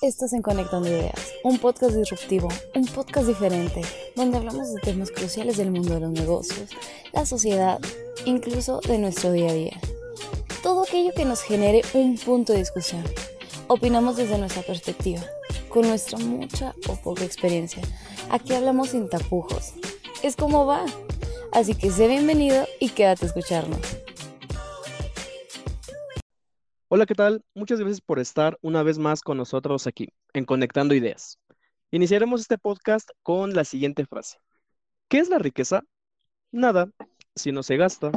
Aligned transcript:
Estás 0.00 0.32
en 0.32 0.42
Conectando 0.42 0.88
Ideas, 0.88 1.32
un 1.42 1.58
podcast 1.58 1.96
disruptivo, 1.96 2.48
un 2.76 2.86
podcast 2.86 3.26
diferente, 3.26 3.82
donde 4.14 4.36
hablamos 4.36 4.72
de 4.72 4.80
temas 4.80 5.10
cruciales 5.10 5.56
del 5.56 5.72
mundo 5.72 5.94
de 5.94 5.98
los 5.98 6.12
negocios, 6.12 6.70
la 7.12 7.26
sociedad, 7.26 7.80
incluso 8.24 8.80
de 8.86 8.98
nuestro 8.98 9.32
día 9.32 9.50
a 9.50 9.54
día. 9.54 9.80
Todo 10.62 10.84
aquello 10.84 11.10
que 11.16 11.24
nos 11.24 11.42
genere 11.42 11.82
un 11.94 12.16
punto 12.16 12.52
de 12.52 12.60
discusión. 12.60 13.02
Opinamos 13.66 14.16
desde 14.16 14.38
nuestra 14.38 14.62
perspectiva, 14.62 15.20
con 15.68 15.88
nuestra 15.88 16.16
mucha 16.18 16.76
o 16.88 16.94
poca 16.94 17.24
experiencia. 17.24 17.82
Aquí 18.30 18.54
hablamos 18.54 18.90
sin 18.90 19.08
tapujos. 19.08 19.72
Es 20.22 20.36
como 20.36 20.64
va. 20.64 20.86
Así 21.50 21.74
que 21.74 21.90
sé 21.90 22.06
bienvenido 22.06 22.66
y 22.78 22.90
quédate 22.90 23.24
a 23.24 23.28
escucharnos. 23.28 23.80
Hola, 26.90 27.04
¿qué 27.04 27.14
tal? 27.14 27.44
Muchas 27.54 27.80
gracias 27.80 28.00
por 28.00 28.18
estar 28.18 28.58
una 28.62 28.82
vez 28.82 28.98
más 28.98 29.20
con 29.20 29.36
nosotros 29.36 29.86
aquí 29.86 30.08
en 30.32 30.46
Conectando 30.46 30.94
Ideas. 30.94 31.38
Iniciaremos 31.90 32.40
este 32.40 32.56
podcast 32.56 33.10
con 33.22 33.52
la 33.54 33.64
siguiente 33.64 34.06
frase. 34.06 34.38
¿Qué 35.08 35.18
es 35.18 35.28
la 35.28 35.38
riqueza? 35.38 35.82
Nada 36.50 36.90
si 37.34 37.52
no 37.52 37.62
se 37.62 37.76
gasta, 37.76 38.10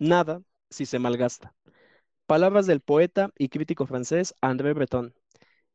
nada 0.00 0.42
si 0.70 0.86
se 0.86 0.98
malgasta. 0.98 1.54
Palabras 2.26 2.66
del 2.66 2.80
poeta 2.80 3.30
y 3.38 3.48
crítico 3.48 3.86
francés 3.86 4.34
André 4.40 4.72
Breton. 4.72 5.14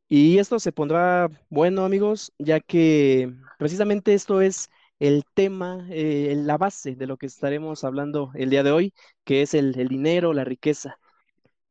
Y 0.09 0.39
esto 0.39 0.59
se 0.59 0.73
pondrá 0.73 1.30
bueno, 1.49 1.86
amigos, 1.86 2.33
ya 2.38 2.59
que 2.59 3.33
precisamente 3.59 4.13
esto 4.13 4.41
es 4.41 4.70
el 4.99 5.23
tema, 5.36 5.88
eh, 5.89 6.33
la 6.38 6.58
base 6.58 6.95
de 6.95 7.08
lo 7.08 7.16
que 7.17 7.27
estaremos 7.27 7.86
hablando 7.86 8.31
el 8.36 8.49
día 8.49 8.63
de 8.63 8.72
hoy, 8.72 8.94
que 9.23 9.41
es 9.41 9.53
el 9.53 9.73
dinero, 9.88 10.33
la 10.33 10.44
riqueza. 10.44 10.99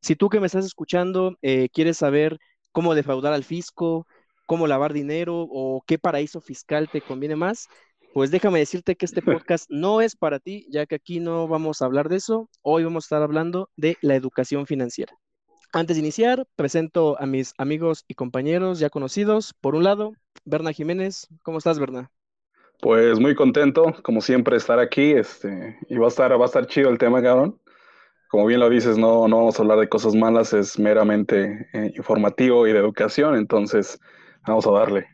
Si 0.05 0.15
tú 0.15 0.29
que 0.29 0.39
me 0.39 0.45
estás 0.45 0.67
escuchando 0.67 1.35
eh, 1.41 1.67
quieres 1.73 1.97
saber 1.97 2.37
cómo 2.71 2.93
defraudar 2.93 3.33
al 3.33 3.43
fisco, 3.43 4.05
cómo 4.45 4.67
lavar 4.67 4.93
dinero 4.93 5.47
o 5.49 5.81
qué 5.87 5.97
paraíso 5.97 6.41
fiscal 6.41 6.87
te 6.91 7.01
conviene 7.01 7.35
más, 7.35 7.69
pues 8.13 8.29
déjame 8.29 8.59
decirte 8.59 8.95
que 8.95 9.07
este 9.07 9.21
podcast 9.47 9.65
no 9.71 10.01
es 10.01 10.15
para 10.15 10.37
ti, 10.37 10.67
ya 10.69 10.85
que 10.85 10.93
aquí 10.93 11.19
no 11.19 11.47
vamos 11.47 11.81
a 11.81 11.85
hablar 11.85 12.07
de 12.07 12.17
eso. 12.17 12.51
Hoy 12.61 12.83
vamos 12.83 13.05
a 13.05 13.07
estar 13.07 13.23
hablando 13.23 13.71
de 13.77 13.97
la 14.01 14.13
educación 14.13 14.67
financiera. 14.67 15.11
Antes 15.73 15.95
de 15.95 16.03
iniciar, 16.03 16.45
presento 16.55 17.19
a 17.19 17.25
mis 17.25 17.55
amigos 17.57 18.05
y 18.07 18.13
compañeros 18.13 18.77
ya 18.77 18.91
conocidos. 18.91 19.55
Por 19.59 19.73
un 19.73 19.85
lado, 19.85 20.11
Berna 20.43 20.71
Jiménez. 20.71 21.27
¿Cómo 21.41 21.57
estás, 21.57 21.79
Berna? 21.79 22.11
Pues 22.79 23.19
muy 23.19 23.33
contento, 23.33 23.95
como 24.03 24.21
siempre, 24.21 24.55
estar 24.55 24.77
aquí. 24.77 25.13
Este, 25.13 25.79
y 25.89 25.97
va 25.97 26.05
a 26.05 26.09
estar, 26.09 26.31
va 26.39 26.43
a 26.43 26.45
estar 26.45 26.67
chido 26.67 26.91
el 26.91 26.99
tema, 26.99 27.23
cabrón 27.23 27.59
como 28.35 28.47
bien 28.47 28.59
lo 28.59 28.69
dices, 28.69 28.97
no, 28.97 29.29
no 29.29 29.37
vamos 29.37 29.57
a 29.57 29.61
hablar 29.61 29.79
de 29.79 29.87
cosas 29.87 30.13
malas, 30.13 30.51
es 30.51 30.77
meramente 30.77 31.69
eh, 31.71 31.93
informativo 31.95 32.67
y 32.67 32.73
de 32.73 32.79
educación, 32.79 33.37
entonces 33.37 33.97
vamos 34.45 34.67
a 34.67 34.71
darle. 34.71 35.07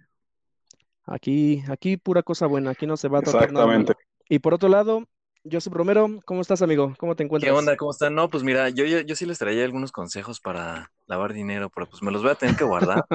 Aquí, 1.06 1.64
aquí 1.70 1.98
pura 1.98 2.24
cosa 2.24 2.48
buena, 2.48 2.72
aquí 2.72 2.88
no 2.88 2.98
se 2.98 3.10
va 3.10 3.20
a 3.20 3.22
tratar 3.22 3.44
Exactamente. 3.44 3.94
Y 4.28 4.40
por 4.40 4.56
otro 4.56 4.70
lado, 4.70 5.04
Joseph 5.44 5.72
Romero, 5.72 6.10
¿cómo 6.26 6.42
estás, 6.42 6.64
amigo? 6.64 6.96
¿Cómo 6.98 7.16
te 7.16 7.22
encuentras? 7.22 7.54
¿Qué 7.54 7.56
onda? 7.56 7.78
¿Cómo 7.78 7.92
están? 7.92 8.16
No, 8.16 8.28
pues 8.28 8.42
mira, 8.42 8.70
yo, 8.70 8.86
yo, 8.86 9.16
sí 9.16 9.28
les 9.28 9.38
traía 9.38 9.66
algunos 9.66 9.92
consejos 9.92 10.40
para 10.40 10.92
lavar 11.06 11.32
dinero, 11.32 11.70
pero 11.70 11.88
pues 11.88 12.02
me 12.02 12.12
los 12.12 12.24
voy 12.24 12.32
a 12.32 12.36
tener 12.36 12.56
que 12.56 12.64
guardar. 12.64 13.06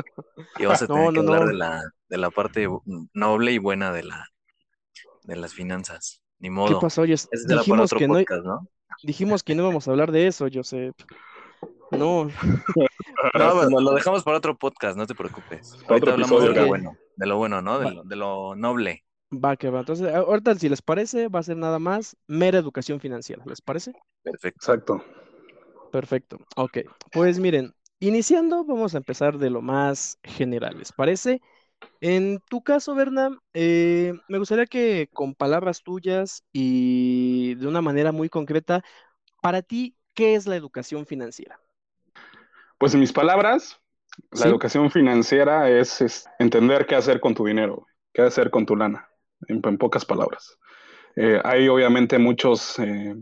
y 0.61 0.67
vamos 0.67 0.83
a 0.83 0.87
tener 0.87 1.13
que 1.15 1.19
hablar 1.19 1.49
de 1.49 1.55
la, 1.55 1.83
de 2.09 2.17
la 2.17 2.31
parte 2.31 2.69
noble 3.13 3.51
y 3.51 3.59
buena 3.59 3.91
de 3.91 4.05
la 4.05 4.29
de 5.25 5.35
las 5.35 5.53
finanzas. 5.53 6.23
Ni 6.39 6.49
modo. 6.49 6.79
¿Qué 6.79 6.83
pasó? 6.85 7.03
Oye, 7.03 7.17
dijimos 7.49 7.91
que 7.91 8.07
podcast, 8.07 8.45
¿no? 8.45 8.69
Dijimos 9.03 9.43
que 9.43 9.55
no 9.55 9.63
íbamos 9.63 9.87
a 9.87 9.91
hablar 9.91 10.13
de 10.13 10.27
eso, 10.27 10.47
Joseph. 10.53 10.97
No. 11.91 12.25
no, 13.35 13.53
pues 13.55 13.71
lo 13.71 13.93
dejamos 13.93 14.23
para 14.23 14.39
otro 14.39 14.57
podcast, 14.57 14.97
no 14.97 15.07
te 15.07 15.15
preocupes. 15.15 15.77
Ahorita 15.89 16.13
hablamos 16.13 16.43
de 16.43 16.53
lo 16.53 16.67
bueno, 16.67 16.97
de 17.17 17.27
lo 17.27 17.37
bueno, 17.37 17.63
¿no? 17.63 17.79
De 17.79 18.17
lo, 18.17 18.55
noble. 18.57 19.05
Va, 19.33 19.57
que 19.57 19.71
va. 19.71 19.81
Entonces, 19.81 20.13
ahorita, 20.15 20.55
si 20.57 20.69
les 20.69 20.83
parece, 20.83 21.29
va 21.29 21.41
a 21.41 21.45
ser 21.45 21.57
nada 21.57 21.79
más 21.79 22.17
mera 22.27 22.59
educación 22.59 23.01
financiera. 23.01 23.43
¿Les 23.47 23.61
parece? 23.61 23.93
Perfecto. 24.23 24.59
Exacto. 24.59 25.05
Perfecto. 25.91 26.39
Ok. 26.57 26.79
Pues 27.13 27.39
miren, 27.39 27.75
iniciando, 28.01 28.65
vamos 28.65 28.95
a 28.95 28.99
empezar 28.99 29.39
de 29.39 29.51
lo 29.51 29.63
más 29.63 30.19
general. 30.23 30.79
¿Les 30.79 30.93
parece? 30.93 31.41
En 32.01 32.41
tu 32.49 32.63
caso, 32.63 32.95
Berna, 32.95 33.31
eh, 33.55 34.13
me 34.29 34.39
gustaría 34.39 34.67
que 34.67 35.09
con 35.13 35.35
palabras 35.35 35.83
tuyas 35.83 36.45
y 36.53 37.55
de 37.55 37.67
una 37.67 37.81
manera 37.81 38.13
muy 38.13 38.29
concreta, 38.29 38.83
para 39.41 39.63
ti, 39.63 39.97
¿qué 40.15 40.35
es 40.35 40.47
la 40.47 40.57
educación 40.57 41.07
financiera? 41.07 41.59
Pues 42.79 42.93
en 42.95 43.01
mis 43.01 43.13
palabras, 43.13 43.81
la 44.33 44.47
educación 44.47 44.91
financiera 44.91 45.71
es, 45.71 46.27
entender 46.39 46.87
qué 46.87 46.95
hacer 46.95 47.21
con 47.21 47.35
tu 47.35 47.47
dinero, 47.47 47.87
qué 48.13 48.23
hacer 48.23 48.51
con 48.51 48.67
tu 48.67 48.77
lana, 48.77 49.09
en, 49.49 49.61
pocas 49.79 50.05
palabras. 50.05 50.59
Eh, 51.17 51.41
hay 51.45 51.69
obviamente 51.69 52.19
muchos 52.19 52.79
eh, 52.79 53.15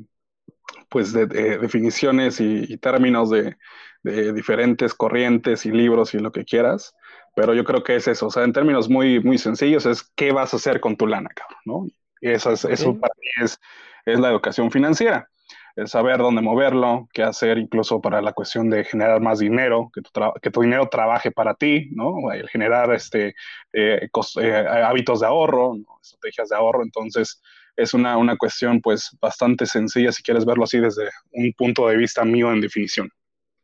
pues 0.88 1.12
de, 1.12 1.26
definiciones 1.26 2.40
y, 2.40 2.76
términos 2.78 3.30
de, 3.30 3.56
diferentes 4.02 4.92
corrientes 4.94 5.64
y 5.64 5.70
libros 5.70 6.14
y 6.14 6.18
lo 6.18 6.30
que 6.30 6.44
quieras, 6.44 6.94
pero 7.34 7.54
yo 7.54 7.64
creo 7.64 7.82
que 7.82 7.96
es 7.96 8.08
eso, 8.08 8.26
o 8.26 8.30
sea, 8.30 8.44
en 8.44 8.52
términos 8.52 8.88
muy, 8.88 9.20
muy 9.20 9.38
sencillos, 9.38 9.86
es 9.86 10.02
qué 10.14 10.32
vas 10.32 10.54
a 10.54 10.56
hacer 10.56 10.80
con 10.80 10.96
tu 10.96 11.06
lana, 11.06 11.30
cabrón, 11.34 11.60
¿no? 11.64 11.86
Y 12.20 12.30
eso, 12.30 12.52
es, 12.52 12.64
eso 12.64 12.98
para 12.98 13.12
mí 13.20 13.44
es, 13.44 13.60
es 14.06 14.18
la 14.18 14.30
educación 14.30 14.70
financiera, 14.70 15.28
el 15.76 15.88
saber 15.88 16.18
dónde 16.18 16.40
moverlo, 16.40 17.08
qué 17.12 17.22
hacer 17.22 17.58
incluso 17.58 18.00
para 18.00 18.22
la 18.22 18.32
cuestión 18.32 18.70
de 18.70 18.84
generar 18.84 19.20
más 19.20 19.40
dinero, 19.40 19.90
que 19.92 20.00
tu, 20.00 20.10
que 20.40 20.50
tu 20.50 20.62
dinero 20.62 20.88
trabaje 20.88 21.32
para 21.32 21.54
ti, 21.54 21.88
¿no? 21.92 22.32
El 22.32 22.48
generar 22.48 22.94
este, 22.94 23.34
eh, 23.72 24.08
eh, 24.40 24.66
hábitos 24.84 25.20
de 25.20 25.26
ahorro, 25.26 25.74
estrategias 26.00 26.48
de 26.50 26.56
ahorro, 26.56 26.82
entonces 26.82 27.42
es 27.76 27.92
una, 27.92 28.16
una 28.16 28.36
cuestión 28.36 28.80
pues 28.80 29.16
bastante 29.20 29.66
sencilla 29.66 30.12
si 30.12 30.22
quieres 30.22 30.44
verlo 30.44 30.64
así 30.64 30.78
desde 30.78 31.10
un 31.32 31.52
punto 31.54 31.88
de 31.88 31.96
vista 31.96 32.24
mío 32.24 32.52
en 32.52 32.60
definición. 32.60 33.10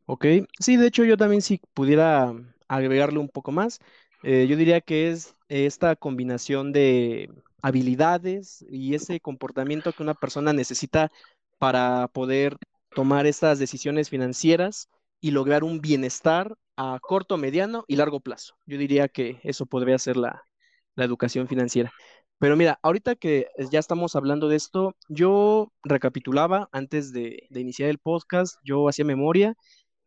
Ok, 0.07 0.27
sí, 0.59 0.77
de 0.77 0.89
hecho 0.89 1.05
yo 1.05 1.17
también 1.17 1.41
si 1.41 1.61
pudiera 1.73 2.35
agregarle 2.71 3.19
un 3.19 3.29
poco 3.29 3.53
más. 3.53 3.81
Eh, 4.23 4.47
yo 4.49 4.57
diría 4.57 4.81
que 4.81 5.11
es 5.11 5.35
esta 5.49 5.97
combinación 5.97 6.73
de 6.73 7.31
habilidades 7.63 8.65
y 8.71 8.95
ese 8.95 9.21
comportamiento 9.21 9.93
que 9.93 10.03
una 10.03 10.15
persona 10.15 10.53
necesita 10.53 11.11
para 11.59 12.09
poder 12.09 12.57
tomar 12.95 13.27
estas 13.27 13.59
decisiones 13.59 14.09
financieras 14.09 14.89
y 15.21 15.33
lograr 15.33 15.65
un 15.65 15.81
bienestar 15.81 16.57
a 16.77 16.99
corto, 17.03 17.37
mediano 17.37 17.85
y 17.89 17.97
largo 17.97 18.21
plazo. 18.21 18.55
Yo 18.67 18.79
diría 18.79 19.09
que 19.09 19.41
eso 19.43 19.67
podría 19.67 19.99
ser 19.99 20.17
la, 20.17 20.43
educación 20.97 21.49
financiera. 21.49 21.91
Pero 22.39 22.59
mira, 22.59 22.79
ahorita 22.83 23.17
que 23.17 23.47
ya 23.71 23.79
estamos 23.79 24.17
hablando 24.17 24.49
de 24.49 24.57
esto, 24.57 24.95
yo 25.09 25.73
recapitulaba 25.83 26.69
antes 26.73 27.11
de, 27.15 27.47
de 27.49 27.61
iniciar 27.61 27.89
el 27.89 27.99
podcast, 27.99 28.59
yo 28.65 28.87
hacía 28.87 29.07
memoria 29.07 29.57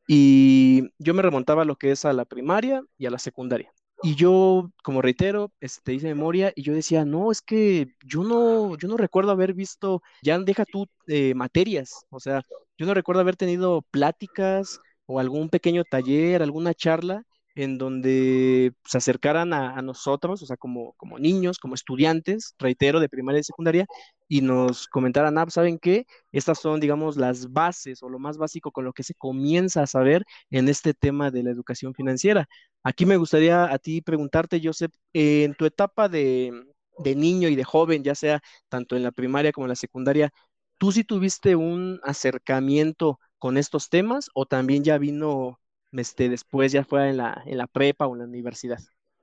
y 0.08 0.90
yo 1.00 1.14
me 1.14 1.22
remontaba 1.22 1.64
a 1.64 1.66
lo 1.66 1.76
que 1.76 1.92
es 1.92 2.06
a 2.06 2.14
la 2.14 2.26
primaria 2.26 2.84
y 2.98 3.06
a 3.06 3.12
la 3.12 3.20
secundaria. 3.20 3.72
Y 4.02 4.16
yo, 4.16 4.70
como 4.84 5.02
reitero, 5.02 5.52
este, 5.62 5.94
hice 5.94 6.08
memoria 6.08 6.52
y 6.56 6.64
yo 6.64 6.74
decía, 6.74 7.06
no, 7.06 7.32
es 7.32 7.42
que 7.42 7.88
yo 8.06 8.24
no, 8.24 8.78
yo 8.78 8.90
no 8.90 8.98
recuerdo 8.98 9.32
haber 9.32 9.54
visto, 9.54 10.02
ya 10.22 10.38
deja 10.40 10.66
tú 10.66 10.88
eh, 11.08 11.34
materias, 11.36 12.06
o 12.10 12.20
sea, 12.20 12.42
yo 12.78 12.86
no 12.86 12.94
recuerdo 12.94 13.22
haber 13.22 13.38
tenido 13.38 13.82
pláticas 13.92 14.80
o 15.06 15.20
algún 15.20 15.50
pequeño 15.50 15.84
taller, 15.86 16.42
alguna 16.44 16.74
charla 16.74 17.24
en 17.56 17.78
donde 17.78 18.74
se 18.86 18.98
acercaran 18.98 19.54
a, 19.54 19.82
nosotros, 19.82 20.42
o 20.42 20.46
sea, 20.46 20.58
como, 20.58 20.94
como 20.94 21.20
niños, 21.20 21.60
como 21.60 21.76
estudiantes, 21.76 22.56
reitero, 22.58 23.00
de 23.00 23.10
primaria 23.10 23.40
y 23.42 23.44
secundaria, 23.44 23.86
y 24.28 24.42
nos 24.42 24.88
comentaran, 24.88 25.38
ah, 25.38 25.46
¿saben 25.50 25.78
qué? 25.80 26.06
Estas 26.32 26.60
son, 26.60 26.80
digamos, 26.80 27.18
las 27.18 27.52
bases 27.52 28.02
o 28.04 28.10
lo 28.10 28.20
más 28.20 28.38
básico 28.38 28.72
con 28.72 28.86
lo 28.86 28.94
que 28.94 29.04
se 29.04 29.14
comienza 29.14 29.84
a 29.84 29.88
saber 29.88 30.26
en 30.50 30.70
este 30.70 30.94
tema 30.94 31.32
de 31.32 31.44
la 31.44 31.52
educación 31.52 31.94
financiera. 31.94 32.48
Aquí 32.84 33.06
me 33.06 33.18
gustaría 33.18 33.72
a 33.72 33.78
ti 33.80 34.02
preguntarte, 34.02 34.60
Joseph, 34.64 34.94
en 35.14 35.54
tu 35.56 35.66
etapa 35.66 36.10
de, 36.10 36.52
de 36.98 37.16
niño 37.16 37.50
y 37.50 37.56
de 37.56 37.64
joven, 37.64 38.04
ya 38.04 38.16
sea 38.16 38.42
tanto 38.70 38.96
en 38.96 39.04
la 39.04 39.12
primaria 39.12 39.52
como 39.52 39.66
en 39.66 39.70
la 39.70 39.76
secundaria, 39.76 40.32
¿tú 40.78 40.92
sí 40.92 41.04
tuviste 41.04 41.56
un 41.56 42.00
acercamiento 42.04 43.20
con 43.38 43.58
estos 43.58 43.90
temas 43.90 44.30
o 44.34 44.46
también 44.46 44.84
ya 44.84 44.98
vino 44.98 45.60
este, 45.98 46.30
después 46.30 46.72
ya 46.72 46.84
fue 46.84 47.10
en 47.10 47.18
la, 47.18 47.44
en 47.46 47.58
la 47.58 47.68
prepa 47.68 48.08
o 48.08 48.14
en 48.14 48.20
la 48.20 48.26
universidad? 48.26 48.80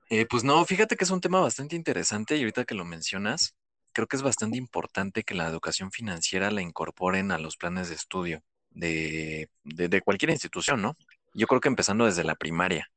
Eh, 0.09 0.25
pues 0.25 0.43
no, 0.43 0.63
fíjate 0.65 0.97
que 0.97 1.05
es 1.05 1.09
un 1.09 1.21
tema 1.21 1.39
bastante 1.39 1.75
interesante 1.75 2.35
y 2.35 2.41
ahorita 2.41 2.65
que 2.65 2.75
lo 2.75 2.83
mencionas, 2.83 3.55
creo 3.93 4.07
que 4.07 4.17
es 4.17 4.23
bastante 4.23 4.57
importante 4.57 5.23
que 5.23 5.35
la 5.35 5.47
educación 5.47 5.91
financiera 5.91 6.51
la 6.51 6.61
incorporen 6.61 7.31
a 7.31 7.37
los 7.37 7.57
planes 7.57 7.89
de 7.89 7.95
estudio 7.95 8.43
de, 8.71 10.01
cualquier 10.03 10.31
institución, 10.31 10.81
¿no? 10.81 10.97
Yo 11.33 11.47
creo 11.47 11.61
que 11.61 11.69
empezando 11.69 12.05
desde 12.05 12.23
la 12.23 12.35
primaria. 12.35 12.89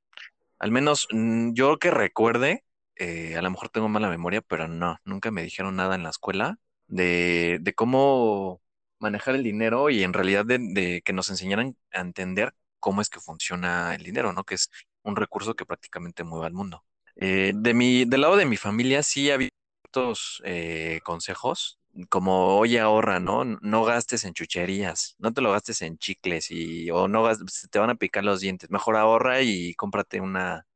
Al 0.58 0.70
menos 0.70 1.08
mm, 1.10 1.52
yo 1.54 1.78
que 1.78 1.90
recuerde, 1.90 2.64
eh, 2.96 3.36
a 3.36 3.42
lo 3.42 3.50
mejor 3.50 3.68
tengo 3.68 3.88
mala 3.88 4.08
memoria, 4.08 4.40
pero 4.42 4.68
no, 4.68 4.98
nunca 5.04 5.30
me 5.30 5.42
dijeron 5.42 5.76
nada 5.76 5.94
en 5.94 6.02
la 6.02 6.10
escuela 6.10 6.58
de, 6.86 7.60
cómo 7.76 8.60
manejar 8.98 9.34
el 9.34 9.42
dinero 9.42 9.90
y 9.90 10.02
en 10.02 10.12
realidad 10.12 10.44
de, 10.44 10.58
de, 10.60 11.02
que 11.04 11.12
nos 11.12 11.30
enseñaran 11.30 11.76
a 11.92 12.00
entender 12.00 12.54
cómo 12.84 13.00
es 13.00 13.08
que 13.08 13.18
funciona 13.18 13.94
el 13.94 14.02
dinero, 14.02 14.34
¿no? 14.34 14.44
Que 14.44 14.56
es 14.56 14.70
un 15.04 15.16
recurso 15.16 15.54
que 15.54 15.64
prácticamente 15.64 16.22
mueve 16.22 16.48
al 16.48 16.52
mundo. 16.52 16.84
Eh, 17.16 17.52
de 17.56 17.72
mi, 17.72 18.04
del 18.04 18.20
lado 18.20 18.36
de 18.36 18.44
mi 18.44 18.58
familia 18.58 19.02
sí 19.02 19.30
había 19.30 19.48
ciertos 19.80 20.42
eh, 20.44 21.00
consejos, 21.02 21.78
como 22.10 22.58
oye, 22.58 22.80
ahorra, 22.80 23.20
¿no? 23.20 23.46
No 23.46 23.84
gastes 23.84 24.24
en 24.24 24.34
chucherías, 24.34 25.14
no 25.18 25.32
te 25.32 25.40
lo 25.40 25.50
gastes 25.52 25.80
en 25.80 25.96
chicles 25.96 26.50
y 26.50 26.90
o 26.90 27.08
no 27.08 27.22
gastes, 27.22 27.68
te 27.70 27.78
van 27.78 27.88
a 27.88 27.94
picar 27.94 28.22
los 28.22 28.40
dientes. 28.40 28.68
Mejor 28.68 28.96
ahorra 28.96 29.40
y 29.40 29.72
cómprate 29.76 30.20
una, 30.20 30.66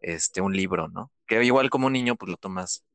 este, 0.00 0.40
un 0.40 0.56
libro, 0.56 0.88
¿no? 0.88 1.12
Que 1.26 1.44
igual 1.44 1.68
como 1.68 1.88
un 1.88 1.92
niño, 1.92 2.16
pues 2.16 2.30
lo 2.30 2.38
tomas. 2.38 2.86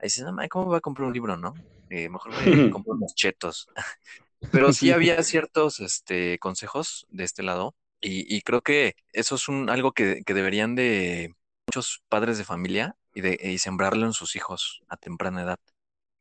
Ahí 0.00 0.06
dices, 0.06 0.24
no, 0.24 0.36
¿cómo 0.50 0.64
voy 0.64 0.78
a 0.78 0.80
comprar 0.80 1.06
un 1.06 1.14
libro, 1.14 1.36
no? 1.36 1.54
Eh, 1.88 2.08
mejor 2.08 2.32
me 2.32 2.70
compro 2.82 2.94
unos 2.94 3.14
chetos. 3.14 3.68
Pero 4.50 4.72
sí 4.72 4.90
había 4.90 5.22
ciertos 5.22 5.78
este, 5.78 6.40
consejos 6.40 7.06
de 7.10 7.22
este 7.22 7.44
lado 7.44 7.76
y, 8.00 8.40
creo 8.42 8.60
que 8.60 8.94
eso 9.12 9.34
es 9.34 9.48
un, 9.48 9.70
algo 9.70 9.92
que, 9.92 10.22
deberían 10.26 10.74
de 10.74 11.34
muchos 11.66 12.02
padres 12.08 12.38
de 12.38 12.44
familia 12.44 12.96
y, 13.14 13.20
de, 13.20 13.38
y 13.42 13.58
sembrarlo 13.58 14.06
en 14.06 14.12
sus 14.12 14.36
hijos 14.36 14.80
a 14.88 14.96
temprana 14.96 15.42
edad. 15.42 15.58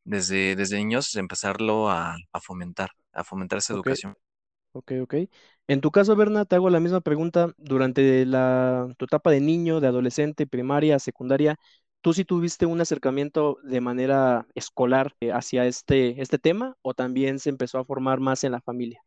Desde, 0.03 0.55
desde 0.55 0.77
niños 0.77 1.15
empezarlo 1.15 1.89
a, 1.89 2.17
fomentar, 2.41 2.91
a 3.11 3.23
fomentar 3.23 3.59
esa 3.59 3.73
educación. 3.73 4.15
Ok, 4.71 4.93
ok. 5.01 5.15
En 5.67 5.81
tu 5.81 5.91
caso, 5.91 6.15
Berna, 6.15 6.45
te 6.45 6.55
hago 6.55 6.69
la 6.69 6.79
misma 6.79 7.01
pregunta. 7.01 7.51
Durante 7.57 8.25
la, 8.25 8.87
tu 8.97 9.05
etapa 9.05 9.31
de 9.31 9.41
niño, 9.41 9.79
de 9.81 9.87
adolescente, 9.87 10.47
primaria, 10.47 10.99
secundaria, 10.99 11.57
¿tú 12.01 12.13
sí 12.13 12.25
tuviste 12.25 12.65
un 12.65 12.79
acercamiento 12.79 13.57
de 13.63 13.81
manera 13.81 14.47
escolar 14.55 15.13
eh, 15.19 15.31
hacia 15.31 15.65
este, 15.65 16.21
este 16.21 16.37
tema 16.39 16.75
o 16.81 16.93
también 16.93 17.39
se 17.39 17.49
empezó 17.49 17.79
a 17.79 17.85
formar 17.85 18.19
más 18.19 18.43
en 18.43 18.53
la 18.53 18.61
familia? 18.61 19.01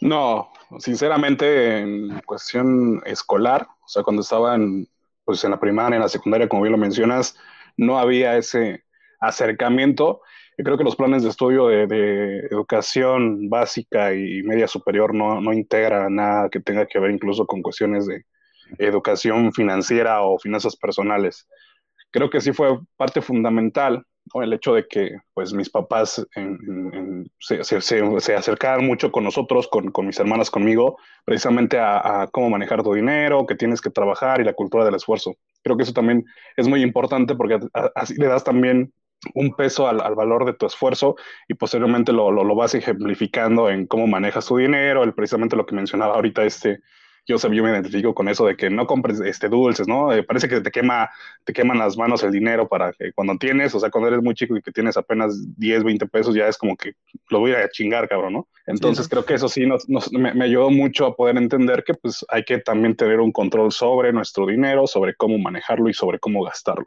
No, 0.00 0.50
sinceramente 0.78 1.80
en 1.80 2.20
cuestión 2.20 3.02
escolar, 3.04 3.68
o 3.84 3.88
sea, 3.88 4.02
cuando 4.02 4.22
estaba 4.22 4.54
en, 4.54 4.88
pues 5.24 5.44
en 5.44 5.50
la 5.50 5.60
primaria, 5.60 5.96
en 5.96 6.02
la 6.02 6.08
secundaria, 6.08 6.48
como 6.48 6.62
bien 6.62 6.72
lo 6.72 6.78
mencionas, 6.78 7.36
no 7.76 7.98
había 7.98 8.36
ese 8.38 8.84
acercamiento. 9.20 10.22
Y 10.56 10.62
creo 10.62 10.78
que 10.78 10.84
los 10.84 10.96
planes 10.96 11.22
de 11.22 11.28
estudio 11.28 11.68
de, 11.68 12.38
educación 12.50 13.50
básica 13.50 14.14
y 14.14 14.42
media 14.42 14.66
superior 14.66 15.14
no, 15.14 15.40
no 15.40 15.52
integran 15.52 16.14
nada 16.14 16.48
que 16.48 16.60
tenga 16.60 16.86
que 16.86 16.98
ver 16.98 17.10
incluso 17.10 17.46
con 17.46 17.62
cuestiones 17.62 18.06
de 18.06 18.24
educación 18.78 19.52
financiera 19.52 20.22
o 20.22 20.38
finanzas 20.38 20.76
personales. 20.76 21.46
Creo 22.10 22.30
que 22.30 22.40
sí 22.40 22.52
fue 22.52 22.78
parte 22.96 23.20
fundamental 23.20 24.06
el 24.34 24.52
hecho 24.52 24.74
de 24.74 24.86
que 24.86 25.18
pues 25.34 25.52
mis 25.52 25.70
papás 25.70 26.24
se, 27.38 27.64
se, 27.64 28.34
acercaran 28.34 28.86
mucho 28.86 29.10
con 29.10 29.24
nosotros, 29.24 29.68
con, 29.68 29.90
con 29.90 30.06
mis 30.06 30.18
hermanas, 30.18 30.50
conmigo, 30.50 30.98
precisamente 31.24 31.78
a, 31.78 32.28
cómo 32.32 32.50
manejar 32.50 32.82
tu 32.82 32.94
dinero, 32.94 33.46
que 33.46 33.56
tienes 33.56 33.80
que 33.80 33.90
trabajar 33.90 34.40
y 34.40 34.44
la 34.44 34.52
cultura 34.52 34.84
del 34.84 34.94
esfuerzo. 34.94 35.34
Creo 35.62 35.76
que 35.76 35.82
eso 35.82 35.92
también 35.92 36.24
es 36.56 36.68
muy 36.68 36.82
importante 36.82 37.34
porque 37.34 37.58
así 37.94 38.14
le 38.14 38.26
das 38.26 38.44
también 38.44 38.92
un 39.34 39.54
peso 39.54 39.86
al, 39.86 40.00
al, 40.00 40.14
valor 40.14 40.46
de 40.46 40.54
tu 40.54 40.66
esfuerzo 40.66 41.16
y 41.46 41.54
posteriormente 41.54 42.12
lo, 42.12 42.30
lo, 42.30 42.42
lo, 42.42 42.54
vas 42.54 42.74
ejemplificando 42.74 43.68
en 43.68 43.86
cómo 43.86 44.06
manejas 44.06 44.46
tu 44.46 44.56
dinero, 44.56 45.02
el, 45.02 45.12
precisamente 45.12 45.56
lo 45.56 45.66
que 45.66 45.74
mencionaba 45.74 46.14
ahorita 46.14 46.44
este 46.44 46.80
yo, 47.30 47.52
yo 47.52 47.62
me 47.62 47.70
identifico 47.70 48.14
con 48.14 48.28
eso 48.28 48.44
de 48.46 48.56
que 48.56 48.70
no 48.70 48.86
compres 48.86 49.20
este, 49.20 49.48
dulces, 49.48 49.86
¿no? 49.86 50.12
Eh, 50.12 50.22
parece 50.22 50.48
que 50.48 50.60
te 50.60 50.70
quema, 50.70 51.10
te 51.44 51.52
queman 51.52 51.78
las 51.78 51.96
manos 51.96 52.22
el 52.22 52.32
dinero 52.32 52.68
para 52.68 52.92
que 52.92 53.12
cuando 53.12 53.36
tienes, 53.38 53.74
o 53.74 53.80
sea, 53.80 53.90
cuando 53.90 54.08
eres 54.08 54.22
muy 54.22 54.34
chico 54.34 54.56
y 54.56 54.62
que 54.62 54.72
tienes 54.72 54.96
apenas 54.96 55.36
10, 55.58 55.84
20 55.84 56.06
pesos, 56.06 56.34
ya 56.34 56.48
es 56.48 56.58
como 56.58 56.76
que 56.76 56.94
lo 57.28 57.40
voy 57.40 57.52
a 57.52 57.68
chingar, 57.68 58.08
cabrón, 58.08 58.32
¿no? 58.32 58.48
Entonces 58.66 59.08
creo 59.08 59.24
que 59.24 59.34
eso 59.34 59.48
sí 59.48 59.66
nos, 59.66 59.86
me, 60.12 60.34
me, 60.34 60.44
ayudó 60.44 60.70
mucho 60.70 61.06
a 61.06 61.16
poder 61.16 61.36
entender 61.36 61.84
que 61.84 61.94
pues 61.94 62.24
hay 62.28 62.44
que 62.44 62.58
también 62.58 62.94
tener 62.94 63.20
un 63.20 63.32
control 63.32 63.72
sobre 63.72 64.12
nuestro 64.12 64.46
dinero, 64.46 64.86
sobre 64.86 65.14
cómo 65.14 65.38
manejarlo 65.38 65.88
y 65.88 65.94
sobre 65.94 66.18
cómo 66.18 66.42
gastarlo 66.44 66.86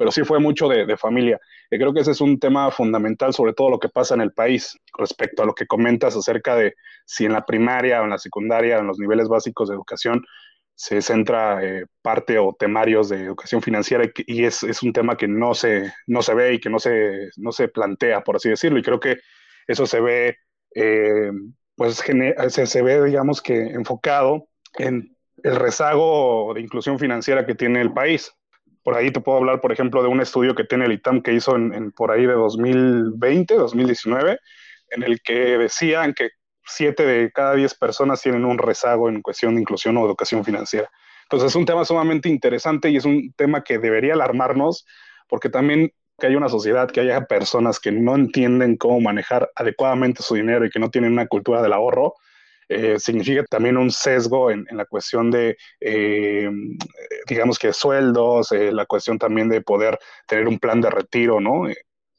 pero 0.00 0.10
sí 0.10 0.24
fue 0.24 0.38
mucho 0.38 0.66
de, 0.66 0.96
familia. 0.96 1.38
Y 1.70 1.76
creo 1.76 1.92
que 1.92 2.00
ese 2.00 2.12
es 2.12 2.22
un 2.22 2.40
tema 2.40 2.70
fundamental 2.70 3.34
sobre 3.34 3.52
todo 3.52 3.68
lo 3.68 3.78
que 3.78 3.90
pasa 3.90 4.14
en 4.14 4.22
el 4.22 4.32
país 4.32 4.74
respecto 4.96 5.42
a 5.42 5.44
lo 5.44 5.54
que 5.54 5.66
comentas 5.66 6.16
acerca 6.16 6.56
de 6.56 6.74
si 7.04 7.26
en 7.26 7.34
la 7.34 7.44
primaria 7.44 8.00
o 8.00 8.04
en 8.04 8.10
la 8.10 8.16
secundaria, 8.16 8.78
en 8.78 8.86
los 8.86 8.98
niveles 8.98 9.28
básicos 9.28 9.68
de 9.68 9.74
educación, 9.74 10.24
se 10.74 11.02
centra 11.02 11.62
eh, 11.62 11.84
parte 12.00 12.38
o 12.38 12.56
temarios 12.58 13.10
de 13.10 13.24
educación 13.24 13.60
financiera 13.60 14.10
y, 14.16 14.44
es, 14.46 14.62
un 14.82 14.94
tema 14.94 15.18
que 15.18 15.28
no 15.28 15.52
se, 15.52 15.92
no 16.06 16.22
se 16.22 16.32
ve 16.32 16.54
y 16.54 16.60
que 16.60 16.70
no 16.70 16.78
se, 16.78 17.28
no 17.36 17.52
se 17.52 17.68
plantea, 17.68 18.22
por 18.22 18.36
así 18.36 18.48
decirlo. 18.48 18.78
Y 18.78 18.82
creo 18.82 19.00
que 19.00 19.18
eso 19.66 19.84
se 19.84 20.00
ve, 20.00 20.38
eh, 20.76 21.30
pues 21.76 22.02
se, 22.48 22.66
se 22.66 22.82
ve, 22.82 23.04
digamos 23.04 23.42
que 23.42 23.54
enfocado 23.54 24.48
en 24.78 25.14
el 25.42 25.56
rezago 25.56 26.54
de 26.54 26.62
inclusión 26.62 26.98
financiera 26.98 27.44
que 27.44 27.54
tiene 27.54 27.82
el 27.82 27.92
país. 27.92 28.32
Por 28.82 28.94
ahí 28.94 29.10
te 29.10 29.20
puedo 29.20 29.38
hablar, 29.38 29.60
por 29.60 29.72
ejemplo, 29.72 30.02
de 30.02 30.08
un 30.08 30.20
estudio 30.20 30.54
que 30.54 30.64
tiene 30.64 30.86
el 30.86 30.92
ITAM 30.92 31.22
que 31.22 31.32
hizo 31.32 31.56
en, 31.56 31.92
por 31.92 32.10
ahí 32.10 32.26
de 32.26 32.32
2020, 32.32 33.54
2019, 33.54 34.38
en 34.90 35.02
el 35.02 35.20
que 35.20 35.58
decían 35.58 36.14
que 36.14 36.30
siete 36.64 37.04
de 37.04 37.30
cada 37.32 37.54
diez 37.54 37.74
personas 37.74 38.22
tienen 38.22 38.44
un 38.44 38.58
rezago 38.58 39.08
en 39.08 39.22
cuestión 39.22 39.54
de 39.54 39.62
inclusión 39.62 39.96
o 39.96 40.06
educación 40.06 40.44
financiera. 40.44 40.90
Entonces 41.24 41.50
es 41.50 41.56
un 41.56 41.64
tema 41.64 41.84
sumamente 41.84 42.28
interesante 42.28 42.90
y 42.90 42.96
es 42.96 43.04
un 43.04 43.32
tema 43.34 43.62
que 43.62 43.78
debería 43.78 44.14
alarmarnos 44.14 44.86
porque 45.28 45.48
también 45.48 45.92
que 46.18 46.26
haya 46.26 46.36
una 46.36 46.48
sociedad, 46.48 46.90
que 46.90 47.00
haya 47.00 47.24
personas 47.26 47.80
que 47.80 47.92
no 47.92 48.14
entienden 48.14 48.76
cómo 48.76 49.00
manejar 49.00 49.50
adecuadamente 49.54 50.22
su 50.22 50.34
dinero 50.34 50.64
y 50.64 50.70
que 50.70 50.78
no 50.78 50.90
tienen 50.90 51.12
una 51.12 51.26
cultura 51.26 51.62
del 51.62 51.72
ahorro, 51.72 52.14
eh, 52.72 53.00
significa 53.00 53.44
también 53.50 53.76
un 53.76 53.90
sesgo 53.90 54.52
en, 54.52 54.64
la 54.70 54.84
cuestión 54.84 55.28
de, 55.28 55.56
eh, 55.80 56.48
digamos 57.26 57.58
que 57.58 57.72
sueldos, 57.72 58.52
eh, 58.52 58.70
la 58.70 58.86
cuestión 58.86 59.18
también 59.18 59.48
de 59.48 59.60
poder 59.60 59.98
tener 60.28 60.46
un 60.46 60.60
plan 60.60 60.80
de 60.80 60.88
retiro, 60.88 61.40
¿no? 61.40 61.64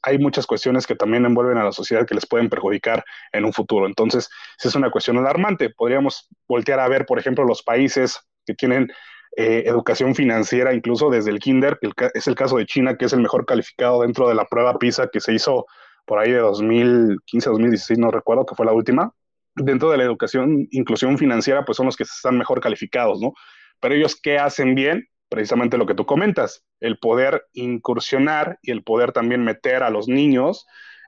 hay 0.02 0.18
muchas 0.18 0.46
cuestiones 0.46 0.86
que 0.86 0.94
también 0.94 1.24
envuelven 1.24 1.56
a 1.56 1.64
la 1.64 1.72
sociedad 1.72 2.06
que 2.06 2.14
les 2.14 2.26
pueden 2.26 2.50
perjudicar 2.50 3.02
en 3.32 3.46
un 3.46 3.52
futuro. 3.54 3.86
Entonces, 3.86 4.28
es 4.62 4.74
una 4.74 4.90
cuestión 4.90 5.16
alarmante. 5.16 5.70
Podríamos 5.70 6.28
voltear 6.48 6.80
a 6.80 6.88
ver, 6.88 7.06
por 7.06 7.18
ejemplo, 7.18 7.44
los 7.44 7.62
países 7.62 8.20
que 8.44 8.54
tienen 8.54 8.92
educación 9.36 10.14
financiera, 10.14 10.74
incluso 10.74 11.08
desde 11.08 11.30
el 11.30 11.38
kinder, 11.38 11.78
que 11.80 12.10
es 12.12 12.26
el 12.26 12.34
caso 12.34 12.58
de 12.58 12.66
China, 12.66 12.96
que 12.98 13.06
es 13.06 13.12
el 13.14 13.20
mejor 13.20 13.46
calificado 13.46 14.02
dentro 14.02 14.28
de 14.28 14.34
la 14.34 14.44
prueba 14.44 14.76
PISA 14.78 15.08
que 15.10 15.20
se 15.20 15.32
hizo 15.32 15.66
por 16.04 16.18
ahí 16.18 16.32
de 16.32 16.38
2015, 16.38 17.48
2016, 17.48 17.98
no 17.98 18.10
recuerdo, 18.10 18.44
que 18.44 18.56
fue 18.56 18.66
la 18.66 18.72
última 18.72 19.14
dentro 19.54 19.90
de 19.90 19.98
la 19.98 20.04
educación, 20.04 20.68
inclusión 20.70 21.18
financiera, 21.18 21.64
pues 21.64 21.76
son 21.76 21.86
los 21.86 21.96
que 21.96 22.04
están 22.04 22.38
mejor 22.38 22.60
calificados, 22.60 23.20
¿no? 23.20 23.32
Pero 23.80 23.94
ellos, 23.94 24.18
¿qué 24.20 24.38
hacen 24.38 24.74
bien? 24.74 25.08
Precisamente 25.28 25.78
lo 25.78 25.86
que 25.86 25.94
tú 25.94 26.06
comentas, 26.06 26.64
el 26.80 26.98
poder 26.98 27.46
incursionar 27.52 28.58
y 28.62 28.70
el 28.70 28.82
poder 28.82 29.12
también 29.12 29.44
meter 29.44 29.82
a 29.82 29.90
los 29.90 30.08
niños 30.08 30.66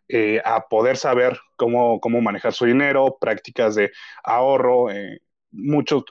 eh, 0.09 0.41
a 0.45 0.69
poder 0.69 0.97
saber 0.97 1.39
cómo, 1.57 2.01
cómo 2.01 2.21
manejar 2.21 2.53
su 2.53 2.67
dinero, 2.67 3.17
prácticas 3.21 3.75
de 3.75 3.91
ahorro, 4.23 4.91
eh, 4.91 5.21
muchos, 5.51 6.05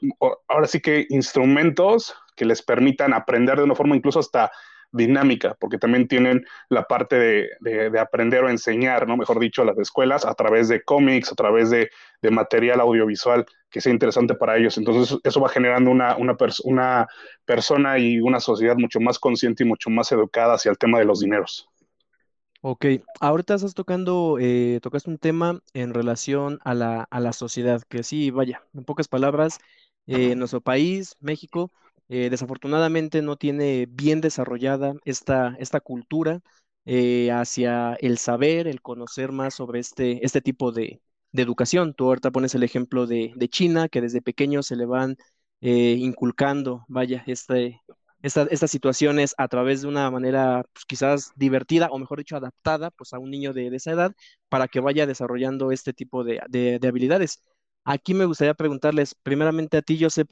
ahora 0.48 0.67
sí 0.67 0.79
que 0.79 1.05
instrumentos 1.10 2.15
que 2.36 2.46
les 2.46 2.62
permitan 2.62 3.13
aprender 3.13 3.57
de 3.57 3.63
una 3.63 3.75
forma 3.75 3.96
incluso 3.96 4.19
hasta 4.19 4.51
dinámica, 4.93 5.55
porque 5.59 5.77
también 5.77 6.07
tienen 6.07 6.45
la 6.69 6.83
parte 6.83 7.50
de, 7.59 8.00
aprender 8.00 8.43
o 8.43 8.50
enseñar, 8.50 9.07
¿no? 9.07 9.17
Mejor 9.17 9.39
dicho, 9.39 9.65
las 9.65 9.77
escuelas 9.77 10.25
a 10.25 10.33
través 10.35 10.69
de 10.69 10.83
cómics, 10.83 11.31
a 11.31 11.35
través 11.35 11.69
de, 11.69 11.89
material 12.31 12.79
audiovisual 12.79 13.45
que 13.69 13.81
sea 13.81 13.91
interesante 13.91 14.33
para 14.35 14.55
ellos. 14.55 14.77
Entonces, 14.77 15.19
eso 15.23 15.41
va 15.41 15.50
generando 15.50 15.91
una, 15.91 16.15
una, 16.15 16.38
una 16.63 17.07
persona 17.43 18.00
y 18.00 18.21
una 18.21 18.39
sociedad 18.39 18.77
mucho 18.77 19.01
más 19.01 19.19
consciente 19.19 19.63
y 19.63 19.67
mucho 19.67 19.89
más 19.89 20.09
educada 20.13 20.53
hacia 20.53 20.71
el 20.71 20.77
tema 20.77 21.00
de 21.00 21.05
los 21.05 21.19
dineros. 21.19 21.67
Ok, 22.62 22.85
ahorita 23.19 23.55
estás 23.55 23.73
tocando, 23.73 24.38
eh, 24.39 24.79
tocaste 24.81 25.09
un 25.09 25.17
tema 25.17 25.59
en 25.73 25.93
relación 25.93 26.59
a 26.63 26.73
la, 26.73 27.03
a 27.12 27.19
la 27.19 27.33
sociedad, 27.33 27.81
que 27.89 28.03
sí, 28.03 28.31
vaya, 28.31 28.63
en 28.73 28.85
pocas 28.85 29.09
palabras, 29.09 29.59
eh, 30.07 30.31
en 30.31 30.39
nuestro 30.39 30.62
país, 30.62 31.17
México, 31.19 31.73
eh, 32.10 32.29
desafortunadamente 32.29 33.22
no 33.22 33.38
tiene 33.38 33.88
bien 33.89 34.22
desarrollada 34.22 34.93
esta, 35.05 35.55
esta 35.60 35.79
cultura 35.79 36.41
eh, 36.86 37.31
hacia 37.31 37.93
el 37.95 38.17
saber, 38.17 38.67
el 38.67 38.81
conocer 38.81 39.31
más 39.31 39.55
sobre 39.55 39.79
este, 39.79 40.25
este 40.25 40.41
tipo 40.41 40.72
de, 40.72 41.01
educación. 41.33 41.93
Tú 41.95 42.05
ahorita 42.05 42.31
pones 42.31 42.53
el 42.55 42.63
ejemplo 42.63 43.07
de, 43.07 43.33
China, 43.50 43.89
que 43.89 44.01
desde 44.01 44.22
pequeño 44.22 44.62
se 44.63 44.75
le 44.75 44.86
van 44.86 45.17
eh, 45.62 45.95
inculcando, 45.98 46.86
vaya, 46.88 47.24
este, 47.25 47.81
estas 48.22 48.69
situaciones 48.69 49.33
a 49.38 49.48
través 49.48 49.81
de 49.81 49.88
una 49.88 50.12
manera 50.12 50.63
pues, 50.74 50.86
quizás 50.86 51.31
divertida 51.36 51.88
o 51.89 51.98
mejor 52.00 52.19
dicho 52.19 52.38
adaptada 52.38 52.91
pues, 52.91 53.13
a 53.13 53.19
un 53.19 53.31
niño 53.31 53.53
de, 53.53 53.67
esa 53.75 53.91
edad 53.91 54.13
para 54.50 54.67
que 54.67 54.79
vaya 54.79 55.07
desarrollando 55.07 55.72
este 55.72 55.93
tipo 55.93 56.24
de, 56.24 56.41
de 56.50 56.88
habilidades. 56.88 57.41
Aquí 57.86 58.13
me 58.13 58.25
gustaría 58.25 58.53
preguntarles 58.53 59.15
primeramente 59.15 59.77
a 59.77 59.81
ti, 59.81 59.98
Joseph, 60.00 60.29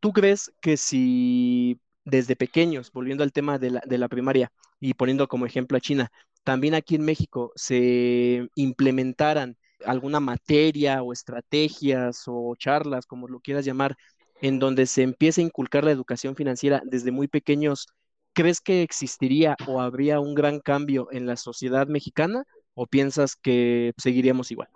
¿Tú 0.00 0.12
crees 0.12 0.52
que 0.60 0.76
si 0.76 1.80
desde 2.04 2.36
pequeños, 2.36 2.92
volviendo 2.92 3.24
al 3.24 3.32
tema 3.32 3.58
de 3.58 3.70
la, 3.70 4.08
primaria 4.08 4.50
y 4.80 4.94
poniendo 4.94 5.28
como 5.28 5.46
ejemplo 5.46 5.76
a 5.76 5.80
China, 5.80 6.10
también 6.44 6.74
aquí 6.74 6.94
en 6.94 7.04
México 7.04 7.52
se 7.56 8.48
implementaran 8.54 9.56
alguna 9.84 10.20
materia 10.20 11.02
o 11.02 11.12
estrategias 11.12 12.24
o 12.26 12.54
charlas, 12.56 13.06
como 13.06 13.28
lo 13.28 13.40
quieras 13.40 13.64
llamar, 13.64 13.96
en 14.40 14.58
donde 14.58 14.86
se 14.86 15.02
empiece 15.02 15.40
a 15.40 15.44
inculcar 15.44 15.84
la 15.84 15.90
educación 15.90 16.36
financiera 16.36 16.80
desde 16.84 17.10
muy 17.10 17.28
pequeños, 17.28 17.88
¿crees 18.32 18.60
que 18.60 18.82
existiría 18.82 19.56
o 19.66 19.80
habría 19.80 20.20
un 20.20 20.34
gran 20.34 20.60
cambio 20.60 21.08
en 21.10 21.26
la 21.26 21.36
sociedad 21.36 21.88
mexicana 21.88 22.44
o 22.74 22.86
piensas 22.86 23.34
que 23.34 23.92
seguiríamos 23.96 24.50
igual? 24.50 24.68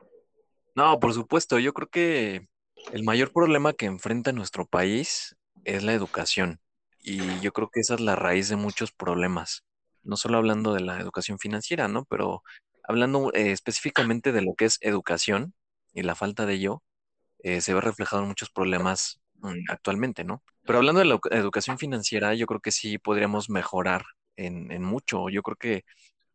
No, 0.74 0.98
por 0.98 1.14
supuesto, 1.14 1.58
yo 1.58 1.72
creo 1.72 1.88
que 1.88 2.48
el 2.90 3.04
mayor 3.04 3.32
problema 3.32 3.72
que 3.72 3.86
enfrenta 3.86 4.32
nuestro 4.32 4.66
país 4.66 5.36
es 5.64 5.82
la 5.82 5.92
educación 5.94 6.60
y 7.02 7.40
yo 7.40 7.52
creo 7.52 7.68
que 7.68 7.80
esa 7.80 7.94
es 7.94 8.00
la 8.00 8.16
raíz 8.16 8.48
de 8.48 8.56
muchos 8.56 8.92
problemas, 8.92 9.64
no 10.02 10.16
solo 10.16 10.38
hablando 10.38 10.72
de 10.72 10.80
la 10.80 11.00
educación 11.00 11.38
financiera, 11.38 11.88
¿no? 11.88 12.04
Pero 12.04 12.42
hablando 12.84 13.32
eh, 13.34 13.52
específicamente 13.52 14.32
de 14.32 14.42
lo 14.42 14.54
que 14.54 14.66
es 14.66 14.78
educación 14.80 15.54
y 15.92 16.02
la 16.02 16.14
falta 16.14 16.46
de 16.46 16.54
ello, 16.54 16.82
eh, 17.40 17.60
se 17.60 17.74
ve 17.74 17.80
reflejado 17.80 18.22
en 18.22 18.28
muchos 18.28 18.50
problemas 18.50 19.20
mm, 19.36 19.70
actualmente, 19.70 20.24
¿no? 20.24 20.42
Pero 20.64 20.78
hablando 20.78 21.00
de 21.00 21.06
la 21.06 21.18
educación 21.32 21.78
financiera, 21.78 22.34
yo 22.34 22.46
creo 22.46 22.60
que 22.60 22.70
sí 22.72 22.98
podríamos 22.98 23.50
mejorar 23.50 24.04
en, 24.36 24.70
en 24.70 24.84
mucho. 24.84 25.28
Yo 25.28 25.42
creo 25.42 25.56
que 25.56 25.84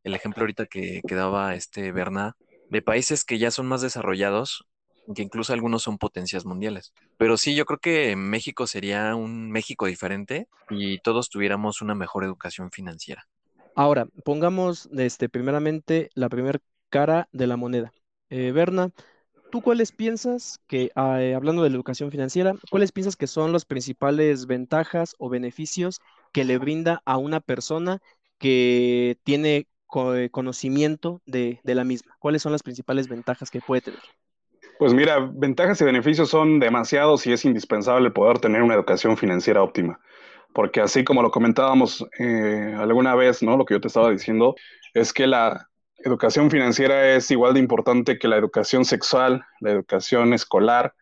el 0.04 0.16
ejemplo 0.16 0.42
ahorita 0.42 0.66
que, 0.66 1.01
que 1.08 1.16
daba 1.16 1.56
este 1.56 1.92
Berna, 1.92 2.36
de 2.70 2.82
países 2.82 3.24
que 3.24 3.38
ya 3.39 3.51
son 3.51 3.68
más 3.68 3.82
desarrollados, 3.82 4.68
que 5.16 5.24
incluso 5.24 5.54
algunos 5.54 5.84
son 5.84 5.98
potencias 5.98 6.46
mundiales. 6.46 6.94
Pero 7.18 7.38
sí, 7.38 7.56
yo 7.56 7.66
creo 7.66 7.80
que 7.80 8.16
México 8.16 8.68
sería 8.68 9.16
un 9.16 9.52
México 9.52 9.86
diferente 9.86 10.48
y 10.70 11.00
todos 11.00 11.30
tuviéramos 11.30 11.82
una 11.82 11.96
mejor 11.96 12.24
educación 12.24 12.72
financiera. 12.72 13.28
Ahora, 13.76 14.08
pongamos 14.24 14.90
este, 14.98 15.30
primeramente 15.30 16.10
la 16.16 16.30
primera 16.30 16.60
cara 16.90 17.28
de 17.32 17.48
la 17.48 17.58
moneda. 17.58 17.92
Eh, 18.30 18.52
Berna, 18.52 18.92
¿tú 19.52 19.62
cuáles 19.62 19.92
piensas 19.92 20.60
que, 20.68 20.92
ah, 20.96 21.22
eh, 21.22 21.36
hablando 21.36 21.64
de 21.64 21.70
la 21.70 21.76
educación 21.76 22.12
financiera, 22.12 22.54
cuáles 22.70 22.92
piensas 22.92 23.16
que 23.16 23.28
son 23.28 23.54
las 23.54 23.66
principales 23.66 24.48
ventajas 24.48 25.16
o 25.20 25.30
beneficios 25.30 26.00
que 26.34 26.44
le 26.44 26.58
brinda 26.58 27.02
a 27.06 27.18
una 27.18 27.40
persona 27.40 28.00
que 28.40 29.18
tiene 29.24 29.68
conocimiento 30.32 31.22
de 31.26 31.60
la 31.64 31.84
misma? 31.84 32.16
¿Cuáles 32.20 32.42
son 32.42 32.52
las 32.52 32.64
principales 32.64 33.08
ventajas 33.08 33.50
que 33.50 33.62
puede 33.62 33.82
tener? 33.82 34.02
Pues 34.80 34.94
mira, 34.94 35.30
ventajas 35.34 35.82
y 35.82 35.86
beneficios 35.86 36.30
son 36.30 36.60
demasiados 36.60 37.26
y 37.26 37.34
es 37.34 37.46
indispensable 37.46 38.12
poder 38.12 38.40
tener 38.40 38.62
una 38.62 38.76
educación 38.76 39.18
financiera 39.18 39.64
óptima 39.64 40.00
porque 40.58 40.82
así 40.82 41.04
como 41.04 41.22
lo 41.22 41.30
comentábamos 41.30 42.04
eh, 42.18 42.76
alguna 42.80 43.14
vez, 43.14 43.44
¿no? 43.44 43.58
Lo 43.58 43.64
que 43.64 43.76
yo 43.76 43.80
te 43.80 43.90
estaba 43.90 44.10
diciendo 44.10 44.56
es 44.96 45.14
que 45.14 45.28
la 45.28 45.70
educación 46.00 46.50
financiera 46.50 47.16
es 47.16 47.30
igual 47.30 47.54
de 47.54 47.60
importante 47.60 48.18
que 48.18 48.28
la 48.28 48.38
educación 48.38 48.84
sexual, 48.84 49.46
la 49.60 49.70
educación 49.70 50.34
escolar 50.34 50.96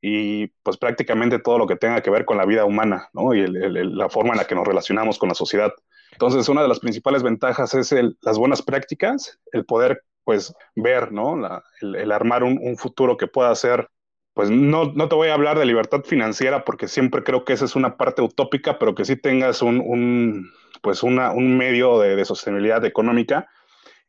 y 0.00 0.46
pues 0.62 0.78
prácticamente 0.78 1.38
todo 1.38 1.58
lo 1.58 1.66
que 1.66 1.76
tenga 1.76 2.00
que 2.00 2.08
ver 2.08 2.24
con 2.24 2.38
la 2.38 2.46
vida 2.46 2.64
humana, 2.64 3.10
¿no? 3.12 3.34
Y 3.34 3.46
la 3.46 4.08
forma 4.08 4.32
en 4.32 4.38
la 4.38 4.46
que 4.46 4.54
nos 4.54 4.66
relacionamos 4.66 5.18
con 5.18 5.28
la 5.28 5.34
sociedad. 5.34 5.72
Entonces, 6.12 6.48
una 6.48 6.62
de 6.62 6.68
las 6.68 6.80
principales 6.80 7.22
ventajas 7.22 7.74
es 7.74 7.94
las 8.22 8.38
buenas 8.38 8.62
prácticas, 8.62 9.38
el 9.52 9.66
poder 9.66 10.04
pues 10.24 10.54
ver, 10.74 11.12
¿no? 11.12 11.36
el, 11.80 12.12
armar 12.12 12.44
un, 12.44 12.76
futuro 12.76 13.16
que 13.16 13.26
pueda 13.26 13.54
ser 13.54 13.88
pues 14.34 14.50
no, 14.50 14.92
no 14.94 15.08
te 15.08 15.14
voy 15.14 15.28
a 15.28 15.34
hablar 15.34 15.58
de 15.58 15.66
libertad 15.66 16.04
financiera 16.04 16.64
porque 16.64 16.88
siempre 16.88 17.22
creo 17.22 17.44
que 17.44 17.52
esa 17.52 17.66
es 17.66 17.76
una 17.76 17.96
parte 17.98 18.22
utópica, 18.22 18.78
pero 18.78 18.94
que 18.94 19.04
sí 19.04 19.16
tengas 19.16 19.60
un, 19.60 19.80
un 19.80 20.50
pues 20.80 21.02
una, 21.02 21.32
un 21.32 21.56
medio 21.56 21.98
de, 22.00 22.24
sostenibilidad 22.24 22.84
económica 22.84 23.48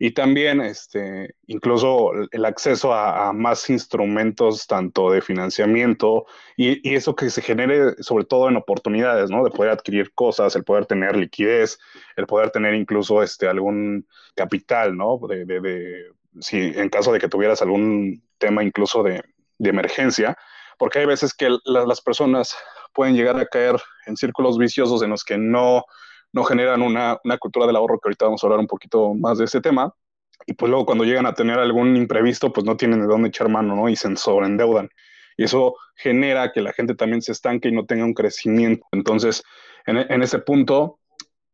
y 0.03 0.11
también 0.11 0.59
este, 0.59 1.33
incluso 1.47 2.11
el 2.29 2.43
acceso 2.43 2.93
a, 2.93 3.31
más 3.31 3.69
instrumentos 3.69 4.67
tanto 4.67 5.09
de 5.09 5.21
financiamiento 5.21 6.25
y, 6.57 6.89
y, 6.89 6.95
eso 6.95 7.15
que 7.15 7.29
se 7.29 7.41
genere 7.41 7.93
sobre 8.03 8.25
todo 8.25 8.49
en 8.49 8.57
oportunidades, 8.57 9.29
¿no? 9.29 9.45
De 9.45 9.49
poder 9.49 9.71
adquirir 9.71 10.13
cosas, 10.13 10.57
el 10.57 10.65
poder 10.65 10.87
tener 10.87 11.15
liquidez, 11.15 11.79
el 12.17 12.27
poder 12.27 12.51
tener 12.51 12.75
incluso 12.75 13.23
este, 13.23 13.47
algún 13.47 14.05
capital, 14.35 14.97
¿no? 14.97 15.17
De, 15.25 15.45
de, 15.45 16.11
si 16.41 16.57
en 16.57 16.89
caso 16.89 17.13
de 17.13 17.19
que 17.19 17.29
tuvieras 17.29 17.61
algún 17.61 18.21
tema 18.39 18.61
incluso 18.61 19.03
de, 19.03 19.23
de 19.57 19.69
emergencia, 19.69 20.37
porque 20.77 20.99
hay 20.99 21.05
veces 21.05 21.33
que 21.33 21.47
las 21.63 22.01
personas 22.01 22.57
pueden 22.93 23.15
llegar 23.15 23.37
a 23.37 23.45
caer 23.45 23.77
en 24.05 24.17
círculos 24.17 24.57
viciosos 24.57 25.01
en 25.01 25.11
los 25.11 25.23
que 25.23 25.37
no, 25.37 25.85
no 26.33 26.43
generan 26.43 26.81
una, 26.81 27.17
una, 27.23 27.37
cultura 27.37 27.65
del 27.65 27.75
ahorro, 27.75 27.99
que 27.99 28.09
ahorita 28.09 28.25
vamos 28.25 28.43
a 28.43 28.47
hablar 28.47 28.59
un 28.59 28.67
poquito 28.67 29.13
más 29.13 29.37
de 29.37 29.45
este 29.45 29.61
tema, 29.61 29.93
y 30.45 30.53
pues 30.53 30.69
luego 30.69 30.85
cuando 30.85 31.05
llegan 31.05 31.25
a 31.25 31.33
tener 31.33 31.59
algún 31.59 31.95
imprevisto, 31.95 32.51
pues 32.51 32.65
no 32.65 32.75
tienen 32.75 32.99
de 32.99 33.07
dónde 33.07 33.29
echar 33.29 33.49
mano, 33.49 33.75
¿no? 33.75 33.87
Y 33.87 33.95
se 33.95 34.13
sobreendeudan. 34.17 34.89
Y 35.37 35.45
eso 35.45 35.75
genera 35.95 36.51
que 36.51 36.61
la 36.61 36.73
gente 36.73 36.95
también 36.95 37.21
se 37.21 37.31
estanque 37.31 37.69
y 37.69 37.71
no 37.71 37.85
tenga 37.85 38.03
un 38.03 38.13
crecimiento. 38.13 38.85
Entonces, 38.91 39.43
en, 39.85 39.97
en 39.97 40.21
ese 40.21 40.39
punto, 40.39 40.99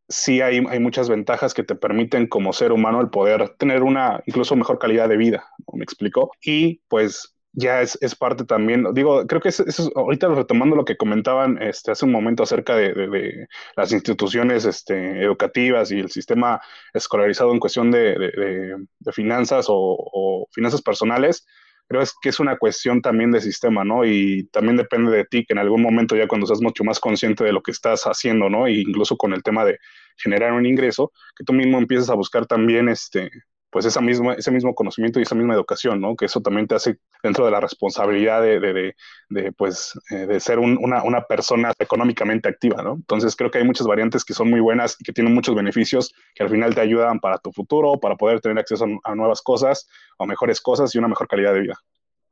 sí 0.08 0.42
hay, 0.42 0.66
hay, 0.68 0.80
muchas 0.80 1.08
ventajas 1.08 1.54
que 1.54 1.64
te 1.64 1.76
permiten 1.76 2.28
como 2.28 2.52
ser 2.52 2.72
humano 2.72 3.00
el 3.00 3.10
poder 3.10 3.56
tener 3.58 3.84
una 3.84 4.24
incluso 4.26 4.56
mejor 4.56 4.80
calidad 4.80 5.08
de 5.08 5.18
vida, 5.18 5.46
¿me 5.72 5.84
explico? 5.84 6.32
Y 6.42 6.82
pues 6.88 7.36
ya 7.54 7.82
es, 7.82 7.98
es, 8.02 8.16
parte 8.16 8.46
también, 8.46 8.86
digo, 8.94 9.26
creo 9.26 9.42
que 9.42 9.50
eso 9.50 9.64
es, 9.66 9.80
ahorita 9.96 10.28
retomando 10.30 10.76
lo 10.76 10.86
que 10.86 10.98
comentaban 10.98 11.62
este, 11.62 11.92
hace 11.92 12.06
un 12.06 12.12
momento 12.12 12.44
acerca 12.44 12.76
de, 12.76 13.48
las 13.76 13.92
instituciones 13.92 14.66
este, 14.66 15.24
educativas 15.24 15.92
y 15.92 16.00
el 16.00 16.12
sistema 16.12 16.62
escolarizado 16.94 17.52
en 17.52 17.60
cuestión 17.60 17.92
de, 17.92 18.78
finanzas 19.12 19.66
o, 19.70 19.76
o, 19.76 20.48
finanzas 20.52 20.82
personales, 20.82 21.46
creo 21.88 22.02
es 22.02 22.14
que 22.22 22.30
es 22.30 22.40
una 22.40 22.58
cuestión 22.58 23.02
también 23.02 23.32
de 23.32 23.42
sistema, 23.42 23.84
¿no? 23.84 24.06
Y 24.06 24.48
también 24.52 24.78
depende 24.78 25.12
de 25.12 25.26
ti, 25.26 25.44
que 25.46 25.54
en 25.54 25.60
algún 25.60 25.82
momento 25.82 26.16
ya 26.16 26.28
cuando 26.28 26.46
seas 26.46 26.62
mucho 26.62 26.84
más 26.84 27.00
consciente 27.00 27.44
de 27.44 27.52
lo 27.52 27.64
que 27.64 27.72
estás 27.72 28.04
haciendo, 28.04 28.50
¿no? 28.50 28.68
E 28.68 28.74
incluso 28.74 29.18
con 29.18 29.34
el 29.34 29.42
tema 29.42 29.66
de 29.66 29.80
generar 30.18 30.54
un 30.54 30.68
ingreso, 30.68 31.12
que 31.36 31.44
tú 31.44 31.54
mismo 31.54 31.80
empieces 31.80 32.10
a 32.10 32.14
buscar 32.14 32.46
también, 32.46 32.90
este, 32.90 33.32
pues 33.70 33.86
esa 33.86 34.02
misma, 34.02 34.34
ese 34.34 34.52
mismo 34.52 34.74
conocimiento 34.74 35.20
y 35.20 35.24
esa 35.24 35.36
misma 35.36 35.54
educación, 35.54 36.02
¿no? 36.02 36.16
Que 36.16 36.26
eso 36.26 36.42
también 36.42 36.68
te 36.68 36.76
hace 36.76 36.98
dentro 37.22 37.46
de 37.46 37.52
la 37.52 37.60
responsabilidad 37.60 38.42
de, 38.42 38.60
de, 38.60 38.96
de, 39.30 39.52
pues, 39.52 40.00
eh, 40.12 40.26
de 40.26 40.40
ser 40.40 40.60
una, 40.60 41.04
una, 41.04 41.22
persona 41.22 41.74
económicamente 41.78 42.50
activa, 42.50 42.82
¿no? 42.82 42.94
Entonces 42.94 43.36
creo 43.36 43.52
que 43.52 43.60
hay 43.60 43.66
muchas 43.66 43.86
variantes 43.86 44.26
que 44.26 44.34
son 44.34 44.50
muy 44.50 44.60
buenas 44.60 44.96
y 45.00 45.04
que 45.04 45.14
tienen 45.14 45.34
muchos 45.34 45.56
beneficios 45.56 46.14
que 46.34 46.44
al 46.44 46.50
final 46.50 46.74
te 46.74 46.82
ayudan 46.82 47.20
para 47.20 47.38
tu 47.38 47.52
futuro, 47.52 48.00
para 48.00 48.16
poder 48.16 48.40
tener 48.42 48.58
acceso 48.58 48.86
a, 49.04 49.16
nuevas 49.16 49.42
cosas 49.42 49.88
o 50.18 50.26
mejores 50.26 50.62
cosas 50.62 50.94
y 50.96 50.98
una 50.98 51.08
mejor 51.08 51.28
calidad 51.28 51.54
de 51.54 51.62
vida. 51.62 51.78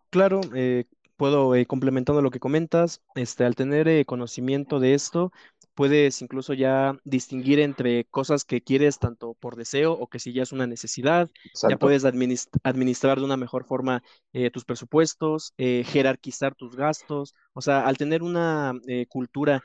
Claro, 0.10 0.41
eh, 0.56 0.86
puedo, 1.17 1.56
eh, 1.56 1.65
complementando 1.65 2.22
lo 2.22 2.32
que 2.32 2.39
comentas, 2.39 3.01
este, 3.15 3.44
al 3.44 3.56
tener 3.56 3.88
eh, 3.88 4.06
conocimiento 4.06 4.79
de 4.79 4.94
esto, 4.94 5.32
puedes 5.77 6.24
incluso 6.24 6.55
ya 6.55 6.98
distinguir 7.03 7.60
entre 7.60 8.05
cosas 8.05 8.46
que 8.46 8.62
quieres 8.63 8.98
tanto 8.98 9.36
por 9.36 9.55
deseo 9.55 9.93
o 9.93 10.07
que 10.07 10.17
si 10.17 10.34
ya 10.34 10.41
es 10.41 10.51
una 10.51 10.65
necesidad, 10.65 11.29
ya 11.69 11.77
puedes 11.77 12.03
administrar 12.03 13.19
de 13.19 13.25
una 13.25 13.38
mejor 13.38 13.63
forma 13.63 14.01
eh, 14.34 14.50
tus 14.50 14.65
presupuestos, 14.65 15.53
eh, 15.60 15.84
jerarquizar 15.86 16.55
tus 16.55 16.75
gastos, 16.75 17.36
o 17.53 17.62
sea, 17.62 17.86
al 17.86 17.96
tener 17.96 18.24
una 18.24 18.74
eh, 18.88 19.05
cultura 19.07 19.62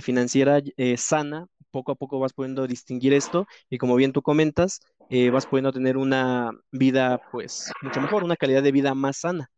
financiera 0.00 0.60
sana, 0.96 1.46
poco 1.70 1.92
a 1.92 1.94
poco 1.94 2.18
vas 2.18 2.32
pudiendo 2.32 2.66
distinguir 2.66 3.12
esto 3.12 3.46
y 3.70 3.78
como 3.78 3.94
bien 3.94 4.12
tú 4.12 4.20
comentas, 4.20 4.80
vas 5.30 5.46
pudiendo 5.46 5.72
tener 5.72 5.96
una 5.96 6.50
vida 6.72 7.20
pues 7.30 7.70
mucho 7.82 8.00
mejor, 8.00 8.24
una 8.24 8.36
calidad 8.36 8.64
de 8.64 8.72
vida 8.72 8.94
más 8.94 9.18
sana. 9.18 9.48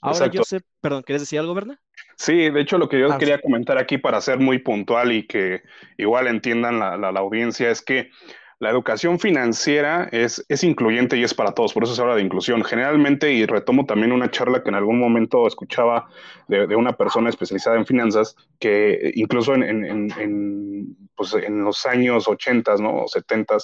Ahora 0.00 0.26
yo 0.26 0.42
sé, 0.42 0.60
perdón, 0.80 1.04
¿quieres 1.04 1.22
decir 1.22 1.38
algo, 1.38 1.54
Berna? 1.54 1.80
Sí, 2.16 2.50
de 2.50 2.60
hecho 2.60 2.78
lo 2.78 2.88
que 2.88 3.00
yo 3.00 3.12
ah, 3.12 3.18
quería 3.18 3.40
comentar 3.40 3.78
aquí 3.78 3.98
para 3.98 4.20
ser 4.20 4.38
muy 4.38 4.58
puntual 4.58 5.12
y 5.12 5.26
que 5.26 5.62
igual 5.96 6.26
entiendan 6.26 6.78
la, 6.78 6.96
la, 6.96 7.20
audiencia 7.20 7.70
es 7.70 7.82
que 7.82 8.10
la 8.58 8.70
educación 8.70 9.18
financiera 9.18 10.08
es, 10.12 10.44
es, 10.48 10.62
incluyente 10.62 11.16
y 11.16 11.24
es 11.24 11.34
para 11.34 11.52
todos, 11.52 11.72
por 11.72 11.82
eso 11.82 11.96
se 11.96 12.00
habla 12.00 12.14
de 12.14 12.22
inclusión. 12.22 12.62
Generalmente, 12.62 13.32
y 13.32 13.44
retomo 13.44 13.86
también 13.86 14.12
una 14.12 14.30
charla 14.30 14.62
que 14.62 14.68
en 14.68 14.76
algún 14.76 15.00
momento 15.00 15.48
escuchaba 15.48 16.08
de, 16.46 16.68
de 16.68 16.76
una 16.76 16.92
persona 16.92 17.28
especializada 17.28 17.76
en 17.76 17.86
finanzas, 17.86 18.36
que 18.60 19.10
incluso 19.14 19.54
en, 19.54 19.64
en, 19.64 20.12
en, 20.16 20.96
pues 21.16 21.34
en 21.34 21.64
los 21.64 21.84
años 21.86 22.28
80 22.28 22.76
¿no? 22.76 23.02
o 23.02 23.08
70 23.08 23.56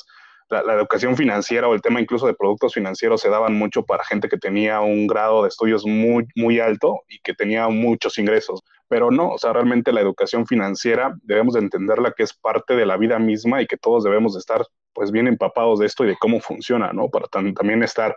la, 0.50 0.74
educación 0.74 1.16
financiera 1.16 1.68
o 1.68 1.74
el 1.74 1.82
tema 1.82 2.00
incluso 2.00 2.26
de 2.26 2.34
productos 2.34 2.74
financieros 2.74 3.20
se 3.20 3.28
daban 3.28 3.54
mucho 3.54 3.84
para 3.84 4.04
gente 4.04 4.28
que 4.28 4.38
tenía 4.38 4.80
un 4.80 5.06
grado 5.06 5.42
de 5.42 5.48
estudios 5.48 5.84
muy, 5.86 6.26
muy 6.34 6.60
alto 6.60 7.02
y 7.08 7.20
que 7.20 7.34
tenía 7.34 7.68
muchos 7.68 8.18
ingresos. 8.18 8.62
Pero 8.88 9.10
no, 9.10 9.30
o 9.30 9.38
sea, 9.38 9.52
realmente 9.52 9.92
la 9.92 10.00
educación 10.00 10.46
financiera 10.46 11.14
debemos 11.22 11.54
de 11.54 11.60
entenderla 11.60 12.14
que 12.16 12.22
es 12.22 12.32
parte 12.32 12.74
de 12.74 12.86
la 12.86 12.96
vida 12.96 13.18
misma 13.18 13.60
y 13.60 13.66
que 13.66 13.76
todos 13.76 14.04
debemos 14.04 14.34
de 14.34 14.40
estar 14.40 14.64
pues 14.94 15.10
bien 15.10 15.26
empapados 15.26 15.78
de 15.78 15.86
esto 15.86 16.04
y 16.04 16.08
de 16.08 16.16
cómo 16.16 16.40
funciona, 16.40 16.92
¿no? 16.92 17.08
Para 17.08 17.26
también 17.28 17.82
estar 17.82 18.16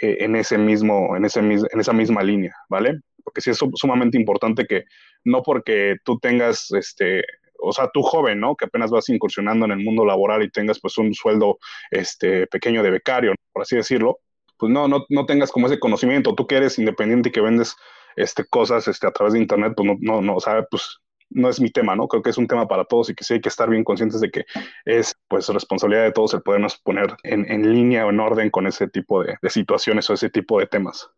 eh, 0.00 0.18
en 0.20 0.36
ese 0.36 0.56
mismo, 0.56 1.16
en 1.16 1.24
ese 1.24 1.40
en 1.40 1.80
esa 1.80 1.92
misma 1.92 2.22
línea, 2.22 2.54
¿vale? 2.68 3.00
Porque 3.24 3.40
sí 3.40 3.50
es 3.50 3.58
sumamente 3.74 4.16
importante 4.16 4.66
que 4.66 4.84
no 5.24 5.42
porque 5.42 5.96
tú 6.04 6.18
tengas 6.18 6.70
este 6.72 7.24
o 7.58 7.72
sea, 7.72 7.90
tú 7.92 8.02
joven, 8.02 8.40
¿no? 8.40 8.56
Que 8.56 8.66
apenas 8.66 8.90
vas 8.90 9.08
incursionando 9.08 9.64
en 9.66 9.72
el 9.72 9.84
mundo 9.84 10.04
laboral 10.04 10.42
y 10.42 10.50
tengas 10.50 10.80
pues 10.80 10.98
un 10.98 11.14
sueldo 11.14 11.58
este, 11.90 12.46
pequeño 12.46 12.82
de 12.82 12.90
becario, 12.90 13.34
por 13.52 13.62
así 13.62 13.76
decirlo, 13.76 14.20
pues 14.58 14.72
no, 14.72 14.88
no, 14.88 15.04
no 15.08 15.26
tengas 15.26 15.50
como 15.50 15.66
ese 15.66 15.78
conocimiento. 15.78 16.34
Tú 16.34 16.46
que 16.46 16.56
eres 16.56 16.78
independiente 16.78 17.28
y 17.28 17.32
que 17.32 17.40
vendes 17.40 17.76
este, 18.16 18.44
cosas 18.44 18.86
este, 18.88 19.06
a 19.06 19.10
través 19.10 19.34
de 19.34 19.40
internet, 19.40 19.74
pues 19.76 19.86
no, 19.86 19.96
no, 20.00 20.20
no, 20.20 20.36
o 20.36 20.40
sea, 20.40 20.64
pues 20.70 21.00
no 21.30 21.48
es 21.48 21.60
mi 21.60 21.70
tema, 21.70 21.96
¿no? 21.96 22.06
Creo 22.06 22.22
que 22.22 22.30
es 22.30 22.38
un 22.38 22.46
tema 22.46 22.68
para 22.68 22.84
todos 22.84 23.10
y 23.10 23.14
que 23.14 23.24
sí 23.24 23.34
hay 23.34 23.40
que 23.40 23.48
estar 23.48 23.68
bien 23.68 23.84
conscientes 23.84 24.20
de 24.20 24.30
que 24.30 24.44
es 24.84 25.14
pues 25.28 25.48
responsabilidad 25.48 26.04
de 26.04 26.12
todos 26.12 26.34
el 26.34 26.42
podernos 26.42 26.78
poner 26.78 27.16
en, 27.22 27.50
en 27.50 27.72
línea 27.72 28.06
o 28.06 28.10
en 28.10 28.20
orden 28.20 28.50
con 28.50 28.66
ese 28.66 28.88
tipo 28.88 29.22
de, 29.22 29.36
situaciones 29.48 30.08
o 30.10 30.14
ese 30.14 30.30
tipo 30.30 30.58
de 30.60 30.66
temas. 30.66 31.10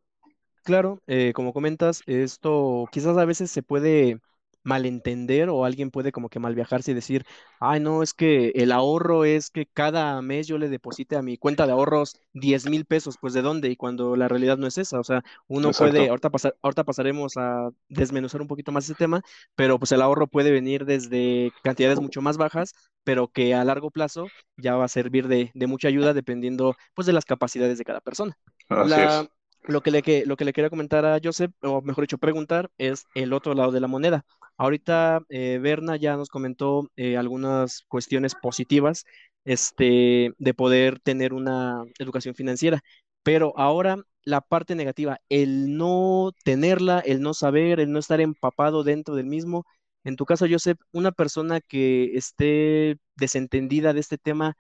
Claro, 0.65 1.01
eh, 1.07 1.33
como 1.35 1.53
comentas, 1.53 2.03
esto 2.07 2.89
quizás 2.91 3.17
a 3.17 3.25
veces 3.25 3.51
se 3.51 3.63
puede 3.63 4.19
malentender 4.67 5.49
o 5.49 5.65
alguien 5.65 5.91
puede 5.91 6.11
como 6.13 6.29
que 6.29 6.41
mal 6.41 6.55
viajarse 6.55 6.91
y 6.91 6.95
decir, 6.95 7.25
ay, 7.61 7.79
no, 7.81 8.03
es 8.03 8.13
que 8.13 8.49
el 8.57 8.73
ahorro 8.73 9.25
es 9.25 9.51
que 9.51 9.67
cada 9.67 10.21
mes 10.23 10.49
yo 10.49 10.59
le 10.59 10.69
deposite 10.69 11.17
a 11.17 11.23
mi 11.23 11.39
cuenta 11.39 11.67
de 11.67 11.73
ahorros 11.73 12.17
10 12.33 12.69
mil 12.69 12.85
pesos, 12.85 13.17
pues 13.21 13.33
¿de 13.33 13.43
dónde? 13.43 13.71
Y 13.71 13.77
cuando 13.77 14.17
la 14.17 14.29
realidad 14.29 14.59
no 14.59 14.67
es 14.67 14.77
esa, 14.79 14.99
o 14.99 15.05
sea, 15.05 15.23
uno 15.47 15.71
puede, 15.71 16.09
ahorita, 16.09 16.31
pasar, 16.31 16.57
ahorita 16.63 16.85
pasaremos 16.85 17.37
a 17.37 17.71
desmenuzar 17.89 18.43
un 18.43 18.49
poquito 18.49 18.73
más 18.73 18.85
ese 18.85 18.95
tema, 18.95 19.23
pero 19.55 19.79
pues 19.79 19.93
el 19.93 20.03
ahorro 20.03 20.27
puede 20.27 20.51
venir 20.51 20.85
desde 20.85 21.53
cantidades 21.63 22.01
mucho 22.01 22.21
más 22.21 22.37
bajas, 22.37 22.75
pero 23.05 23.29
que 23.29 23.55
a 23.55 23.65
largo 23.65 23.91
plazo 23.93 24.27
ya 24.57 24.75
va 24.77 24.85
a 24.87 24.89
servir 24.89 25.29
de, 25.29 25.53
de 25.55 25.67
mucha 25.69 25.89
ayuda 25.89 26.13
dependiendo 26.13 26.77
pues 26.95 27.07
de 27.07 27.13
las 27.13 27.25
capacidades 27.25 27.79
de 27.79 27.85
cada 27.85 28.01
persona. 28.01 28.37
Así 28.69 29.01
es. 29.01 29.23
La, 29.23 29.29
lo 29.63 29.83
que 29.83 29.91
le, 29.91 30.03
que, 30.03 30.25
lo 30.27 30.37
que 30.37 30.45
le 30.45 30.53
quería 30.53 30.71
comentar 30.71 31.05
a 31.05 31.19
Joseph, 31.23 31.53
o 31.63 31.83
mejor 31.83 32.05
dicho, 32.05 32.19
preguntar, 32.19 32.71
es 32.79 33.07
el 33.15 33.33
otro 33.33 33.55
lado 33.55 33.73
de 33.73 33.81
la 33.81 33.89
moneda. 33.89 34.25
Ahorita 34.57 35.21
eh, 35.29 35.59
Berna 35.61 35.97
ya 35.97 36.17
nos 36.17 36.29
comentó 36.31 36.91
eh, 36.97 37.17
algunas 37.17 37.83
cuestiones 37.89 38.35
positivas 38.35 39.05
este, 39.45 40.33
de 40.39 40.55
poder 40.55 41.01
tener 41.01 41.33
una 41.35 41.85
educación 41.99 42.35
financiera, 42.35 42.81
pero 43.23 43.53
ahora 43.59 43.99
la 44.25 44.41
parte 44.41 44.75
negativa, 44.75 45.21
el 45.29 45.77
no 45.77 46.33
tenerla, 46.45 47.01
el 47.01 47.21
no 47.21 47.35
saber, 47.35 47.81
el 47.81 47.93
no 47.93 47.99
estar 48.01 48.21
empapado 48.21 48.83
dentro 48.85 49.15
del 49.15 49.27
mismo. 49.27 49.67
En 50.05 50.17
tu 50.17 50.25
caso, 50.27 50.47
Joseph, 50.51 50.79
una 50.93 51.13
persona 51.13 51.61
que 51.61 52.15
esté 52.17 52.99
desentendida 53.17 53.93
de 53.93 54.01
este 54.01 54.19
tema, 54.19 54.57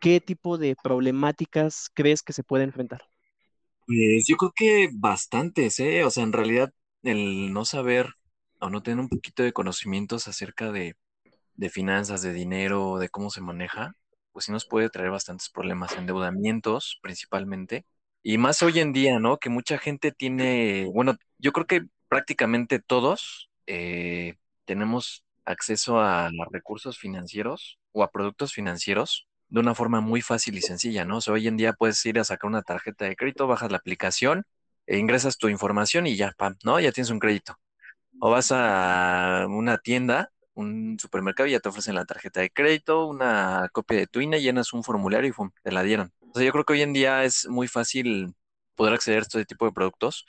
¿qué 0.00 0.20
tipo 0.20 0.58
de 0.58 0.76
problemáticas 0.82 1.90
crees 1.94 2.22
que 2.22 2.32
se 2.32 2.44
puede 2.44 2.64
enfrentar? 2.64 3.02
Pues 3.86 4.26
yo 4.28 4.36
creo 4.36 4.52
que 4.54 4.88
bastantes, 4.92 5.80
¿eh? 5.80 6.04
O 6.04 6.10
sea, 6.10 6.22
en 6.24 6.32
realidad 6.32 6.72
el 7.02 7.52
no 7.52 7.64
saber 7.64 8.08
o 8.60 8.70
no 8.70 8.82
tener 8.82 9.00
un 9.00 9.08
poquito 9.08 9.42
de 9.42 9.52
conocimientos 9.52 10.28
acerca 10.28 10.72
de, 10.72 10.96
de 11.54 11.70
finanzas, 11.70 12.22
de 12.22 12.32
dinero, 12.32 12.98
de 12.98 13.08
cómo 13.08 13.30
se 13.30 13.40
maneja, 13.40 13.94
pues 14.32 14.46
sí 14.46 14.52
nos 14.52 14.66
puede 14.66 14.90
traer 14.90 15.10
bastantes 15.10 15.50
problemas, 15.50 15.96
endeudamientos 15.96 16.98
principalmente. 17.02 17.86
Y 18.22 18.38
más 18.38 18.62
hoy 18.62 18.80
en 18.80 18.92
día, 18.92 19.18
¿no? 19.18 19.38
Que 19.38 19.50
mucha 19.50 19.78
gente 19.78 20.12
tiene, 20.12 20.88
bueno, 20.92 21.16
yo 21.38 21.52
creo 21.52 21.66
que 21.66 21.82
prácticamente 22.08 22.80
todos 22.80 23.50
eh, 23.66 24.36
tenemos 24.64 25.24
acceso 25.44 26.00
a 26.00 26.30
los 26.32 26.46
recursos 26.52 26.98
financieros 26.98 27.78
o 27.92 28.02
a 28.02 28.10
productos 28.10 28.52
financieros 28.52 29.26
de 29.48 29.60
una 29.60 29.74
forma 29.74 30.00
muy 30.00 30.20
fácil 30.22 30.56
y 30.58 30.62
sencilla, 30.62 31.04
¿no? 31.04 31.18
O 31.18 31.20
sea, 31.20 31.34
hoy 31.34 31.48
en 31.48 31.56
día 31.56 31.72
puedes 31.72 32.04
ir 32.06 32.18
a 32.18 32.24
sacar 32.24 32.48
una 32.48 32.62
tarjeta 32.62 33.06
de 33.06 33.16
crédito, 33.16 33.46
bajas 33.46 33.70
la 33.70 33.78
aplicación, 33.78 34.44
e 34.86 34.98
ingresas 34.98 35.38
tu 35.38 35.48
información 35.48 36.06
y 36.06 36.16
ya, 36.16 36.32
pam, 36.36 36.56
¿no? 36.64 36.78
Ya 36.80 36.92
tienes 36.92 37.10
un 37.10 37.18
crédito. 37.18 37.56
O 38.20 38.30
vas 38.30 38.50
a 38.52 39.46
una 39.48 39.78
tienda, 39.78 40.32
un 40.54 40.98
supermercado 41.00 41.46
y 41.48 41.52
ya 41.52 41.60
te 41.60 41.68
ofrecen 41.68 41.94
la 41.94 42.04
tarjeta 42.04 42.40
de 42.40 42.50
crédito, 42.50 43.06
una 43.06 43.68
copia 43.72 43.98
de 43.98 44.06
tu 44.08 44.20
INE, 44.20 44.40
llenas 44.42 44.72
un 44.72 44.84
formulario 44.84 45.30
y 45.30 45.32
¡fum! 45.32 45.50
te 45.62 45.72
la 45.72 45.82
dieron. 45.84 46.12
O 46.32 46.38
sea, 46.38 46.44
yo 46.46 46.52
creo 46.52 46.64
que 46.64 46.72
hoy 46.74 46.82
en 46.82 46.92
día 46.92 47.24
es 47.24 47.46
muy 47.48 47.68
fácil 47.68 48.34
poder 48.76 48.94
acceder 48.94 49.20
a 49.20 49.22
este 49.22 49.44
tipo 49.46 49.66
de 49.66 49.72
productos, 49.72 50.26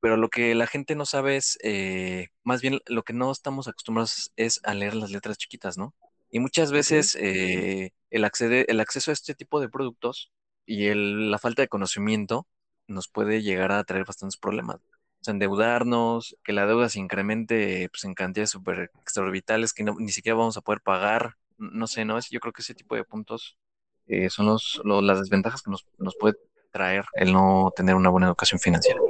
pero 0.00 0.16
lo 0.16 0.28
que 0.28 0.54
la 0.54 0.66
gente 0.66 0.94
no 0.94 1.06
sabe 1.06 1.36
es, 1.36 1.58
eh, 1.62 2.28
más 2.44 2.62
bien 2.62 2.80
lo 2.86 3.02
que 3.02 3.12
no 3.12 3.32
estamos 3.32 3.68
acostumbrados 3.68 4.32
es 4.36 4.60
a 4.64 4.74
leer 4.74 4.94
las 4.94 5.10
letras 5.10 5.38
chiquitas, 5.38 5.78
¿no? 5.78 5.94
Y 6.30 6.40
muchas 6.40 6.72
veces 6.72 7.16
eh, 7.20 7.92
el 8.10 8.24
el 8.68 8.80
acceso 8.80 9.10
a 9.10 9.14
este 9.14 9.34
tipo 9.34 9.60
de 9.60 9.68
productos 9.68 10.32
y 10.66 10.86
el- 10.88 11.30
la 11.30 11.38
falta 11.38 11.62
de 11.62 11.68
conocimiento 11.68 12.46
nos 12.88 13.08
puede 13.08 13.42
llegar 13.42 13.72
a 13.72 13.84
traer 13.84 14.04
bastantes 14.06 14.38
problemas. 14.38 14.78
Endeudarnos, 15.26 16.36
que 16.44 16.52
la 16.52 16.66
deuda 16.66 16.88
se 16.88 17.00
incremente 17.00 17.88
pues, 17.90 18.04
en 18.04 18.14
cantidades 18.14 18.50
súper 18.50 18.90
exorbitales 19.02 19.72
que 19.72 19.82
no- 19.84 19.96
ni 19.98 20.10
siquiera 20.12 20.36
vamos 20.36 20.56
a 20.56 20.60
poder 20.60 20.80
pagar. 20.82 21.34
No 21.58 21.86
sé, 21.86 22.04
¿no? 22.04 22.18
Yo 22.30 22.40
creo 22.40 22.52
que 22.52 22.62
ese 22.62 22.74
tipo 22.74 22.94
de 22.94 23.04
puntos 23.04 23.58
eh, 24.06 24.30
son 24.30 24.46
los, 24.46 24.80
lo- 24.84 25.02
las 25.02 25.18
desventajas 25.20 25.62
que 25.62 25.70
nos, 25.70 25.86
nos 25.98 26.14
puede 26.16 26.36
traer 26.70 27.04
el 27.14 27.32
no 27.32 27.72
tener 27.74 27.94
una 27.96 28.10
buena 28.10 28.28
educación 28.28 28.60
financiera. 28.60 29.00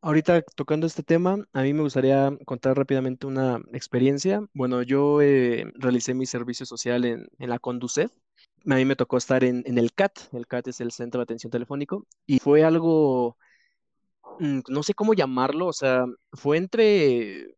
Ahorita 0.00 0.42
tocando 0.42 0.86
este 0.86 1.02
tema, 1.02 1.44
a 1.52 1.62
mí 1.62 1.72
me 1.72 1.82
gustaría 1.82 2.30
contar 2.44 2.76
rápidamente 2.76 3.26
una 3.26 3.60
experiencia. 3.72 4.42
Bueno, 4.54 4.82
yo 4.82 5.20
eh, 5.22 5.70
realicé 5.74 6.14
mi 6.14 6.24
servicio 6.26 6.66
social 6.66 7.04
en, 7.04 7.28
en 7.38 7.50
la 7.50 7.58
Conducef. 7.58 8.12
A 8.68 8.74
mí 8.76 8.84
me 8.84 8.96
tocó 8.96 9.16
estar 9.16 9.42
en, 9.44 9.64
en 9.66 9.76
el 9.78 9.92
CAT. 9.92 10.18
El 10.32 10.46
CAT 10.46 10.68
es 10.68 10.80
el 10.80 10.92
Centro 10.92 11.18
de 11.20 11.24
Atención 11.24 11.50
Telefónico. 11.50 12.06
Y 12.26 12.38
fue 12.38 12.64
algo, 12.64 13.37
no 14.40 14.82
sé 14.82 14.94
cómo 14.94 15.14
llamarlo, 15.14 15.66
o 15.66 15.72
sea, 15.72 16.04
fue 16.32 16.56
entre 16.58 17.56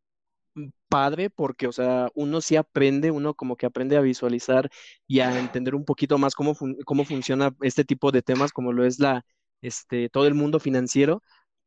padre 0.89 1.31
porque, 1.31 1.67
o 1.67 1.73
sea, 1.73 2.09
uno 2.15 2.41
sí 2.41 2.57
aprende, 2.57 3.11
uno 3.11 3.35
como 3.35 3.57
que 3.57 3.67
aprende 3.67 3.97
a 3.97 4.01
visualizar 4.01 4.71
y 5.07 5.21
a 5.21 5.39
entender 5.39 5.75
un 5.75 5.85
poquito 5.85 6.19
más 6.19 6.35
cómo, 6.35 6.55
cómo 6.85 7.05
funciona 7.05 7.55
este 7.63 7.85
tipo 7.85 8.11
de 8.13 8.23
temas, 8.23 8.53
como 8.53 8.73
lo 8.73 8.85
es 8.85 8.99
la, 8.99 9.25
este, 9.63 10.09
todo 10.09 10.27
el 10.27 10.35
mundo 10.35 10.59
financiero 10.61 11.23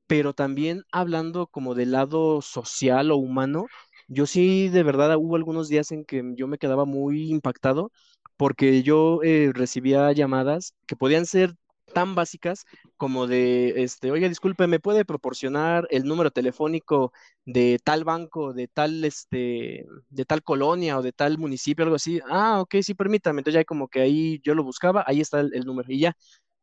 pero 0.08 0.34
también 0.36 0.84
hablando 0.94 1.48
como 1.48 1.76
del 1.76 1.92
lado 1.94 2.42
social 2.44 3.12
o 3.12 3.18
humano, 3.18 3.68
yo 4.08 4.28
sí 4.28 4.70
de 4.70 4.84
verdad 4.84 5.18
hubo 5.18 5.36
algunos 5.36 5.68
días 5.70 5.92
en 5.92 6.06
que 6.06 6.24
yo 6.36 6.48
me 6.48 6.60
quedaba 6.60 6.86
muy 6.86 7.32
impactado 7.32 7.92
porque 8.38 8.84
yo 8.84 9.22
eh, 9.24 9.52
recibía 9.54 10.12
llamadas 10.12 10.76
que 10.88 10.96
podían 10.96 11.26
ser 11.26 11.56
tan 11.94 12.16
básicas 12.16 12.66
como 12.98 13.28
de, 13.28 13.84
este, 13.84 14.12
oiga, 14.12 14.30
disculpe, 14.30 14.68
¿me 14.68 14.80
puede 14.80 15.06
proporcionar 15.06 15.88
el 15.92 16.04
número 16.06 16.32
telefónico 16.32 17.14
de 17.46 17.80
tal 17.84 18.04
banco, 18.04 18.54
de 18.54 18.68
tal, 18.68 19.04
este, 19.06 19.86
de 20.10 20.26
tal 20.26 20.44
colonia 20.44 20.98
o 20.98 21.02
de 21.04 21.14
tal 21.14 21.38
municipio, 21.38 21.84
algo 21.84 21.96
así? 21.98 22.20
Ah, 22.30 22.60
ok, 22.62 22.76
sí, 22.82 22.94
permítame. 22.96 23.40
Entonces 23.42 23.62
ya 23.62 23.66
como 23.66 23.88
que 23.88 24.02
ahí 24.02 24.40
yo 24.44 24.56
lo 24.56 24.64
buscaba, 24.64 25.04
ahí 25.08 25.22
está 25.22 25.40
el, 25.42 25.54
el 25.54 25.66
número 25.66 25.92
y 25.92 26.00
ya 26.00 26.16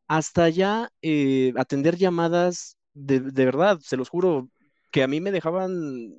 hasta 0.07 0.49
ya 0.49 0.89
eh, 1.01 1.53
atender 1.57 1.97
llamadas 1.97 2.77
de, 2.93 3.19
de 3.21 3.45
verdad, 3.45 3.79
se 3.81 3.97
los 3.97 4.09
juro, 4.09 4.49
que 4.91 5.03
a 5.03 5.07
mí 5.07 5.21
me 5.21 5.31
dejaban, 5.31 5.71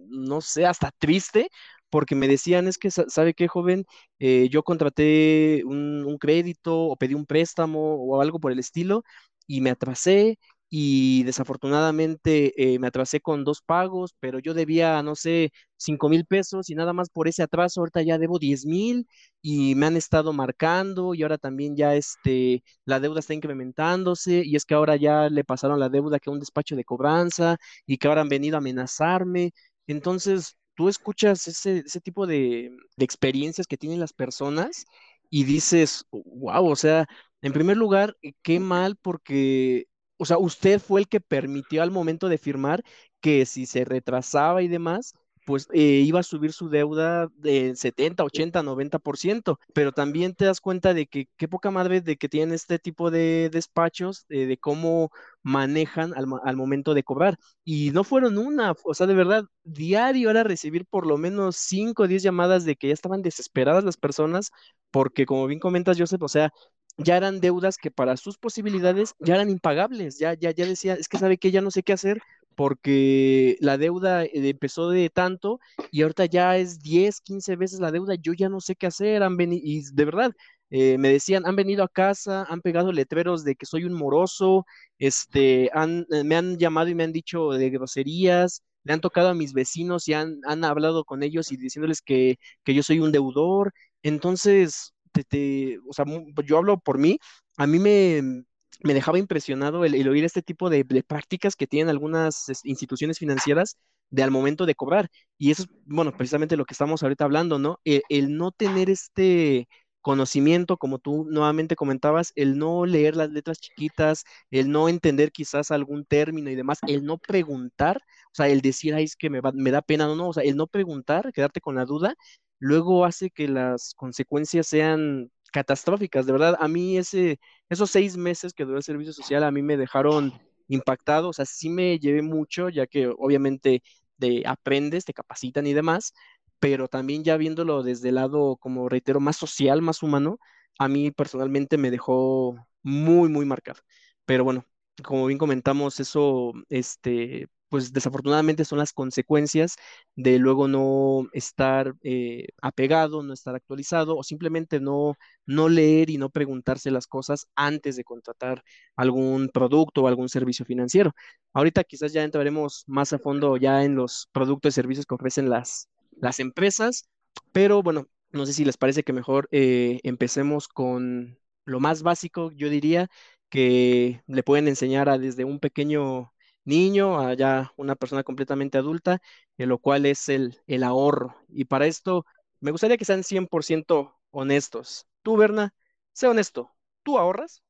no 0.09 0.41
sé, 0.41 0.65
hasta 0.67 0.91
triste, 0.99 1.51
porque 1.93 2.17
me 2.17 2.29
decían, 2.29 2.69
es 2.69 2.79
que, 2.79 2.91
sa- 2.91 3.07
¿sabe 3.09 3.35
qué, 3.35 3.49
joven? 3.49 3.87
Eh, 4.19 4.49
yo 4.51 4.65
contraté 4.65 5.63
un, 5.67 6.05
un 6.07 6.19
crédito 6.19 6.77
o 6.89 6.97
pedí 6.97 7.15
un 7.15 7.27
préstamo 7.27 7.97
o 7.97 8.21
algo 8.23 8.41
por 8.41 8.53
el 8.53 8.59
estilo 8.61 9.05
y 9.47 9.61
me 9.61 9.71
atrasé. 9.71 10.39
Y 10.75 11.23
desafortunadamente 11.25 12.55
eh, 12.75 12.79
me 12.79 12.87
atrasé 12.87 13.21
con 13.21 13.45
dos 13.45 13.61
pagos, 13.61 14.15
pero 14.21 14.39
yo 14.39 14.55
debía, 14.55 15.03
no 15.03 15.15
sé, 15.17 15.53
cinco 15.77 16.09
mil 16.09 16.25
pesos 16.25 16.71
y 16.71 16.75
nada 16.75 16.95
más 16.95 17.11
por 17.11 17.29
ese 17.29 17.43
atraso, 17.43 17.81
ahorita 17.83 18.01
ya 18.03 18.17
debo 18.19 18.39
diez 18.39 18.65
mil 18.65 19.07
y 19.43 19.75
me 19.75 19.85
han 19.87 19.97
estado 19.99 20.33
marcando 20.33 21.13
y 21.15 21.23
ahora 21.23 21.37
también 21.39 21.77
ya 21.77 21.95
este, 21.95 22.63
la 22.87 23.01
deuda 23.01 23.21
está 23.21 23.35
incrementándose 23.35 24.43
y 24.47 24.57
es 24.57 24.65
que 24.65 24.73
ahora 24.75 24.97
ya 24.97 25.29
le 25.29 25.45
pasaron 25.45 25.79
la 25.81 25.91
deuda 25.91 26.19
que 26.19 26.31
a 26.31 26.33
un 26.33 26.41
despacho 26.41 26.75
de 26.77 26.85
cobranza 26.85 27.57
y 27.87 27.99
que 27.99 28.09
ahora 28.09 28.23
han 28.23 28.29
venido 28.31 28.57
a 28.57 28.59
amenazarme. 28.59 29.53
Entonces, 29.87 30.57
tú 30.75 30.89
escuchas 30.89 31.47
ese, 31.49 31.83
ese 31.87 32.01
tipo 32.01 32.27
de, 32.27 32.71
de 32.97 33.05
experiencias 33.05 33.67
que 33.67 33.77
tienen 33.77 34.01
las 34.01 34.13
personas 34.13 34.85
y 35.31 35.45
dices, 35.45 36.05
wow, 36.13 36.67
o 36.67 36.77
sea, 36.77 37.07
en 37.43 37.53
primer 37.53 37.77
lugar, 37.77 38.17
eh, 38.23 38.33
qué 38.43 38.61
mal 38.61 38.97
porque, 38.97 39.87
o 40.19 40.25
sea, 40.25 40.39
usted 40.39 40.81
fue 40.81 41.01
el 41.01 41.09
que 41.09 41.21
permitió 41.21 41.83
al 41.83 41.91
momento 41.91 42.29
de 42.29 42.39
firmar 42.39 42.83
que 43.21 43.47
si 43.47 43.67
se 43.67 43.85
retrasaba 43.85 44.63
y 44.63 44.69
demás, 44.69 45.15
pues 45.45 45.69
eh, 45.73 46.03
iba 46.07 46.21
a 46.21 46.23
subir 46.23 46.53
su 46.53 46.69
deuda 46.69 47.29
de 47.37 47.75
70, 47.77 48.25
80, 48.25 48.63
90%, 48.63 49.59
pero 49.75 49.93
también 49.93 50.35
te 50.35 50.45
das 50.45 50.61
cuenta 50.61 50.95
de 50.95 51.07
que 51.07 51.29
qué 51.37 51.49
poca 51.49 51.71
madre 51.71 52.01
de 52.01 52.17
que 52.17 52.29
tienen 52.29 52.55
este 52.55 52.79
tipo 52.79 53.11
de 53.11 53.51
despachos, 53.51 54.25
eh, 54.29 54.47
de 54.47 54.57
cómo 54.59 55.11
manejan 55.43 56.15
al, 56.15 56.27
al 56.45 56.57
momento 56.57 56.95
de 56.95 57.03
cobrar. 57.03 57.39
Y 57.65 57.91
no 57.91 58.05
fueron 58.05 58.39
una, 58.39 58.75
o 58.85 58.95
sea, 58.95 59.07
de 59.07 59.15
verdad, 59.15 59.45
diario 59.65 60.31
era 60.31 60.45
recibir 60.45 60.87
por 60.87 61.07
lo 61.07 61.19
menos 61.19 61.57
5 61.57 62.05
o 62.05 62.09
10 62.09 62.23
llamadas 62.23 62.65
de 62.65 62.77
que 62.77 62.89
ya 62.89 62.95
estaban 62.95 63.23
desesperadas 63.23 63.85
las 63.85 63.97
personas, 63.97 64.51
porque 64.91 65.27
como 65.27 65.47
bien 65.47 65.61
comentas, 65.61 65.99
Joseph, 65.99 66.23
o 66.23 66.29
sea, 66.29 66.53
ya 66.99 67.17
eran 67.17 67.41
deudas 67.41 67.79
que 67.79 67.91
para 67.91 68.17
sus 68.17 68.39
posibilidades 68.39 69.15
ya 69.19 69.35
eran 69.35 69.51
impagables, 69.51 70.19
ya, 70.19 70.35
ya, 70.35 70.51
ya 70.51 70.67
decía, 70.67 70.95
es 70.95 71.09
que 71.09 71.19
sabe 71.19 71.39
que 71.39 71.51
ya 71.51 71.61
no 71.61 71.71
sé 71.71 71.83
qué 71.83 71.93
hacer 71.95 72.21
porque 72.55 73.57
la 73.61 73.79
deuda 73.79 74.25
eh, 74.25 74.31
empezó 74.35 74.91
de 74.91 75.11
tanto 75.11 75.61
y 75.91 76.03
ahorita 76.03 76.27
ya 76.27 76.57
es 76.59 76.81
10 76.81 77.21
15 77.21 77.57
veces 77.57 77.81
la 77.81 77.91
deuda, 77.93 78.15
yo 78.17 78.33
ya 78.33 78.49
no 78.49 78.61
sé 78.61 78.77
qué 78.77 78.87
hacer, 78.87 79.23
han 79.23 79.37
venido, 79.37 79.63
y 79.65 79.83
de 79.93 80.05
verdad, 80.05 80.33
eh, 80.71 80.97
me 80.99 81.09
decían, 81.11 81.45
han 81.47 81.57
venido 81.57 81.85
a 81.85 81.89
casa, 81.89 82.45
han 82.49 82.61
pegado 82.63 82.93
letreros 82.93 83.45
de 83.45 83.55
que 83.57 83.67
soy 83.67 83.85
un 83.85 83.93
moroso, 83.93 84.65
este, 84.99 85.71
han, 85.75 86.07
eh, 86.11 86.25
me 86.25 86.37
han 86.37 86.57
llamado 86.59 86.89
y 86.89 86.95
me 86.95 87.05
han 87.05 87.13
dicho 87.13 87.51
de 87.51 87.71
groserías, 87.71 88.63
le 88.85 88.93
han 88.95 89.01
tocado 89.01 89.29
a 89.29 89.35
mis 89.35 89.53
vecinos 89.53 90.09
y 90.09 90.15
han, 90.15 90.41
han 90.47 90.65
hablado 90.65 91.05
con 91.05 91.23
ellos 91.23 91.53
y 91.53 91.57
diciéndoles 91.57 92.01
que, 92.03 92.37
que 92.65 92.75
yo 92.75 92.83
soy 92.83 93.01
un 93.01 93.13
deudor. 93.13 93.73
Entonces, 94.03 94.95
te, 95.29 95.79
o 95.89 95.93
sea, 95.93 96.05
yo 96.47 96.59
hablo 96.59 96.79
por 96.81 96.99
mí, 96.99 97.19
a 97.57 97.67
mí 97.67 97.79
me, 97.79 98.45
me 98.85 98.95
dejaba 98.95 99.19
impresionado 99.19 99.85
el, 99.85 100.09
oír 100.09 100.25
este 100.25 100.43
tipo 100.43 100.71
de, 100.71 100.85
prácticas 101.07 101.57
que 101.57 101.67
tienen 101.67 101.89
algunas 101.89 102.47
instituciones 102.65 103.19
financieras 103.19 103.79
de 104.11 104.23
al 104.23 104.31
momento 104.31 104.67
de 104.67 104.75
cobrar. 104.75 105.09
Y 105.39 105.51
eso 105.51 105.63
es, 105.65 105.69
bueno, 105.87 106.13
precisamente 106.17 106.57
lo 106.57 106.65
que 106.65 106.75
estamos 106.75 107.03
ahorita 107.03 107.25
hablando, 107.25 107.59
¿no? 107.59 107.79
El, 107.85 108.03
el 108.09 108.37
no 108.37 108.53
tener 108.53 108.91
este 108.91 109.69
conocimiento, 110.03 110.77
como 110.77 110.99
tú 110.99 111.27
nuevamente 111.31 111.77
comentabas, 111.77 112.33
el 112.37 112.59
no 112.59 112.85
leer 112.87 113.17
las 113.17 113.31
letras 113.31 113.59
chiquitas, 113.61 114.25
el 114.51 114.71
no 114.71 114.89
entender 114.89 115.33
quizás 115.33 115.71
algún 115.71 116.05
término 116.05 116.51
y 116.51 116.57
demás, 116.57 116.79
el 116.89 117.05
no 117.05 117.19
preguntar, 117.19 117.99
o 117.99 118.35
sea, 118.35 118.49
el 118.49 118.61
decir, 118.61 118.95
ay, 118.95 119.05
es 119.05 119.17
que 119.17 119.31
me, 119.31 119.41
va, 119.41 119.53
me 119.55 119.71
da 119.71 119.81
pena, 119.83 120.07
no, 120.07 120.17
no, 120.17 120.29
o 120.29 120.33
sea, 120.33 120.43
el 120.43 120.57
no 120.57 120.67
preguntar, 120.67 121.33
quedarte 121.33 121.61
con 121.61 121.77
la 121.77 121.85
duda, 121.87 122.15
luego 122.59 123.05
hace 123.05 123.31
que 123.31 123.49
las 123.49 123.95
consecuencias 123.95 124.67
sean 124.67 125.31
catastróficas, 125.53 126.27
de 126.27 126.33
verdad, 126.33 126.57
a 126.61 126.69
mí 126.69 126.99
ese, 126.99 127.39
esos 127.69 127.91
seis 127.91 128.17
meses 128.17 128.55
que 128.55 128.65
duró 128.65 128.79
el 128.79 128.83
servicio 128.83 129.13
social, 129.13 129.45
a 129.45 129.51
mí 129.53 129.63
me 129.63 129.77
dejaron 129.77 130.33
impactado, 130.69 131.29
o 131.31 131.33
sea, 131.33 131.45
sí 131.47 131.69
me 131.69 131.99
llevé 131.99 132.23
mucho, 132.23 132.69
ya 132.69 132.87
que 132.87 133.09
obviamente 133.09 133.83
de 134.17 134.43
aprendes, 134.47 135.05
te 135.05 135.13
capacitan 135.15 135.67
y 135.67 135.75
demás, 135.75 136.15
pero 136.59 136.89
también 136.89 137.25
ya 137.25 137.37
viéndolo 137.37 137.83
desde 137.83 138.11
el 138.11 138.17
lado, 138.17 138.57
como 138.57 138.89
reitero, 138.89 139.21
más 139.21 139.37
social, 139.37 139.83
más 139.83 140.03
humano, 140.03 140.39
a 140.79 140.89
mí 140.89 141.11
personalmente 141.11 141.77
me 141.79 141.91
dejó 141.91 142.57
muy, 142.83 143.29
muy 143.29 143.45
marcado. 143.45 143.81
Pero 144.25 144.45
bueno, 144.45 144.65
como 145.05 145.27
bien 145.27 145.39
comentamos, 145.39 146.01
eso, 146.01 146.53
este, 146.69 147.49
pues 147.73 147.91
desafortunadamente 147.95 148.67
son 148.67 148.79
las 148.79 148.93
consecuencias 148.93 149.77
de 150.15 150.39
luego 150.39 150.69
no 150.69 151.27
estar 151.33 151.95
eh, 152.03 152.49
apegado, 152.61 153.23
no 153.23 153.33
estar 153.33 153.55
actualizado 153.55 154.15
o 154.19 154.23
simplemente 154.23 154.79
no, 154.79 155.15
no 155.47 155.71
leer 155.71 156.11
y 156.11 156.19
no 156.19 156.29
preguntarse 156.29 156.91
las 156.91 157.07
cosas 157.07 157.47
antes 157.55 157.97
de 157.97 158.05
contratar 158.05 158.63
algún 158.95 159.49
producto 159.49 160.03
o 160.03 160.07
algún 160.09 160.29
servicio 160.29 160.67
financiero. 160.67 161.13
Ahorita 161.55 161.83
quizás 161.85 162.13
ya 162.13 162.25
entraremos 162.25 162.85
más 162.87 163.15
a 163.15 163.19
fondo 163.19 163.57
ya 163.57 163.85
en 163.85 163.95
los 163.95 164.29
productos 164.33 164.75
y 164.75 164.77
servicios 164.77 165.07
que 165.07 165.15
ofrecen 165.15 165.49
las, 165.49 165.89
las 166.21 166.41
empresas, 166.41 167.09
pero 167.53 167.83
bueno, 167.83 168.07
no 168.33 168.45
sé 168.45 168.53
si 168.53 168.67
les 168.67 168.77
parece 168.77 169.03
que 169.03 169.15
mejor 169.15 169.49
eh, 169.51 169.99
empecemos 170.03 170.69
con 170.69 171.39
lo 171.65 171.81
más 171.81 172.03
básico, 172.03 172.51
yo 172.53 172.69
diría, 172.69 173.09
que 173.49 174.23
le 174.27 174.43
pueden 174.43 174.69
enseñar 174.69 175.09
a 175.09 175.17
desde 175.19 175.45
un 175.45 175.59
pequeño 175.59 176.33
niño 176.65 177.21
a 177.21 177.35
ya 177.35 177.73
una 177.77 177.95
persona 177.97 178.23
completamente 178.23 178.79
adulta, 178.79 179.21
en 179.59 179.69
lo 179.69 179.79
cual 179.79 180.07
es 180.07 180.29
el, 180.29 180.59
el 180.67 180.83
ahorro. 180.83 181.37
Y 181.49 181.65
para 181.65 181.87
esto, 181.87 182.25
me 182.61 182.71
gustaría 182.71 182.97
que 182.97 183.05
sean 183.05 183.23
100% 183.23 184.15
honestos. 184.31 185.07
Tú, 185.23 185.37
Berna, 185.37 185.75
sé 186.13 186.29
honesto, 186.29 186.71
¿tú 187.03 187.19
ahorras? 187.19 187.63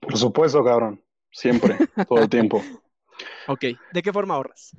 Por 0.00 0.16
supuesto, 0.16 0.64
cabrón, 0.64 1.02
siempre, 1.30 1.76
todo 2.08 2.20
el 2.20 2.28
tiempo. 2.28 2.62
Ok, 3.46 3.64
¿de 3.92 4.02
qué 4.02 4.12
forma 4.12 4.34
ahorras? 4.34 4.74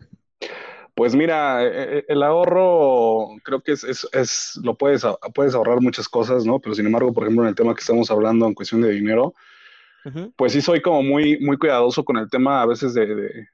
Pues 0.96 1.16
mira, 1.16 1.64
e, 1.64 2.00
e, 2.00 2.06
el 2.08 2.24
ahorro 2.24 3.30
creo 3.44 3.62
que 3.62 3.72
es, 3.72 3.84
es, 3.84 4.08
es, 4.12 4.60
lo 4.64 4.76
puedes, 4.76 5.06
puedes 5.34 5.56
ahorrar 5.56 5.82
muchas 5.82 6.10
cosas, 6.10 6.46
¿no? 6.46 6.60
Pero 6.60 6.76
sin 6.76 6.86
embargo, 6.86 7.14
por 7.14 7.24
ejemplo, 7.24 7.44
en 7.44 7.50
el 7.50 7.56
tema 7.56 7.74
que 7.74 7.82
estamos 7.82 8.12
hablando 8.12 8.48
en 8.48 8.54
cuestión 8.54 8.82
de 8.82 8.92
dinero, 8.92 9.34
uh 10.06 10.10
-huh. 10.10 10.34
pues 10.36 10.54
sí 10.54 10.62
soy 10.62 10.82
como 10.82 11.04
muy, 11.04 11.40
muy 11.40 11.58
cuidadoso 11.58 12.04
con 12.04 12.18
el 12.18 12.30
tema 12.30 12.62
a 12.62 12.66
veces 12.66 12.94
de, 12.94 13.16
de 13.16 13.48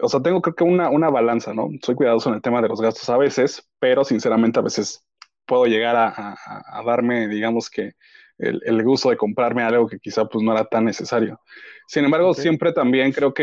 o 0.00 0.08
sea, 0.08 0.20
tengo 0.20 0.42
creo 0.42 0.54
que 0.54 0.64
una, 0.64 0.90
una 0.90 1.10
balanza, 1.10 1.54
¿no? 1.54 1.68
Soy 1.82 1.94
cuidadoso 1.94 2.28
en 2.28 2.36
el 2.36 2.42
tema 2.42 2.62
de 2.62 2.68
los 2.68 2.80
gastos 2.80 3.08
a 3.08 3.16
veces, 3.16 3.68
pero 3.78 4.04
sinceramente 4.04 4.58
a 4.58 4.62
veces 4.62 5.04
puedo 5.46 5.66
llegar 5.66 5.96
a, 5.96 6.08
a, 6.08 6.78
a 6.78 6.82
darme, 6.84 7.28
digamos 7.28 7.70
que, 7.70 7.94
el, 8.38 8.60
el, 8.64 8.82
gusto 8.82 9.10
de 9.10 9.16
comprarme 9.16 9.62
algo 9.62 9.86
que 9.86 9.98
quizá 9.98 10.26
pues 10.26 10.44
no 10.44 10.52
era 10.52 10.64
tan 10.64 10.84
necesario. 10.84 11.40
Sin 11.86 12.04
embargo, 12.04 12.30
okay. 12.30 12.42
siempre 12.42 12.72
también 12.72 13.12
creo 13.12 13.32
que 13.32 13.42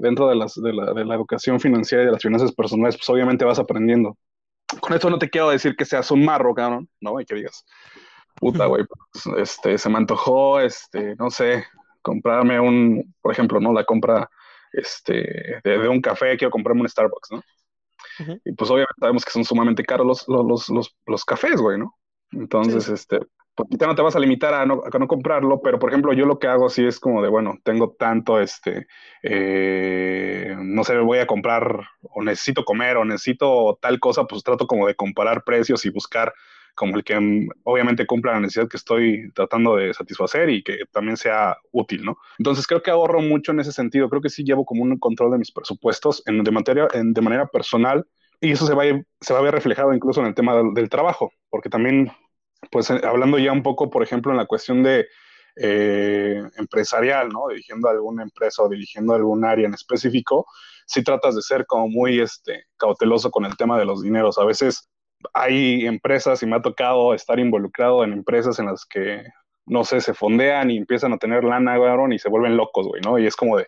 dentro 0.00 0.28
de, 0.28 0.34
las, 0.34 0.54
de, 0.54 0.72
la, 0.72 0.92
de 0.92 1.04
la 1.04 1.14
educación 1.14 1.60
financiera 1.60 2.02
y 2.02 2.06
de 2.06 2.12
las 2.12 2.22
finanzas 2.22 2.52
personales, 2.52 2.96
pues 2.96 3.08
obviamente 3.08 3.44
vas 3.44 3.58
aprendiendo. 3.58 4.16
Con 4.80 4.94
esto 4.94 5.10
no 5.10 5.18
te 5.18 5.30
quiero 5.30 5.50
decir 5.50 5.76
que 5.76 5.84
seas 5.84 6.10
un 6.10 6.24
marro, 6.24 6.54
cabrón, 6.54 6.88
¿no? 7.00 7.20
Y 7.20 7.24
que 7.24 7.36
digas, 7.36 7.64
puta, 8.34 8.66
güey, 8.66 8.84
pues, 8.84 9.26
este, 9.38 9.78
se 9.78 9.88
me 9.88 9.98
antojó, 9.98 10.58
este, 10.60 11.14
no 11.16 11.30
sé, 11.30 11.64
comprarme 12.02 12.58
un, 12.58 13.14
por 13.20 13.32
ejemplo, 13.32 13.60
¿no? 13.60 13.72
La 13.72 13.84
compra 13.84 14.28
este, 14.76 15.60
de, 15.64 15.78
de 15.78 15.88
un 15.88 16.00
café, 16.00 16.36
quiero 16.36 16.50
comprarme 16.50 16.82
un 16.82 16.88
Starbucks, 16.88 17.32
¿no? 17.32 17.38
Uh 18.18 18.22
-huh. 18.22 18.40
Y 18.44 18.52
pues 18.52 18.70
obviamente 18.70 18.94
sabemos 19.00 19.24
que 19.24 19.30
son 19.30 19.44
sumamente 19.44 19.84
caros 19.84 20.06
los, 20.06 20.28
los, 20.28 20.68
los, 20.70 20.96
los 21.06 21.24
cafés, 21.24 21.60
güey, 21.60 21.78
¿no? 21.78 21.94
Entonces, 22.32 22.84
sí. 22.84 22.92
este, 22.92 23.20
poquita 23.54 23.86
no 23.86 23.94
te 23.94 24.02
vas 24.02 24.14
a 24.14 24.20
limitar 24.20 24.54
a 24.54 24.66
no, 24.66 24.82
a 24.84 24.98
no, 24.98 25.08
comprarlo, 25.08 25.60
pero 25.62 25.78
por 25.78 25.90
ejemplo, 25.90 26.12
yo 26.12 26.26
lo 26.26 26.38
que 26.38 26.46
hago 26.46 26.66
así 26.66 26.84
es 26.84 27.00
como 27.00 27.22
de, 27.22 27.28
bueno, 27.28 27.58
tengo 27.64 27.96
tanto, 27.98 28.40
este, 28.40 28.86
eh, 29.22 30.54
no 30.58 30.84
sé, 30.84 30.98
voy 30.98 31.18
a 31.18 31.26
comprar 31.26 31.80
o 32.02 32.22
necesito 32.22 32.64
comer 32.64 32.96
o 32.98 33.04
necesito 33.04 33.78
tal 33.80 33.98
cosa, 33.98 34.24
pues 34.24 34.42
trato 34.44 34.66
como 34.66 34.86
de 34.86 34.94
comparar 34.94 35.42
precios 35.44 35.84
y 35.86 35.90
buscar 35.90 36.34
como 36.76 36.96
el 36.96 37.02
que 37.02 37.18
mm, 37.18 37.48
obviamente 37.64 38.06
cumpla 38.06 38.32
la 38.32 38.40
necesidad 38.40 38.68
que 38.68 38.76
estoy 38.76 39.32
tratando 39.32 39.74
de 39.76 39.92
satisfacer 39.92 40.48
y 40.50 40.62
que 40.62 40.78
también 40.92 41.16
sea 41.16 41.56
útil, 41.72 42.04
¿no? 42.04 42.18
Entonces 42.38 42.66
creo 42.66 42.82
que 42.82 42.92
ahorro 42.92 43.20
mucho 43.20 43.50
en 43.50 43.60
ese 43.60 43.72
sentido, 43.72 44.08
creo 44.08 44.22
que 44.22 44.28
sí 44.28 44.44
llevo 44.44 44.64
como 44.64 44.82
un 44.82 44.98
control 44.98 45.32
de 45.32 45.38
mis 45.38 45.50
presupuestos 45.50 46.22
en, 46.26 46.44
de, 46.44 46.50
materia, 46.52 46.86
en, 46.92 47.12
de 47.12 47.20
manera 47.20 47.46
personal 47.46 48.06
y 48.40 48.52
eso 48.52 48.66
se 48.66 48.74
va, 48.74 48.84
a, 48.84 49.02
se 49.20 49.32
va 49.32 49.40
a 49.40 49.42
ver 49.42 49.54
reflejado 49.54 49.92
incluso 49.92 50.20
en 50.20 50.26
el 50.26 50.34
tema 50.34 50.54
del, 50.74 50.88
trabajo, 50.88 51.32
porque 51.48 51.70
también 51.70 52.12
pues 52.70 52.90
eh, 52.90 53.00
hablando 53.02 53.38
ya 53.38 53.52
un 53.52 53.62
poco, 53.62 53.90
por 53.90 54.02
ejemplo, 54.02 54.30
en 54.30 54.38
la 54.38 54.46
cuestión 54.46 54.82
de 54.82 55.06
eh, 55.56 56.42
empresarial, 56.58 57.30
¿no? 57.30 57.48
Dirigiendo 57.48 57.88
alguna 57.88 58.22
empresa 58.22 58.62
o 58.62 58.68
dirigiendo 58.68 59.14
algún 59.14 59.44
área 59.44 59.66
en 59.66 59.74
específico, 59.74 60.46
si 60.86 61.00
sí 61.00 61.04
tratas 61.04 61.34
de 61.34 61.42
ser 61.42 61.64
como 61.66 61.88
muy 61.88 62.20
este, 62.20 62.64
cauteloso 62.76 63.30
con 63.30 63.46
el 63.46 63.56
tema 63.56 63.78
de 63.78 63.86
los 63.86 64.02
dineros. 64.02 64.38
A 64.38 64.44
veces 64.44 64.90
hay 65.34 65.86
empresas 65.86 66.42
y 66.42 66.46
me 66.46 66.56
ha 66.56 66.62
tocado 66.62 67.14
estar 67.14 67.38
involucrado 67.38 68.04
en 68.04 68.12
empresas 68.12 68.58
en 68.58 68.66
las 68.66 68.84
que, 68.84 69.22
no 69.66 69.84
sé, 69.84 70.00
se 70.00 70.14
fondean 70.14 70.70
y 70.70 70.76
empiezan 70.76 71.12
a 71.12 71.18
tener 71.18 71.44
lana, 71.44 71.76
güey, 71.76 72.14
y 72.14 72.18
se 72.18 72.28
vuelven 72.28 72.56
locos, 72.56 72.86
güey, 72.86 73.00
¿no? 73.04 73.18
Y 73.18 73.26
es 73.26 73.36
como 73.36 73.58
de, 73.58 73.66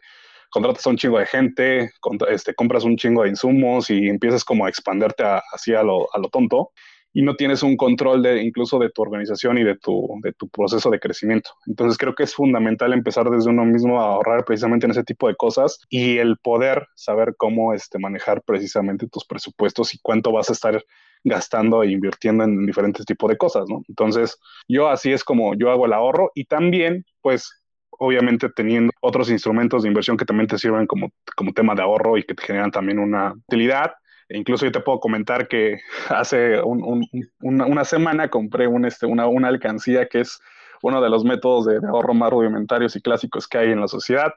contratas 0.50 0.86
a 0.86 0.90
un 0.90 0.96
chingo 0.96 1.18
de 1.18 1.26
gente, 1.26 1.90
este, 2.28 2.54
compras 2.54 2.84
un 2.84 2.96
chingo 2.96 3.22
de 3.22 3.30
insumos 3.30 3.90
y 3.90 4.08
empiezas 4.08 4.44
como 4.44 4.66
a 4.66 4.68
expanderte 4.68 5.24
a, 5.24 5.42
así 5.52 5.74
a 5.74 5.82
lo, 5.82 6.06
a 6.14 6.18
lo 6.18 6.28
tonto 6.28 6.70
y 7.12 7.22
no 7.22 7.34
tienes 7.36 7.62
un 7.62 7.76
control 7.76 8.22
de 8.22 8.42
incluso 8.42 8.78
de 8.78 8.90
tu 8.90 9.02
organización 9.02 9.58
y 9.58 9.64
de 9.64 9.76
tu, 9.76 10.08
de 10.22 10.32
tu 10.32 10.48
proceso 10.48 10.90
de 10.90 11.00
crecimiento. 11.00 11.50
Entonces 11.66 11.98
creo 11.98 12.14
que 12.14 12.22
es 12.22 12.34
fundamental 12.34 12.92
empezar 12.92 13.28
desde 13.30 13.50
uno 13.50 13.64
mismo 13.64 14.00
a 14.00 14.12
ahorrar 14.12 14.44
precisamente 14.44 14.86
en 14.86 14.92
ese 14.92 15.04
tipo 15.04 15.28
de 15.28 15.34
cosas 15.34 15.80
y 15.88 16.18
el 16.18 16.36
poder 16.38 16.86
saber 16.94 17.34
cómo 17.36 17.72
este, 17.72 17.98
manejar 17.98 18.42
precisamente 18.42 19.08
tus 19.08 19.24
presupuestos 19.24 19.94
y 19.94 19.98
cuánto 20.00 20.32
vas 20.32 20.50
a 20.50 20.52
estar 20.52 20.84
gastando 21.24 21.82
e 21.82 21.90
invirtiendo 21.90 22.44
en 22.44 22.66
diferentes 22.66 23.04
tipos 23.04 23.30
de 23.30 23.36
cosas, 23.36 23.64
¿no? 23.68 23.82
Entonces 23.88 24.38
yo 24.68 24.88
así 24.88 25.12
es 25.12 25.24
como 25.24 25.54
yo 25.54 25.70
hago 25.70 25.86
el 25.86 25.92
ahorro 25.92 26.30
y 26.34 26.44
también 26.44 27.04
pues 27.20 27.52
obviamente 27.90 28.48
teniendo 28.48 28.92
otros 29.00 29.30
instrumentos 29.30 29.82
de 29.82 29.88
inversión 29.88 30.16
que 30.16 30.24
también 30.24 30.46
te 30.46 30.58
sirven 30.58 30.86
como, 30.86 31.10
como 31.36 31.52
tema 31.52 31.74
de 31.74 31.82
ahorro 31.82 32.16
y 32.16 32.22
que 32.22 32.34
te 32.34 32.42
generan 32.42 32.70
también 32.70 32.98
una 32.98 33.32
utilidad 33.32 33.92
Incluso 34.30 34.66
yo 34.66 34.72
te 34.72 34.80
puedo 34.80 35.00
comentar 35.00 35.48
que 35.48 35.80
hace 36.08 36.60
un, 36.60 36.82
un, 36.82 37.08
una, 37.40 37.66
una, 37.66 37.84
semana 37.84 38.28
compré 38.28 38.66
un, 38.66 38.84
este, 38.84 39.06
una, 39.06 39.26
una, 39.26 39.48
alcancía 39.48 40.06
que 40.06 40.20
es 40.20 40.38
uno 40.82 41.00
de 41.00 41.10
los 41.10 41.24
métodos 41.24 41.66
de, 41.66 41.80
de, 41.80 41.88
ahorro 41.88 42.14
más 42.14 42.30
rudimentarios 42.30 42.94
y 42.94 43.00
clásicos 43.00 43.48
que 43.48 43.58
hay 43.58 43.72
en 43.72 43.80
la 43.80 43.88
sociedad 43.88 44.32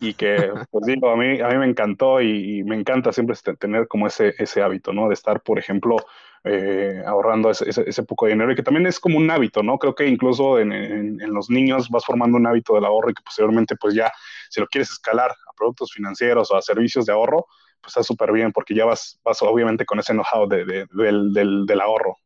y 0.00 0.14
que, 0.14 0.50
pues 0.70 0.84
digo, 0.86 1.10
a 1.10 1.16
mí, 1.16 1.40
a 1.40 1.48
mí 1.48 1.56
me 1.58 1.66
encantó 1.66 2.20
y, 2.20 2.58
y 2.58 2.64
me 2.64 2.76
encanta 2.76 3.12
siempre 3.12 3.34
este, 3.34 3.54
tener 3.56 3.88
como 3.88 4.06
ese, 4.06 4.34
ese 4.38 4.62
hábito, 4.62 4.92
¿no? 4.92 5.08
De 5.08 5.14
estar, 5.14 5.40
por 5.42 5.58
ejemplo, 5.58 5.96
eh, 6.44 7.02
ahorrando 7.06 7.50
ese, 7.50 8.02
poco 8.02 8.26
de 8.26 8.32
dinero 8.32 8.50
y 8.50 8.56
que 8.56 8.64
también 8.64 8.86
es 8.86 8.98
como 8.98 9.16
un 9.18 9.30
hábito, 9.30 9.62
¿no? 9.62 9.78
Creo 9.78 9.94
que 9.94 10.08
incluso 10.08 10.58
en, 10.58 10.72
en, 10.72 11.20
en, 11.20 11.32
los 11.32 11.50
niños 11.50 11.88
vas 11.88 12.04
formando 12.04 12.36
un 12.36 12.46
hábito 12.48 12.74
del 12.74 12.84
ahorro 12.84 13.10
y 13.10 13.14
que 13.14 13.22
posteriormente, 13.22 13.76
pues 13.76 13.94
ya, 13.94 14.10
si 14.50 14.60
lo 14.60 14.66
quieres 14.66 14.90
escalar 14.90 15.30
a 15.30 15.52
productos 15.56 15.92
financieros 15.92 16.50
o 16.50 16.56
a 16.56 16.62
servicios 16.62 17.06
de 17.06 17.12
ahorro, 17.12 17.46
pues 17.80 17.92
está 17.92 18.02
súper 18.02 18.32
bien 18.32 18.52
porque 18.52 18.74
ya 18.74 18.84
vas, 18.84 19.20
vas 19.24 19.42
obviamente 19.42 19.84
con 19.84 19.98
ese 19.98 20.12
know-how 20.12 20.48
de, 20.48 20.64
de, 20.64 20.86
del, 20.92 21.32
del, 21.32 21.66
del, 21.66 21.80
ahorro. 21.80 22.16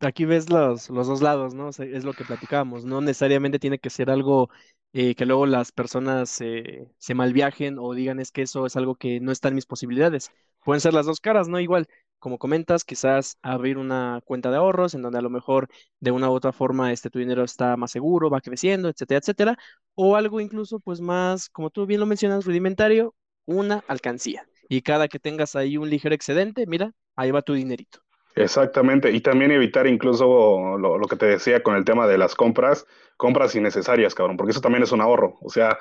Aquí 0.00 0.24
ves 0.24 0.48
los, 0.48 0.88
los 0.90 1.06
dos 1.08 1.20
lados, 1.20 1.52
¿no? 1.54 1.68
Es 1.70 2.04
lo 2.04 2.14
que 2.14 2.24
platicábamos, 2.24 2.84
no 2.86 3.00
necesariamente 3.02 3.58
tiene 3.58 3.78
que 3.78 3.90
ser 3.90 4.10
algo 4.10 4.48
eh, 4.94 5.14
que 5.14 5.26
luego 5.26 5.44
las 5.46 5.72
personas 5.72 6.30
se 6.30 7.14
malviajen 7.14 7.78
o 7.78 7.92
digan 7.94 8.18
es 8.18 8.32
que 8.32 8.42
eso 8.42 8.64
es 8.66 8.76
algo 8.76 8.94
que 8.96 9.20
no 9.20 9.30
está 9.32 9.48
en 9.48 9.54
mis 9.56 9.66
posibilidades. 9.66 10.30
Pueden 10.64 10.80
ser 10.80 10.94
las 10.94 11.04
dos 11.06 11.20
caras, 11.20 11.48
¿no? 11.48 11.60
Igual, 11.60 11.86
como 12.18 12.38
comentas, 12.38 12.84
quizás 12.84 13.36
abrir 13.42 13.76
una 13.76 14.20
cuenta 14.24 14.50
de 14.50 14.56
ahorros 14.56 14.94
en 14.94 15.02
donde 15.02 15.18
a 15.18 15.22
lo 15.22 15.28
mejor 15.30 15.68
de 16.00 16.10
una 16.12 16.30
u 16.30 16.32
otra 16.34 16.52
forma 16.52 16.92
este, 16.92 17.10
tu 17.10 17.18
dinero 17.18 17.44
está 17.44 17.76
más 17.76 17.90
seguro, 17.90 18.30
va 18.30 18.40
creciendo, 18.40 18.88
etcétera, 18.88 19.18
etcétera. 19.20 19.58
O 19.94 20.16
algo 20.16 20.40
incluso 20.40 20.80
pues 20.80 21.00
más, 21.02 21.50
como 21.50 21.68
tú 21.70 21.84
bien 21.86 22.00
lo 22.00 22.06
mencionas, 22.06 22.44
rudimentario, 22.46 23.14
una 23.44 23.84
alcancía 23.86 24.46
y 24.68 24.80
cada 24.82 25.08
que 25.08 25.18
tengas 25.18 25.56
ahí 25.56 25.76
un 25.76 25.90
ligero 25.90 26.14
excedente, 26.14 26.66
mira, 26.66 26.92
ahí 27.16 27.30
va 27.32 27.42
tu 27.42 27.52
dinerito. 27.54 28.00
Exactamente, 28.42 29.10
y 29.10 29.20
también 29.20 29.50
evitar 29.50 29.86
incluso 29.86 30.78
lo, 30.78 30.98
lo, 30.98 31.06
que 31.06 31.16
te 31.16 31.26
decía 31.26 31.62
con 31.62 31.76
el 31.76 31.84
tema 31.84 32.06
de 32.06 32.18
las 32.18 32.34
compras, 32.34 32.86
compras 33.16 33.54
innecesarias, 33.54 34.14
cabrón, 34.14 34.36
porque 34.36 34.52
eso 34.52 34.60
también 34.60 34.82
es 34.82 34.92
un 34.92 35.00
ahorro. 35.00 35.38
O 35.42 35.50
sea, 35.50 35.78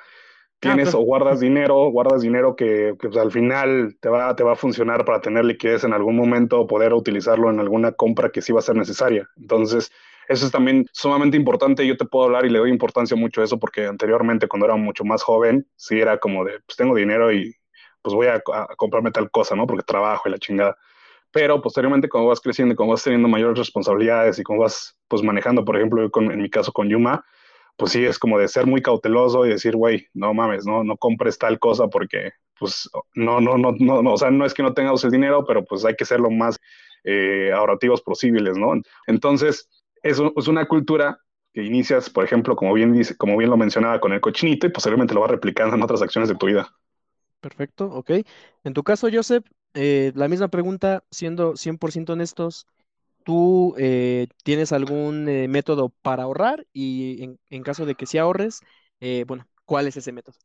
tienes 0.60 0.94
o 0.94 1.00
guardas 1.00 1.40
dinero, 1.40 1.90
guardas 1.90 2.22
dinero 2.22 2.56
que, 2.56 2.96
que 3.00 3.10
pues, 3.10 3.18
al 3.18 3.32
final 3.32 3.98
te 4.00 4.10
va, 4.10 4.36
te 4.36 4.44
va 4.44 4.54
a 4.54 4.56
funcionar 4.56 5.06
para 5.06 5.22
tener 5.22 5.46
liquidez 5.46 5.84
en 5.84 5.94
algún 5.94 6.16
momento 6.16 6.60
o 6.60 6.68
poder 6.68 6.94
utilizarlo 6.94 7.50
en 7.50 7.60
alguna 7.60 7.94
compra 7.94 8.30
que 8.30 8.42
sí 8.42 8.52
va 8.52 8.60
a 8.60 8.64
ser 8.64 8.76
necesaria. 8.76 9.28
Entonces, 9.38 9.92
eso 10.28 10.46
es 10.46 10.52
también 10.52 10.86
sumamente 10.92 11.38
importante. 11.38 11.88
Yo 11.88 11.98
te 11.98 12.06
puedo 12.06 12.26
hablar 12.26 12.46
y 12.46 12.50
le 12.50 12.60
doy 12.60 12.70
importancia 12.70 13.16
mucho 13.16 13.42
a 13.42 13.46
eso 13.46 13.58
porque 13.58 13.86
anteriormente, 13.86 14.48
cuando 14.48 14.66
era 14.66 14.76
mucho 14.76 15.04
más 15.06 15.24
joven, 15.24 15.66
sí 15.76 16.00
era 16.00 16.18
como 16.20 16.44
de, 16.44 16.60
pues 16.66 16.76
tengo 16.78 16.96
dinero 16.96 17.32
y 17.32 17.56
pues 18.02 18.14
voy 18.14 18.28
a, 18.28 18.36
a 18.36 18.76
comprarme 18.76 19.12
tal 19.12 19.32
cosa, 19.32 19.56
¿no? 19.56 19.66
Porque 19.66 19.84
trabajo 19.84 20.28
y 20.28 20.32
la 20.32 20.38
chingada 20.38 20.78
pero 21.32 21.62
posteriormente 21.62 22.10
cuando 22.10 22.30
vas 22.30 22.40
creciendo 22.40 22.76
cuando 22.76 22.94
vas 22.94 23.04
teniendo 23.04 23.28
mayores 23.28 23.58
responsabilidades 23.58 24.40
y 24.40 24.44
cuando 24.44 24.64
vas 24.64 24.98
pues 25.08 25.24
manejando, 25.24 25.66
por 25.66 25.78
ejemplo, 25.78 26.10
con, 26.12 26.32
en 26.32 26.42
mi 26.42 26.50
caso 26.50 26.72
con 26.72 26.90
Yuma, 26.90 27.24
pues 27.78 27.94
sí, 27.94 28.06
es 28.06 28.20
como 28.20 28.38
de 28.38 28.48
ser 28.48 28.66
muy 28.66 28.82
cauteloso 28.82 29.46
y 29.46 29.50
decir, 29.50 29.76
güey, 29.76 30.08
no 30.14 30.34
mames, 30.34 30.66
no, 30.66 30.84
no 30.84 30.98
compres 30.98 31.38
tal 31.38 31.60
cosa 31.60 31.88
porque 31.88 32.32
pues 32.60 32.90
no, 33.16 33.40
no, 33.40 33.58
no, 33.58 33.74
no, 33.80 34.02
no, 34.02 34.14
o 34.14 34.18
sea, 34.18 34.32
no 34.32 34.46
es 34.46 34.54
que 34.54 34.64
no 34.64 34.74
tengamos 34.74 35.04
el 35.06 35.12
dinero, 35.12 35.46
pero 35.46 35.64
pues 35.64 35.86
hay 35.86 35.96
que 35.96 36.06
ser 36.06 36.20
lo 36.20 36.30
más 36.30 36.58
eh, 37.06 37.52
ahorrativos 37.54 38.02
posibles, 38.02 38.58
¿no? 38.58 38.74
Entonces, 39.08 39.70
eso 40.04 40.34
es 40.36 40.48
una 40.48 40.68
cultura 40.68 41.20
que 41.54 41.64
inicias, 41.64 42.10
por 42.10 42.26
ejemplo, 42.26 42.56
como 42.56 42.74
bien 42.74 42.92
dice, 42.94 43.16
como 43.16 43.38
bien 43.38 43.50
lo 43.50 43.58
mencionaba 43.58 44.00
con 44.00 44.12
el 44.12 44.22
cochinito 44.22 44.68
y 44.68 44.72
posteriormente 44.72 45.14
lo 45.14 45.22
vas 45.22 45.32
replicando 45.32 45.76
en 45.76 45.82
otras 45.82 46.02
acciones 46.02 46.30
de 46.30 46.36
tu 46.36 46.48
vida. 46.48 46.70
Perfecto, 47.40 47.86
ok. 47.86 48.12
En 48.66 48.74
tu 48.74 48.84
caso, 48.84 49.08
Joseph, 49.12 49.46
eh, 49.74 50.12
la 50.16 50.28
misma 50.28 50.48
pregunta, 50.50 51.04
siendo 51.12 51.56
100% 51.58 52.14
honestos, 52.14 52.68
¿tú 53.24 53.76
eh, 53.80 54.28
tienes 54.44 54.72
algún 54.74 55.30
eh, 55.30 55.48
método 55.50 55.90
para 56.04 56.24
ahorrar? 56.24 56.68
Y 56.74 57.24
en, 57.24 57.40
en 57.50 57.64
caso 57.64 57.86
de 57.86 57.96
que 57.96 58.06
sí 58.08 58.18
ahorres, 58.20 58.62
eh, 59.02 59.26
bueno, 59.28 59.48
¿cuál 59.66 59.88
es 59.88 59.98
ese 59.98 60.12
método? 60.14 60.38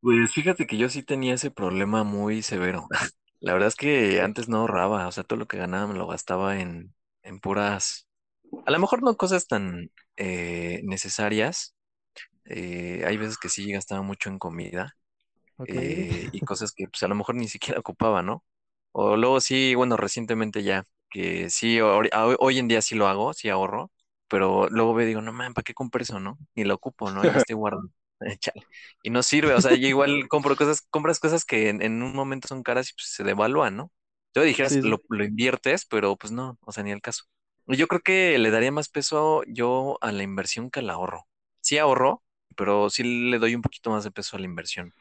Pues 0.00 0.32
fíjate 0.32 0.66
que 0.66 0.76
yo 0.78 0.88
sí 0.88 1.02
tenía 1.02 1.34
ese 1.34 1.50
problema 1.50 2.04
muy 2.04 2.42
severo. 2.42 2.86
La 3.40 3.52
verdad 3.52 3.68
es 3.68 3.74
que 3.76 4.20
antes 4.20 4.48
no 4.48 4.58
ahorraba, 4.58 5.06
o 5.08 5.12
sea, 5.12 5.24
todo 5.24 5.38
lo 5.38 5.46
que 5.48 5.58
ganaba 5.58 5.86
me 5.88 5.94
lo 5.98 6.06
gastaba 6.06 6.60
en, 6.60 6.94
en 7.22 7.40
puras, 7.40 8.06
a 8.66 8.72
lo 8.72 8.78
mejor 8.80 9.02
no 9.02 9.16
cosas 9.16 9.46
tan 9.48 9.90
necesarias. 10.84 11.74
hay 12.46 13.16
veces 13.16 13.38
que 13.38 13.48
sí 13.48 13.72
gastaba 13.72 14.02
mucho 14.02 14.30
en 14.30 14.38
comida 14.38 14.96
Eh, 15.64 16.28
y 16.32 16.42
cosas 16.42 16.72
que 16.72 16.88
pues 16.88 17.02
a 17.02 17.08
lo 17.08 17.14
mejor 17.14 17.34
ni 17.36 17.48
siquiera 17.48 17.80
ocupaba, 17.80 18.22
¿no? 18.22 18.44
O 18.92 19.16
luego 19.16 19.40
sí, 19.40 19.74
bueno, 19.74 19.96
recientemente 19.96 20.62
ya, 20.62 20.84
que 21.10 21.50
sí, 21.50 21.80
hoy, 21.80 22.10
hoy 22.38 22.58
en 22.58 22.68
día 22.68 22.82
sí 22.82 22.94
lo 22.94 23.08
hago, 23.08 23.32
sí 23.34 23.48
ahorro, 23.48 23.90
pero 24.28 24.68
luego 24.70 24.94
veo 24.94 25.04
y 25.06 25.08
digo, 25.08 25.22
no 25.22 25.32
man, 25.32 25.54
¿para 25.54 25.64
qué 25.64 25.74
compré 25.74 26.02
eso, 26.04 26.20
no? 26.20 26.38
Ni 26.54 26.64
lo 26.64 26.74
ocupo, 26.74 27.10
¿no? 27.10 27.24
Lo 27.26 27.36
estoy 27.38 27.56
guardando. 27.56 27.92
Y 29.02 29.10
no 29.10 29.22
sirve, 29.22 29.54
o 29.54 29.60
sea, 29.60 29.74
yo 29.74 29.86
igual 29.88 30.26
compro 30.28 30.56
cosas, 30.56 30.82
compras 30.90 31.20
cosas 31.20 31.44
que 31.44 31.68
en, 31.68 31.82
en 31.82 32.02
un 32.02 32.14
momento 32.14 32.48
son 32.48 32.62
caras 32.62 32.90
y 32.90 32.94
pues 32.94 33.08
se 33.14 33.24
devalúan, 33.24 33.76
¿no? 33.76 33.92
Yo 34.34 34.42
dijeras, 34.42 34.78
sí, 34.78 34.82
sí, 34.82 34.82
lo, 34.82 35.02
lo 35.08 35.24
inviertes, 35.24 35.84
pero 35.86 36.16
pues 36.16 36.32
no, 36.32 36.58
o 36.62 36.72
sea, 36.72 36.82
ni 36.82 36.90
el 36.92 37.00
caso. 37.02 37.24
Yo 37.66 37.88
creo 37.88 38.00
que 38.00 38.38
le 38.38 38.50
daría 38.50 38.70
más 38.72 38.88
peso 38.88 39.42
yo 39.46 39.98
a 40.00 40.12
la 40.12 40.22
inversión 40.22 40.70
que 40.70 40.80
al 40.80 40.90
ahorro. 40.90 41.26
Sí 41.60 41.78
ahorro, 41.78 42.22
pero 42.56 42.90
sí 42.90 43.02
le 43.30 43.38
doy 43.38 43.54
un 43.54 43.62
poquito 43.62 43.90
más 43.90 44.04
de 44.04 44.10
peso 44.10 44.36
a 44.36 44.40
la 44.40 44.46
inversión. 44.46 44.94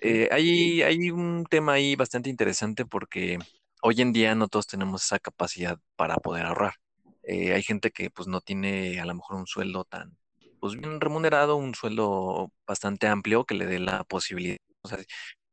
Eh, 0.00 0.28
hay, 0.32 0.82
hay 0.82 1.10
un 1.10 1.44
tema 1.48 1.74
ahí 1.74 1.96
bastante 1.96 2.28
interesante 2.30 2.84
porque 2.84 3.38
hoy 3.82 4.00
en 4.02 4.12
día 4.12 4.34
no 4.34 4.48
todos 4.48 4.66
tenemos 4.66 5.04
esa 5.04 5.18
capacidad 5.18 5.78
para 5.96 6.16
poder 6.16 6.46
ahorrar. 6.46 6.74
Eh, 7.22 7.52
hay 7.54 7.62
gente 7.62 7.90
que 7.90 8.10
pues 8.10 8.28
no 8.28 8.40
tiene 8.40 9.00
a 9.00 9.06
lo 9.06 9.14
mejor 9.14 9.36
un 9.36 9.46
sueldo 9.46 9.84
tan 9.84 10.16
pues 10.60 10.74
bien 10.76 11.00
remunerado, 11.00 11.56
un 11.56 11.74
sueldo 11.74 12.52
bastante 12.66 13.06
amplio 13.06 13.44
que 13.44 13.54
le 13.54 13.66
dé 13.66 13.78
la 13.78 14.04
posibilidad. 14.04 14.58
O 14.82 14.88
sea, 14.88 14.98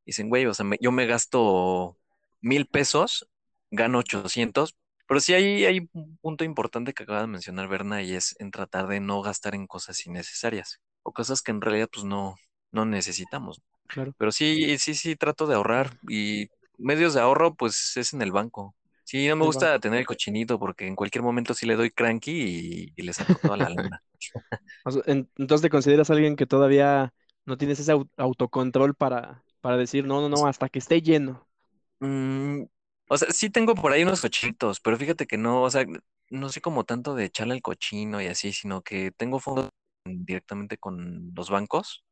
dicen, 0.05 0.29
güey, 0.29 0.45
o 0.45 0.53
sea, 0.53 0.65
me- 0.65 0.77
yo 0.81 0.91
me 0.91 1.05
gasto 1.07 1.97
mil 2.41 2.67
pesos, 2.67 3.27
gano 3.71 3.99
800, 3.99 4.75
pero 5.07 5.19
sí 5.19 5.33
hay, 5.33 5.65
hay 5.65 5.89
un 5.93 6.17
punto 6.17 6.43
importante 6.43 6.93
que 6.93 7.03
acaba 7.03 7.21
de 7.21 7.27
mencionar 7.27 7.67
Berna 7.67 8.01
y 8.03 8.13
es 8.15 8.35
en 8.39 8.51
tratar 8.51 8.87
de 8.87 8.99
no 8.99 9.21
gastar 9.21 9.55
en 9.55 9.67
cosas 9.67 10.05
innecesarias 10.07 10.79
o 11.03 11.13
cosas 11.13 11.41
que 11.41 11.51
en 11.51 11.61
realidad 11.61 11.89
pues 11.91 12.05
no, 12.05 12.35
no 12.71 12.85
necesitamos. 12.85 13.61
Claro, 13.87 14.13
Pero 14.17 14.31
sí, 14.31 14.77
sí, 14.79 14.95
sí, 14.95 15.15
trato 15.15 15.47
de 15.47 15.55
ahorrar 15.55 15.97
y 16.07 16.49
medios 16.77 17.13
de 17.13 17.21
ahorro, 17.21 17.55
pues 17.55 17.97
es 17.97 18.13
en 18.13 18.21
el 18.21 18.31
banco. 18.31 18.75
Sí, 19.03 19.27
no 19.27 19.35
me 19.35 19.43
el 19.43 19.47
gusta 19.47 19.79
banco. 19.79 19.79
tener 19.79 19.99
el 19.99 20.05
cochinito 20.07 20.59
porque 20.59 20.87
en 20.87 20.95
cualquier 20.95 21.23
momento 21.23 21.53
sí 21.53 21.65
le 21.67 21.75
doy 21.75 21.91
cranky 21.91 22.31
y, 22.31 22.93
y 22.95 23.01
le 23.03 23.13
saco 23.13 23.39
toda 23.39 23.57
la 23.57 23.69
lana. 23.69 24.03
O 24.83 24.91
sea, 24.91 25.01
en- 25.07 25.29
entonces 25.37 25.61
te 25.63 25.69
consideras 25.69 26.09
alguien 26.09 26.35
que 26.35 26.45
todavía 26.45 27.13
no 27.45 27.57
tienes 27.57 27.79
ese 27.79 27.93
au- 27.93 28.09
autocontrol 28.17 28.95
para, 28.95 29.43
para 29.61 29.77
decir, 29.77 30.05
no, 30.05 30.21
no, 30.21 30.29
no, 30.29 30.47
hasta 30.47 30.69
que 30.69 30.79
esté 30.79 31.01
lleno. 31.01 31.47
Mm, 31.99 32.63
o 33.09 33.17
sea, 33.17 33.31
sí 33.31 33.49
tengo 33.49 33.75
por 33.75 33.91
ahí 33.91 34.03
unos 34.03 34.21
cochitos, 34.21 34.79
pero 34.79 34.97
fíjate 34.97 35.27
que 35.27 35.37
no, 35.37 35.61
o 35.63 35.69
sea, 35.69 35.85
no 36.29 36.49
soy 36.49 36.61
como 36.61 36.83
tanto 36.83 37.15
de 37.15 37.25
echarle 37.25 37.55
el 37.55 37.61
cochino 37.61 38.21
y 38.21 38.27
así, 38.27 38.51
sino 38.53 38.81
que 38.81 39.11
tengo 39.11 39.39
fondos 39.39 39.69
directamente 40.05 40.77
con 40.77 41.31
los 41.35 41.49
bancos 41.49 42.03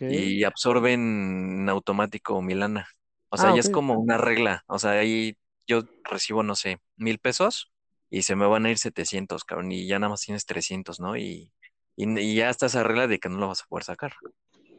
Y 0.00 0.44
absorben 0.44 1.60
en 1.62 1.68
automático 1.68 2.40
mi 2.42 2.54
lana. 2.54 2.88
O 3.28 3.36
sea, 3.36 3.50
Ah, 3.50 3.54
ya 3.54 3.60
es 3.60 3.70
como 3.70 3.94
una 3.94 4.18
regla. 4.18 4.64
O 4.66 4.78
sea, 4.78 4.92
ahí 4.92 5.36
yo 5.66 5.82
recibo, 6.04 6.42
no 6.42 6.56
sé, 6.56 6.78
mil 6.96 7.18
pesos 7.18 7.70
y 8.10 8.22
se 8.22 8.34
me 8.34 8.46
van 8.46 8.66
a 8.66 8.70
ir 8.70 8.78
700, 8.78 9.44
cabrón, 9.44 9.70
y 9.70 9.86
ya 9.86 9.98
nada 9.98 10.10
más 10.10 10.22
tienes 10.22 10.44
300, 10.44 10.98
¿no? 10.98 11.16
Y, 11.16 11.52
y, 11.96 12.18
y 12.20 12.34
ya 12.34 12.50
está 12.50 12.66
esa 12.66 12.82
regla 12.82 13.06
de 13.06 13.20
que 13.20 13.28
no 13.28 13.38
lo 13.38 13.48
vas 13.48 13.62
a 13.62 13.66
poder 13.66 13.84
sacar, 13.84 14.12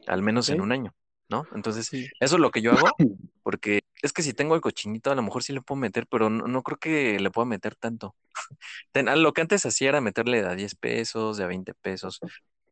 al 0.08 0.22
menos 0.22 0.50
en 0.50 0.60
un 0.60 0.74
año, 0.74 0.94
¿no? 1.30 1.48
Entonces, 1.56 1.88
sí, 1.88 2.08
eso 2.20 2.36
es 2.36 2.42
lo 2.42 2.52
que 2.52 2.62
yo 2.62 2.74
hago, 2.74 2.88
porque 3.44 3.82
es 4.02 4.12
que 4.12 4.22
si 4.22 4.34
tengo 4.34 4.56
el 4.56 4.62
cochinito, 4.62 5.12
a 5.12 5.16
lo 5.16 5.22
mejor 5.24 5.44
sí 5.44 5.54
le 5.54 5.62
puedo 5.62 5.80
meter, 5.80 6.08
pero 6.08 6.30
no, 6.30 6.46
no 6.48 6.62
creo 6.62 6.78
que 6.78 7.20
le 7.20 7.32
pueda 7.32 7.46
meter 7.46 7.76
tanto. 7.76 8.16
Lo 8.94 9.34
que 9.34 9.42
antes 9.42 9.66
hacía 9.66 9.90
era 9.90 10.02
meterle 10.02 10.42
de 10.42 10.50
a 10.50 10.56
10 10.56 10.76
pesos, 10.76 11.38
de 11.38 11.46
a 11.46 11.48
20 11.48 11.74
pesos, 11.76 12.20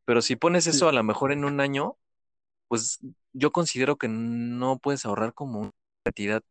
pero 0.05 0.21
si 0.21 0.35
pones 0.35 0.67
eso 0.67 0.89
a 0.89 0.91
lo 0.91 1.03
mejor 1.03 1.31
en 1.31 1.45
un 1.45 1.61
año 1.61 1.97
pues 2.69 2.99
yo 3.33 3.51
considero 3.51 3.97
que 3.97 4.07
no 4.07 4.79
puedes 4.79 5.05
ahorrar 5.05 5.33
como 5.33 5.59
una 5.59 5.71
cantidad 6.05 6.41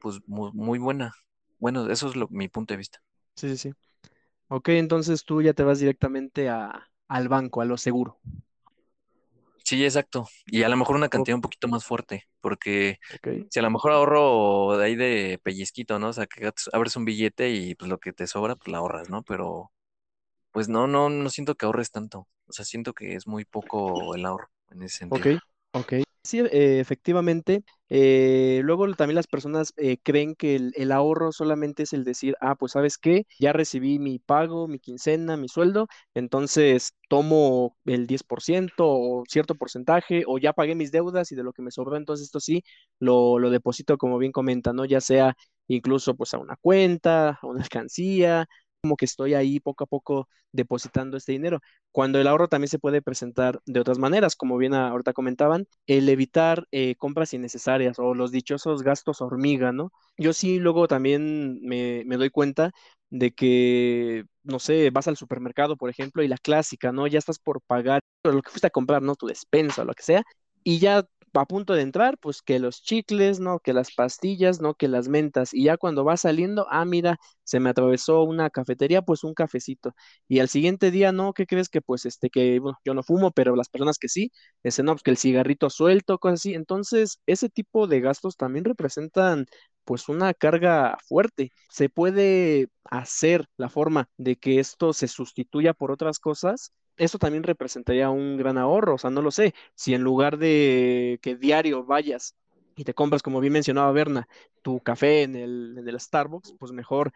pues 0.00 0.20
muy, 0.26 0.52
muy 0.54 0.78
buena. 0.78 1.14
Bueno, 1.58 1.90
eso 1.90 2.08
es 2.08 2.16
lo, 2.16 2.28
mi 2.28 2.48
punto 2.48 2.72
de 2.72 2.78
vista. 2.78 3.02
sí, 3.36 3.50
sí, 3.50 3.56
sí. 3.58 3.72
Ok, 4.48 4.70
entonces 4.70 5.24
tú 5.24 5.42
ya 5.42 5.52
te 5.52 5.62
vas 5.62 5.78
directamente 5.78 6.48
a, 6.48 6.90
al 7.08 7.28
banco, 7.28 7.60
a 7.60 7.64
lo 7.64 7.76
seguro. 7.76 8.18
Sí, 9.64 9.84
exacto. 9.84 10.28
Y 10.46 10.64
a 10.64 10.68
lo 10.68 10.76
mejor 10.76 10.96
una 10.96 11.08
cantidad 11.08 11.36
un 11.36 11.42
poquito 11.42 11.68
más 11.68 11.84
fuerte, 11.84 12.24
porque 12.40 12.98
si 13.50 13.60
a 13.60 13.62
lo 13.62 13.70
mejor 13.70 13.92
ahorro 13.92 14.76
de 14.76 14.84
ahí 14.84 14.96
de 14.96 15.38
pellizquito, 15.42 15.98
¿no? 16.00 16.08
O 16.08 16.12
sea, 16.12 16.26
que 16.26 16.50
abres 16.72 16.96
un 16.96 17.04
billete 17.04 17.50
y 17.50 17.76
pues 17.76 17.88
lo 17.88 17.98
que 17.98 18.12
te 18.12 18.26
sobra, 18.26 18.56
pues 18.56 18.68
la 18.72 18.78
ahorras, 18.78 19.10
¿no? 19.10 19.22
Pero 19.22 19.70
pues 20.52 20.68
no, 20.68 20.88
no, 20.88 21.10
no 21.10 21.30
siento 21.30 21.54
que 21.54 21.66
ahorres 21.66 21.92
tanto. 21.92 22.26
O 22.46 22.52
sea, 22.52 22.64
siento 22.64 22.94
que 22.94 23.14
es 23.14 23.28
muy 23.28 23.44
poco 23.44 24.14
el 24.16 24.26
ahorro 24.26 24.50
en 24.70 24.82
ese 24.82 24.98
ok, 25.08 25.26
sentido. 25.28 25.28
ok. 25.72 25.94
Sí, 26.22 26.40
eh, 26.40 26.80
efectivamente. 26.80 27.64
eh, 27.88 28.60
luego 28.64 28.92
también 28.94 29.14
las 29.16 29.26
personas 29.26 29.72
eh, 29.78 29.96
creen 30.02 30.34
que 30.36 30.54
el, 30.54 30.72
el 30.76 30.92
ahorro 30.92 31.32
solamente 31.32 31.84
es 31.84 31.92
el 31.94 32.04
decir, 32.04 32.36
ah, 32.40 32.56
pues 32.56 32.72
sabes 32.72 32.98
qué, 32.98 33.24
ya 33.38 33.52
recibí 33.54 33.98
mi 33.98 34.18
pago, 34.18 34.68
mi 34.68 34.78
quincena, 34.78 35.36
mi 35.38 35.48
sueldo, 35.48 35.88
entonces 36.14 36.94
tomo 37.08 37.76
el 37.86 38.06
10% 38.06 38.84
o 38.88 39.24
cierto 39.28 39.54
porcentaje, 39.56 40.24
o 40.26 40.38
ya 40.38 40.52
pagué 40.52 40.74
mis 40.74 40.92
deudas 40.92 41.32
y 41.32 41.36
de 41.36 41.42
lo 41.42 41.52
que 41.54 41.62
me 41.62 41.70
sobró, 41.70 41.96
entonces 41.96 42.26
esto 42.26 42.38
sí, 42.40 42.62
lo, 42.98 43.38
lo 43.38 43.50
deposito 43.50 43.96
como 43.98 44.18
bien 44.18 44.32
comenta, 44.32 44.72
¿no? 44.74 44.84
Ya 44.84 45.00
sea 45.00 45.34
incluso 45.68 46.14
pues 46.16 46.34
a 46.34 46.38
una 46.38 46.56
cuenta, 46.60 47.38
a 47.42 47.46
una 47.46 47.62
alcancía, 47.62 48.46
como 48.82 48.96
que 48.96 49.04
estoy 49.04 49.34
ahí 49.34 49.60
poco 49.60 49.84
a 49.84 49.86
poco 49.86 50.28
depositando 50.52 51.16
este 51.16 51.32
dinero. 51.32 51.60
Cuando 51.92 52.18
el 52.20 52.26
ahorro 52.26 52.48
también 52.48 52.68
se 52.68 52.78
puede 52.78 53.02
presentar 53.02 53.60
de 53.66 53.80
otras 53.80 53.98
maneras, 53.98 54.36
como 54.36 54.56
bien 54.58 54.74
ahorita 54.74 55.12
comentaban 55.12 55.66
el 55.86 56.08
evitar 56.08 56.66
eh, 56.72 56.94
compras 56.96 57.34
innecesarias 57.34 57.98
o 57.98 58.14
los 58.14 58.32
dichosos 58.32 58.82
gastos 58.82 59.20
hormiga, 59.20 59.72
¿no? 59.72 59.92
Yo 60.16 60.32
sí 60.32 60.58
luego 60.58 60.88
también 60.88 61.60
me, 61.62 62.02
me 62.06 62.16
doy 62.16 62.30
cuenta 62.30 62.70
de 63.10 63.32
que, 63.32 64.24
no 64.44 64.58
sé, 64.58 64.90
vas 64.90 65.08
al 65.08 65.16
supermercado, 65.16 65.76
por 65.76 65.90
ejemplo, 65.90 66.22
y 66.22 66.28
la 66.28 66.38
clásica, 66.38 66.92
¿no? 66.92 67.06
Ya 67.06 67.18
estás 67.18 67.38
por 67.38 67.60
pagar 67.62 68.00
lo 68.24 68.40
que 68.42 68.50
fuiste 68.50 68.66
a 68.68 68.70
comprar, 68.70 69.02
¿no? 69.02 69.14
Tu 69.16 69.26
despensa 69.26 69.84
lo 69.84 69.94
que 69.94 70.02
sea, 70.02 70.22
y 70.64 70.78
ya 70.78 71.04
a 71.34 71.46
punto 71.46 71.74
de 71.74 71.82
entrar, 71.82 72.18
pues 72.18 72.42
que 72.42 72.58
los 72.58 72.82
chicles, 72.82 73.40
¿no? 73.40 73.60
Que 73.60 73.72
las 73.72 73.92
pastillas, 73.94 74.60
¿no? 74.60 74.74
Que 74.74 74.88
las 74.88 75.08
mentas. 75.08 75.54
Y 75.54 75.64
ya 75.64 75.76
cuando 75.76 76.04
va 76.04 76.16
saliendo, 76.16 76.66
ah, 76.70 76.84
mira, 76.84 77.18
se 77.44 77.60
me 77.60 77.70
atravesó 77.70 78.22
una 78.24 78.50
cafetería, 78.50 79.02
pues 79.02 79.24
un 79.24 79.34
cafecito. 79.34 79.94
Y 80.28 80.40
al 80.40 80.48
siguiente 80.48 80.90
día, 80.90 81.12
¿no? 81.12 81.32
¿Qué 81.32 81.46
crees 81.46 81.68
que 81.68 81.80
pues 81.82 82.06
este 82.06 82.30
que, 82.30 82.58
bueno, 82.60 82.78
yo 82.84 82.94
no 82.94 83.02
fumo, 83.02 83.30
pero 83.32 83.56
las 83.56 83.68
personas 83.68 83.98
que 83.98 84.08
sí, 84.08 84.32
ese 84.62 84.82
no, 84.82 84.92
pues 84.94 85.02
que 85.02 85.10
el 85.10 85.16
cigarrito 85.18 85.70
suelto, 85.70 86.18
cosas 86.18 86.40
así. 86.40 86.54
Entonces, 86.54 87.20
ese 87.26 87.48
tipo 87.48 87.86
de 87.86 88.00
gastos 88.00 88.36
también 88.36 88.64
representan 88.64 89.46
pues 89.84 90.08
una 90.08 90.34
carga 90.34 90.96
fuerte. 91.06 91.50
Se 91.68 91.88
puede 91.88 92.68
hacer 92.84 93.46
la 93.56 93.68
forma 93.68 94.08
de 94.16 94.36
que 94.36 94.60
esto 94.60 94.92
se 94.92 95.08
sustituya 95.08 95.74
por 95.74 95.90
otras 95.90 96.18
cosas 96.18 96.72
eso 97.00 97.18
también 97.18 97.42
representaría 97.44 98.10
un 98.10 98.36
gran 98.36 98.58
ahorro, 98.58 98.94
o 98.94 98.98
sea, 98.98 99.10
no 99.10 99.22
lo 99.22 99.30
sé, 99.30 99.54
si 99.74 99.94
en 99.94 100.02
lugar 100.02 100.38
de 100.38 101.18
que 101.22 101.36
diario 101.36 101.84
vayas 101.84 102.36
y 102.76 102.84
te 102.84 102.94
compras, 102.94 103.22
como 103.22 103.40
bien 103.40 103.52
mencionaba 103.52 103.92
Berna, 103.92 104.28
tu 104.62 104.80
café 104.80 105.22
en 105.22 105.36
el, 105.36 105.76
en 105.78 105.88
el 105.88 106.00
Starbucks, 106.00 106.54
pues 106.58 106.72
mejor 106.72 107.12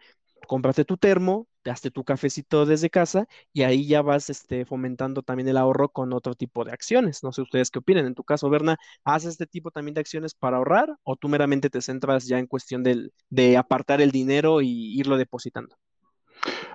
cómprate 0.47 0.85
tu 0.85 0.97
termo, 0.97 1.47
te 1.63 1.71
hazte 1.71 1.89
tu 1.91 2.03
cafecito 2.03 2.65
desde 2.65 2.89
casa 2.89 3.27
y 3.53 3.63
ahí 3.63 3.87
ya 3.87 4.01
vas 4.01 4.29
este, 4.29 4.65
fomentando 4.65 5.23
también 5.23 5.47
el 5.49 5.57
ahorro 5.57 5.89
con 5.89 6.13
otro 6.13 6.35
tipo 6.35 6.63
de 6.65 6.71
acciones. 6.71 7.23
No 7.23 7.31
sé 7.31 7.41
ustedes 7.41 7.71
qué 7.71 7.79
opinan. 7.79 8.05
En 8.05 8.13
tu 8.15 8.23
caso, 8.23 8.49
Berna, 8.49 8.77
¿haces 9.03 9.31
este 9.31 9.47
tipo 9.47 9.71
también 9.71 9.95
de 9.95 10.01
acciones 10.01 10.33
para 10.35 10.57
ahorrar 10.57 10.95
o 11.03 11.15
tú 11.15 11.29
meramente 11.29 11.69
te 11.71 11.81
centras 11.81 12.27
ya 12.27 12.37
en 12.39 12.47
cuestión 12.47 12.83
del, 12.83 13.13
de 13.29 13.57
apartar 13.57 14.01
el 14.01 14.11
dinero 14.11 14.61
y 14.61 14.99
irlo 14.99 15.17
depositando? 15.17 15.75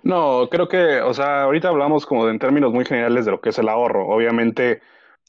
No, 0.02 0.48
creo 0.50 0.68
que, 0.68 1.00
o 1.02 1.12
sea, 1.12 1.42
ahorita 1.42 1.68
hablamos 1.68 2.06
como 2.06 2.24
de, 2.24 2.32
en 2.32 2.38
términos 2.38 2.72
muy 2.72 2.84
generales 2.86 3.24
de 3.26 3.32
lo 3.32 3.40
que 3.40 3.50
es 3.50 3.58
el 3.58 3.68
ahorro. 3.68 4.08
Obviamente, 4.08 4.80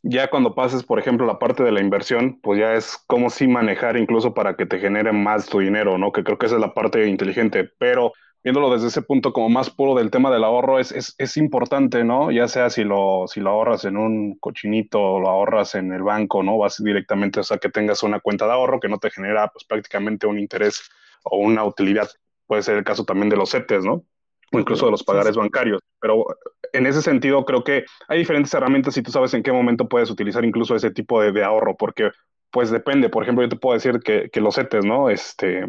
ya 0.01 0.29
cuando 0.29 0.55
pases, 0.55 0.83
por 0.83 0.97
ejemplo, 0.99 1.25
la 1.25 1.39
parte 1.39 1.63
de 1.63 1.71
la 1.73 1.81
inversión, 1.81 2.39
pues 2.41 2.59
ya 2.59 2.73
es 2.75 2.97
como 3.07 3.29
si 3.29 3.47
manejar 3.47 3.97
incluso 3.97 4.33
para 4.33 4.55
que 4.55 4.65
te 4.65 4.79
genere 4.79 5.11
más 5.11 5.47
tu 5.47 5.59
dinero, 5.59 5.97
¿no? 5.97 6.11
Que 6.13 6.23
creo 6.23 6.37
que 6.37 6.45
esa 6.45 6.55
es 6.55 6.61
la 6.61 6.73
parte 6.73 7.05
inteligente, 7.07 7.69
pero 7.79 8.13
viéndolo 8.43 8.71
desde 8.71 8.87
ese 8.87 9.01
punto 9.01 9.33
como 9.33 9.49
más 9.49 9.69
puro 9.69 9.93
del 9.95 10.09
tema 10.09 10.31
del 10.31 10.43
ahorro, 10.45 10.79
es, 10.79 10.91
es, 10.93 11.15
es 11.17 11.35
importante, 11.37 12.03
¿no? 12.05 12.31
Ya 12.31 12.47
sea 12.47 12.69
si 12.69 12.83
lo, 12.85 13.25
si 13.27 13.41
lo 13.41 13.49
ahorras 13.51 13.83
en 13.85 13.97
un 13.97 14.37
cochinito 14.39 15.01
o 15.01 15.19
lo 15.19 15.29
ahorras 15.29 15.75
en 15.75 15.91
el 15.91 16.01
banco, 16.03 16.43
¿no? 16.43 16.57
Vas 16.57 16.81
directamente, 16.81 17.41
o 17.41 17.43
sea, 17.43 17.57
que 17.57 17.69
tengas 17.69 18.03
una 18.03 18.21
cuenta 18.21 18.45
de 18.47 18.53
ahorro 18.53 18.79
que 18.79 18.87
no 18.89 18.99
te 18.99 19.11
genera 19.11 19.49
pues 19.49 19.65
prácticamente 19.65 20.27
un 20.27 20.39
interés 20.39 20.89
o 21.23 21.37
una 21.37 21.63
utilidad. 21.65 22.09
Puede 22.47 22.63
ser 22.63 22.77
el 22.77 22.83
caso 22.85 23.03
también 23.05 23.29
de 23.29 23.35
los 23.37 23.51
CETES, 23.51 23.83
¿no? 23.85 24.05
O 24.51 24.59
incluso 24.59 24.85
de 24.85 24.91
los 24.91 25.03
pagares 25.03 25.35
bancarios. 25.35 25.81
Pero 25.99 26.25
en 26.73 26.85
ese 26.85 27.01
sentido 27.01 27.45
creo 27.45 27.63
que 27.63 27.85
hay 28.07 28.19
diferentes 28.19 28.53
herramientas 28.53 28.95
y 28.97 29.01
tú 29.01 29.11
sabes 29.11 29.33
en 29.33 29.43
qué 29.43 29.51
momento 29.51 29.87
puedes 29.87 30.09
utilizar 30.09 30.43
incluso 30.45 30.75
ese 30.75 30.91
tipo 30.91 31.21
de, 31.21 31.43
ahorro, 31.43 31.75
porque 31.77 32.11
pues 32.51 32.69
depende, 32.69 33.09
por 33.09 33.23
ejemplo, 33.23 33.43
yo 33.43 33.49
te 33.49 33.55
puedo 33.55 33.75
decir 33.75 33.99
que, 33.99 34.29
que 34.29 34.41
los 34.41 34.55
CETES, 34.55 34.85
¿no? 34.85 35.09
Este, 35.09 35.65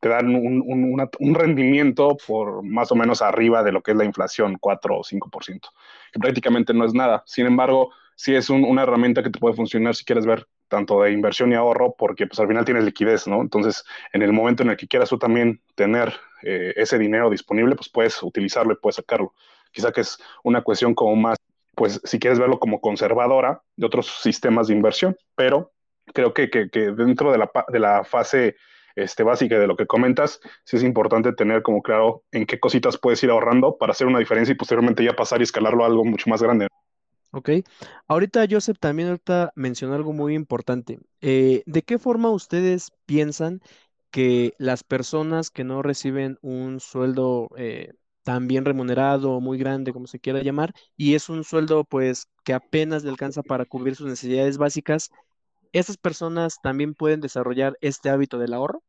te 0.00 0.08
dan 0.08 0.34
un, 0.34 0.62
un, 0.66 1.08
un, 1.18 1.34
rendimiento 1.34 2.16
por 2.26 2.64
más 2.64 2.90
o 2.90 2.94
menos 2.94 3.22
arriba 3.22 3.62
de 3.62 3.72
lo 3.72 3.82
que 3.82 3.92
es 3.92 3.96
la 3.96 4.04
inflación, 4.04 4.56
4 4.58 4.98
o 4.98 5.02
5%, 5.02 5.60
que 6.12 6.18
prácticamente 6.18 6.72
no 6.72 6.84
es 6.84 6.94
nada. 6.94 7.22
Sin 7.26 7.46
embargo, 7.46 7.92
sí 8.16 8.34
es 8.34 8.50
una 8.50 8.82
herramienta 8.82 9.22
que 9.22 9.30
te 9.30 9.38
puede 9.38 9.54
funcionar 9.54 9.94
si 9.94 10.04
quieres 10.04 10.26
ver 10.26 10.46
tanto 10.68 11.02
de 11.02 11.12
inversión 11.12 11.52
y 11.52 11.54
ahorro, 11.54 11.94
porque 11.96 12.26
pues 12.26 12.40
al 12.40 12.48
final 12.48 12.64
tienes 12.64 12.84
liquidez, 12.84 13.28
¿no? 13.28 13.42
Entonces, 13.42 13.84
en 14.12 14.22
el 14.22 14.32
momento 14.32 14.62
en 14.62 14.70
el 14.70 14.76
que 14.76 14.88
quieras 14.88 15.10
tú 15.10 15.18
también 15.18 15.60
tener 15.74 16.12
eh, 16.42 16.74
ese 16.76 16.98
dinero 16.98 17.30
disponible, 17.30 17.76
pues 17.76 17.88
puedes 17.88 18.22
utilizarlo 18.22 18.72
y 18.72 18.76
puedes 18.76 18.96
sacarlo. 18.96 19.34
Quizá 19.72 19.92
que 19.92 20.02
es 20.02 20.18
una 20.44 20.62
cuestión 20.62 20.94
como 20.94 21.16
más, 21.16 21.38
pues 21.74 22.00
si 22.04 22.18
quieres 22.18 22.38
verlo 22.38 22.58
como 22.58 22.80
conservadora 22.80 23.62
de 23.76 23.86
otros 23.86 24.20
sistemas 24.22 24.68
de 24.68 24.74
inversión, 24.74 25.16
pero 25.34 25.72
creo 26.12 26.34
que, 26.34 26.50
que, 26.50 26.68
dentro 26.70 27.32
de 27.32 27.38
la, 27.38 27.50
de 27.68 27.78
la 27.78 28.04
fase 28.04 28.56
este, 28.94 29.22
básica 29.22 29.58
de 29.58 29.66
lo 29.66 29.76
que 29.76 29.86
comentas, 29.86 30.40
sí 30.64 30.76
es 30.76 30.82
importante 30.82 31.32
tener 31.32 31.62
como 31.62 31.82
claro 31.82 32.24
en 32.32 32.46
qué 32.46 32.60
cositas 32.60 32.98
puedes 32.98 33.22
ir 33.22 33.30
ahorrando 33.30 33.78
para 33.78 33.92
hacer 33.92 34.06
una 34.06 34.18
diferencia 34.18 34.52
y 34.52 34.56
posteriormente 34.56 35.04
ya 35.04 35.14
pasar 35.14 35.40
y 35.40 35.44
escalarlo 35.44 35.84
a 35.84 35.86
algo 35.86 36.04
mucho 36.04 36.28
más 36.28 36.42
grande. 36.42 36.68
Ok. 37.34 37.48
Ahorita 38.08 38.44
Joseph 38.48 38.76
también 38.78 39.08
ahorita 39.08 39.52
mencionó 39.54 39.94
algo 39.94 40.12
muy 40.12 40.34
importante. 40.34 40.98
Eh, 41.22 41.62
¿de 41.64 41.82
qué 41.82 41.98
forma 41.98 42.30
ustedes 42.30 42.92
piensan 43.06 43.62
que 44.12 44.54
las 44.58 44.84
personas 44.84 45.50
que 45.50 45.64
no 45.64 45.82
reciben 45.82 46.38
un 46.42 46.78
sueldo 46.78 47.48
eh, 47.56 47.94
tan 48.22 48.46
bien 48.46 48.64
remunerado, 48.64 49.40
muy 49.40 49.58
grande, 49.58 49.92
como 49.92 50.06
se 50.06 50.20
quiera 50.20 50.42
llamar, 50.42 50.72
y 50.96 51.14
es 51.16 51.28
un 51.28 51.42
sueldo 51.42 51.82
pues 51.82 52.28
que 52.44 52.52
apenas 52.52 53.02
le 53.02 53.10
alcanza 53.10 53.42
para 53.42 53.64
cubrir 53.64 53.96
sus 53.96 54.06
necesidades 54.06 54.58
básicas, 54.58 55.10
¿esas 55.72 55.96
personas 55.96 56.58
también 56.62 56.94
pueden 56.94 57.20
desarrollar 57.20 57.76
este 57.80 58.10
hábito 58.10 58.38
del 58.38 58.54
ahorro? 58.54 58.82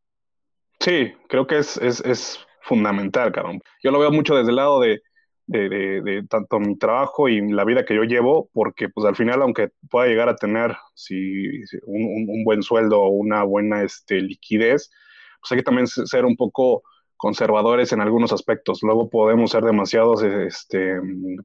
Sí, 0.79 1.13
creo 1.29 1.47
que 1.47 1.57
es, 1.57 1.77
es, 1.77 2.01
es 2.01 2.45
fundamental, 2.61 3.31
cabrón. 3.31 3.61
Yo 3.81 3.89
lo 3.89 3.99
veo 3.99 4.11
mucho 4.11 4.35
desde 4.35 4.51
el 4.51 4.57
lado 4.57 4.79
de 4.79 5.01
de, 5.45 6.01
de, 6.01 6.23
tanto 6.29 6.59
mi 6.59 6.77
trabajo 6.77 7.27
y 7.27 7.41
la 7.51 7.65
vida 7.65 7.85
que 7.85 7.95
yo 7.95 8.03
llevo, 8.03 8.49
porque 8.53 8.89
pues 8.89 9.05
al 9.05 9.15
final, 9.15 9.41
aunque 9.41 9.71
pueda 9.89 10.07
llegar 10.07 10.29
a 10.29 10.35
tener 10.35 10.75
si, 10.93 11.47
un, 11.85 12.29
un, 12.29 12.43
buen 12.43 12.63
sueldo 12.63 13.01
o 13.01 13.09
una 13.09 13.43
buena 13.43 13.83
este, 13.83 14.21
liquidez, 14.21 14.91
pues 15.43 15.51
hay 15.51 15.57
que 15.57 15.63
también 15.63 15.87
ser 15.87 16.25
un 16.25 16.35
poco 16.37 16.83
conservadores 17.17 17.93
en 17.93 18.01
algunos 18.01 18.33
aspectos. 18.33 18.79
Luego 18.81 19.09
podemos 19.09 19.51
ser 19.51 19.63
demasiados, 19.63 20.23
este, 20.23 20.99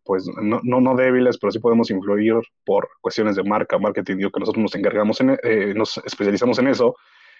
pues 0.05 0.27
no, 0.41 0.61
no, 0.63 0.81
no 0.81 0.97
débiles, 0.97 1.39
pero 1.39 1.51
sí 1.53 1.59
podemos 1.59 1.91
influir 1.91 2.35
por 2.65 2.89
cuestiones 3.01 3.37
de 3.37 3.45
marca, 3.45 3.79
marketing, 3.79 4.17
digo 4.17 4.31
que 4.31 4.41
nosotros 4.41 4.63
nos 4.63 4.75
encargamos, 4.75 5.21
en, 5.21 5.39
eh, 5.43 5.75
nos 5.77 5.99
especializamos 5.99 6.59
en 6.59 6.69
eso 6.69 6.97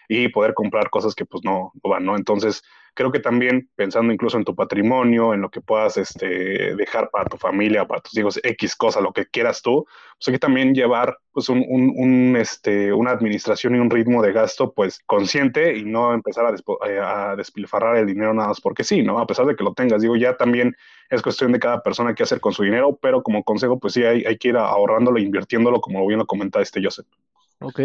y 0.09 0.29
poder 0.29 0.55
comprar 0.55 0.91
cosas 0.91 1.15
que 1.15 1.27
pues 1.27 1.45
no, 1.45 1.73
no 1.85 1.91
van, 1.91 2.05
¿no? 2.05 2.17
Entonces, 2.17 2.65
creo 2.99 3.13
que 3.13 3.21
también 3.21 3.71
pensando 3.77 4.13
incluso 4.13 4.39
en 4.39 4.45
tu 4.45 4.57
patrimonio, 4.57 5.33
en 5.33 5.41
lo 5.41 5.51
que 5.51 5.61
puedas 5.61 5.97
este, 5.97 6.75
dejar 6.75 7.11
para 7.11 7.27
tu 7.27 7.37
familia, 7.37 7.87
para 7.87 8.01
tus 8.01 8.17
hijos, 8.19 8.41
X 8.43 8.75
cosa, 8.75 9.01
lo 9.01 9.13
que 9.13 9.27
quieras 9.27 9.63
tú, 9.63 9.87
pues 10.17 10.27
hay 10.27 10.33
que 10.33 10.39
también 10.41 10.75
llevar 10.75 11.17
pues 11.31 11.49
un, 11.49 11.65
un, 11.69 12.35
este, 12.37 12.93
una 12.93 13.13
administración 13.13 13.77
y 13.77 13.79
un 13.79 13.89
ritmo 13.91 14.21
de 14.21 14.33
gasto 14.33 14.73
pues 14.73 14.99
consciente 15.07 15.77
y 15.77 15.85
no 15.85 16.13
empezar 16.13 16.47
a, 16.47 16.89
eh, 16.89 16.99
a, 16.99 17.37
despilfarrar 17.37 17.99
el 17.99 18.07
dinero 18.07 18.35
nada 18.35 18.49
más 18.49 18.61
porque 18.61 18.83
sí, 18.83 19.03
¿no? 19.03 19.21
A 19.21 19.29
pesar 19.29 19.47
de 19.47 19.55
que 19.55 19.63
lo 19.63 19.75
tengas, 19.75 20.03
digo, 20.03 20.17
ya 20.17 20.37
también 20.37 20.75
es 21.09 21.23
cuestión 21.23 21.53
de 21.53 21.61
cada 21.61 21.83
persona 21.85 22.17
qué 22.17 22.25
hacer 22.25 22.41
con 22.41 22.53
su 22.53 22.65
dinero, 22.65 22.99
pero 23.01 23.23
como 23.23 23.45
consejo 23.45 23.79
pues 23.79 23.95
sí 23.95 24.03
hay, 24.03 24.25
hay 24.25 24.39
que 24.39 24.49
ir 24.49 24.57
ahorrándolo 24.57 25.21
invirtiéndolo 25.21 25.81
como 25.81 26.05
bien 26.07 26.19
lo 26.19 26.27
comenta 26.27 26.61
este 26.61 26.83
Joseph. 26.83 27.07
Ok. 27.61 27.81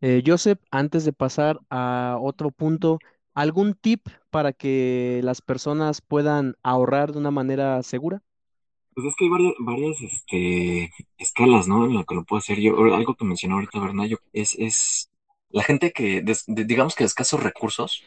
Eh, 0.00 0.22
Joseph, 0.26 0.58
antes 0.70 1.04
de 1.04 1.12
pasar 1.12 1.60
a 1.70 2.18
otro 2.20 2.50
punto, 2.50 2.98
¿algún 3.34 3.74
tip 3.74 4.08
para 4.30 4.52
que 4.52 5.20
las 5.24 5.40
personas 5.40 6.00
puedan 6.00 6.56
ahorrar 6.62 7.12
de 7.12 7.18
una 7.18 7.30
manera 7.30 7.82
segura? 7.82 8.22
Pues 8.94 9.08
es 9.08 9.14
que 9.16 9.24
hay 9.26 9.30
varias, 9.30 9.52
varias 9.58 10.00
este, 10.00 10.90
escalas, 11.18 11.68
¿no? 11.68 11.84
En 11.86 11.94
lo 11.94 12.04
que 12.04 12.14
lo 12.14 12.24
puedo 12.24 12.38
hacer 12.38 12.58
yo. 12.60 12.76
Algo 12.94 13.14
que 13.14 13.24
mencionó 13.24 13.56
ahorita 13.56 13.78
Bernardo 13.78 14.18
es, 14.32 14.54
es 14.58 15.10
la 15.50 15.62
gente 15.62 15.92
que, 15.92 16.24
digamos 16.46 16.94
que 16.94 17.04
de 17.04 17.08
escasos 17.08 17.42
recursos, 17.42 18.02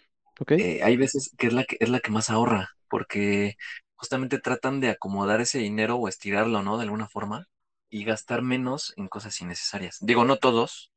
eh, 0.47 0.81
hay 0.83 0.97
veces 0.97 1.31
que 1.37 1.47
es 1.47 1.53
la 1.53 1.63
que 1.63 1.77
es 1.79 1.89
la 1.89 1.99
que 1.99 2.11
más 2.11 2.29
ahorra, 2.29 2.69
porque 2.89 3.55
justamente 3.95 4.39
tratan 4.39 4.79
de 4.79 4.89
acomodar 4.89 5.41
ese 5.41 5.59
dinero 5.59 5.97
o 5.97 6.07
estirarlo, 6.07 6.63
¿no? 6.63 6.77
De 6.77 6.83
alguna 6.83 7.07
forma 7.07 7.47
y 7.89 8.03
gastar 8.03 8.41
menos 8.41 8.93
en 8.97 9.07
cosas 9.07 9.39
innecesarias. 9.41 9.97
Digo, 10.01 10.23
no 10.25 10.37
todos, 10.37 10.91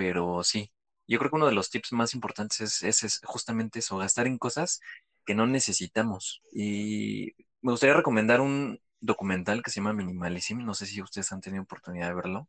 pero 0.00 0.42
sí. 0.42 0.72
Yo 1.06 1.18
creo 1.18 1.30
que 1.30 1.36
uno 1.36 1.46
de 1.46 1.52
los 1.52 1.68
tips 1.68 1.92
más 1.92 2.14
importantes 2.14 2.82
es, 2.82 3.02
es, 3.02 3.20
justamente 3.22 3.80
eso, 3.80 3.98
gastar 3.98 4.26
en 4.26 4.38
cosas 4.38 4.80
que 5.26 5.34
no 5.34 5.46
necesitamos. 5.46 6.40
Y 6.54 7.34
me 7.60 7.72
gustaría 7.72 7.94
recomendar 7.94 8.40
un 8.40 8.80
documental 8.98 9.62
que 9.62 9.70
se 9.70 9.80
llama 9.80 9.92
Minimalism, 9.92 10.64
no 10.64 10.72
sé 10.72 10.86
si 10.86 11.02
ustedes 11.02 11.30
han 11.32 11.42
tenido 11.42 11.64
oportunidad 11.64 12.08
de 12.08 12.14
verlo, 12.14 12.48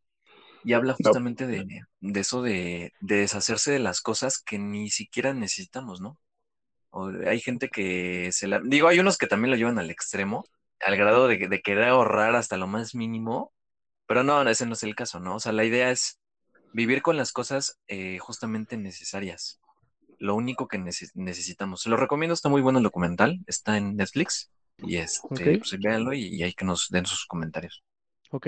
y 0.64 0.72
habla 0.72 0.94
justamente 0.94 1.46
de, 1.46 1.84
de, 2.00 2.20
eso 2.22 2.42
de, 2.42 2.94
de, 3.02 3.18
deshacerse 3.18 3.74
de 3.74 3.80
las 3.80 4.00
cosas 4.00 4.42
que 4.42 4.58
ni 4.58 4.90
siquiera 4.90 5.34
necesitamos, 5.34 6.00
¿no? 6.00 6.18
O 6.92 7.10
hay 7.28 7.42
gente 7.42 7.68
que 7.68 8.32
se 8.32 8.48
la... 8.48 8.62
Digo, 8.64 8.88
hay 8.88 9.00
unos 9.00 9.18
que 9.18 9.28
también 9.28 9.52
lo 9.52 9.58
llevan 9.58 9.78
al 9.78 9.92
extremo, 9.92 10.46
al 10.80 10.96
grado 10.96 11.28
de, 11.28 11.50
de 11.50 11.62
querer 11.62 11.90
ahorrar 11.90 12.36
hasta 12.38 12.56
lo 12.56 12.68
más 12.68 12.96
mínimo, 12.96 13.52
pero 14.08 14.24
no, 14.24 14.42
ese 14.50 14.66
no 14.66 14.74
es 14.74 14.84
el 14.84 14.96
caso, 14.96 15.20
¿no? 15.20 15.36
O 15.36 15.40
sea, 15.42 15.52
la 15.52 15.66
idea 15.66 15.92
es 15.92 16.21
vivir 16.74 17.02
con 17.02 17.18
las 17.18 17.32
cosas 17.32 17.80
eh, 17.88 18.18
justamente 18.20 18.78
necesarias. 18.78 19.60
Lo 20.18 20.36
único 20.36 20.68
que 20.68 20.78
necesitamos. 20.78 21.82
Se 21.82 21.90
lo 21.90 21.98
recomiendo, 21.98 22.34
está 22.34 22.50
muy 22.50 22.62
bueno 22.62 22.80
el 22.80 22.84
documental, 22.84 23.40
está 23.48 23.78
en 23.78 23.96
Netflix. 23.96 24.52
Y 24.78 24.98
este, 24.98 25.58
pues 25.58 25.78
véanlo 25.80 26.14
y, 26.14 26.42
hay 26.44 26.54
que 26.54 26.66
nos 26.66 26.90
den 26.90 27.06
sus 27.06 27.26
comentarios. 27.26 27.84
Ok. 28.32 28.48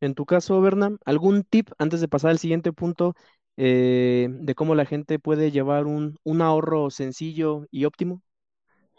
En 0.00 0.14
tu 0.14 0.26
caso, 0.26 0.60
Bernam, 0.60 0.98
¿algún 1.04 1.42
tip 1.42 1.70
antes 1.78 2.00
de 2.00 2.08
pasar 2.08 2.30
al 2.30 2.38
siguiente 2.38 2.72
punto 2.72 3.14
eh, 3.56 4.28
de 4.30 4.54
cómo 4.54 4.74
la 4.74 4.84
gente 4.84 5.18
puede 5.18 5.50
llevar 5.50 5.86
un, 5.86 6.18
un 6.22 6.42
ahorro 6.42 6.90
sencillo 6.90 7.66
y 7.70 7.86
óptimo? 7.86 8.22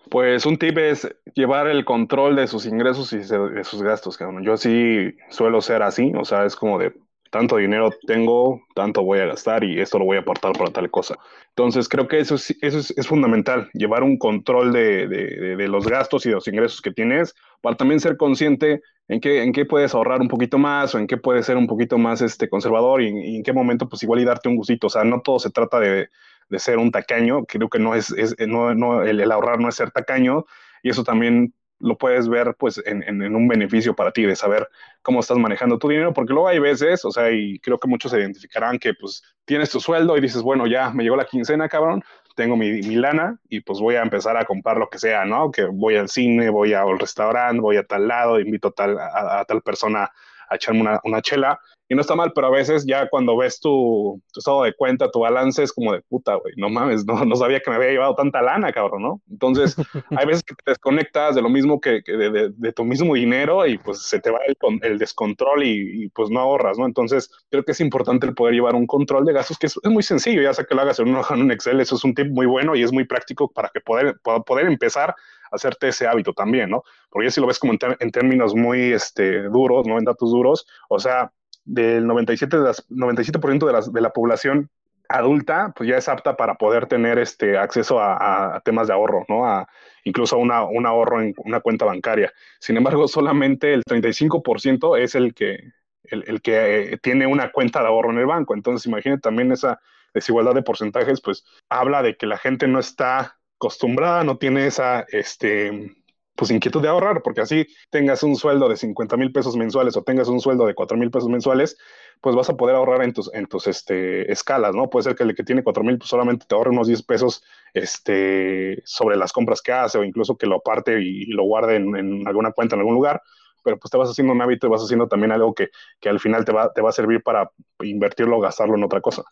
Pues 0.09 0.45
un 0.45 0.57
tip 0.57 0.77
es 0.77 1.07
llevar 1.35 1.67
el 1.67 1.85
control 1.85 2.35
de 2.35 2.47
sus 2.47 2.65
ingresos 2.65 3.11
y 3.13 3.17
de 3.17 3.63
sus 3.63 3.81
gastos, 3.81 4.17
cabrón. 4.17 4.43
Yo 4.43 4.57
sí 4.57 5.15
suelo 5.29 5.61
ser 5.61 5.83
así, 5.83 6.11
o 6.15 6.25
sea, 6.25 6.45
es 6.45 6.55
como 6.55 6.79
de, 6.79 6.93
tanto 7.29 7.57
dinero 7.57 7.91
tengo, 8.05 8.61
tanto 8.75 9.03
voy 9.03 9.19
a 9.19 9.25
gastar 9.25 9.63
y 9.63 9.79
esto 9.79 9.99
lo 9.99 10.05
voy 10.05 10.17
a 10.17 10.21
apartar 10.21 10.53
para 10.53 10.71
tal 10.71 10.89
cosa. 10.89 11.15
Entonces, 11.49 11.89
creo 11.89 12.07
que 12.07 12.19
eso 12.19 12.35
es, 12.35 12.55
eso 12.61 12.79
es, 12.79 13.07
fundamental, 13.07 13.69
llevar 13.73 14.03
un 14.03 14.17
control 14.17 14.71
de, 14.71 15.07
de, 15.07 15.67
los 15.67 15.87
gastos 15.87 16.25
y 16.25 16.29
de 16.29 16.35
los 16.35 16.47
ingresos 16.47 16.81
que 16.81 16.91
tienes, 16.91 17.35
para 17.61 17.75
también 17.75 17.99
ser 17.99 18.17
consciente 18.17 18.81
en 19.07 19.19
qué, 19.19 19.41
en 19.43 19.51
qué 19.53 19.65
puedes 19.65 19.95
ahorrar 19.95 20.21
un 20.21 20.27
poquito 20.27 20.57
más 20.57 20.93
o 20.93 20.99
en 20.99 21.07
qué 21.07 21.17
puedes 21.17 21.45
ser 21.45 21.57
un 21.57 21.67
poquito 21.67 21.97
más 21.97 22.21
este, 22.21 22.49
conservador 22.49 23.01
y, 23.01 23.37
en 23.37 23.43
qué 23.43 23.53
momento, 23.53 23.89
pues 23.89 24.03
igual 24.03 24.19
y 24.19 24.25
darte 24.25 24.49
un 24.49 24.55
gustito. 24.55 24.87
O 24.87 24.89
sea, 24.89 25.03
no 25.03 25.21
todo 25.21 25.39
se 25.39 25.49
trata 25.49 25.79
de, 25.79 26.09
de 26.49 26.59
ser 26.59 26.77
un 26.77 26.91
tacaño, 26.91 27.45
creo 27.45 27.69
que 27.69 27.79
no 27.79 27.95
es, 27.95 28.11
es 28.11 28.35
no, 28.47 28.75
no, 28.75 29.03
el, 29.03 29.19
el 29.19 29.31
ahorrar 29.31 29.59
no 29.59 29.69
es 29.69 29.75
ser 29.75 29.91
tacaño 29.91 30.45
y 30.83 30.89
eso 30.89 31.03
también 31.03 31.53
lo 31.79 31.97
puedes 31.97 32.27
ver 32.27 32.55
pues 32.57 32.81
en, 32.85 33.03
en, 33.03 33.35
un 33.35 33.47
beneficio 33.47 33.95
para 33.95 34.11
ti 34.11 34.23
de 34.23 34.35
saber 34.35 34.67
cómo 35.01 35.19
estás 35.19 35.37
manejando 35.37 35.77
tu 35.77 35.87
dinero, 35.89 36.13
porque 36.13 36.33
luego 36.33 36.47
hay 36.47 36.59
veces, 36.59 37.05
o 37.05 37.11
sea, 37.11 37.31
y 37.31 37.59
creo 37.59 37.79
que 37.79 37.87
muchos 37.87 38.11
se 38.11 38.19
identificarán 38.19 38.79
que 38.79 38.93
pues 38.93 39.23
tienes 39.45 39.69
tu 39.69 39.79
sueldo 39.79 40.17
y 40.17 40.21
dices, 40.21 40.41
bueno, 40.41 40.67
ya 40.67 40.89
me 40.91 41.03
llegó 41.03 41.15
la 41.15 41.25
quincena, 41.25 41.69
cabrón, 41.69 42.03
tengo 42.35 42.55
mi, 42.55 42.81
mi 42.81 42.95
lana 42.95 43.39
y 43.49 43.61
pues 43.61 43.79
voy 43.79 43.95
a 43.95 44.01
empezar 44.01 44.37
a 44.37 44.45
comprar 44.45 44.77
lo 44.77 44.89
que 44.89 44.99
sea, 44.99 45.25
¿no? 45.25 45.51
Que 45.51 45.65
voy 45.65 45.95
al 45.95 46.07
cine, 46.09 46.49
voy 46.49 46.73
al 46.73 46.99
restaurante, 46.99 47.61
voy 47.61 47.77
a 47.77 47.83
tal 47.83 48.07
lado, 48.07 48.39
invito 48.39 48.71
tal, 48.71 48.97
a, 48.99 49.43
tal 49.45 49.61
persona 49.61 50.11
a 50.49 50.55
echarme 50.55 50.81
una, 50.81 50.99
una 51.03 51.21
chela 51.21 51.59
y 51.89 51.95
no 51.95 52.01
está 52.01 52.15
mal, 52.15 52.33
pero 52.35 52.47
a 52.47 52.51
veces 52.51 52.85
ya 52.85 53.07
cuando 53.07 53.37
ves 53.37 53.59
tu, 53.59 54.21
tu 54.33 54.39
estado 54.39 54.63
de 54.63 54.73
cuenta, 54.73 55.09
tu 55.09 55.21
balance 55.21 55.63
es 55.63 55.71
como 55.71 55.93
de 55.93 56.01
puta, 56.01 56.35
güey, 56.35 56.53
no 56.57 56.69
mames, 56.69 57.05
no, 57.05 57.23
no 57.23 57.35
sabía 57.35 57.61
que 57.61 57.69
me 57.69 57.77
había 57.77 57.91
llevado 57.91 58.15
tanta 58.15 58.41
lana, 58.41 58.73
cabrón, 58.73 59.03
¿no? 59.03 59.21
Entonces, 59.31 59.75
hay 60.17 60.25
veces 60.25 60.43
que 60.43 60.53
te 60.55 60.71
desconectas 60.71 61.35
de 61.35 61.41
lo 61.41 61.49
mismo 61.49 61.79
que, 61.79 62.03
que 62.03 62.13
de, 62.13 62.51
de, 62.53 62.73
tu 62.73 62.83
mismo 62.83 63.13
dinero 63.13 63.65
y 63.65 63.77
pues 63.77 64.01
se 64.03 64.19
te 64.19 64.29
va 64.29 64.39
el, 64.45 64.57
el 64.81 64.97
descontrol 64.97 65.63
y, 65.63 66.03
y, 66.03 66.09
pues 66.09 66.29
no 66.29 66.41
ahorras, 66.41 66.77
¿no? 66.77 66.85
Entonces, 66.85 67.31
creo 67.49 67.63
que 67.63 67.71
es 67.71 67.79
importante 67.79 68.27
el 68.27 68.33
poder 68.33 68.55
llevar 68.55 68.75
un 68.75 68.85
control 68.85 69.25
de 69.25 69.33
gastos, 69.33 69.57
que 69.57 69.67
es, 69.67 69.79
es 69.81 69.91
muy 69.91 70.03
sencillo, 70.03 70.41
ya 70.41 70.53
sea 70.53 70.65
que 70.65 70.75
lo 70.75 70.81
hagas 70.81 70.99
en 70.99 71.15
un, 71.15 71.23
en 71.29 71.41
un 71.41 71.51
Excel, 71.51 71.79
eso 71.79 71.95
es 71.95 72.03
un 72.03 72.13
tip 72.13 72.27
muy 72.27 72.47
bueno 72.47 72.75
y 72.75 72.83
es 72.83 72.91
muy 72.91 73.05
práctico 73.05 73.49
para 73.49 73.69
que 73.69 73.79
poder, 73.79 74.17
poder 74.45 74.65
empezar 74.65 75.15
hacerte 75.51 75.89
ese 75.89 76.07
hábito 76.07 76.33
también, 76.33 76.69
¿no? 76.69 76.83
Porque 77.09 77.31
si 77.31 77.41
lo 77.41 77.47
ves 77.47 77.59
como 77.59 77.73
en, 77.73 77.79
en 77.99 78.11
términos 78.11 78.55
muy 78.55 78.93
este, 78.93 79.43
duros, 79.43 79.87
¿no? 79.87 79.97
En 79.97 80.05
datos 80.05 80.31
duros, 80.31 80.67
o 80.89 80.99
sea, 80.99 81.31
del 81.65 82.05
97%, 82.05 82.49
de, 82.49 82.63
las, 82.63 82.85
97 82.89 83.39
de, 83.65 83.73
las, 83.73 83.91
de 83.91 84.01
la 84.01 84.11
población 84.11 84.69
adulta, 85.09 85.73
pues 85.75 85.89
ya 85.89 85.97
es 85.97 86.09
apta 86.09 86.35
para 86.35 86.55
poder 86.55 86.87
tener 86.87 87.19
este 87.19 87.57
acceso 87.57 87.99
a, 88.01 88.61
temas 88.63 88.87
de 88.87 88.93
ahorro, 88.93 89.25
¿no? 89.29 89.45
A, 89.45 89.67
incluso 90.03 90.35
a 90.35 90.39
una, 90.39 90.63
un 90.63 90.85
ahorro 90.85 91.21
en 91.21 91.33
una 91.37 91.59
cuenta 91.59 91.85
bancaria. 91.85 92.31
Sin 92.59 92.77
embargo, 92.77 93.07
solamente 93.07 93.73
el 93.73 93.83
35% 93.83 94.97
es 94.97 95.15
el 95.15 95.33
que, 95.33 95.71
el 96.03 96.41
que 96.41 96.93
eh, 96.93 96.97
tiene 96.97 97.27
una 97.27 97.51
cuenta 97.51 97.81
de 97.81 97.87
ahorro 97.87 98.11
en 98.11 98.19
el 98.19 98.25
banco. 98.25 98.53
Entonces, 98.53 98.85
imagínate 98.85 99.21
también 99.21 99.51
esa 99.51 99.79
desigualdad 100.13 100.55
de 100.55 100.63
porcentajes, 100.63 101.21
pues 101.21 101.45
habla 101.69 102.01
de 102.01 102.17
que 102.17 102.25
la 102.25 102.37
gente 102.37 102.67
no 102.67 102.79
está 102.79 103.36
acostumbrada, 103.57 104.23
no 104.23 104.37
tiene 104.37 104.67
esa, 104.67 105.01
este, 105.09 105.95
pues 106.35 106.51
inquietud 106.51 106.81
de 106.81 106.87
ahorrar, 106.87 107.23
porque 107.23 107.41
así 107.41 107.67
tengas 107.89 108.21
un 108.21 108.35
sueldo 108.35 108.69
de 108.69 108.77
50 108.77 109.17
mil 109.17 109.31
pesos 109.31 109.57
mensuales 109.57 109.97
o 109.97 110.03
tengas 110.03 110.27
un 110.27 110.39
sueldo 110.39 110.67
de 110.67 110.75
4 110.75 110.95
mil 110.95 111.09
pesos 111.09 111.29
mensuales, 111.29 111.77
pues 112.21 112.35
vas 112.35 112.49
a 112.49 112.55
poder 112.55 112.75
ahorrar 112.75 113.03
en 113.03 113.13
tus, 113.13 113.33
en 113.33 113.47
tus 113.47 113.67
este, 113.67 114.31
escalas, 114.31 114.75
¿no? 114.75 114.89
Puede 114.89 115.03
ser 115.03 115.15
que 115.15 115.23
el 115.23 115.35
que 115.35 115.43
tiene 115.43 115.63
4 115.63 115.83
mil 115.83 115.97
pues 115.97 116.09
solamente 116.09 116.45
te 116.47 116.55
ahorre 116.55 116.69
unos 116.69 116.87
10 116.87 117.03
pesos 117.03 117.43
este, 117.73 118.81
sobre 118.85 119.17
las 119.17 119.33
compras 119.33 119.61
que 119.61 119.71
hace 119.71 119.97
o 119.97 120.03
incluso 120.03 120.37
que 120.37 120.45
lo 120.45 120.57
aparte 120.57 121.01
y, 121.01 121.25
lo 121.25 121.43
guarde 121.43 121.77
en, 121.77 122.27
alguna 122.27 122.51
cuenta 122.51 122.75
en 122.75 122.81
algún 122.81 122.93
lugar, 122.93 123.21
pero 123.63 123.79
pues 123.79 123.89
te 123.89 123.97
vas 123.97 124.09
haciendo 124.09 124.33
un 124.33 124.41
hábito 124.41 124.67
y 124.67 124.69
vas 124.69 124.83
haciendo 124.83 125.07
también 125.07 125.31
algo 125.31 125.55
que, 125.55 125.69
que 125.99 126.09
al 126.09 126.19
final 126.19 126.45
te 126.45 126.53
va, 126.53 126.71
te 126.71 126.81
va 126.81 126.89
a 126.89 126.93
servir 126.93 127.23
para 127.23 127.51
invertirlo 127.81 128.37
o 128.37 128.39
gastarlo 128.39 128.75
en 128.75 128.83
otra 128.83 129.01
cosa. 129.01 129.23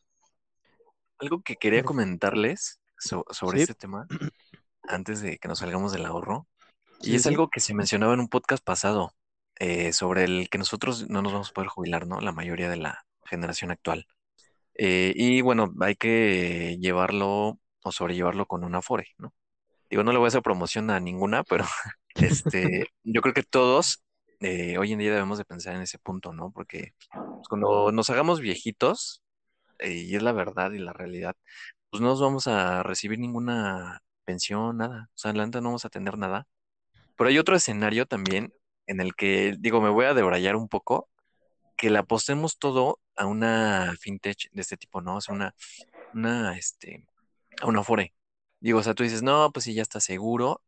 Algo 1.19 1.41
que 1.43 1.55
quería 1.55 1.83
comentarles 1.83 2.79
sobre 2.97 3.61
este 3.61 3.75
tema, 3.75 4.07
antes 4.83 5.21
de 5.21 5.37
que 5.37 5.47
nos 5.47 5.59
salgamos 5.59 5.91
del 5.91 6.05
ahorro, 6.05 6.47
y 7.01 7.15
es 7.15 7.27
algo 7.27 7.49
que 7.49 7.59
se 7.59 7.73
mencionaba 7.73 8.13
en 8.13 8.19
un 8.19 8.29
podcast 8.29 8.63
pasado, 8.63 9.13
eh, 9.57 9.93
sobre 9.93 10.25
el 10.25 10.49
que 10.49 10.57
nosotros 10.57 11.09
no 11.09 11.21
nos 11.21 11.31
vamos 11.31 11.49
a 11.49 11.53
poder 11.53 11.69
jubilar, 11.69 12.07
¿no? 12.07 12.19
La 12.19 12.33
mayoría 12.33 12.69
de 12.69 12.77
la 12.77 13.05
generación 13.25 13.71
actual. 13.71 14.05
Eh, 14.73 15.13
y 15.15 15.41
bueno, 15.41 15.73
hay 15.79 15.95
que 15.95 16.77
llevarlo 16.79 17.59
o 17.83 17.91
sobrellevarlo 17.91 18.47
con 18.47 18.63
una 18.63 18.79
Afore, 18.79 19.07
¿no? 19.17 19.33
Digo, 19.89 20.03
no 20.03 20.11
le 20.11 20.17
voy 20.17 20.25
a 20.25 20.27
hacer 20.29 20.41
promoción 20.41 20.89
a 20.89 20.99
ninguna, 20.99 21.43
pero 21.43 21.63
este, 22.15 22.87
yo 23.03 23.21
creo 23.21 23.33
que 23.33 23.43
todos 23.43 24.03
eh, 24.41 24.77
hoy 24.77 24.91
en 24.91 24.99
día 24.99 25.13
debemos 25.13 25.37
de 25.37 25.45
pensar 25.45 25.75
en 25.75 25.81
ese 25.81 25.99
punto, 25.99 26.33
¿no? 26.33 26.51
Porque 26.51 26.93
pues, 27.11 27.47
cuando 27.47 27.91
nos 27.93 28.09
hagamos 28.09 28.41
viejitos, 28.41 29.21
y 29.79 30.15
es 30.15 30.23
la 30.23 30.31
verdad 30.31 30.71
y 30.71 30.79
la 30.79 30.93
realidad, 30.93 31.35
pues 31.89 32.01
no 32.01 32.09
nos 32.09 32.21
vamos 32.21 32.47
a 32.47 32.83
recibir 32.83 33.19
ninguna 33.19 34.03
pensión, 34.25 34.77
nada. 34.77 35.09
O 35.13 35.17
sea, 35.17 35.31
adelante 35.31 35.61
no 35.61 35.69
vamos 35.69 35.85
a 35.85 35.89
tener 35.89 36.17
nada. 36.17 36.47
Pero 37.17 37.29
hay 37.29 37.39
otro 37.39 37.55
escenario 37.55 38.05
también 38.05 38.53
en 38.87 38.99
el 38.99 39.15
que, 39.15 39.55
digo, 39.59 39.81
me 39.81 39.89
voy 39.89 40.05
a 40.05 40.13
debrayar 40.13 40.55
un 40.55 40.67
poco, 40.69 41.09
que 41.77 41.89
le 41.89 41.99
apostemos 41.99 42.57
todo 42.57 42.99
a 43.15 43.25
una 43.25 43.95
fintech 43.99 44.49
de 44.51 44.61
este 44.61 44.77
tipo, 44.77 45.01
¿no? 45.01 45.17
O 45.17 45.21
sea, 45.21 45.35
una, 45.35 45.55
una, 46.13 46.57
este, 46.57 47.07
a 47.61 47.67
una 47.67 47.83
fore. 47.83 48.13
Digo, 48.59 48.79
o 48.79 48.83
sea, 48.83 48.93
tú 48.93 49.03
dices, 49.03 49.23
no, 49.23 49.51
pues 49.51 49.65
sí, 49.65 49.73
ya 49.73 49.81
está 49.81 49.99
seguro. 49.99 50.63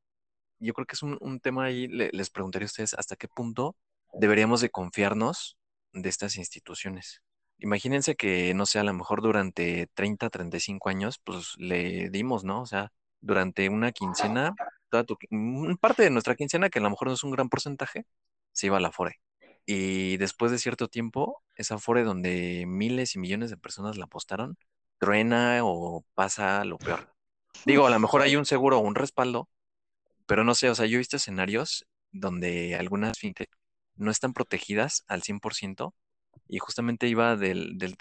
Yo 0.59 0.73
creo 0.73 0.85
que 0.85 0.95
es 0.95 1.03
un, 1.03 1.39
tema 1.39 1.65
ahí, 1.65 1.87
les 1.87 2.29
preguntaría 2.29 2.65
a 2.65 2.67
ustedes 2.67 2.93
hasta 2.95 3.15
qué 3.15 3.27
punto 3.27 3.75
deberíamos 4.13 4.61
de 4.61 4.69
confiarnos 4.69 5.57
de 5.93 6.09
estas 6.09 6.37
instituciones. 6.37 7.21
Imagínense 7.59 8.15
que, 8.15 8.53
no 8.53 8.65
sé, 8.65 8.79
a 8.79 8.83
lo 8.83 8.93
mejor 8.93 9.21
durante 9.21 9.87
30, 9.93 10.29
35 10.29 10.89
años, 10.89 11.19
pues 11.23 11.53
le 11.57 12.09
dimos, 12.09 12.43
¿no? 12.43 12.61
O 12.61 12.65
sea, 12.65 12.91
durante 13.19 13.69
una 13.69 13.91
quincena 13.91 14.53
parte 15.79 16.03
de 16.03 16.09
nuestra 16.09 16.35
quincena, 16.35 16.69
que 16.69 16.79
a 16.79 16.81
lo 16.81 16.89
mejor 16.89 17.07
no 17.07 17.13
es 17.13 17.23
un 17.23 17.31
gran 17.31 17.49
porcentaje, 17.49 18.05
se 18.51 18.67
iba 18.67 18.77
a 18.77 18.81
la 18.81 18.91
FORE. 18.91 19.19
Y 19.65 20.17
después 20.17 20.51
de 20.51 20.59
cierto 20.59 20.87
tiempo, 20.87 21.43
esa 21.55 21.77
FORE 21.77 22.03
donde 22.03 22.65
miles 22.67 23.15
y 23.15 23.19
millones 23.19 23.49
de 23.49 23.57
personas 23.57 23.97
la 23.97 24.05
apostaron, 24.05 24.57
truena 24.97 25.59
o 25.63 26.05
pasa 26.13 26.63
lo 26.63 26.77
peor. 26.77 27.13
Digo, 27.65 27.85
a 27.85 27.89
lo 27.89 27.99
mejor 27.99 28.21
hay 28.21 28.35
un 28.35 28.45
seguro 28.45 28.77
o 28.77 28.81
un 28.81 28.95
respaldo, 28.95 29.49
pero 30.25 30.43
no 30.43 30.55
sé, 30.55 30.69
o 30.69 30.75
sea, 30.75 30.85
yo 30.85 30.95
he 30.95 30.99
visto 30.99 31.17
escenarios 31.17 31.85
donde 32.11 32.75
algunas 32.75 33.19
fintech 33.19 33.49
no 33.95 34.11
están 34.11 34.33
protegidas 34.33 35.03
al 35.07 35.21
100% 35.23 35.93
y 36.47 36.59
justamente 36.59 37.07
iba 37.07 37.35
del, 37.35 37.77
del 37.77 37.95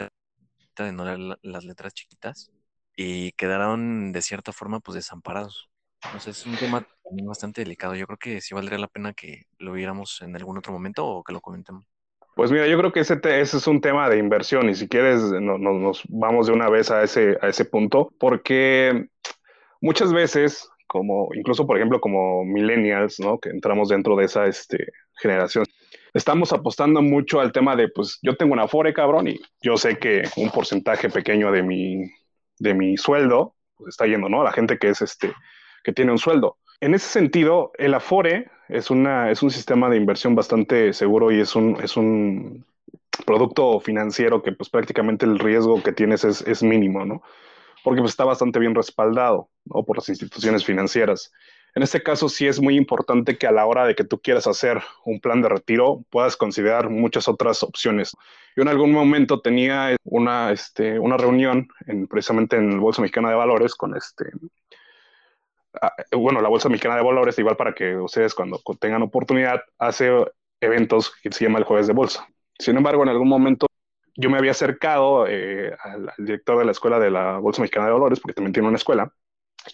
de 0.77 0.93
no 0.93 1.37
las 1.43 1.65
letras 1.65 1.95
chiquitas 1.95 2.51
y 2.97 3.33
quedaron 3.33 4.13
de 4.13 4.23
cierta 4.23 4.53
forma 4.53 4.81
pues 4.81 4.95
desamparados. 4.95 5.71
Entonces 6.05 6.39
es 6.39 6.47
un 6.47 6.57
tema 6.57 6.87
bastante 7.25 7.63
delicado. 7.63 7.95
Yo 7.95 8.07
creo 8.07 8.19
que 8.19 8.41
sí 8.41 8.55
valdría 8.55 8.79
la 8.79 8.89
pena 8.89 9.13
que 9.13 9.45
lo 9.59 9.73
viéramos 9.73 10.21
en 10.23 10.35
algún 10.37 10.59
otro 10.59 10.73
momento 10.73 11.07
o 11.07 11.25
que 11.25 11.33
lo 11.33 11.41
comentemos. 11.41 11.87
Pues 12.35 12.51
mira, 12.51 12.67
yo 12.67 12.77
creo 12.79 12.93
que 12.93 13.01
ese, 13.01 13.19
ese 13.23 13.57
es 13.57 13.67
un 13.67 13.81
tema 13.81 14.11
de 14.11 14.19
inversión 14.19 14.69
y 14.69 14.75
si 14.75 14.89
quieres 14.89 15.23
no, 15.23 15.57
nos 15.57 16.03
vamos 16.09 16.47
de 16.47 16.53
una 16.53 16.69
vez 16.69 16.91
a 16.91 17.03
ese, 17.03 17.39
a 17.41 17.49
ese 17.49 17.65
punto, 17.65 18.13
porque 18.21 19.09
muchas 19.81 20.13
veces, 20.13 20.69
como 20.87 21.31
incluso 21.35 21.67
por 21.67 21.79
ejemplo 21.79 21.99
como 21.99 22.45
millennials, 22.45 23.19
¿no? 23.21 23.39
que 23.39 23.49
entramos 23.49 23.89
dentro 23.89 24.17
de 24.17 24.27
esa 24.27 24.47
este, 24.47 24.93
generación, 25.15 25.65
estamos 26.17 26.53
apostando 26.53 27.03
mucho 27.03 27.41
al 27.41 27.53
tema 27.53 27.77
de, 27.77 27.89
pues 27.89 28.19
yo 28.23 28.37
tengo 28.37 28.55
una 28.55 28.67
Fore, 28.67 28.95
cabrón, 28.95 29.29
y 29.29 29.39
yo 29.61 29.77
sé 29.77 29.99
que 29.99 30.23
un 30.37 30.51
porcentaje 30.51 31.11
pequeño 31.11 31.53
de 31.53 31.63
mi, 31.63 32.11
de 32.59 32.75
mi 32.75 32.97
sueldo 32.97 33.55
pues, 33.77 33.91
está 33.91 34.07
yendo, 34.07 34.29
¿no? 34.29 34.43
La 34.43 34.53
gente 34.53 34.79
que 34.79 34.89
es 34.89 35.03
este 35.03 35.33
que 35.85 35.93
tiene 35.93 36.11
un 36.11 36.19
sueldo. 36.19 36.57
En 36.81 36.95
ese 36.95 37.07
sentido, 37.07 37.71
el 37.79 37.95
Afore 37.95 38.51
es, 38.69 38.91
una, 38.91 39.31
es 39.31 39.43
un 39.43 39.51
sistema 39.51 39.89
de 39.89 39.99
inversión 39.99 40.35
bastante 40.35 40.93
seguro 40.93 41.31
y 41.31 41.41
es 41.41 41.55
un, 41.55 41.79
es 41.83 41.97
un 41.97 42.65
producto 43.25 43.79
financiero 43.79 44.43
que 44.43 44.53
pues 44.53 44.69
prácticamente 44.69 45.27
el 45.27 45.39
riesgo 45.39 45.83
que 45.83 45.93
tienes 45.93 46.25
es, 46.25 46.41
es 46.43 46.63
mínimo, 46.63 47.05
¿no? 47.05 47.23
Porque 47.85 48.01
pues, 48.01 48.13
está 48.13 48.25
bastante 48.25 48.59
bien 48.59 48.75
respaldado 48.75 49.51
¿no? 49.67 49.85
por 49.85 49.99
las 49.99 50.09
instituciones 50.09 50.65
financieras. 50.65 51.33
En 51.77 51.83
este 51.83 52.03
caso 52.03 52.29
sí 52.29 52.49
es 52.49 52.61
muy 52.61 52.77
importante 52.77 53.39
que 53.39 53.47
a 53.47 53.53
la 53.53 53.67
hora 53.67 53.87
de 53.87 53.95
que 53.95 54.03
tú 54.03 54.19
quieras 54.19 54.49
hacer 54.49 54.83
un 55.05 55.21
plan 55.21 55.43
de 55.43 55.49
retiro 55.49 56.03
puedas 56.11 56.37
considerar 56.37 56.91
muchas 56.91 57.29
otras 57.29 57.63
opciones. 57.63 58.17
Yo 58.57 58.63
en 58.63 58.69
algún 58.69 58.91
momento 58.91 59.41
tenía 59.41 59.95
una, 60.03 60.51
este, 60.51 60.99
una 60.99 61.17
reunión 61.17 61.69
en, 61.87 62.09
precisamente 62.09 62.57
en 62.57 62.73
el 62.73 62.81
Bolsa 62.81 63.03
Mexicana 63.03 63.29
de 63.29 63.37
Valores 63.37 63.75
con 63.75 63.95
este, 63.95 64.25
Ah, 65.81 65.93
bueno, 66.13 66.41
la 66.41 66.49
Bolsa 66.49 66.69
Mexicana 66.69 66.97
de 66.97 67.03
Valores, 67.03 67.39
igual 67.39 67.57
para 67.57 67.75
que 67.75 67.97
ustedes 67.97 68.35
cuando 68.35 68.61
tengan 68.81 69.03
oportunidad, 69.03 69.61
hace 69.79 70.11
eventos 70.61 71.13
que 71.23 71.31
se 71.33 71.45
llama 71.45 71.59
el 71.59 71.65
Jueves 71.65 71.87
de 71.87 71.93
Bolsa. 71.93 72.27
Sin 72.59 72.77
embargo, 72.77 73.03
en 73.03 73.11
algún 73.11 73.29
momento 73.29 73.67
yo 74.17 74.31
me 74.31 74.39
había 74.39 74.53
acercado 74.53 75.27
eh, 75.29 75.77
al, 75.83 76.13
director 76.19 76.59
de 76.59 76.65
la 76.65 76.73
escuela 76.73 76.99
de 76.99 77.11
la 77.11 77.39
Bolsa 77.39 77.61
Mexicana 77.61 77.87
de 77.87 77.93
Valores, 77.93 78.21
porque 78.21 78.35
también 78.35 78.53
tiene 78.53 78.69
una 78.69 78.79
escuela, 78.79 79.13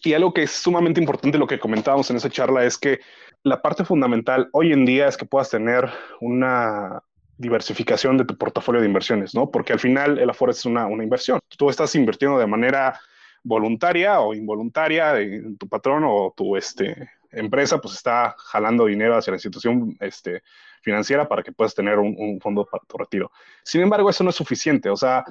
y 0.02 0.14
algo 0.14 0.32
que 0.32 0.44
es 0.44 0.50
sumamente 0.50 1.00
importante, 1.00 1.38
lo 1.38 1.46
que 1.46 1.58
comentábamos 1.58 2.10
en 2.10 2.16
esa 2.16 2.30
charla, 2.30 2.64
es 2.64 2.78
que 2.78 3.00
la 3.42 3.60
parte 3.60 3.84
fundamental 3.84 4.48
hoy 4.52 4.72
en 4.72 4.84
día 4.84 5.08
es 5.08 5.16
que 5.16 5.24
puedas 5.24 5.50
tener 5.50 5.90
una 6.20 7.02
diversificación 7.38 8.16
de 8.16 8.24
tu 8.24 8.36
portafolio 8.36 8.80
de 8.80 8.86
inversiones, 8.86 9.34
¿no? 9.34 9.50
Porque 9.50 9.72
al 9.72 9.80
final 9.80 10.18
el 10.18 10.30
Afore 10.30 10.52
es 10.52 10.64
una, 10.64 10.86
una 10.86 11.02
inversión. 11.02 11.40
Tú 11.56 11.70
estás 11.70 11.94
invirtiendo 11.94 12.38
de 12.38 12.46
manera 12.46 13.00
voluntaria 13.42 14.20
o 14.20 14.34
involuntaria 14.34 15.18
en 15.20 15.56
tu 15.56 15.68
patrón 15.68 16.04
o 16.06 16.32
tu 16.36 16.56
este, 16.56 17.10
empresa, 17.32 17.80
pues 17.80 17.94
está 17.94 18.34
jalando 18.38 18.86
dinero 18.86 19.16
hacia 19.16 19.32
la 19.32 19.36
institución 19.36 19.96
este, 20.00 20.42
financiera 20.82 21.28
para 21.28 21.42
que 21.42 21.52
puedas 21.52 21.74
tener 21.74 21.98
un, 21.98 22.38
fondo 22.40 22.66
para 22.70 22.82
tu 22.86 22.98
retiro. 22.98 23.30
Sin 23.64 23.80
embargo, 23.80 24.10
eso 24.10 24.24
no 24.24 24.30
es 24.30 24.36
suficiente. 24.36 24.90
O 24.90 24.96
sea, 24.96 25.24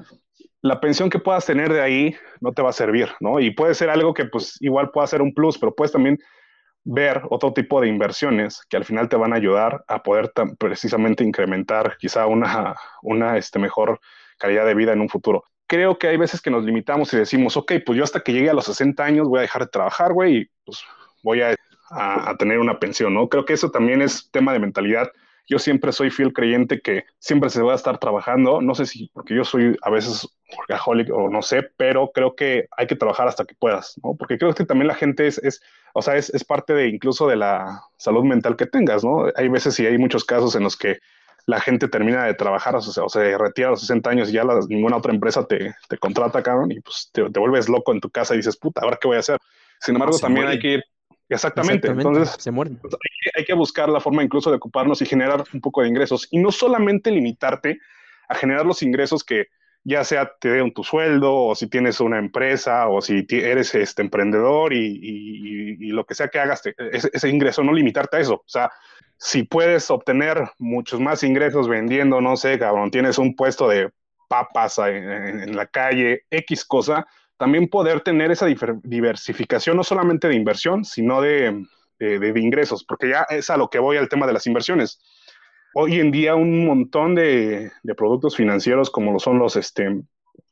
la 0.62 0.80
pensión 0.80 1.10
que 1.10 1.20
puedas 1.20 1.46
tener 1.46 1.72
de 1.72 1.82
ahí 1.82 2.16
no 2.40 2.52
te 2.52 2.62
va 2.62 2.70
a 2.70 2.74
servir, 2.74 3.10
¿no? 3.20 3.40
Y 3.40 3.52
puede 3.52 3.74
ser 3.74 3.90
algo 3.90 4.14
que 4.14 4.26
pues 4.26 4.58
igual 4.62 4.92
pueda 4.92 5.08
ser 5.08 5.22
un 5.22 5.34
plus, 5.34 5.58
pero 5.58 5.74
puedes 5.76 5.92
también 5.92 6.20
ver 6.84 7.22
otro 7.30 7.54
tipo 7.54 7.80
de 7.82 7.88
inversiones 7.88 8.62
que 8.70 8.78
al 8.78 8.86
final 8.86 9.08
te 9.10 9.16
van 9.16 9.34
a 9.34 9.36
ayudar 9.36 9.84
a 9.88 10.02
poder 10.02 10.32
precisamente 10.58 11.24
incrementar 11.24 11.98
quizá 11.98 12.26
una, 12.26 12.76
una 13.02 13.38
este, 13.38 13.60
mejor 13.60 14.00
calidad 14.38 14.66
de 14.66 14.76
vida 14.76 14.94
en 14.94 15.02
un 15.02 15.10
futuro. 15.10 15.44
Creo 15.68 15.98
que 15.98 16.08
hay 16.08 16.18
veces 16.18 16.42
que 16.42 16.52
nos 16.52 16.64
limitamos 16.64 17.14
y 17.14 17.18
decimos, 17.18 17.56
ok, 17.56 17.74
pues 17.86 17.98
yo 17.98 18.04
hasta 18.04 18.22
que 18.22 18.34
llegue 18.34 18.50
a 18.50 18.54
los 18.54 18.66
60 18.66 19.04
años 19.04 19.28
voy 19.28 19.40
a 19.40 19.44
dejar 19.44 19.64
de 19.64 19.70
trabajar, 19.70 20.14
güey, 20.14 20.38
y 20.38 20.50
pues 20.66 20.84
voy 21.24 21.42
a, 21.42 21.56
a, 21.92 22.32
a 22.32 22.38
tener 22.38 22.60
una 22.60 22.80
pensión, 22.80 23.14
¿no? 23.14 23.30
Creo 23.30 23.46
que 23.46 23.54
eso 23.54 23.70
también 23.72 24.02
es 24.02 24.30
tema 24.32 24.52
de 24.54 24.60
mentalidad 24.60 25.12
yo 25.48 25.60
siempre 25.60 25.92
soy 25.92 26.10
fiel 26.10 26.34
creyente 26.34 26.82
que 26.82 27.06
siempre 27.20 27.50
se 27.50 27.62
va 27.62 27.74
a 27.74 27.76
estar 27.76 27.98
trabajando. 27.98 28.62
No 28.62 28.76
sé 28.76 28.86
si 28.86 29.10
porque 29.14 29.36
yo 29.36 29.44
soy 29.44 29.76
a 29.82 29.90
veces 29.90 30.28
workaholic 30.58 31.12
o 31.12 31.30
no 31.30 31.42
sé, 31.42 31.64
pero 31.78 32.12
creo 32.14 32.36
que 32.36 32.68
hay 32.78 32.88
que 32.88 32.96
trabajar 32.96 33.28
hasta 33.28 33.46
que 33.46 33.56
puedas, 33.56 34.00
¿no? 34.04 34.16
Porque 34.16 34.38
creo 34.38 34.54
que 34.54 34.66
también 34.66 34.88
la 34.88 34.96
gente 34.96 35.28
es, 35.28 35.38
es 35.40 35.62
o 35.94 36.02
sea, 36.02 36.16
es, 36.16 36.30
es, 36.30 36.44
parte 36.44 36.74
de 36.74 36.88
incluso 36.88 37.28
de 37.28 37.36
la 37.36 37.82
salud 37.98 38.24
mental 38.24 38.56
que 38.56 38.66
tengas, 38.66 39.04
¿no? 39.04 39.26
Hay 39.36 39.50
veces 39.50 39.80
y 39.80 39.86
hay 39.86 39.98
muchos 39.98 40.24
casos 40.24 40.56
en 40.56 40.64
los 40.64 40.78
que 40.78 41.00
la 41.46 41.60
gente 41.60 41.88
termina 41.88 42.26
de 42.26 42.34
trabajar 42.34 42.76
o 42.76 42.82
se, 42.82 43.00
o 43.02 43.10
se 43.10 43.38
retira 43.38 43.70
a 43.70 43.72
los 43.72 43.82
60 43.82 44.10
años 44.10 44.30
y 44.30 44.34
ya 44.34 44.44
la, 44.44 44.60
ninguna 44.68 44.98
otra 44.98 45.14
empresa 45.14 45.46
te, 45.46 45.76
te 45.90 45.98
contrata, 45.98 46.44
cabrón, 46.44 46.72
y 46.72 46.80
pues 46.80 47.10
te, 47.12 47.30
te, 47.30 47.40
vuelves 47.40 47.68
loco 47.68 47.92
en 47.92 48.00
tu 48.00 48.10
casa 48.10 48.34
y 48.34 48.38
dices, 48.38 48.58
puta, 48.58 48.82
¿ahora 48.82 48.98
qué 49.02 49.08
voy 49.08 49.18
a 49.18 49.22
hacer? 49.22 49.38
Sin 49.80 49.96
embargo, 49.96 50.14
no, 50.14 50.20
también 50.20 50.46
muere. 50.46 50.58
hay 50.58 50.62
que 50.62 50.74
ir 50.74 50.84
Exactamente. 51.32 51.88
Exactamente. 51.88 52.08
Entonces, 52.08 52.44
se 52.44 52.52
mueren. 52.52 52.78
Pues, 52.78 52.94
hay, 52.94 53.00
que, 53.24 53.40
hay, 53.40 53.46
que, 53.46 53.54
buscar 53.54 53.90
la 53.90 54.00
forma 54.00 54.24
incluso 54.24 54.50
de 54.50 54.58
ocuparnos 54.58 55.02
y 55.02 55.06
generar 55.06 55.44
un 55.54 55.62
poco 55.62 55.82
de 55.82 55.88
ingresos. 55.88 56.28
Y 56.32 56.40
no 56.40 56.52
solamente 56.52 57.12
limitarte 57.12 57.80
a 58.28 58.36
generar 58.36 58.66
los 58.66 58.82
ingresos 58.82 59.24
que 59.24 59.48
ya 59.84 60.04
sea 60.04 60.34
te 60.40 60.50
den 60.50 60.74
tu 60.74 60.84
sueldo 60.84 61.34
o 61.34 61.56
si 61.56 61.68
tienes 61.68 62.00
una 62.00 62.20
empresa 62.20 62.88
o 62.88 63.02
si 63.02 63.26
eres 63.32 63.74
este 63.74 64.04
emprendedor 64.04 64.74
y, 64.74 65.00
y, 65.02 65.88
y 65.88 65.92
lo 65.92 66.06
que 66.06 66.14
sea 66.14 66.28
que 66.28 66.40
hagas, 66.40 66.62
te, 66.62 66.76
ese, 66.92 67.10
ese, 67.14 67.30
ingreso, 67.30 67.64
no 67.64 67.74
limitarte 67.74 68.18
a 68.18 68.20
eso. 68.20 68.36
O 68.36 68.50
sea, 68.50 68.72
si 69.18 69.44
puedes 69.44 69.90
obtener 69.90 70.52
muchos 70.60 71.00
más 71.00 71.24
ingresos 71.24 71.68
vendiendo, 71.68 72.22
no 72.22 72.36
sé, 72.38 72.60
cabrón, 72.60 72.92
tienes 72.92 73.18
un 73.18 73.36
puesto 73.36 73.68
de 73.68 73.90
papas 74.28 74.78
en, 74.80 75.10
en, 75.10 75.40
en 75.42 75.56
la 75.56 75.66
calle, 75.66 76.26
X 76.30 76.66
cosa, 76.66 77.08
también 77.42 77.70
poder 77.70 78.02
tener 78.02 78.30
esa 78.30 78.46
diversificación, 78.84 79.76
no 79.76 79.84
solamente 79.84 80.28
de 80.28 80.36
inversión, 80.36 80.86
sino 80.86 81.22
de, 81.22 81.66
de, 81.98 82.40
ingresos, 82.40 82.84
porque 82.84 83.10
ya 83.10 83.26
es 83.32 83.50
a 83.50 83.58
lo 83.58 83.68
que 83.68 83.80
voy 83.80 83.98
al 83.98 84.10
tema 84.10 84.28
de 84.28 84.34
las 84.34 84.46
inversiones. 84.46 85.02
Hoy 85.74 86.00
en 86.00 86.12
día 86.12 86.36
un 86.36 86.68
montón 86.68 87.16
de, 87.16 87.72
de 87.82 87.96
productos 87.96 88.36
financieros 88.36 88.92
como 88.92 89.12
lo 89.12 89.18
son 89.18 89.40
los, 89.40 89.56
este, 89.56 90.04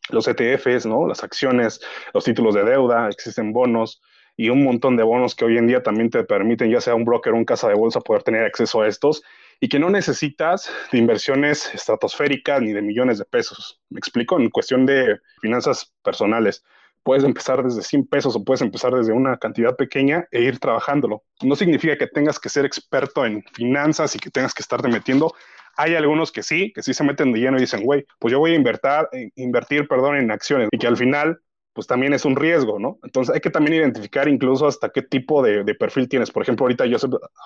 los 0.10 0.28
ETFs, 0.28 0.88
¿no? 0.88 1.08
las 1.08 1.24
acciones, 1.24 1.80
los 2.12 2.24
títulos 2.24 2.56
de 2.56 2.64
deuda, 2.64 3.08
existen 3.10 3.54
bonos 3.54 4.02
y 4.36 4.50
un 4.50 4.64
montón 4.64 4.98
de 4.98 5.04
bonos 5.04 5.36
que 5.36 5.46
hoy 5.46 5.60
en 5.60 5.68
día 5.68 5.84
también 5.84 6.10
te 6.10 6.24
permiten, 6.24 6.72
ya 6.72 6.82
sea 6.82 6.96
un 6.96 7.06
broker 7.06 7.34
o 7.34 7.36
un 7.36 7.46
casa 7.46 7.68
de 7.68 7.76
bolsa, 7.76 8.02
poder 8.02 8.24
tener 8.24 8.44
acceso 8.46 8.82
a 8.82 8.88
estos 8.88 9.22
y 9.60 9.70
que 9.70 9.78
no 9.78 9.92
necesitas 9.92 10.74
de 10.92 10.98
inversiones 10.98 11.72
estratosféricas 11.72 12.64
ni 12.64 12.74
de 12.74 12.82
millones 12.82 13.20
de 13.20 13.26
pesos. 13.26 13.80
Me 13.92 14.00
explico, 14.00 14.40
en 14.40 14.50
cuestión 14.50 14.88
de 14.88 15.20
finanzas 15.40 15.94
personales 16.04 16.64
puedes 17.10 17.24
empezar 17.24 17.64
desde 17.64 17.82
100 17.82 18.06
pesos 18.06 18.36
o 18.36 18.44
puedes 18.44 18.62
empezar 18.62 18.94
desde 18.94 19.14
una 19.14 19.36
cantidad 19.38 19.76
pequeña 19.76 20.28
e 20.30 20.44
ir 20.44 20.60
trabajándolo. 20.60 21.24
No 21.42 21.56
significa 21.56 21.98
que 21.98 22.06
tengas 22.06 22.38
que 22.38 22.50
ser 22.50 22.66
experto 22.66 23.26
en 23.26 23.42
finanzas 23.52 24.16
y 24.16 24.20
que 24.20 24.30
tengas 24.30 24.54
que 24.54 24.62
estarte 24.62 24.88
metiendo. 24.90 25.34
Hay 25.76 25.96
algunos 25.96 26.32
que 26.32 26.44
sí, 26.44 26.72
que 26.72 26.84
sí 26.84 26.94
se 26.94 27.04
meten 27.04 27.34
de 27.34 27.40
lleno 27.40 27.58
y 27.58 27.62
dicen, 27.62 27.84
güey, 27.84 28.06
pues 28.20 28.32
yo 28.32 28.38
voy 28.38 28.52
a 28.52 28.56
invertir, 28.56 29.08
invertir 29.38 29.88
perdón, 29.88 30.18
en 30.18 30.30
acciones 30.30 30.70
y 30.72 30.78
que 30.78 30.86
al 30.86 30.98
final 30.98 31.42
pues 31.74 31.88
también 31.88 32.14
es 32.14 32.26
un 32.26 32.36
riesgo, 32.36 32.78
¿no? 32.78 33.00
Entonces 33.02 33.34
hay 33.34 33.42
que 33.42 33.50
también 33.50 33.78
identificar 33.78 34.28
incluso 34.28 34.68
hasta 34.68 34.90
qué 34.90 35.02
tipo 35.02 35.42
de, 35.42 35.64
de 35.64 35.74
perfil 35.74 36.08
tienes. 36.08 36.30
Por 36.30 36.44
ejemplo, 36.44 36.66
ahorita 36.66 36.86
yo 36.86 36.98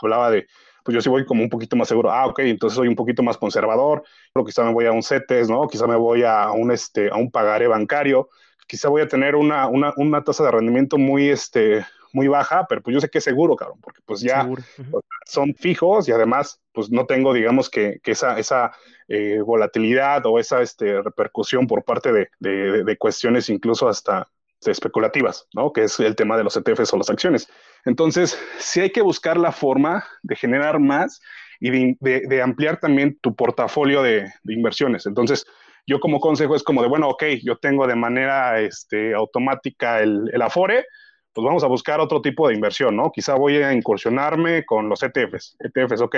hablaba 0.02 0.30
de, 0.30 0.46
pues 0.84 0.94
yo 0.94 1.00
sí 1.00 1.08
voy 1.08 1.26
como 1.26 1.42
un 1.42 1.50
poquito 1.50 1.78
más 1.78 1.88
seguro. 1.88 2.12
Ah, 2.12 2.26
ok, 2.26 2.40
entonces 2.40 2.76
soy 2.76 2.90
un 2.90 2.96
poquito 2.96 3.24
más 3.24 3.38
conservador. 3.38 4.04
Pero 4.34 4.46
quizá 4.46 4.66
me 4.66 4.74
voy 4.74 4.88
a 4.88 4.92
un 4.92 5.04
CETES, 5.04 5.50
¿no? 5.50 5.70
Quizá 5.70 5.88
me 5.88 5.96
voy 5.96 6.24
a 6.24 6.52
un, 6.52 6.70
este, 6.72 7.10
a 7.10 7.16
un 7.16 7.32
pagaré 7.32 7.68
bancario 7.68 8.28
quizá 8.68 8.90
voy 8.90 9.02
a 9.02 9.08
tener 9.08 9.36
una, 9.36 9.68
una, 9.68 9.94
una 9.98 10.24
tasa 10.24 10.44
de 10.44 10.52
rendimiento 10.52 10.98
muy, 10.98 11.30
este, 11.30 11.86
muy 12.14 12.28
baja, 12.28 12.66
pero 12.70 12.82
pues 12.82 12.94
yo 12.94 13.02
sé 13.02 13.10
que 13.10 13.18
es 13.18 13.24
seguro, 13.24 13.56
cabrón, 13.56 13.80
porque 13.82 14.02
pues 14.06 14.22
ya 14.22 14.46
uh 14.46 14.56
-huh. 14.56 15.02
son 15.26 15.56
fijos 15.56 16.08
y 16.08 16.12
además 16.12 16.62
pues 16.72 16.90
no 16.92 17.06
tengo, 17.06 17.34
digamos, 17.34 17.70
que, 17.70 18.00
que 18.04 18.12
esa, 18.12 18.38
esa 18.40 18.72
eh, 19.08 19.40
volatilidad 19.42 20.26
o 20.26 20.40
esa 20.40 20.62
este, 20.62 21.02
repercusión 21.02 21.68
por 21.68 21.84
parte 21.84 22.12
de, 22.12 22.30
de, 22.40 22.84
de, 22.84 22.98
cuestiones 22.98 23.50
incluso 23.50 23.88
hasta 23.90 24.28
especulativas, 24.66 25.48
¿no? 25.54 25.74
Que 25.74 25.84
es 25.84 26.00
el 26.00 26.16
tema 26.16 26.38
de 26.38 26.44
los 26.44 26.56
ETFs 26.56 26.94
o 26.94 26.98
las 26.98 27.10
acciones. 27.10 27.50
Entonces, 27.86 28.40
sí 28.60 28.80
hay 28.80 28.92
que 28.92 29.02
buscar 29.02 29.38
la 29.38 29.52
forma 29.52 30.06
de 30.22 30.36
generar 30.36 30.80
más 30.80 31.22
y 31.60 31.70
de, 31.70 31.98
de, 32.00 32.22
de 32.28 32.42
ampliar 32.42 32.80
también 32.80 33.18
tu 33.22 33.36
portafolio 33.36 34.02
de, 34.02 34.32
de, 34.44 34.54
inversiones. 34.54 35.06
Entonces, 35.06 35.46
yo 35.86 36.00
como 36.00 36.20
consejo 36.20 36.56
es 36.56 36.64
como 36.64 36.82
de, 36.82 36.88
bueno, 36.88 37.10
ok, 37.10 37.24
yo 37.44 37.58
tengo 37.58 37.88
de 37.88 37.96
manera 37.96 38.60
este, 38.60 39.14
automática 39.14 40.02
el, 40.02 40.30
el, 40.32 40.42
Afore, 40.42 40.86
pues 41.34 41.46
vamos 41.46 41.64
a 41.64 41.68
buscar 41.68 42.00
otro 42.00 42.22
tipo 42.22 42.48
de 42.48 42.54
inversión, 42.54 42.96
¿no? 42.96 43.12
Quizá 43.12 43.36
voy 43.36 43.58
a 43.58 43.74
incursionarme 43.74 44.66
con 44.66 44.88
los 44.88 45.02
ETFs. 45.02 45.58
ETFs, 45.60 46.02
ok. 46.02 46.18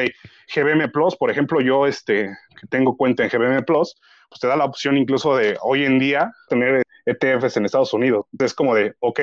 GBM 0.54 0.92
Plus, 0.92 1.16
por 1.16 1.32
ejemplo, 1.32 1.62
yo 1.62 1.88
este, 1.88 2.30
que 2.60 2.68
tengo 2.70 2.98
cuenta 2.98 3.24
en 3.24 3.30
GBM 3.30 3.64
Plus, 3.64 3.96
pues 4.30 4.42
te 4.42 4.48
da 4.48 4.56
la 4.56 4.66
opción 4.66 4.98
incluso 4.98 5.36
de 5.38 5.58
hoy 5.62 5.86
en 5.86 6.00
día 6.00 6.32
tener 6.50 6.84
ETFs 7.06 7.58
en 7.58 7.66
Estados 7.66 7.94
Unidos. 7.94 8.26
Es 8.38 8.54
como 8.54 8.76
de, 8.76 8.94
ok, 9.00 9.22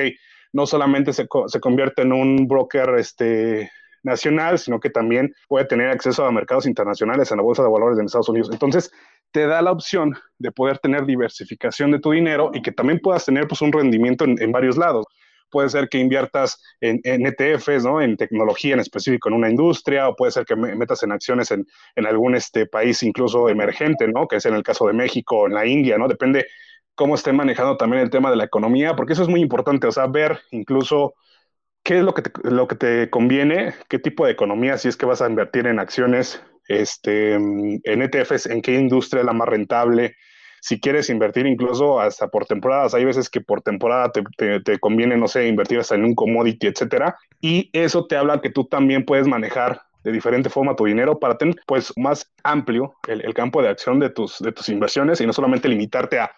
no 0.51 0.65
solamente 0.65 1.13
se, 1.13 1.27
se 1.47 1.59
convierte 1.59 2.01
en 2.01 2.13
un 2.13 2.47
broker 2.47 2.95
este, 2.97 3.71
nacional, 4.03 4.59
sino 4.59 4.79
que 4.79 4.89
también 4.89 5.33
puede 5.47 5.65
tener 5.65 5.89
acceso 5.89 6.25
a 6.25 6.31
mercados 6.31 6.65
internacionales 6.65 7.31
en 7.31 7.37
la 7.37 7.43
bolsa 7.43 7.63
de 7.63 7.69
valores 7.69 7.97
de 7.97 8.03
Estados 8.03 8.29
Unidos. 8.29 8.49
Entonces, 8.51 8.91
te 9.31 9.47
da 9.47 9.61
la 9.61 9.71
opción 9.71 10.13
de 10.37 10.51
poder 10.51 10.77
tener 10.77 11.05
diversificación 11.05 11.91
de 11.91 11.99
tu 11.99 12.11
dinero 12.11 12.51
y 12.53 12.61
que 12.61 12.71
también 12.71 12.99
puedas 12.99 13.25
tener 13.25 13.47
pues, 13.47 13.61
un 13.61 13.71
rendimiento 13.71 14.25
en, 14.25 14.41
en 14.41 14.51
varios 14.51 14.77
lados. 14.77 15.05
Puede 15.49 15.69
ser 15.69 15.87
que 15.87 15.99
inviertas 15.99 16.59
en, 16.81 16.99
en, 17.03 17.25
ETFs, 17.27 17.83
¿no? 17.83 18.01
en 18.01 18.17
tecnología 18.17 18.73
en 18.73 18.79
específico, 18.79 19.29
en 19.29 19.35
una 19.35 19.49
industria, 19.49 20.07
o 20.09 20.15
puede 20.15 20.31
ser 20.31 20.45
que 20.45 20.55
metas 20.55 21.03
en 21.03 21.11
acciones 21.11 21.51
en, 21.51 21.65
en 21.95 22.05
algún 22.05 22.35
este, 22.35 22.65
país 22.65 23.03
incluso 23.03 23.49
emergente, 23.49 24.07
¿no? 24.07 24.27
que 24.27 24.37
es 24.37 24.45
en 24.45 24.55
el 24.55 24.63
caso 24.63 24.87
de 24.87 24.93
México, 24.93 25.47
en 25.47 25.53
la 25.53 25.65
India, 25.65 25.97
¿no? 25.97 26.07
depende 26.07 26.47
cómo 26.95 27.15
estén 27.15 27.35
manejando 27.35 27.77
también 27.77 28.01
el 28.03 28.09
tema 28.09 28.29
de 28.29 28.35
la 28.35 28.45
economía, 28.45 28.95
porque 28.95 29.13
eso 29.13 29.23
es 29.23 29.29
muy 29.29 29.41
importante, 29.41 29.87
o 29.87 29.91
sea, 29.91 30.07
ver 30.07 30.39
incluso 30.51 31.15
qué 31.83 31.97
es 31.97 32.03
lo 32.03 32.13
que 32.13 32.21
te, 32.23 32.31
lo 32.49 32.67
que 32.67 32.75
te 32.75 33.09
conviene, 33.09 33.73
qué 33.89 33.99
tipo 33.99 34.25
de 34.25 34.31
economía, 34.31 34.77
si 34.77 34.87
es 34.87 34.97
que 34.97 35.05
vas 35.05 35.21
a 35.21 35.29
invertir 35.29 35.67
en 35.67 35.79
acciones, 35.79 36.41
este, 36.67 37.33
en 37.33 37.81
ETFs, 37.83 38.45
en 38.45 38.61
qué 38.61 38.75
industria 38.75 39.19
es 39.19 39.25
la 39.25 39.33
más 39.33 39.49
rentable, 39.49 40.15
si 40.61 40.79
quieres 40.79 41.09
invertir 41.09 41.45
incluso 41.45 41.99
hasta 41.99 42.29
por 42.29 42.45
temporadas, 42.45 42.93
hay 42.93 43.03
veces 43.03 43.29
que 43.29 43.41
por 43.41 43.61
temporada 43.61 44.13
te, 44.13 44.23
te, 44.37 44.61
te, 44.61 44.79
conviene, 44.79 45.17
no 45.17 45.27
sé, 45.27 45.45
invertir 45.47 45.79
hasta 45.79 45.95
en 45.95 46.05
un 46.05 46.15
commodity, 46.15 46.67
etcétera, 46.67 47.17
y 47.41 47.69
eso 47.73 48.07
te 48.07 48.15
habla 48.15 48.39
que 48.39 48.49
tú 48.49 48.63
también 48.63 49.03
puedes 49.03 49.27
manejar 49.27 49.81
de 50.05 50.11
diferente 50.13 50.49
forma 50.49 50.75
tu 50.75 50.85
dinero 50.85 51.19
para 51.19 51.37
tener 51.37 51.55
pues 51.65 51.91
más 51.97 52.31
amplio 52.43 52.95
el, 53.07 53.25
el 53.25 53.33
campo 53.33 53.61
de 53.61 53.69
acción 53.69 53.99
de 53.99 54.09
tus, 54.09 54.39
de 54.39 54.53
tus 54.53 54.69
inversiones 54.69 55.19
y 55.19 55.25
no 55.25 55.33
solamente 55.33 55.67
limitarte 55.67 56.19
a 56.19 56.31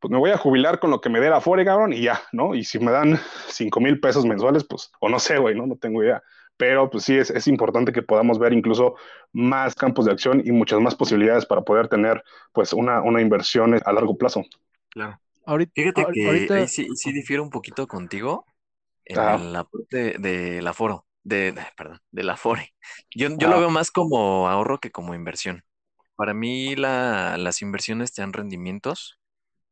pues 0.00 0.10
me 0.10 0.18
voy 0.18 0.30
a 0.30 0.38
jubilar 0.38 0.78
con 0.78 0.90
lo 0.90 1.00
que 1.00 1.08
me 1.08 1.20
dé 1.20 1.30
la 1.30 1.38
Afore, 1.38 1.64
cabrón, 1.64 1.92
y 1.92 2.02
ya, 2.02 2.22
¿no? 2.32 2.54
Y 2.54 2.64
si 2.64 2.78
me 2.78 2.92
dan 2.92 3.18
5 3.48 3.80
mil 3.80 4.00
pesos 4.00 4.24
mensuales, 4.24 4.64
pues, 4.64 4.90
o 5.00 5.08
no 5.08 5.18
sé, 5.18 5.38
güey, 5.38 5.54
¿no? 5.54 5.66
No 5.66 5.76
tengo 5.76 6.02
idea. 6.02 6.22
Pero 6.56 6.90
pues 6.90 7.04
sí, 7.04 7.16
es, 7.16 7.30
es, 7.30 7.46
importante 7.46 7.92
que 7.92 8.02
podamos 8.02 8.38
ver 8.38 8.52
incluso 8.52 8.96
más 9.32 9.76
campos 9.76 10.06
de 10.06 10.12
acción 10.12 10.42
y 10.44 10.50
muchas 10.50 10.80
más 10.80 10.96
posibilidades 10.96 11.46
para 11.46 11.62
poder 11.62 11.88
tener, 11.88 12.22
pues, 12.52 12.72
una, 12.72 13.00
una 13.02 13.20
inversión 13.20 13.78
a 13.84 13.92
largo 13.92 14.16
plazo. 14.16 14.42
Claro. 14.90 15.20
Ahorita, 15.46 15.72
Fíjate 15.74 16.06
que 16.12 16.26
ahorita... 16.26 16.54
ahí 16.56 16.68
sí, 16.68 16.88
sí 16.94 17.12
difiero 17.12 17.42
un 17.42 17.50
poquito 17.50 17.86
contigo 17.86 18.44
en 19.04 19.18
ah. 19.18 19.38
la 19.38 19.64
parte 19.64 20.18
del 20.18 20.64
de 20.64 20.68
aforo, 20.68 21.06
de, 21.22 21.52
de, 21.52 21.62
perdón, 21.76 22.00
del 22.10 22.30
afore. 22.30 22.74
Yo, 23.14 23.28
yo 23.38 23.48
ah. 23.48 23.50
lo 23.52 23.60
veo 23.60 23.70
más 23.70 23.90
como 23.90 24.48
ahorro 24.48 24.78
que 24.78 24.90
como 24.90 25.14
inversión. 25.14 25.64
Para 26.16 26.34
mí 26.34 26.76
la, 26.76 27.38
las 27.38 27.62
inversiones 27.62 28.12
te 28.12 28.22
dan 28.22 28.32
rendimientos 28.32 29.17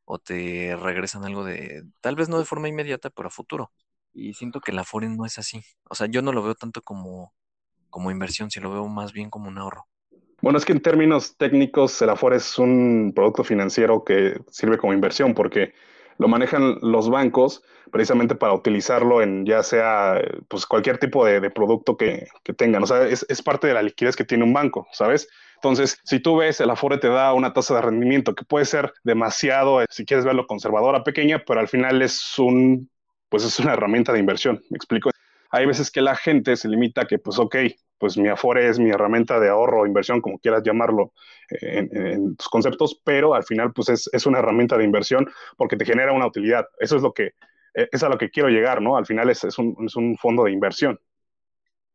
o 0.07 0.19
te 0.19 0.75
regresan 0.77 1.25
algo 1.25 1.45
de, 1.45 1.83
tal 2.01 2.15
vez 2.15 2.29
no 2.29 2.39
de 2.39 2.45
forma 2.45 2.69
inmediata, 2.69 3.11
pero 3.11 3.29
a 3.29 3.31
futuro. 3.31 3.73
Y 4.15 4.33
siento 4.35 4.61
que 4.61 4.73
la 4.73 4.83
Afore 4.83 5.09
no 5.09 5.27
es 5.27 5.39
así. 5.39 5.61
O 5.91 5.95
sea, 5.95 6.07
yo 6.07 6.23
no 6.23 6.33
lo 6.33 6.43
veo 6.43 6.55
tanto 6.55 6.81
como, 6.81 7.35
como 7.91 8.11
inversión, 8.11 8.51
si 8.51 8.61
lo 8.61 8.71
veo 8.71 8.87
más 8.87 9.13
bien 9.13 9.29
como 9.29 9.49
un 9.49 9.59
ahorro. 9.59 9.87
Bueno, 10.41 10.59
es 10.59 10.65
que 10.65 10.73
en 10.73 10.81
términos 10.81 11.37
técnicos, 11.37 12.01
el 12.01 12.11
Afore 12.11 12.37
es 12.37 12.57
un 12.59 13.13
producto 13.15 13.43
financiero 13.43 14.05
que 14.05 14.41
sirve 14.49 14.79
como 14.79 14.93
inversión 14.93 15.35
porque 15.35 15.75
lo 16.19 16.29
manejan 16.29 16.79
los 16.83 17.11
bancos 17.11 17.63
precisamente 17.91 18.35
para 18.35 18.53
utilizarlo 18.53 19.23
en 19.23 19.47
ya 19.47 19.63
sea 19.63 20.21
pues 20.49 20.67
cualquier 20.67 20.99
tipo 20.99 21.25
de, 21.25 21.51
producto 21.51 21.97
que, 21.97 22.27
tengan. 22.57 22.83
O 22.83 22.87
sea, 22.87 23.07
es, 23.07 23.25
parte 23.43 23.67
de 23.67 23.75
la 23.75 23.83
liquidez 23.83 24.17
que 24.17 24.25
tiene 24.25 24.45
un 24.45 24.53
banco, 24.53 24.87
¿sabes? 24.93 25.29
Entonces, 25.57 25.99
si 26.05 26.21
tú 26.21 26.37
ves, 26.37 26.61
el 26.61 26.71
Afore 26.71 26.99
te 26.99 27.09
da 27.09 27.33
una 27.33 27.53
tasa 27.53 27.75
de 27.75 27.83
rendimiento 27.83 28.35
que 28.35 28.45
puede 28.45 28.67
ser 28.67 28.93
demasiado, 29.05 29.83
si 29.89 30.05
quieres 30.05 30.25
verlo 30.25 30.47
conservadora, 30.47 31.03
pequeña, 31.03 31.43
pero 31.47 31.61
al 31.61 31.69
final 31.69 32.03
es 32.03 32.39
un, 32.39 32.91
pues 33.29 33.45
es 33.45 33.59
una 33.59 33.73
herramienta 33.73 34.13
de 34.13 34.19
inversión. 34.19 34.63
¿Me 34.71 34.77
explico? 34.77 35.11
Hay 35.51 35.65
veces 35.65 35.91
que 35.91 36.03
la 36.03 36.17
gente 36.17 36.57
se 36.57 36.69
limita 36.69 37.03
a 37.03 37.07
que, 37.07 37.19
pues, 37.19 37.39
ok, 37.39 37.57
pues 37.99 38.17
mi 38.19 38.29
Afore 38.29 38.69
es 38.69 38.79
mi 38.79 38.91
herramienta 38.91 39.41
de 39.41 39.49
ahorro 39.49 39.87
inversión, 39.87 40.21
como 40.21 40.39
quieras 40.39 40.63
llamarlo 40.63 41.13
eh, 41.51 41.89
en, 41.91 42.37
tus 42.37 42.49
conceptos, 42.49 43.01
pero 43.05 43.35
al 43.35 43.45
final 43.45 43.73
pues 43.73 43.89
es, 43.89 44.27
una 44.27 44.39
herramienta 44.39 44.77
de 44.77 44.85
inversión 44.85 45.29
porque 45.57 45.77
te 45.77 45.85
genera 45.85 46.13
una 46.13 46.27
utilidad. 46.27 46.67
Eso 46.79 46.97
es 46.97 47.03
lo 47.03 47.13
que, 47.13 47.33
eh, 47.75 47.89
es 47.91 48.03
a 48.03 48.09
lo 48.09 48.19
que 48.19 48.31
quiero 48.31 48.49
llegar, 48.49 48.83
¿no? 48.83 48.97
Al 48.97 49.07
final 49.07 49.31
es, 49.31 49.45
un, 49.59 50.17
fondo 50.21 50.45
de 50.45 50.53
inversión. 50.53 50.99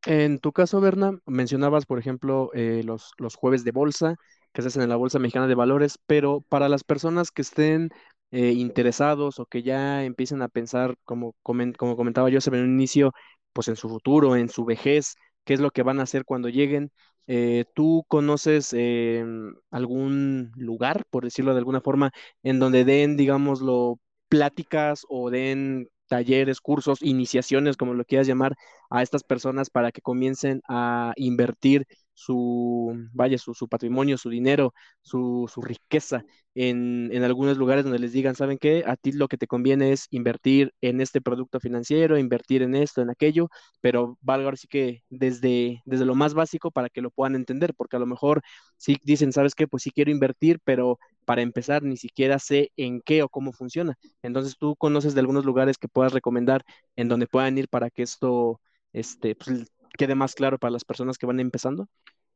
En 0.06 0.40
tu 0.40 0.52
caso, 0.52 0.82
Berna, 0.82 1.20
mencionabas, 1.28 1.86
por 1.86 2.00
ejemplo, 2.00 2.50
eh, 2.54 2.82
los, 2.84 3.12
los 3.18 3.36
jueves 3.36 3.64
de 3.64 3.72
bolsa 3.72 4.16
que 4.52 4.64
se 4.64 4.70
hacen 4.70 4.82
en 4.82 4.90
la 4.90 4.96
Bolsa 4.96 5.20
Mexicana 5.20 5.48
de 5.48 5.56
Valores, 5.56 6.00
pero 6.08 6.42
para 6.42 6.68
las 6.68 6.84
personas 6.84 7.32
que 7.32 7.42
estén 7.42 7.90
interesados 8.34 9.40
o 9.40 9.46
que 9.46 9.62
ya 9.62 10.06
empiecen 10.06 10.42
a 10.42 10.48
pensar, 10.48 10.96
como, 11.04 11.36
como 11.42 11.98
comentaba 11.98 12.30
yo 12.30 12.40
en 12.46 12.64
un 12.64 12.74
inicio, 12.74 13.12
pues 13.54 13.68
en 13.68 13.76
su 13.76 13.90
futuro, 13.90 14.36
en 14.36 14.50
su 14.50 14.66
vejez, 14.66 15.16
qué 15.46 15.54
es 15.54 15.60
lo 15.60 15.72
que 15.72 15.84
van 15.84 16.00
a 16.00 16.04
hacer 16.04 16.26
cuando 16.26 16.50
lleguen. 16.50 16.92
Eh, 17.28 17.66
¿tú 17.76 18.04
conoces 18.08 18.74
em, 18.74 19.54
algún 19.72 20.52
lugar, 20.56 21.04
por 21.10 21.24
decirlo 21.24 21.54
de 21.54 21.60
alguna 21.60 21.82
forma, 21.82 22.12
en 22.44 22.60
donde 22.60 22.84
den, 22.86 23.16
digámoslo, 23.18 24.00
pláticas 24.28 25.06
o 25.10 25.30
den 25.30 25.88
talleres, 26.08 26.60
cursos, 26.60 27.02
iniciaciones, 27.02 27.78
como 27.78 27.94
lo 27.94 28.04
quieras 28.06 28.28
llamar, 28.28 28.56
a 28.90 29.02
estas 29.02 29.24
personas 29.24 29.70
para 29.70 29.92
que 29.92 30.02
comiencen 30.02 30.62
a 30.68 31.14
invertir 31.16 31.86
su, 32.22 32.96
vaya, 33.14 33.38
su, 33.38 33.68
patrimonio, 33.68 34.18
su 34.18 34.30
dinero, 34.30 34.74
su, 35.02 35.48
riqueza 35.62 36.24
en, 36.54 37.10
en, 37.12 37.24
algunos 37.24 37.58
lugares 37.58 37.84
donde 37.84 38.00
les 38.00 38.12
digan, 38.12 38.36
¿saben 38.36 38.58
qué? 38.60 38.84
A 38.86 38.96
ti 38.96 39.12
lo 39.12 39.28
que 39.28 39.38
te 39.38 39.48
conviene 39.48 39.92
es 39.92 40.08
invertir 40.12 40.74
en 40.82 41.02
este 41.02 41.22
producto 41.22 41.60
financiero, 41.60 42.18
invertir 42.18 42.62
en 42.62 42.76
esto, 42.76 43.02
en 43.02 43.10
aquello, 43.10 43.50
pero 43.82 44.18
valga 44.22 44.46
ahora 44.46 44.58
sí 44.58 44.68
que 44.68 45.04
desde, 45.10 45.82
desde 45.86 46.06
lo 46.06 46.16
más 46.16 46.34
básico 46.34 46.70
para 46.72 46.90
que 46.90 47.02
lo 47.02 47.10
puedan 47.12 47.36
entender, 47.36 47.74
porque 47.76 47.96
a 47.96 48.00
lo 48.00 48.06
mejor 48.06 48.42
sí 48.78 48.98
dicen, 49.04 49.32
¿sabes 49.32 49.56
qué? 49.56 49.68
Pues 49.68 49.84
sí 49.84 49.92
quiero 49.92 50.12
invertir, 50.12 50.60
pero 50.64 51.00
para 51.26 51.42
empezar 51.42 51.82
ni 51.84 51.98
siquiera 51.98 52.40
sé 52.40 52.72
en 52.78 53.02
qué 53.02 53.24
o 53.24 53.30
cómo 53.30 53.52
funciona. 53.54 53.96
Entonces, 54.22 54.58
¿tú 54.60 54.76
conoces 54.76 55.14
de 55.16 55.22
algunos 55.22 55.46
lugares 55.46 55.78
que 55.78 55.88
puedas 55.88 56.14
recomendar 56.14 56.64
en 56.96 57.08
donde 57.08 57.28
puedan 57.28 57.58
ir 57.58 57.68
para 57.68 57.90
que 57.90 58.04
esto 58.04 58.60
este, 58.94 59.36
pues, 59.36 59.72
quede 59.98 60.16
más 60.16 60.36
claro 60.36 60.58
para 60.58 60.72
las 60.72 60.86
personas 60.86 61.18
que 61.18 61.26
van 61.26 61.40
empezando? 61.40 61.88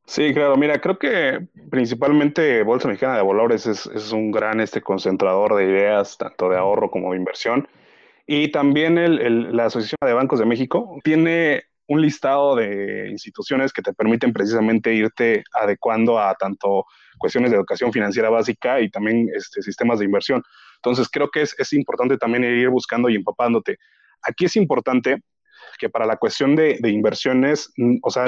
Sí, 0.08 0.34
claro. 0.34 0.56
Mira, 0.56 0.80
creo 0.80 0.99
que 0.99 1.47
principalmente 1.72 2.62
Bolsa 2.64 2.88
Mexicana 2.88 3.18
de 3.18 3.24
Valores 3.24 3.66
es, 3.66 4.12
un 4.12 4.32
gran 4.32 4.60
este, 4.60 4.82
concentrador 4.82 5.56
de 5.56 5.66
ideas, 5.66 6.18
tanto 6.18 6.49
de 6.49 6.58
ahorro 6.58 6.91
como 6.91 7.12
de 7.12 7.18
inversión. 7.18 7.68
Y 8.28 8.51
también 8.51 9.56
la 9.56 9.66
Asociación 9.66 9.97
de 10.01 10.14
Bancos 10.14 10.39
de 10.39 10.45
México 10.45 10.99
tiene 11.03 11.64
un 11.88 12.01
listado 12.01 12.56
de 12.56 13.10
instituciones 13.10 13.72
que 13.72 13.82
te 13.82 13.93
permiten 13.93 14.34
precisamente 14.34 14.93
irte 14.93 15.43
adecuando 15.53 16.20
a 16.20 16.34
tanto 16.36 16.86
cuestiones 17.20 17.51
de 17.51 17.58
educación 17.58 17.93
financiera 17.93 18.30
básica 18.30 18.82
y 18.82 18.89
también 18.89 19.30
este, 19.36 19.62
sistemas 19.62 19.99
de 19.99 20.06
inversión. 20.06 20.43
Entonces, 20.78 21.08
creo 21.10 21.30
que 21.30 21.41
es, 21.41 21.56
es 21.60 21.74
importante 21.74 22.18
también 22.18 22.43
ir 22.43 22.70
buscando 22.70 23.10
y 23.10 23.16
empapándote. 23.16 23.78
Aquí 24.22 24.45
es 24.45 24.56
importante 24.56 25.22
que 25.78 25.89
para 25.89 26.06
la 26.06 26.18
cuestión 26.18 26.56
de, 26.56 26.78
inversiones, 26.84 27.72
mm, 27.78 27.97
o 28.01 28.10
sea, 28.10 28.28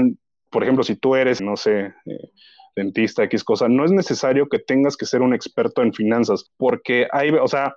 por 0.49 0.63
ejemplo, 0.63 0.83
si 0.83 0.95
tú 0.95 1.15
eres, 1.15 1.41
no 1.41 1.57
sé, 1.57 1.93
eh, 2.05 2.31
dentista, 2.75 3.23
X 3.23 3.43
cosa, 3.43 3.67
no 3.67 3.85
es 3.85 3.91
necesario 3.91 4.47
que 4.47 4.59
tengas 4.59 4.95
que 4.95 5.05
ser 5.05 5.21
un 5.21 5.33
experto 5.33 5.81
en 5.81 5.93
finanzas, 5.93 6.51
porque 6.57 7.07
hay, 7.11 7.31
o 7.31 7.47
sea, 7.47 7.75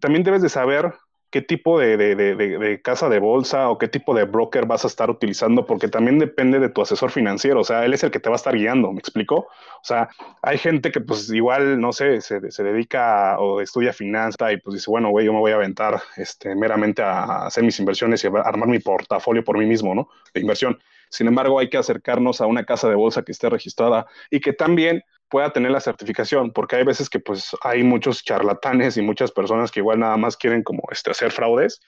también 0.00 0.22
debes 0.22 0.42
de 0.42 0.48
saber 0.48 0.92
qué 1.30 1.42
tipo 1.42 1.78
de, 1.78 2.80
casa 2.82 3.08
de 3.08 3.18
bolsa 3.18 3.68
o 3.68 3.78
qué 3.78 3.88
tipo 3.88 4.14
de 4.14 4.24
broker 4.24 4.64
vas 4.64 4.84
a 4.84 4.86
estar 4.86 5.10
utilizando, 5.10 5.66
porque 5.66 5.88
también 5.88 6.18
depende 6.18 6.58
de 6.60 6.68
tu 6.68 6.80
asesor 6.80 7.10
financiero, 7.10 7.60
o 7.60 7.64
sea, 7.64 7.84
él 7.84 7.92
es 7.92 8.04
el 8.04 8.10
que 8.10 8.20
te 8.20 8.28
va 8.28 8.36
a 8.36 8.38
estar 8.38 8.56
guiando, 8.56 8.92
¿me 8.92 9.00
explico? 9.00 9.34
O 9.36 9.84
sea, 9.84 10.08
hay 10.42 10.58
gente 10.58 10.90
que 10.90 11.00
pues 11.00 11.30
igual, 11.30 11.80
no 11.80 11.92
sé, 11.92 12.20
se, 12.20 12.40
dedica 12.40 13.38
o 13.38 13.60
estudia 13.60 13.92
finanzas 13.92 14.52
y 14.52 14.56
pues 14.58 14.74
dice, 14.74 14.90
bueno, 14.90 15.10
güey, 15.10 15.26
yo 15.26 15.32
me 15.32 15.40
voy 15.40 15.52
a 15.52 15.56
aventar 15.56 16.00
este, 16.16 16.54
meramente 16.54 17.02
a 17.02 17.46
hacer 17.46 17.64
mis 17.64 17.78
inversiones 17.80 18.22
y 18.24 18.28
a 18.28 18.30
armar 18.30 18.68
mi 18.68 18.78
portafolio 18.78 19.44
por 19.44 19.58
mí 19.58 19.66
mismo, 19.66 19.94
¿no? 19.94 20.08
De 20.32 20.40
inversión. 20.40 20.78
Sin 21.10 21.26
embargo, 21.26 21.58
hay 21.58 21.70
que 21.70 21.78
acercarnos 21.78 22.40
a 22.40 22.46
una 22.46 22.64
casa 22.64 22.88
de 22.88 22.94
bolsa 22.94 23.22
que 23.22 23.32
esté 23.32 23.48
registrada 23.48 24.06
y 24.30 24.40
que 24.40 24.52
también 24.52 25.02
pueda 25.28 25.52
tener 25.52 25.70
la 25.70 25.80
certificación, 25.80 26.52
porque 26.52 26.76
hay 26.76 26.84
veces 26.84 27.10
que 27.10 27.18
pues 27.18 27.50
hay 27.62 27.82
muchos 27.82 28.22
charlatanes 28.22 28.96
y 28.96 29.02
muchas 29.02 29.32
personas 29.32 29.70
que 29.70 29.80
igual 29.80 29.98
nada 29.98 30.16
más 30.16 30.36
quieren 30.36 30.62
como 30.62 30.82
este, 30.90 31.10
hacer 31.10 31.32
fraudes 31.32 31.80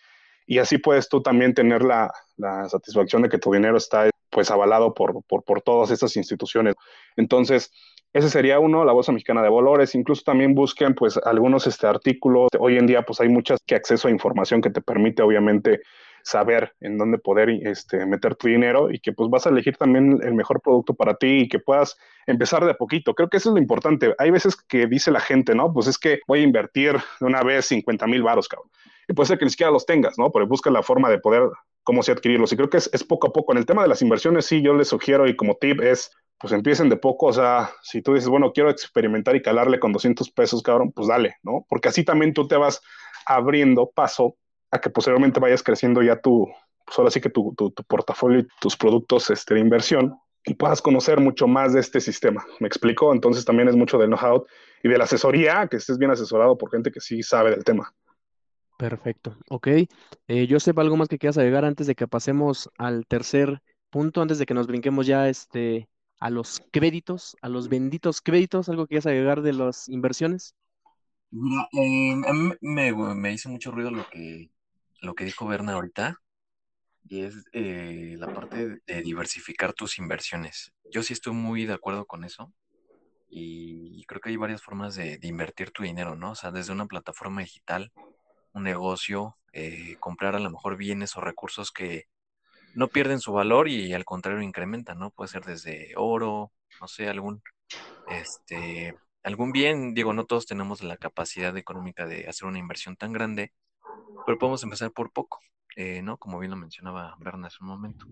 y 0.49 0.59
así 0.59 0.79
puedes 0.79 1.09
tú 1.11 1.23
también 1.23 1.53
tener 1.53 1.83
la, 1.83 2.11
la 2.39 2.69
satisfacción 2.71 3.21
de 3.23 3.29
que 3.29 3.39
tu 3.39 3.53
dinero 3.53 3.77
está 3.77 4.09
pues 4.31 4.51
avalado 4.51 4.95
por, 4.95 5.23
por, 5.25 5.45
por, 5.45 5.61
todas 5.61 5.91
estas 5.91 6.17
instituciones. 6.17 6.75
Entonces, 7.17 7.71
ese 8.15 8.31
sería 8.31 8.59
uno, 8.59 8.83
la 8.85 8.93
Bolsa 8.93 9.13
Mexicana 9.13 9.43
de 9.43 9.51
Valores. 9.51 9.95
Incluso 9.95 10.23
también 10.25 10.55
busquen 10.55 10.95
pues 10.95 11.19
algunos 11.19 11.67
este, 11.67 11.87
artículos. 11.87 12.49
Hoy 12.59 12.79
en 12.79 12.87
día 12.87 13.03
pues 13.03 13.21
hay 13.21 13.29
muchas 13.29 13.59
que 13.67 13.75
acceso 13.75 14.09
a 14.09 14.11
información 14.11 14.63
que 14.63 14.71
te 14.71 14.81
permite 14.81 15.23
obviamente 15.23 15.83
saber 16.29 16.75
en 16.81 16.99
dónde 16.99 17.19
poder 17.19 17.49
este, 17.49 18.05
meter 18.05 18.35
tu 18.35 18.49
dinero 18.49 18.91
y 18.91 19.01
que 19.01 19.13
pues 19.13 19.31
vas 19.31 19.47
a 19.47 19.51
elegir 19.51 19.77
también 19.77 20.21
el 20.23 20.35
mejor 20.35 20.61
producto 20.61 20.95
para 20.95 21.15
ti 21.15 21.41
y 21.41 21.49
que 21.49 21.59
puedas 21.59 21.97
empezar 22.27 22.65
de 22.65 22.73
a 22.73 22.75
poquito. 22.75 23.15
Creo 23.15 23.29
que 23.31 23.39
eso 23.39 23.49
es 23.49 23.55
lo 23.55 23.61
importante. 23.61 24.15
Hay 24.19 24.31
veces 24.31 24.55
que 24.57 24.87
dice 24.87 25.11
la 25.11 25.21
gente, 25.21 25.55
¿no? 25.55 25.73
Pues 25.73 25.87
es 25.87 25.99
que 25.99 26.21
voy 26.27 26.41
a 26.41 26.43
invertir 26.43 26.97
de 27.21 27.27
una 27.27 27.43
vez 27.43 27.67
50 27.67 28.07
mil 28.07 28.23
varos, 28.23 28.47
cabrón. 28.47 28.71
Y 29.09 29.15
puede 29.15 29.29
ser 29.29 29.39
que 29.39 29.47
ni 29.47 29.51
siquiera 29.51 29.73
los 29.73 29.87
tengas, 29.87 30.19
¿no? 30.19 30.31
Pero 30.31 30.47
busca 30.47 30.71
la 30.71 30.83
forma 30.83 31.09
de 31.09 31.19
poder, 31.19 31.49
cómo 31.83 32.03
se 32.03 32.13
adquirirlos. 32.13 32.53
Y 32.53 32.57
creo 32.57 32.69
que 32.69 32.77
es, 32.77 32.91
es 32.93 33.03
poco 33.03 33.29
a 33.29 33.33
poco. 33.33 33.53
En 33.53 33.59
el 33.59 33.65
tema 33.65 33.83
de 33.83 33.89
las 33.89 34.03
inversiones, 34.03 34.45
sí, 34.45 34.61
yo 34.61 34.75
les 34.75 34.89
sugiero 34.89 35.27
y 35.27 35.35
como 35.35 35.57
tip 35.57 35.81
es, 35.81 36.13
pues 36.39 36.53
empiecen 36.53 36.91
de 36.91 36.97
poco, 36.97 37.27
o 37.27 37.33
sea, 37.33 37.71
si 37.83 38.03
tú 38.03 38.13
dices, 38.13 38.29
bueno, 38.29 38.53
quiero 38.53 38.69
experimentar 38.69 39.35
y 39.35 39.43
calarle 39.43 39.81
con 39.81 39.93
200 39.93 40.31
pesos, 40.31 40.63
cabrón, 40.63 40.93
pues 40.93 41.09
dale, 41.09 41.37
¿no? 41.43 41.65
Porque 41.69 41.89
así 41.89 42.05
también 42.05 42.35
tú 42.35 42.47
te 42.47 42.57
vas 42.57 42.83
abriendo 43.27 43.91
paso 43.91 44.37
a 44.71 44.79
que 44.81 44.91
posteriormente 44.91 45.41
vayas 45.41 45.63
creciendo 45.63 46.03
ya 46.03 46.21
tu, 46.21 46.47
pues 46.85 46.99
ahora 46.99 47.11
sí 47.11 47.21
que 47.21 47.31
tu, 47.31 47.55
tu, 47.55 47.73
portafolio 47.85 48.41
y 48.41 48.47
tus 48.61 48.77
productos 48.77 49.31
este, 49.31 49.55
de 49.55 49.61
inversión 49.61 50.19
y 50.45 50.55
puedas 50.55 50.81
conocer 50.81 51.21
mucho 51.21 51.47
más 51.47 51.75
de 51.75 51.81
este 51.81 52.01
sistema. 52.01 52.45
¿Me 52.61 52.69
explico? 52.69 53.13
Entonces 53.13 53.45
también 53.45 53.69
es 53.69 53.77
mucho 53.77 53.99
del 53.99 54.09
know-how 54.09 54.47
y 54.83 54.89
de 54.89 54.99
la 54.99 55.05
asesoría, 55.05 55.67
que 55.69 55.77
estés 55.77 55.99
bien 55.99 56.11
asesorado 56.11 56.57
por 56.57 56.71
gente 56.71 56.91
que 56.91 57.01
sí 57.01 57.23
sabe 57.23 57.51
del 57.51 57.65
tema. 57.65 57.93
Perfecto. 58.79 59.37
Ok. 59.51 59.67
Eh, 60.29 60.47
Joseph, 60.49 60.79
¿algo 60.79 60.97
más 60.97 61.09
que 61.09 61.19
quieras 61.19 61.37
agregar 61.37 61.65
antes 61.65 61.87
de 61.87 61.95
que 61.95 62.07
pasemos 62.07 62.71
al 62.79 63.07
tercer 63.07 63.61
punto, 63.91 64.23
antes 64.23 64.39
de 64.39 64.47
que 64.47 64.55
nos 64.55 64.69
brinquemos 64.69 65.07
ya 65.07 65.29
este, 65.29 65.89
a 66.21 66.31
los 66.31 66.63
créditos, 66.71 67.37
a 67.43 67.49
los 67.49 67.69
benditos 67.69 68.21
créditos? 68.23 68.69
¿Algo 68.69 68.85
que 68.85 68.91
quieras 68.91 69.07
agregar 69.07 69.43
de 69.43 69.53
las 69.53 69.89
inversiones? 69.89 70.55
Mira, 71.31 71.69
eh, 71.73 72.15
a 72.27 72.33
mí 72.33 72.53
me, 72.61 72.93
me 72.93 73.33
hizo 73.33 73.51
mucho 73.51 73.73
ruido 73.73 73.91
lo 73.91 74.07
que 74.09 74.49
lo 75.01 75.15
que 75.15 75.25
dijo 75.25 75.47
Berna 75.47 75.75
ahorita, 75.75 76.21
y 77.09 77.23
es 77.23 77.45
eh, 77.53 78.17
la 78.19 78.33
parte 78.35 78.81
de 78.87 79.03
diversificar 79.03 79.73
tus 79.73 79.99
inversiones. 79.99 80.73
Yo 80.91 81.03
sí 81.03 81.15
estoy 81.15 81.33
muy 81.33 81.65
de 81.65 81.73
acuerdo 81.73 82.07
con 82.07 82.25
eso. 82.25 82.53
Y 83.31 84.05
creo 84.07 84.21
que 84.21 84.31
hay 84.31 84.37
varias 84.37 84.63
formas 84.63 84.95
de, 84.95 85.19
invertir 85.23 85.71
tu 85.71 85.83
dinero, 85.83 86.17
¿no? 86.17 86.33
O 86.33 86.35
sea, 86.35 86.51
desde 86.51 86.73
una 86.73 86.87
plataforma 86.87 87.43
digital, 87.43 87.93
un 88.53 88.63
negocio, 88.63 89.37
eh, 89.53 89.97
comprar 90.01 90.35
a 90.35 90.39
lo 90.39 90.51
mejor 90.51 90.77
bienes 90.77 91.17
o 91.17 91.21
recursos 91.21 91.71
que 91.71 92.05
no 92.75 92.89
pierden 92.89 93.21
su 93.21 93.33
valor 93.33 93.69
y 93.69 93.93
al 93.93 94.05
contrario 94.05 94.41
incrementan, 94.43 94.99
¿no? 94.99 95.11
Puede 95.11 95.29
ser 95.29 95.45
desde 95.45 95.93
oro, 95.97 96.53
no 96.81 96.89
sé, 96.89 97.09
algún, 97.09 97.43
este, 98.09 98.95
algún 99.23 99.53
bien. 99.53 99.95
Digo, 99.95 100.13
no 100.15 100.25
todos 100.25 100.47
tenemos 100.47 100.83
la 100.83 100.97
capacidad 100.97 101.57
económica 101.57 102.07
de 102.07 102.29
hacer 102.29 102.49
una 102.49 102.59
inversión 102.59 102.97
tan 102.97 103.13
grande, 103.13 103.53
pero 104.27 104.39
podemos 104.39 104.63
empezar 104.63 104.91
por 104.93 105.13
poco, 105.13 105.41
eh, 105.77 106.03
¿no? 106.03 106.17
Como 106.17 106.39
bien 106.39 106.51
lo 106.51 106.57
mencionaba 106.57 107.17
Berna 107.19 107.49
hace 107.49 107.59
un 107.61 107.69
momento. 107.69 108.07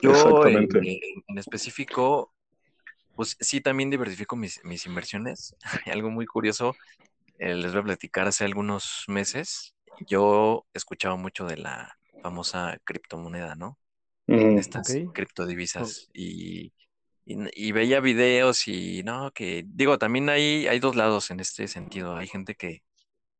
Yo, 0.00 0.46
en, 0.46 0.68
específico, 1.36 2.32
pues 3.14 3.36
sí, 3.40 3.60
también 3.60 3.90
diversifico 3.90 4.36
mis, 4.36 4.60
inversiones. 4.86 5.54
Algo 5.92 6.10
muy 6.10 6.26
curioso, 6.26 6.74
eh, 7.38 7.54
les 7.54 7.72
voy 7.72 7.80
a 7.80 7.84
platicar 7.84 8.26
hace 8.26 8.44
algunos 8.44 9.04
meses. 9.08 9.74
Yo 10.06 10.66
escuchaba 10.74 11.16
mucho 11.16 11.46
de 11.46 11.58
la 11.58 11.98
famosa 12.22 12.78
criptomoneda, 12.84 13.54
¿no? 13.54 13.78
Mm, 14.26 14.58
Estas 14.58 14.96
criptodivisas. 15.12 16.08
Y 16.12 16.72
y, 17.24 17.72
veía 17.72 18.00
videos 18.00 18.66
y 18.66 19.02
no, 19.04 19.30
que 19.32 19.64
digo, 19.66 19.98
también 19.98 20.28
hay, 20.28 20.66
hay 20.66 20.80
dos 20.80 20.96
lados 20.96 21.30
en 21.30 21.40
este 21.40 21.68
sentido. 21.68 22.16
Hay 22.16 22.26
gente 22.26 22.54
que 22.54 22.82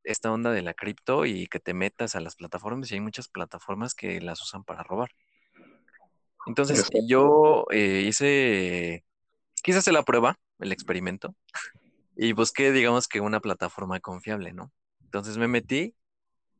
esta 0.04 0.32
onda 0.32 0.52
de 0.52 0.62
la 0.62 0.74
cripto 0.74 1.26
y 1.26 1.46
que 1.46 1.60
te 1.60 1.74
metas 1.74 2.14
a 2.14 2.20
las 2.20 2.36
plataformas 2.36 2.90
y 2.90 2.94
hay 2.94 3.00
muchas 3.00 3.28
plataformas 3.28 3.94
que 3.94 4.20
las 4.20 4.42
usan 4.42 4.64
para 4.64 4.82
robar. 4.82 5.10
Entonces 6.46 6.88
yo 7.06 7.66
eh, 7.70 8.04
hice, 8.06 9.04
quise 9.62 9.78
hacer 9.78 9.94
la 9.94 10.02
prueba, 10.02 10.38
el 10.58 10.72
experimento, 10.72 11.34
y 12.16 12.32
busqué, 12.32 12.72
digamos 12.72 13.08
que 13.08 13.20
una 13.20 13.40
plataforma 13.40 14.00
confiable, 14.00 14.52
¿no? 14.52 14.72
Entonces 15.04 15.38
me 15.38 15.48
metí 15.48 15.94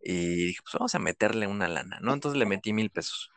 y 0.01 0.47
dije, 0.47 0.61
pues 0.63 0.75
vamos 0.75 0.95
a 0.95 0.99
meterle 0.99 1.47
una 1.47 1.69
lana, 1.69 1.99
¿no? 2.01 2.13
Entonces 2.13 2.39
le 2.39 2.47
metí 2.47 2.73
mil 2.73 2.91
pesos. 2.91 3.31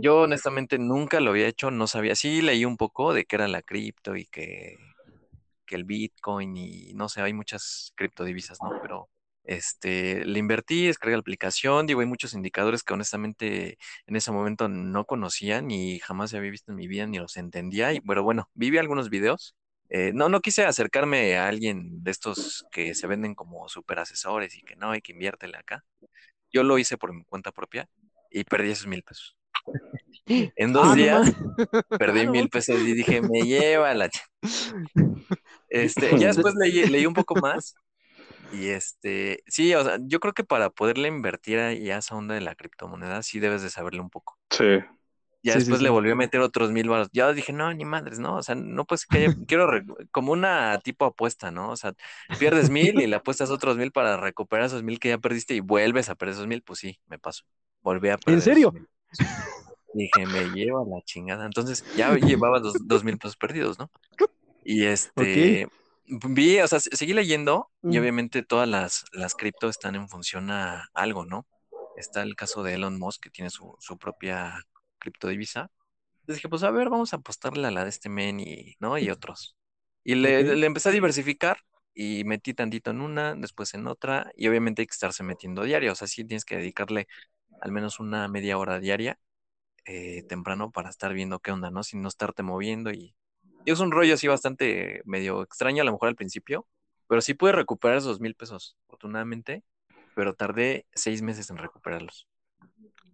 Yo 0.00 0.22
honestamente 0.22 0.78
nunca 0.78 1.20
lo 1.20 1.30
había 1.30 1.46
hecho, 1.46 1.70
no 1.70 1.86
sabía. 1.86 2.16
Sí 2.16 2.42
leí 2.42 2.64
un 2.64 2.76
poco 2.76 3.14
de 3.14 3.24
qué 3.24 3.36
era 3.36 3.46
la 3.46 3.62
cripto 3.62 4.16
y 4.16 4.26
que, 4.26 4.76
que 5.70 5.76
el 5.76 5.84
Bitcoin 5.84 6.56
y 6.56 6.92
no 6.94 7.08
sé, 7.08 7.22
hay 7.22 7.32
muchas 7.32 7.92
criptodivisas, 7.96 8.58
¿no? 8.60 8.70
Pero 8.82 9.08
este, 9.44 10.24
le 10.24 10.38
invertí, 10.40 10.86
descargué 10.88 11.14
la 11.16 11.20
aplicación, 11.20 11.86
digo, 11.86 12.00
hay 12.00 12.06
muchos 12.06 12.34
indicadores 12.34 12.82
que 12.82 12.92
honestamente 12.94 13.78
en 14.06 14.16
ese 14.16 14.32
momento 14.32 14.68
no 14.68 15.04
conocía 15.06 15.62
ni 15.62 16.00
jamás 16.00 16.34
había 16.34 16.50
visto 16.50 16.72
en 16.72 16.76
mi 16.76 16.88
vida 16.88 17.06
ni 17.06 17.18
los 17.18 17.36
entendía. 17.36 17.92
Y 17.92 18.00
pero 18.00 18.24
bueno, 18.24 18.50
vi 18.54 18.76
algunos 18.78 19.10
videos. 19.10 19.54
Eh, 19.90 20.12
no, 20.14 20.28
no 20.28 20.40
quise 20.40 20.64
acercarme 20.66 21.36
a 21.36 21.48
alguien 21.48 22.02
de 22.02 22.10
estos 22.10 22.64
que 22.72 22.94
se 22.96 23.06
venden 23.06 23.34
como 23.36 23.68
super 23.68 23.98
asesores 24.00 24.56
y 24.56 24.62
que 24.62 24.76
no, 24.76 24.90
hay 24.92 25.02
que 25.02 25.12
inviértele 25.12 25.56
acá. 25.56 25.84
Yo 26.52 26.64
lo 26.64 26.78
hice 26.78 26.98
por 26.98 27.12
mi 27.14 27.24
cuenta 27.24 27.52
propia 27.52 27.88
y 28.30 28.44
perdí 28.44 28.70
esos 28.70 28.86
mil 28.88 29.02
pesos. 29.04 29.39
En 30.26 30.72
dos 30.72 30.86
ah, 30.90 30.94
días 30.94 31.32
perdí 31.98 32.28
mil 32.28 32.48
pesos 32.48 32.80
y 32.80 32.94
dije, 32.94 33.20
me 33.20 33.42
lleva 33.42 33.94
la... 33.94 34.08
Este, 35.68 36.18
ya 36.18 36.28
después 36.28 36.54
leí, 36.56 36.84
leí, 36.86 37.06
un 37.06 37.14
poco 37.14 37.36
más 37.36 37.74
y 38.52 38.68
este, 38.68 39.42
sí, 39.46 39.74
o 39.74 39.84
sea, 39.84 39.98
yo 40.02 40.20
creo 40.20 40.34
que 40.34 40.44
para 40.44 40.70
poderle 40.70 41.08
invertir 41.08 41.58
a 41.58 41.72
esa 41.72 42.16
onda 42.16 42.34
de 42.34 42.40
la 42.40 42.54
criptomoneda, 42.54 43.22
sí 43.22 43.38
debes 43.38 43.62
de 43.62 43.70
saberle 43.70 44.00
un 44.00 44.10
poco. 44.10 44.38
Sí. 44.50 44.80
Ya 45.42 45.54
después 45.54 45.80
le 45.80 45.88
volví 45.88 46.10
a 46.10 46.14
meter 46.14 46.40
otros 46.40 46.70
mil 46.70 46.88
baros. 46.88 47.08
Ya 47.12 47.32
dije, 47.32 47.54
no, 47.54 47.72
ni 47.72 47.86
madres, 47.86 48.18
no. 48.18 48.36
O 48.36 48.42
sea, 48.42 48.54
no 48.54 48.84
pues 48.84 49.06
que 49.06 49.34
quiero 49.46 49.70
como 50.10 50.32
una 50.32 50.78
tipo 50.80 51.06
apuesta, 51.06 51.50
¿no? 51.50 51.70
O 51.70 51.76
sea, 51.76 51.94
pierdes 52.38 52.68
mil 52.68 53.00
y 53.00 53.06
le 53.06 53.16
apuestas 53.16 53.50
otros 53.50 53.78
mil 53.78 53.90
para 53.90 54.18
recuperar 54.18 54.66
esos 54.66 54.82
mil 54.82 55.00
que 55.00 55.08
ya 55.08 55.18
perdiste 55.18 55.54
y 55.54 55.60
vuelves 55.60 56.10
a 56.10 56.14
perder 56.14 56.34
esos 56.34 56.46
mil, 56.46 56.62
pues 56.62 56.80
sí, 56.80 57.00
me 57.06 57.18
paso. 57.18 57.44
Volví 57.80 58.10
a 58.10 58.18
perder. 58.18 58.34
¿En 58.34 58.42
serio? 58.42 58.74
Dije, 59.92 60.26
me 60.26 60.44
lleva 60.50 60.84
la 60.84 61.02
chingada. 61.02 61.44
Entonces 61.44 61.84
ya 61.96 62.14
llevaba 62.14 62.60
dos, 62.60 62.74
dos 62.86 63.04
mil 63.04 63.18
pesos 63.18 63.36
perdidos, 63.36 63.78
¿no? 63.78 63.90
Y 64.64 64.84
este, 64.84 65.68
vi, 66.06 66.60
o 66.60 66.68
sea, 66.68 66.80
seguí 66.80 67.12
leyendo 67.12 67.70
y 67.82 67.98
obviamente 67.98 68.42
todas 68.42 68.68
las, 68.68 69.04
las 69.12 69.34
cripto 69.34 69.68
están 69.68 69.94
en 69.94 70.08
función 70.08 70.50
a 70.50 70.88
algo, 70.94 71.24
¿no? 71.24 71.46
Está 71.96 72.22
el 72.22 72.36
caso 72.36 72.62
de 72.62 72.74
Elon 72.74 72.98
Musk 72.98 73.22
que 73.22 73.30
tiene 73.30 73.50
su, 73.50 73.74
su 73.80 73.98
propia 73.98 74.64
criptodivisa. 74.98 75.70
Entonces 76.20 76.36
dije, 76.36 76.48
pues 76.48 76.62
a 76.62 76.70
ver, 76.70 76.90
vamos 76.90 77.12
a 77.12 77.16
apostarle 77.16 77.66
a 77.66 77.70
la 77.70 77.84
de 77.84 77.90
este 77.90 78.08
men 78.08 78.38
y, 78.38 78.76
¿no? 78.78 78.96
Y 78.98 79.10
otros. 79.10 79.56
Y 80.04 80.14
le, 80.14 80.56
le 80.56 80.66
empecé 80.66 80.90
a 80.90 80.92
diversificar 80.92 81.58
y 81.94 82.24
metí 82.24 82.54
tantito 82.54 82.90
en 82.90 83.00
una, 83.00 83.34
después 83.34 83.74
en 83.74 83.86
otra, 83.86 84.30
y 84.36 84.48
obviamente 84.48 84.82
hay 84.82 84.86
que 84.86 84.92
estarse 84.92 85.22
metiendo 85.22 85.64
diario, 85.64 85.92
o 85.92 85.94
sea, 85.94 86.06
sí 86.06 86.24
tienes 86.24 86.44
que 86.44 86.56
dedicarle 86.56 87.08
al 87.60 87.72
menos 87.72 88.00
una 88.00 88.28
media 88.28 88.58
hora 88.58 88.80
diaria 88.80 89.18
eh, 89.84 90.22
temprano 90.28 90.70
para 90.70 90.90
estar 90.90 91.12
viendo 91.12 91.40
qué 91.40 91.52
onda, 91.52 91.70
¿no? 91.70 91.82
Sin 91.82 92.02
no 92.02 92.08
estarte 92.08 92.42
moviendo 92.42 92.90
y, 92.90 93.14
y, 93.64 93.70
es 93.70 93.80
un 93.80 93.90
rollo 93.90 94.14
así 94.14 94.28
bastante 94.28 95.02
medio 95.04 95.42
extraño 95.42 95.82
a 95.82 95.84
lo 95.84 95.92
mejor 95.92 96.08
al 96.08 96.16
principio, 96.16 96.66
pero 97.08 97.20
sí 97.20 97.34
pude 97.34 97.52
recuperar 97.52 97.98
esos 97.98 98.20
mil 98.20 98.34
pesos, 98.34 98.76
afortunadamente, 98.86 99.64
pero 100.14 100.34
tardé 100.34 100.86
seis 100.94 101.22
meses 101.22 101.50
en 101.50 101.56
recuperarlos. 101.56 102.28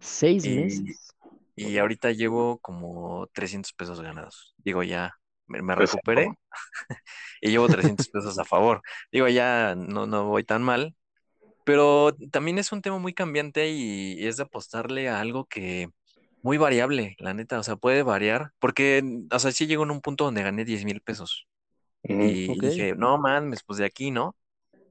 ¿Seis 0.01 0.47
meses? 0.47 1.15
Y 1.55 1.79
ahorita 1.79 2.13
llevo 2.13 2.59
como 2.59 3.29
300 3.33 3.73
pesos 3.73 4.01
ganados. 4.03 4.55
Digo, 4.59 4.83
ya 4.83 5.19
me, 5.47 5.75
recuperé 5.75 6.29
y 7.41 7.51
llevo 7.51 7.69
300 7.69 8.09
pesos 8.09 8.39
a 8.39 8.45
favor. 8.45 8.83
Digo, 9.11 9.29
ya 9.29 9.75
no, 9.75 10.07
no 10.07 10.27
voy 10.27 10.45
tan 10.45 10.63
mal, 10.63 10.95
pero 11.67 12.15
también 12.31 12.59
es 12.59 12.71
un 12.71 12.81
tema 12.81 12.99
muy 12.99 13.13
cambiante 13.13 13.69
y, 13.71 14.25
es 14.25 14.37
de 14.37 14.45
apostarle 14.45 15.09
a 15.09 15.19
algo 15.19 15.47
que 15.47 15.89
muy 16.41 16.59
variable, 16.59 17.17
la 17.19 17.35
neta, 17.35 17.59
o 17.59 17.65
sea, 17.65 17.75
puede 17.75 18.05
variar, 18.05 18.53
porque, 18.61 19.03
o 19.33 19.39
sea, 19.41 19.51
sí 19.51 19.67
llego 19.67 19.83
en 19.83 19.91
un 19.91 20.01
punto 20.01 20.23
donde 20.23 20.45
gané 20.45 20.65
10 20.65 20.85
mil 20.85 21.01
pesos. 21.01 21.49
y 22.05 22.57
dije, 22.61 22.95
no 22.95 23.19
mames, 23.19 23.65
pues 23.65 23.81
de 23.81 23.85
aquí, 23.85 24.13
¿no? 24.13 24.37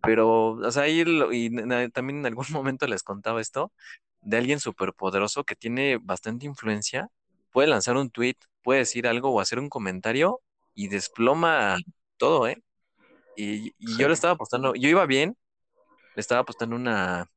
Pero, 0.01 0.49
o 0.49 0.71
sea, 0.71 0.83
ahí 0.83 1.05
y 1.31 1.49
también 1.91 2.19
en 2.19 2.25
algún 2.25 2.45
momento 2.51 2.87
les 2.87 3.03
contaba 3.03 3.39
esto, 3.39 3.71
de 4.19 4.35
alguien 4.35 4.59
súper 4.59 4.91
poderoso 4.93 5.45
que 5.45 5.55
tiene 5.55 5.97
bastante 5.97 6.45
influencia, 6.45 7.07
puede 7.53 7.69
lanzar 7.69 7.95
un 7.95 8.09
tweet, 8.09 8.35
puede 8.63 8.79
decir 8.79 9.07
algo 9.07 9.29
o 9.29 9.39
hacer 9.39 9.59
un 9.59 9.69
comentario 9.69 10.41
y 10.73 10.89
desploma 10.89 11.77
todo, 12.17 12.49
¿eh? 12.49 12.61
Y, 13.37 13.73
yo 13.97 14.09
le 14.09 14.13
estaba 14.13 14.33
apostando, 14.33 14.75
yo 14.75 14.89
iba 14.89 15.05
bien, 15.05 15.37
le 16.15 16.21
estaba 16.21 16.41
apostando 16.41 16.75
una, 16.75 17.29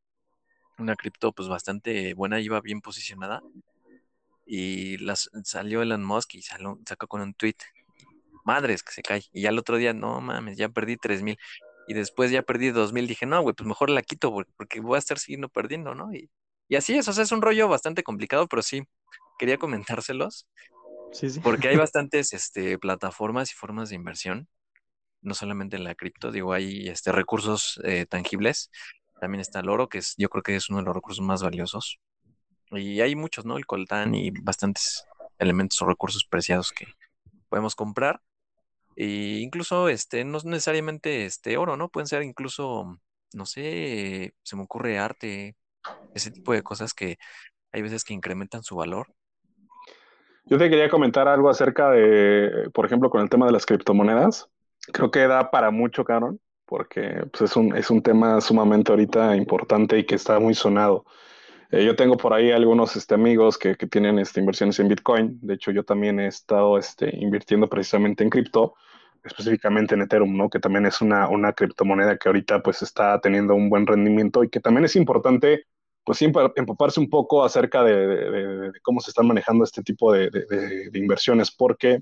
una 0.79 0.95
cripto 0.97 1.33
pues 1.33 1.49
bastante 1.49 2.15
buena, 2.15 2.41
iba 2.41 2.61
bien 2.61 2.81
posicionada. 2.81 3.43
Y 4.47 4.97
las, 4.99 5.29
salió 5.45 5.83
Elon 5.83 6.05
Musk 6.05 6.37
y 6.37 6.43
sacó 6.43 7.07
con 7.09 7.21
un 7.21 7.35
tweet. 7.35 7.57
Madres 8.45 8.83
que 8.83 8.93
se 8.93 9.03
cae. 9.03 9.25
Y 9.33 9.43
ya 9.43 9.51
el 9.51 9.59
otro 9.59 9.77
día, 9.77 9.93
no 9.93 10.21
mames, 10.23 10.57
ya 10.57 10.71
perdí 10.71 10.97
tres 10.97 11.23
mil. 11.23 11.37
Y 11.87 11.95
después 11.95 12.31
ya 12.31 12.43
perdí 12.43 12.71
dos 12.71 12.93
mil. 12.93 13.07
Dije, 13.07 13.27
no, 13.27 13.43
güey, 13.43 13.55
pues 13.55 13.67
mejor 13.67 13.91
la 13.91 14.01
quito 14.03 14.35
porque 14.57 14.81
voy 14.81 14.97
a 14.97 14.99
estar 14.99 15.19
siguiendo 15.19 15.49
perdiendo, 15.49 15.95
¿no? 15.95 16.15
Y, 16.15 16.31
y 16.69 16.77
así 16.77 16.97
es, 16.97 17.09
o 17.09 17.13
sea, 17.13 17.25
es 17.25 17.33
un 17.33 17.43
rollo 17.43 17.69
bastante 17.69 18.03
complicado, 18.03 18.47
pero 18.47 18.63
sí, 18.63 18.85
quería 19.39 19.59
comentárselos. 19.59 20.47
Sí, 21.13 21.29
sí. 21.29 21.41
Porque 21.41 21.69
hay 21.69 21.77
bastantes 21.91 22.33
este, 22.33 22.79
plataformas 22.79 23.51
y 23.53 23.55
formas 23.55 23.91
de 23.91 23.97
inversión 23.97 24.49
no 25.21 25.35
solamente 25.35 25.77
en 25.77 25.85
la 25.85 25.95
cripto, 25.95 26.31
digo, 26.31 26.53
hay 26.53 26.89
este, 26.89 27.13
recursos 27.13 27.81
eh, 27.85 28.07
tangibles. 28.07 28.71
También 29.21 29.41
está 29.41 29.61
el 29.61 29.69
oro, 29.69 29.89
que 29.89 29.99
es, 29.99 30.15
yo 30.17 30.29
creo 30.29 30.43
que 30.43 30.57
es 30.57 30.71
uno 30.71 30.79
de 30.79 30.85
los 30.85 30.95
recursos 30.95 31.25
más 31.25 31.43
valiosos. 31.43 31.99
Y 32.71 33.01
hay 33.01 33.17
muchos, 33.17 33.45
¿no? 33.45 33.57
El 33.57 33.67
coltán 33.67 34.15
y 34.15 34.31
bastantes 34.31 35.05
elementos 35.39 35.81
o 35.83 35.87
recursos 35.87 36.25
preciados 36.25 36.73
que 36.73 36.87
podemos 37.49 37.75
comprar. 37.75 38.21
E 38.97 39.41
incluso, 39.41 39.89
este, 39.89 40.25
no 40.25 40.39
necesariamente 40.45 41.25
este 41.25 41.57
oro, 41.57 41.77
¿no? 41.77 41.89
Pueden 41.89 42.07
ser 42.07 42.23
incluso, 42.23 42.99
no 43.33 43.47
sé, 43.47 44.35
se 44.43 44.57
me 44.57 44.63
ocurre 44.63 44.99
arte, 44.99 45.57
ese 46.15 46.31
tipo 46.31 46.53
de 46.53 46.63
cosas 46.63 46.95
que 46.95 47.19
hay 47.73 47.83
veces 47.83 48.05
que 48.05 48.15
incrementan 48.15 48.63
su 48.63 48.77
valor. 48.77 49.09
Yo 50.47 50.59
te 50.59 50.71
quería 50.71 50.89
comentar 50.89 51.29
algo 51.29 51.51
acerca 51.51 51.91
de, 51.91 52.71
por 52.73 52.87
ejemplo, 52.87 53.11
con 53.11 53.21
el 53.21 53.29
tema 53.29 53.47
de 53.47 53.53
las 53.53 53.67
criptomonedas 53.67 54.49
creo 54.93 55.11
que 55.11 55.27
da 55.27 55.51
para 55.51 55.71
mucho, 55.71 56.05
Caron, 56.05 56.41
porque 56.67 57.25
pues, 57.33 57.51
es, 57.51 57.57
un, 57.57 57.77
es 57.77 57.91
un 57.91 58.03
tema 58.03 58.41
sumamente 58.41 58.93
ahorita 58.93 59.37
importante 59.37 59.99
y 59.99 60.05
que 60.05 60.15
está 60.15 60.39
muy 60.39 60.55
sonado. 60.55 61.05
Eh, 61.71 61.85
yo 61.85 61.97
tengo 61.97 62.17
por 62.17 62.33
ahí 62.33 62.51
algunos 62.51 62.97
este, 62.97 63.15
amigos 63.15 63.59
que, 63.59 63.77
que 63.77 63.87
tienen 63.87 64.19
este, 64.19 64.41
inversiones 64.41 64.79
en 64.81 64.89
Bitcoin. 64.89 65.39
De 65.43 65.55
hecho, 65.55 65.71
yo 65.71 65.85
también 65.85 66.19
he 66.19 66.27
estado 66.27 66.79
este, 66.79 67.15
invirtiendo 67.17 67.69
precisamente 67.69 68.25
en 68.25 68.31
cripto, 68.31 68.75
específicamente 69.23 69.95
en 69.95 70.03
Ethereum, 70.03 70.37
¿no? 70.37 70.49
que 70.49 70.61
también 70.61 70.87
es 70.87 71.01
una, 71.01 71.29
una 71.29 71.53
criptomoneda 71.53 72.17
que 72.17 72.29
ahorita 72.29 72.63
pues 72.63 72.83
está 72.83 73.21
teniendo 73.21 73.55
un 73.55 73.69
buen 73.69 73.87
rendimiento 73.87 74.43
y 74.45 74.49
que 74.49 74.61
también 74.61 74.85
es 74.85 74.97
importante 74.97 75.67
pues 76.09 76.23
empaparse 76.23 77.01
un 77.01 77.11
poco 77.11 77.45
acerca 77.45 77.85
de, 77.85 77.95
de, 78.07 78.31
de 78.71 78.81
cómo 78.81 78.99
se 78.99 79.11
están 79.11 79.27
manejando 79.27 79.63
este 79.63 79.83
tipo 79.83 80.11
de, 80.11 80.31
inversiones, 80.95 81.51
porque 81.51 82.01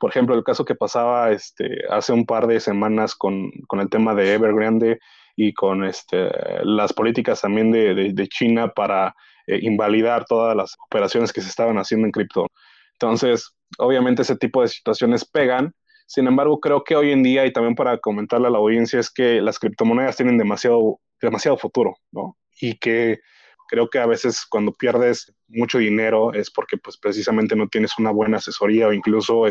por 0.00 0.10
ejemplo, 0.10 0.34
el 0.34 0.42
caso 0.42 0.64
que 0.64 0.74
pasaba 0.74 1.30
este, 1.30 1.82
hace 1.90 2.14
un 2.14 2.24
par 2.24 2.46
de 2.46 2.58
semanas 2.58 3.14
con, 3.14 3.50
con 3.68 3.80
el 3.80 3.90
tema 3.90 4.14
de 4.14 4.32
Evergrande 4.32 4.98
y 5.36 5.52
con 5.52 5.84
este, 5.84 6.30
las 6.64 6.94
políticas 6.94 7.42
también 7.42 7.70
de, 7.70 8.12
de, 8.14 8.28
China 8.28 8.72
para 8.74 9.14
eh, 9.46 9.58
invalidar 9.60 10.24
todas 10.24 10.56
las 10.56 10.74
operaciones 10.86 11.34
que 11.34 11.42
se 11.42 11.48
estaban 11.50 11.76
haciendo 11.76 12.06
en 12.06 12.12
cripto. 12.12 12.46
Entonces, 12.92 13.54
obviamente 13.76 14.22
ese 14.22 14.36
tipo 14.36 14.62
de 14.62 14.68
situaciones 14.68 15.26
pegan. 15.26 15.74
Sin 16.06 16.26
embargo, 16.26 16.60
creo 16.60 16.82
que 16.82 16.96
hoy 16.96 17.12
en 17.12 17.22
día, 17.22 17.44
y 17.44 17.52
también 17.52 17.74
para 17.74 17.98
comentarle 17.98 18.48
a 18.48 18.50
la 18.50 18.58
audiencia, 18.58 18.98
es 18.98 19.10
que 19.10 19.42
las 19.42 19.58
criptomonedas 19.58 20.16
tienen 20.16 20.38
demasiado, 20.38 20.98
demasiado 21.20 21.58
futuro, 21.58 21.94
¿no? 22.10 22.38
Y 22.58 22.78
que 22.78 23.20
creo 23.68 23.90
que 23.90 23.98
a 23.98 24.06
veces 24.06 24.46
cuando 24.48 24.72
pierdes 24.72 25.32
mucho 25.46 25.76
dinero 25.76 26.32
es 26.32 26.50
porque 26.50 26.78
pues 26.78 26.96
precisamente 26.96 27.54
no 27.54 27.68
tienes 27.68 27.98
una 27.98 28.10
buena 28.10 28.38
asesoría 28.38 28.88
o 28.88 28.92
incluso 28.94 29.46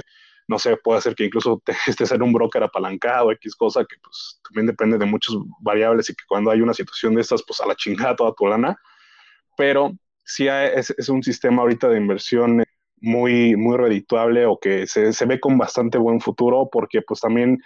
no 0.50 0.58
sé, 0.58 0.76
puede 0.78 1.00
ser 1.00 1.14
que 1.14 1.26
incluso 1.26 1.62
te, 1.64 1.74
estés 1.88 2.12
en 2.12 2.24
un 2.24 2.34
broker 2.34 2.64
apalancado, 2.64 3.32
X 3.32 3.56
cosa, 3.56 3.86
que 3.86 3.96
pues 4.02 4.42
también 4.44 4.66
depende 4.66 4.98
de 4.98 5.06
muchas 5.06 5.36
variables 5.62 6.10
y 6.10 6.16
que 6.16 6.24
cuando 6.28 6.50
hay 6.50 6.62
una 6.62 6.74
situación 6.74 7.14
de 7.14 7.22
estas, 7.22 7.44
pues 7.44 7.62
a 7.62 7.68
la 7.68 7.76
chingada 7.76 8.16
toda 8.16 8.34
tu 8.34 8.48
lana. 8.48 8.76
Pero 9.56 9.94
sí 10.26 10.48
es, 10.48 11.10
un 11.10 11.22
sistema 11.22 11.62
ahorita 11.62 11.88
de 11.88 11.98
inversión 11.98 12.64
muy, 13.00 13.56
muy 13.56 13.78
redituable 13.78 14.46
o 14.48 14.60
que 14.60 14.88
se, 14.88 15.14
se, 15.14 15.26
ve 15.26 15.40
con 15.40 15.58
bastante 15.58 15.98
buen 15.98 16.20
futuro 16.20 16.68
porque 16.72 17.02
pues 17.02 17.22
también 17.22 17.62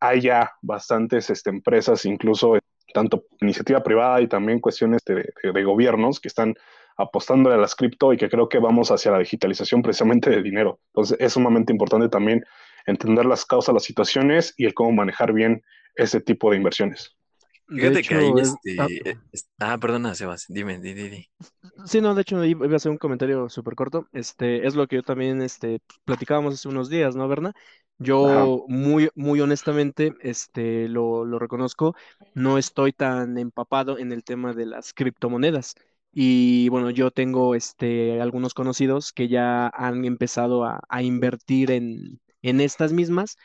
hay 0.00 0.22
ya 0.22 0.52
bastantes 0.62 1.28
este, 1.30 1.50
empresas, 1.50 2.06
incluso 2.06 2.58
tanto 2.94 3.24
iniciativa 3.40 3.82
privada 3.82 4.20
y 4.20 4.28
también 4.28 4.60
cuestiones 4.60 5.02
de, 5.04 5.30
de 5.42 5.64
gobiernos 5.64 6.20
que 6.20 6.28
están 6.28 6.54
apostándole 6.96 7.56
a 7.56 7.58
las 7.58 7.74
cripto 7.74 8.12
y 8.12 8.16
que 8.16 8.28
creo 8.28 8.48
que 8.48 8.58
vamos 8.58 8.90
hacia 8.90 9.10
la 9.10 9.18
digitalización 9.18 9.82
precisamente 9.82 10.30
de 10.30 10.42
dinero. 10.42 10.80
Entonces 10.92 11.16
es 11.20 11.32
sumamente 11.32 11.72
importante 11.72 12.08
también 12.08 12.44
entender 12.86 13.26
las 13.26 13.44
causas, 13.44 13.74
las 13.74 13.84
situaciones 13.84 14.54
y 14.56 14.66
el 14.66 14.74
cómo 14.74 14.92
manejar 14.92 15.32
bien 15.32 15.62
ese 15.94 16.20
tipo 16.20 16.50
de 16.50 16.56
inversiones. 16.56 17.16
Fíjate 17.66 18.00
hecho, 18.00 18.08
que 18.10 18.14
ahí 18.16 18.32
este... 18.36 18.76
Ah, 18.78 19.72
ah, 19.72 19.78
perdona, 19.78 20.14
Sebas, 20.14 20.44
dime, 20.48 20.78
di, 20.78 20.92
di, 20.92 21.08
di. 21.08 21.30
Sí, 21.86 22.00
no, 22.00 22.14
de 22.14 22.20
hecho 22.22 22.44
iba 22.44 22.66
a 22.66 22.76
hacer 22.76 22.92
un 22.92 22.98
comentario 22.98 23.48
súper 23.48 23.74
corto. 23.74 24.06
Este, 24.12 24.66
es 24.66 24.74
lo 24.74 24.86
que 24.86 24.96
yo 24.96 25.02
también 25.02 25.40
este, 25.40 25.80
platicábamos 26.04 26.54
hace 26.54 26.68
unos 26.68 26.90
días, 26.90 27.16
¿no, 27.16 27.26
Berna? 27.26 27.54
Yo 27.98 28.64
muy, 28.68 29.08
muy 29.14 29.40
honestamente, 29.40 30.14
este, 30.20 30.88
lo, 30.88 31.24
lo 31.24 31.38
reconozco, 31.38 31.94
no 32.34 32.58
estoy 32.58 32.92
tan 32.92 33.38
empapado 33.38 33.98
en 33.98 34.12
el 34.12 34.24
tema 34.24 34.52
de 34.52 34.66
las 34.66 34.92
criptomonedas. 34.92 35.74
Y 36.14 36.68
bueno, 36.68 36.90
yo 36.90 37.10
tengo 37.10 37.54
este, 37.56 38.20
algunos 38.20 38.54
conocidos 38.54 39.12
que 39.12 39.28
ya 39.28 39.68
han 39.68 40.04
empezado 40.04 40.64
a, 40.64 41.02
invertir 41.02 41.72
en, 41.72 42.20
en 42.42 42.60
estas 42.60 42.92
mismas, 42.92 43.36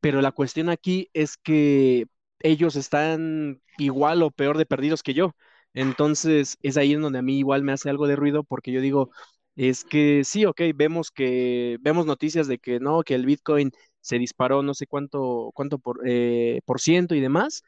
pero 0.00 0.20
la 0.22 0.32
cuestión 0.32 0.68
aquí 0.68 1.08
es 1.14 1.36
que 1.36 2.06
ellos 2.40 2.76
están 2.76 3.60
igual 3.78 4.22
o 4.22 4.30
peor 4.30 4.58
de 4.58 4.66
perdidos 4.66 5.02
que 5.02 5.14
yo. 5.14 5.36
Entonces 5.74 6.58
es 6.62 6.76
ahí 6.76 6.94
en 6.94 7.02
donde 7.02 7.18
a 7.20 7.22
mí 7.22 7.38
igual 7.38 7.62
me 7.62 7.72
hace 7.72 7.90
algo 7.90 8.06
de 8.08 8.16
ruido 8.16 8.44
porque 8.44 8.72
yo 8.72 8.80
digo, 8.80 9.10
es 9.56 9.84
que 9.84 10.24
sí, 10.24 10.44
ok, 10.46 10.60
vemos 10.74 11.10
que, 11.10 11.78
vemos 11.80 12.06
noticias 12.06 12.48
de 12.48 12.58
que 12.58 12.80
no, 12.80 13.02
que 13.02 13.14
el 13.14 13.26
Bitcoin 13.26 13.72
se 14.00 14.18
disparó 14.18 14.62
no 14.62 14.74
sé 14.74 14.86
cuánto, 14.86 15.50
cuánto 15.54 15.78
por, 15.78 16.00
eh, 16.06 16.60
por 16.64 16.80
ciento 16.80 17.14
y 17.14 17.20
demás, 17.20 17.62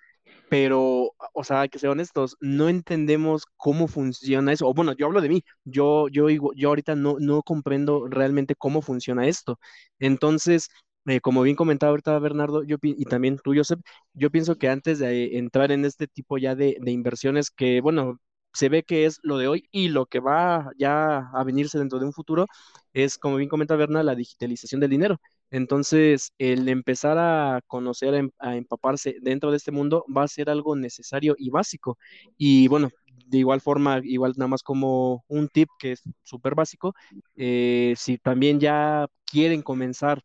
pero, 0.49 1.13
o 1.35 1.45
sea, 1.45 1.69
que 1.69 1.79
ser 1.79 1.91
honestos, 1.91 2.37
no 2.41 2.69
entendemos 2.69 3.45
cómo 3.57 3.89
funciona 3.89 4.53
eso. 4.53 4.67
O 4.69 4.75
bueno, 4.75 4.93
yo 4.93 5.07
hablo 5.07 5.21
de 5.21 5.29
mí, 5.29 5.43
yo, 5.65 6.09
yo, 6.09 6.29
yo 6.31 6.69
ahorita 6.69 6.95
no, 6.97 7.17
no 7.21 7.43
comprendo 7.43 8.07
realmente 8.09 8.55
cómo 8.57 8.83
funciona 8.83 9.27
esto. 9.27 9.59
Entonces, 9.99 10.69
eh, 11.07 11.21
como 11.21 11.43
bien 11.43 11.57
comentaba 11.57 11.91
ahorita 11.91 12.19
Bernardo, 12.19 12.63
yo, 12.65 12.77
y 12.83 13.05
también 13.07 13.39
tú, 13.43 13.53
Joseph, 13.55 13.81
yo 14.15 14.31
pienso 14.31 14.57
que 14.57 14.69
antes 14.69 14.99
de 14.99 15.39
entrar 15.39 15.73
en 15.73 15.85
este 15.85 16.07
tipo 16.07 16.39
ya 16.39 16.55
de, 16.55 16.77
de 16.81 16.91
inversiones 16.93 17.51
que, 17.51 17.81
bueno, 17.81 18.19
se 18.53 18.69
ve 18.69 18.83
que 18.83 19.05
es 19.07 19.19
lo 19.23 19.39
de 19.39 19.49
hoy 19.49 19.69
y 19.71 19.89
lo 19.89 20.07
que 20.07 20.21
va 20.21 20.71
ya 20.79 21.19
a 21.33 21.45
venirse 21.45 21.79
dentro 21.79 21.99
de 21.99 22.07
un 22.07 22.13
futuro 22.13 22.47
es, 22.93 23.19
como 23.19 23.37
bien 23.37 23.49
comenta 23.49 23.77
Bernardo, 23.77 24.05
la 24.07 24.15
digitalización 24.15 24.81
del 24.81 24.91
dinero. 24.91 25.21
Entonces, 25.51 26.33
el 26.39 26.69
empezar 26.69 27.19
a 27.19 27.61
conocer, 27.67 28.15
em, 28.15 28.31
a 28.39 28.57
empaparse 28.57 29.17
dentro 29.23 29.51
de 29.51 29.57
este 29.57 29.73
mundo 29.73 30.05
va 30.15 30.25
a 30.25 30.29
ser 30.29 30.51
algo 30.51 30.77
necesario 30.77 31.35
y 31.39 31.51
básico. 31.51 31.99
Y 32.37 32.69
bueno, 32.69 32.91
de 33.27 33.39
igual 33.39 33.61
forma, 33.61 34.01
igual 34.05 34.35
nada 34.37 34.49
más 34.49 34.63
como 34.63 35.25
un 35.29 35.49
tip 35.49 35.69
que 35.79 35.93
es 35.93 36.03
súper 36.23 36.55
básico, 36.55 36.95
eh, 37.37 37.95
si 37.97 38.19
también 38.19 38.61
ya 38.61 39.07
quieren 39.25 39.63
comenzar 39.63 40.23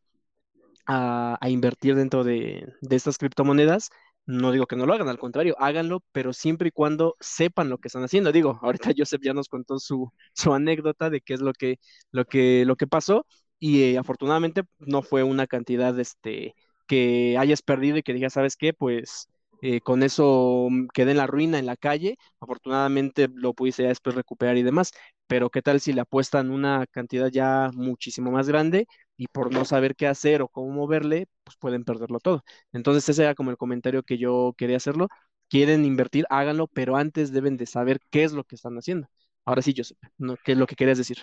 a, 0.85 1.37
invertir 1.49 1.95
dentro 1.95 2.23
de, 2.23 2.73
estas 2.89 3.17
criptomonedas, 3.17 3.89
no 4.25 4.51
digo 4.51 4.67
que 4.67 4.75
no 4.75 4.85
lo 4.85 4.93
hagan, 4.93 5.09
al 5.09 5.19
contrario, 5.19 5.55
háganlo, 5.59 6.01
pero 6.11 6.33
siempre 6.33 6.69
y 6.69 6.71
cuando 6.71 7.15
sepan 7.19 7.69
lo 7.69 7.77
que 7.77 7.89
están 7.89 8.03
haciendo. 8.03 8.31
Digo, 8.31 8.59
ahorita 8.61 8.91
Joseph 8.97 9.21
ya 9.23 9.33
nos 9.33 9.49
contó 9.49 9.79
su, 9.79 10.11
su 10.33 10.53
anécdota 10.53 11.09
de 11.09 11.21
qué 11.21 11.33
es 11.33 11.41
lo 11.41 11.53
que, 11.53 11.79
lo 12.11 12.25
que, 12.25 12.63
lo 12.65 12.75
que 12.75 12.87
pasó 12.87 13.25
y 13.59 13.83
eh, 13.83 13.97
afortunadamente 13.97 14.63
no 14.79 15.01
fue 15.01 15.23
una 15.23 15.47
cantidad 15.47 15.97
este, 15.99 16.55
que 16.87 17.37
hayas 17.37 17.61
perdido 17.61 17.97
y 17.97 18.03
que 18.03 18.13
digas, 18.13 18.33
¿sabes 18.33 18.55
qué? 18.57 18.73
Pues 18.73 19.27
eh, 19.61 19.79
con 19.81 20.03
eso 20.03 20.67
quedé 20.93 21.11
en 21.11 21.17
la 21.17 21.27
ruina, 21.27 21.59
en 21.59 21.65
la 21.65 21.77
calle, 21.77 22.17
afortunadamente 22.39 23.29
lo 23.33 23.53
pudiste 23.53 23.83
después 23.83 24.15
recuperar 24.15 24.57
y 24.57 24.63
demás, 24.63 24.91
pero 25.27 25.49
¿qué 25.49 25.61
tal 25.61 25.79
si 25.79 25.93
le 25.93 26.01
apuestan 26.01 26.51
una 26.51 26.85
cantidad 26.91 27.29
ya 27.29 27.71
muchísimo 27.73 28.31
más 28.31 28.47
grande 28.49 28.87
y 29.17 29.27
por 29.27 29.51
no 29.53 29.63
saber 29.65 29.95
qué 29.95 30.07
hacer 30.07 30.41
o 30.41 30.47
cómo 30.49 30.69
moverle, 30.73 31.27
pues 31.43 31.55
pueden 31.57 31.83
perderlo 31.85 32.19
todo? 32.19 32.43
Entonces 32.73 33.07
ese 33.09 33.23
era 33.23 33.35
como 33.35 33.51
el 33.51 33.57
comentario 33.57 34.03
que 34.03 34.17
yo 34.17 34.53
quería 34.57 34.77
hacerlo. 34.77 35.07
Quieren 35.49 35.85
invertir, 35.85 36.25
háganlo, 36.29 36.67
pero 36.67 36.95
antes 36.97 37.31
deben 37.31 37.57
de 37.57 37.65
saber 37.67 37.99
qué 38.09 38.23
es 38.23 38.33
lo 38.33 38.43
que 38.43 38.55
están 38.55 38.75
haciendo. 38.77 39.07
Ahora 39.45 39.61
sí, 39.61 39.73
Joseph, 39.75 39.97
¿no? 40.17 40.35
¿qué 40.43 40.53
es 40.53 40.57
lo 40.57 40.67
que 40.67 40.75
querías 40.75 40.97
decir? 40.97 41.17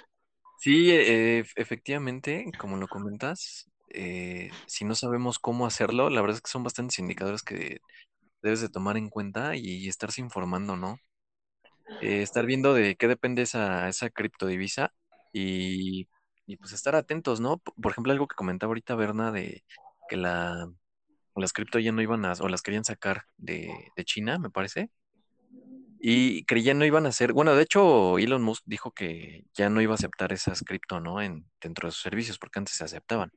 Sí, 0.61 0.91
eh, 0.93 1.45
efectivamente, 1.57 2.55
como 2.59 2.77
lo 2.77 2.89
comentas, 2.89 3.71
eh, 3.89 4.59
si 4.67 4.85
no 4.85 4.95
sabemos 4.95 5.39
cómo 5.39 5.67
hacerlo, 5.67 6.11
la 6.11 6.21
verdad 6.21 6.37
es 6.37 6.43
que 6.43 6.51
son 6.51 6.65
bastantes 6.65 6.99
indicadores 6.99 7.43
que 7.43 7.81
debes 8.43 8.61
de 8.63 8.69
tomar 8.71 8.97
en 8.99 9.11
cuenta 9.11 9.57
y 9.57 9.89
estarse 9.89 10.21
informando, 10.23 10.77
¿no? 10.77 10.99
Eh, 12.01 12.23
estar 12.23 12.47
viendo 12.47 12.75
de 12.75 12.97
qué 12.97 13.09
depende 13.09 13.43
esa, 13.43 13.89
esa 13.89 14.11
criptodivisa 14.11 14.93
y, 15.33 16.09
y 16.47 16.57
pues 16.57 16.73
estar 16.73 16.97
atentos, 16.97 17.41
¿no? 17.41 17.59
Por 17.59 17.93
ejemplo, 17.93 18.13
algo 18.13 18.29
que 18.29 18.37
comentaba 18.37 18.71
ahorita 18.71 18.95
Berna 18.97 19.33
de 19.33 19.65
que 20.09 20.17
la, 20.17 20.69
las 21.37 21.53
cripto 21.55 21.79
ya 21.81 21.93
no 21.93 22.03
iban 22.03 22.25
a, 22.27 22.35
o 22.41 22.49
las 22.49 22.63
querían 22.63 22.85
sacar 22.85 23.25
de, 23.39 23.93
de 23.97 24.05
China, 24.07 24.39
me 24.39 24.51
parece. 24.51 24.91
Y 26.03 26.45
creían 26.45 26.79
no 26.79 26.87
iban 26.87 27.05
a 27.05 27.11
hacer, 27.11 27.35
bueno, 27.35 27.55
de 27.55 27.63
hecho 27.63 28.19
Elon 28.19 28.43
Musk 28.43 28.63
dijo 28.65 28.93
que 28.93 29.45
ya 29.55 29.69
no 29.69 29.83
iba 29.83 29.93
a 29.93 29.97
aceptar 29.97 30.33
esas 30.33 30.63
cripto, 30.63 30.99
¿no? 30.99 31.21
En, 31.21 31.47
dentro 31.61 31.89
de 31.89 31.93
sus 31.93 32.03
servicios, 32.03 32.39
porque 32.39 32.59
antes 32.59 32.75
se 32.75 32.85
aceptaban. 32.85 33.31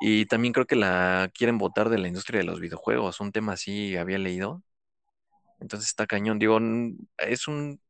Y 0.00 0.26
también 0.26 0.52
creo 0.52 0.66
que 0.66 0.76
la 0.76 1.30
quieren 1.34 1.58
votar 1.58 1.88
de 1.88 1.98
la 1.98 2.08
industria 2.08 2.38
de 2.38 2.46
los 2.46 2.60
videojuegos, 2.60 3.20
un 3.20 3.32
tema 3.32 3.54
así 3.54 3.96
había 3.96 4.18
leído. 4.18 4.62
Entonces 5.60 5.88
está 5.88 6.06
cañón, 6.06 6.38
digo, 6.38 6.58
es 7.18 7.48
un, 7.48 7.80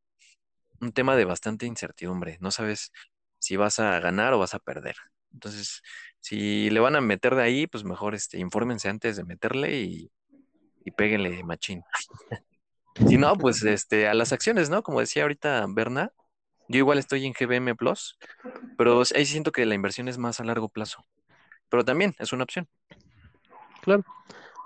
un 0.81 0.93
tema 0.93 1.16
de 1.16 1.25
bastante 1.27 1.66
incertidumbre, 1.66 2.39
no 2.41 2.51
sabes 2.51 2.93
si 3.39 3.57
vas 3.57 3.79
a 3.81 4.01
ganar 4.01 4.33
o 4.35 4.39
vas 4.39 4.55
a 4.55 4.59
perder. 4.61 4.97
Entonces, 5.33 5.83
si 6.21 6.71
le 6.71 6.81
van 6.81 6.97
a 6.97 7.01
meter 7.03 7.35
de 7.35 7.43
ahí, 7.43 7.66
pues 7.66 7.85
mejor 7.85 8.14
este, 8.14 8.39
infórmense 8.39 8.89
antes 8.89 9.16
de 9.16 9.25
meterle 9.25 9.81
y, 9.81 10.11
y 10.85 10.91
péguenle 10.93 11.45
machín. 11.45 11.83
Si 13.07 13.16
no, 13.16 13.36
pues 13.36 13.62
este, 13.62 14.09
a 14.09 14.14
las 14.14 14.32
acciones, 14.32 14.70
¿no? 14.70 14.82
Como 14.82 15.01
decía 15.01 15.22
ahorita 15.22 15.64
Berna, 15.68 16.12
yo 16.68 16.78
igual 16.78 16.99
estoy 16.99 17.24
en 17.24 17.32
GBM 17.32 17.74
Plus, 17.76 18.18
pero 18.76 19.03
ahí 19.14 19.24
siento 19.24 19.53
que 19.53 19.64
la 19.64 19.74
inversión 19.74 20.09
es 20.09 20.18
más 20.18 20.40
a 20.40 20.44
largo 20.44 20.68
plazo. 20.68 21.05
Pero 21.68 21.84
también 21.84 22.14
es 22.18 22.32
una 22.32 22.44
opción. 22.44 22.68
Claro. 23.82 24.05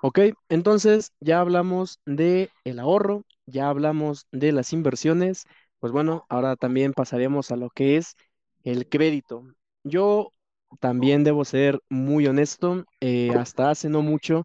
Ok, 0.01 0.19
entonces 0.49 1.13
ya 1.21 1.41
hablamos 1.41 2.01
de 2.07 2.51
el 2.65 2.81
ahorro, 2.81 3.25
ya 3.47 3.69
hablamos 3.69 4.27
de 4.33 4.51
las 4.51 4.73
inversiones. 4.73 5.45
Pues 5.79 5.93
bueno, 5.93 6.27
ahora 6.29 6.57
también 6.57 6.93
pasaremos 6.93 7.53
a 7.53 7.57
lo 7.57 7.71
que 7.71 7.97
es 7.97 8.17
el 8.65 8.89
crédito. 8.89 9.45
Yo 9.85 10.33
también 10.81 11.23
debo 11.23 11.45
ser 11.45 11.81
muy 11.89 12.27
honesto, 12.27 12.85
eh, 13.01 13.31
hasta 13.37 13.71
hace 13.71 13.89
no 13.89 14.03
mucho 14.03 14.45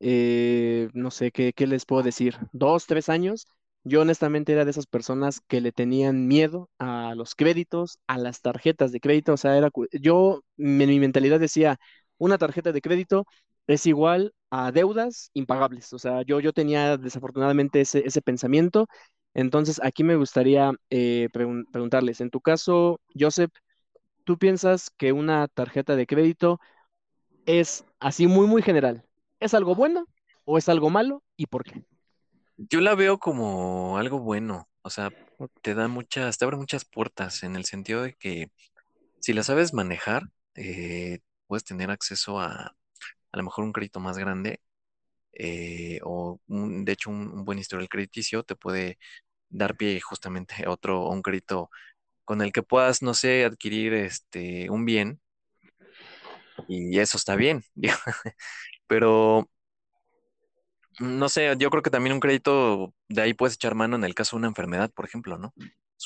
eh, 0.00 0.88
no 0.94 1.10
sé 1.10 1.30
¿qué, 1.32 1.52
qué 1.52 1.66
les 1.66 1.84
puedo 1.86 2.02
decir, 2.02 2.36
dos, 2.52 2.86
tres 2.86 3.08
años, 3.08 3.46
yo 3.84 4.02
honestamente 4.02 4.52
era 4.52 4.64
de 4.64 4.70
esas 4.70 4.86
personas 4.86 5.40
que 5.40 5.60
le 5.60 5.72
tenían 5.72 6.26
miedo 6.28 6.70
a 6.78 7.14
los 7.16 7.34
créditos, 7.34 7.98
a 8.06 8.18
las 8.18 8.40
tarjetas 8.42 8.92
de 8.92 9.00
crédito, 9.00 9.32
o 9.34 9.36
sea, 9.36 9.56
era, 9.56 9.70
yo 9.92 10.42
en 10.58 10.76
mi 10.78 11.00
mentalidad 11.00 11.40
decía, 11.40 11.78
una 12.18 12.38
tarjeta 12.38 12.72
de 12.72 12.80
crédito 12.82 13.26
es 13.66 13.86
igual 13.86 14.32
a 14.50 14.72
deudas 14.72 15.30
impagables, 15.34 15.92
o 15.92 15.98
sea, 15.98 16.22
yo, 16.22 16.40
yo 16.40 16.52
tenía 16.52 16.96
desafortunadamente 16.96 17.80
ese, 17.80 18.02
ese 18.06 18.22
pensamiento, 18.22 18.86
entonces 19.34 19.80
aquí 19.82 20.04
me 20.04 20.16
gustaría 20.16 20.72
eh, 20.90 21.28
preguntarles, 21.32 22.20
en 22.20 22.30
tu 22.30 22.40
caso, 22.40 23.00
Joseph, 23.18 23.50
¿tú 24.24 24.38
piensas 24.38 24.90
que 24.90 25.12
una 25.12 25.48
tarjeta 25.48 25.96
de 25.96 26.06
crédito 26.06 26.60
es 27.46 27.84
así 28.00 28.28
muy, 28.28 28.46
muy 28.48 28.62
general? 28.62 29.04
¿Es 29.40 29.54
algo 29.54 29.74
bueno 29.74 30.06
o 30.44 30.58
es 30.58 30.68
algo 30.68 30.90
malo 30.90 31.22
y 31.36 31.46
por 31.46 31.64
qué? 31.64 31.84
Yo 32.56 32.80
la 32.80 32.94
veo 32.94 33.18
como 33.18 33.98
algo 33.98 34.18
bueno, 34.18 34.68
o 34.82 34.90
sea, 34.90 35.10
te 35.62 35.74
da 35.74 35.88
muchas, 35.88 36.38
te 36.38 36.44
abre 36.44 36.56
muchas 36.56 36.84
puertas 36.84 37.42
en 37.44 37.54
el 37.54 37.64
sentido 37.64 38.02
de 38.02 38.14
que 38.14 38.50
si 39.20 39.32
la 39.32 39.42
sabes 39.42 39.72
manejar, 39.72 40.22
eh, 40.54 41.20
puedes 41.46 41.64
tener 41.64 41.90
acceso 41.90 42.40
a 42.40 42.74
a 43.32 43.36
lo 43.36 43.44
mejor 43.44 43.64
un 43.64 43.72
crédito 43.72 44.00
más 44.00 44.18
grande 44.18 44.60
eh, 45.32 46.00
o 46.02 46.40
de 46.46 46.92
hecho 46.92 47.10
un, 47.10 47.44
buen 47.44 47.58
historial 47.58 47.88
crediticio 47.88 48.42
te 48.42 48.56
puede 48.56 48.98
dar 49.48 49.76
pie 49.76 50.00
justamente 50.00 50.54
a 50.66 50.70
otro, 50.70 51.06
a 51.06 51.12
un 51.12 51.22
crédito 51.22 51.70
con 52.24 52.42
el 52.42 52.52
que 52.52 52.62
puedas, 52.62 53.02
no 53.02 53.14
sé, 53.14 53.44
adquirir 53.44 53.94
este 53.94 54.70
un 54.70 54.84
bien 54.84 55.20
y 56.68 56.98
eso 56.98 57.16
está 57.16 57.36
bien, 57.36 57.62
pero 58.88 59.48
no 60.98 61.28
sé, 61.28 61.54
yo 61.58 61.70
creo 61.70 61.82
que 61.82 61.90
también 61.90 62.14
un 62.14 62.20
crédito 62.20 62.92
de 63.08 63.22
ahí 63.22 63.34
puedes 63.34 63.54
echar 63.54 63.76
mano 63.76 63.94
en 63.96 64.04
el 64.04 64.14
caso 64.14 64.36
de 64.36 64.38
una 64.38 64.48
enfermedad, 64.48 64.90
por 64.90 65.04
ejemplo, 65.04 65.38
¿no? 65.38 65.54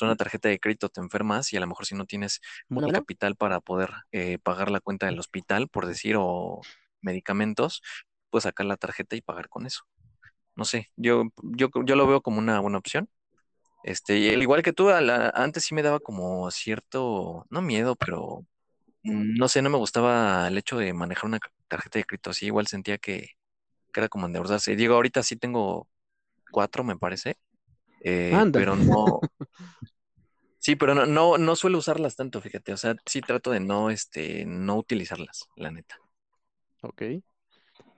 una 0.01 0.15
tarjeta 0.15 0.49
de 0.49 0.59
crédito 0.59 0.89
te 0.89 1.01
enfermas 1.01 1.53
y 1.53 1.57
a 1.57 1.59
lo 1.59 1.67
mejor 1.67 1.85
si 1.85 1.95
no 1.95 2.05
tienes 2.05 2.41
el 2.69 2.91
capital 2.91 3.35
para 3.35 3.59
poder 3.59 3.91
eh, 4.11 4.39
pagar 4.39 4.71
la 4.71 4.79
cuenta 4.79 5.05
del 5.05 5.19
hospital, 5.19 5.69
por 5.69 5.85
decir, 5.85 6.15
o 6.17 6.61
medicamentos, 7.01 7.81
pues 8.29 8.43
sacar 8.43 8.65
la 8.65 8.77
tarjeta 8.77 9.15
y 9.15 9.21
pagar 9.21 9.49
con 9.49 9.65
eso. 9.65 9.83
No 10.55 10.65
sé, 10.65 10.89
yo, 10.95 11.25
yo, 11.43 11.69
yo 11.85 11.95
lo 11.95 12.07
veo 12.07 12.21
como 12.21 12.39
una 12.39 12.59
buena 12.59 12.77
opción. 12.77 13.09
Este, 13.83 14.17
y 14.17 14.27
igual 14.29 14.63
que 14.63 14.73
tú, 14.73 14.89
antes 14.89 15.65
sí 15.65 15.75
me 15.75 15.81
daba 15.83 15.99
como 15.99 16.49
cierto, 16.51 17.45
no 17.49 17.61
miedo, 17.61 17.95
pero 17.95 18.45
mm, 19.03 19.35
no 19.37 19.47
sé, 19.47 19.61
no 19.61 19.69
me 19.69 19.77
gustaba 19.77 20.47
el 20.47 20.57
hecho 20.57 20.77
de 20.77 20.93
manejar 20.93 21.25
una 21.25 21.39
tarjeta 21.73 21.97
de 21.97 22.05
crédito 22.05 22.29
así, 22.29 22.45
igual 22.45 22.67
sentía 22.67 22.99
que, 22.99 23.29
que 23.91 23.99
era 23.99 24.09
como 24.09 24.27
endeudarse. 24.27 24.75
Digo, 24.75 24.93
ahorita 24.93 25.23
sí 25.23 25.37
tengo 25.37 25.87
cuatro, 26.51 26.83
me 26.83 26.97
parece, 26.97 27.37
eh, 28.01 28.37
pero 28.53 28.75
no, 28.75 29.19
sí, 30.59 30.75
pero 30.75 30.93
no, 30.93 31.07
no, 31.07 31.39
no 31.39 31.55
suelo 31.55 31.79
usarlas 31.79 32.15
tanto, 32.15 32.41
fíjate, 32.41 32.73
o 32.73 32.77
sea, 32.77 32.95
sí 33.07 33.21
trato 33.21 33.49
de 33.49 33.59
no, 33.59 33.89
este, 33.89 34.45
no 34.45 34.77
utilizarlas, 34.77 35.47
la 35.55 35.71
neta. 35.71 35.97
Ok. 36.83 37.01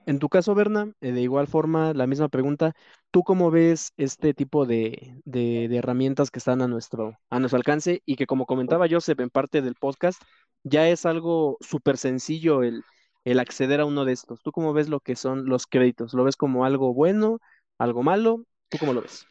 En 0.06 0.20
tu 0.20 0.28
caso, 0.28 0.54
Berna, 0.54 0.92
eh, 1.00 1.12
de 1.12 1.20
igual 1.20 1.48
forma, 1.48 1.92
la 1.92 2.06
misma 2.06 2.28
pregunta, 2.28 2.74
¿tú 3.10 3.24
cómo 3.24 3.50
ves 3.50 3.92
este 3.96 4.32
tipo 4.32 4.64
de, 4.64 5.20
herramientas 5.26 6.30
que 6.30 6.38
están 6.38 6.62
a 6.62 6.68
nuestro, 6.68 7.18
a 7.28 7.40
nuestro 7.40 7.58
alcance 7.58 8.02
y 8.06 8.16
que 8.16 8.26
como 8.26 8.46
comentaba 8.46 8.86
Joseph 8.88 9.20
en 9.20 9.30
parte 9.30 9.60
del 9.60 9.74
podcast, 9.74 10.22
ya 10.62 10.88
es 10.88 11.04
algo 11.04 11.58
súper 11.60 11.98
sencillo 11.98 12.62
el, 12.62 12.84
el 13.26 13.40
acceder 13.40 13.80
a 13.80 13.84
uno 13.84 14.04
de 14.04 14.12
estos? 14.12 14.42
¿Tú 14.42 14.52
cómo 14.52 14.72
ves 14.72 14.88
lo 14.88 15.00
que 15.00 15.16
son 15.16 15.46
los 15.46 15.66
créditos? 15.66 16.14
¿Lo 16.14 16.24
ves 16.24 16.36
como 16.36 16.64
algo 16.64 16.94
bueno, 16.94 17.40
algo 17.78 18.02
malo? 18.02 18.44
¿Tú 18.70 18.78
cómo 18.78 18.94
lo 18.94 19.02
ves? 19.02 19.26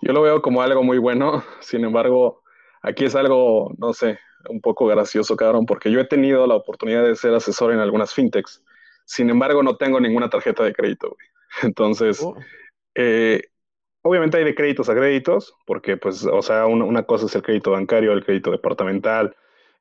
Yo 0.00 0.12
lo 0.12 0.22
veo 0.22 0.40
como 0.40 0.62
algo 0.62 0.82
muy 0.82 0.98
bueno, 0.98 1.44
sin 1.60 1.84
embargo, 1.84 2.42
aquí 2.82 3.04
es 3.04 3.14
algo, 3.14 3.72
no 3.76 3.92
sé, 3.92 4.18
un 4.48 4.60
poco 4.60 4.86
gracioso, 4.86 5.36
cabrón, 5.36 5.66
porque 5.66 5.90
yo 5.90 6.00
he 6.00 6.06
tenido 6.06 6.46
la 6.46 6.54
oportunidad 6.54 7.04
de 7.04 7.16
ser 7.16 7.34
asesor 7.34 7.72
en 7.72 7.80
algunas 7.80 8.14
fintechs 8.14 8.62
sin 9.06 9.30
embargo, 9.30 9.62
no 9.62 9.76
tengo 9.76 10.00
ninguna 10.00 10.28
tarjeta 10.28 10.64
de 10.64 10.74
crédito. 10.74 11.16
Entonces, 11.62 12.20
oh. 12.22 12.36
eh, 12.94 13.40
obviamente 14.02 14.36
hay 14.36 14.44
de 14.44 14.54
créditos 14.54 14.88
a 14.88 14.94
créditos, 14.94 15.54
porque 15.64 15.96
pues, 15.96 16.26
o 16.26 16.42
sea, 16.42 16.66
una, 16.66 17.04
cosa 17.04 17.26
es 17.26 17.34
el 17.34 17.42
crédito 17.42 17.70
bancario, 17.70 18.12
el 18.12 18.24
crédito 18.24 18.50
departamental, 18.50 19.34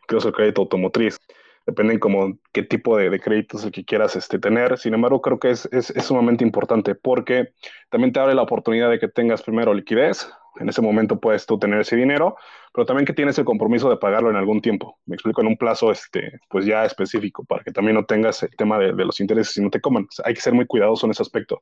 incluso 0.03 0.29
el 0.29 0.33
crédito 0.33 0.61
automotriz. 0.61 1.19
Dependen 1.66 1.99
como 1.99 2.38
qué 2.51 2.63
tipo 2.63 2.97
de, 2.97 3.20
créditos 3.20 3.63
el 3.63 3.72
que 3.72 3.86
quieras 3.86 4.16
este, 4.16 4.39
tener. 4.39 4.78
Sin 4.78 4.93
embargo, 4.93 5.22
creo 5.22 5.39
que 5.39 5.49
es, 5.49 5.68
es, 5.72 5.89
es 5.89 6.05
sumamente 6.05 6.43
importante 6.43 6.95
porque 6.95 7.53
también 7.89 8.13
te 8.13 8.20
abre 8.20 8.36
la 8.36 8.43
oportunidad 8.43 8.89
de 8.89 8.99
que 8.99 9.07
tengas 9.07 9.41
primero 9.41 9.74
liquidez, 9.74 10.30
en 10.59 10.70
ese 10.70 10.82
momento 10.82 11.20
puedes 11.20 11.45
tú 11.45 11.59
tener 11.59 11.82
ese 11.82 11.95
dinero, 11.95 12.38
pero 12.74 12.86
también 12.86 13.05
que 13.05 13.13
tienes 13.13 13.38
el 13.38 13.45
compromiso 13.45 13.89
de 13.89 13.97
pagarlo 13.97 14.30
en 14.30 14.36
algún 14.36 14.61
tiempo. 14.61 14.97
Me 15.05 15.16
explico 15.16 15.41
en 15.41 15.47
un 15.47 15.57
plazo 15.57 15.91
este, 15.91 16.39
pues 16.49 16.66
ya 16.66 16.86
específico 16.86 17.43
para 17.45 17.63
que 17.63 17.72
también 17.72 17.95
no 17.95 18.05
tengas 18.05 18.43
el 18.43 18.55
tema 18.55 18.80
de, 18.80 18.93
los 18.93 19.20
intereses 19.20 19.57
y 19.57 19.61
no 19.61 19.70
te 19.70 19.82
coman. 19.82 20.07
hay 20.24 20.34
que 20.34 20.41
ser 20.41 20.53
muy 20.53 20.66
cuidadoso 20.66 21.05
en 21.05 21.11
ese 21.11 21.24
aspecto. 21.24 21.61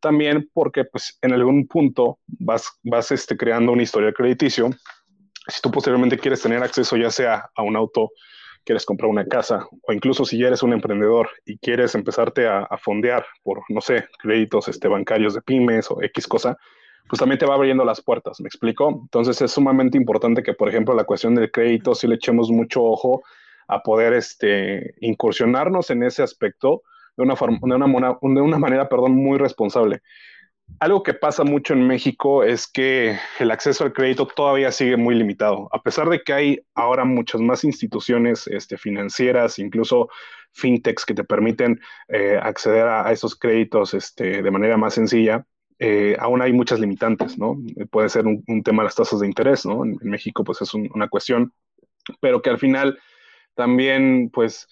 También 0.00 0.50
porque 0.52 0.84
pues 0.84 1.18
en 1.22 1.32
algún 1.32 1.66
punto 1.66 2.18
vas, 2.26 2.78
vas 2.82 3.10
este, 3.10 3.36
creando 3.36 3.72
una 3.72 3.82
historia 3.82 4.12
crediticio. 4.12 4.70
Si 5.48 5.60
tú 5.60 5.70
posteriormente 5.70 6.18
quieres 6.18 6.42
tener 6.42 6.62
acceso 6.62 6.96
ya 6.96 7.10
sea 7.10 7.50
a 7.54 7.62
un 7.62 7.76
auto, 7.76 8.10
quieres 8.64 8.84
comprar 8.84 9.10
una 9.10 9.26
casa 9.26 9.66
o 9.82 9.92
incluso 9.92 10.24
si 10.24 10.38
ya 10.38 10.48
eres 10.48 10.62
un 10.62 10.72
emprendedor 10.72 11.28
y 11.44 11.58
quieres 11.58 11.94
empezarte 11.94 12.46
a, 12.46 12.66
fondear 12.78 13.24
por, 13.42 13.62
no 13.68 13.80
sé, 13.80 14.06
créditos 14.18 14.68
este, 14.68 14.88
bancarios 14.88 15.34
de 15.34 15.42
pymes 15.42 15.90
o 15.90 16.02
X 16.02 16.26
cosa, 16.26 16.58
pues 17.08 17.20
también 17.20 17.38
te 17.38 17.46
va 17.46 17.54
abriendo 17.54 17.84
las 17.84 18.00
puertas, 18.00 18.40
¿me 18.40 18.48
explico? 18.48 19.00
Entonces 19.02 19.40
es 19.42 19.52
sumamente 19.52 19.98
importante 19.98 20.42
que, 20.42 20.54
por 20.54 20.68
ejemplo, 20.68 20.94
la 20.94 21.04
cuestión 21.04 21.34
del 21.34 21.50
crédito, 21.50 21.94
sí 21.94 22.06
le 22.06 22.16
echemos 22.16 22.50
mucho 22.50 22.82
ojo 22.82 23.22
a 23.68 23.82
poder 23.82 24.14
este, 24.14 24.94
incursionarnos 25.00 25.90
en 25.90 26.02
ese 26.02 26.22
aspecto 26.22 26.82
de 27.16 27.22
una, 27.22 27.36
forma, 27.36 27.58
de 27.62 27.74
una, 27.74 28.18
de 28.20 28.40
una 28.40 28.58
manera 28.58 28.88
perdón, 28.88 29.14
muy 29.14 29.38
responsable. 29.38 30.02
Algo 30.80 31.02
que 31.02 31.14
pasa 31.14 31.44
mucho 31.44 31.72
en 31.72 31.86
México 31.86 32.44
es 32.44 32.66
que 32.66 33.18
el 33.38 33.50
acceso 33.50 33.84
al 33.84 33.92
crédito 33.92 34.26
todavía 34.26 34.72
sigue 34.72 34.96
muy 34.96 35.14
limitado, 35.14 35.68
a 35.72 35.82
pesar 35.82 36.08
de 36.08 36.22
que 36.22 36.32
hay 36.32 36.60
ahora 36.74 37.04
muchas 37.04 37.40
más 37.40 37.64
instituciones 37.64 38.46
este, 38.48 38.76
financieras, 38.76 39.58
incluso 39.58 40.08
fintechs 40.52 41.04
que 41.04 41.14
te 41.14 41.24
permiten 41.24 41.80
eh, 42.08 42.38
acceder 42.40 42.86
a, 42.86 43.10
esos 43.12 43.34
créditos 43.34 43.94
este, 43.94 44.42
de 44.42 44.50
manera 44.50 44.76
más 44.76 44.94
sencilla 44.94 45.44
eh, 45.78 46.16
aún 46.20 46.40
hay 46.40 46.52
muchas 46.52 46.78
limitantes, 46.78 47.36
¿no? 47.38 47.58
Puede 47.90 48.08
ser 48.08 48.26
un, 48.26 48.62
tema 48.62 48.82
de 48.82 48.86
las 48.86 48.94
tasas 48.94 49.20
de 49.20 49.26
interés, 49.26 49.66
¿no? 49.66 49.84
En, 49.84 49.98
México, 50.02 50.44
pues 50.44 50.62
es 50.62 50.72
una 50.74 51.08
cuestión, 51.08 51.52
pero 52.20 52.42
que 52.42 52.50
al 52.50 52.58
final 52.58 52.98
también, 53.54 54.30
pues, 54.32 54.68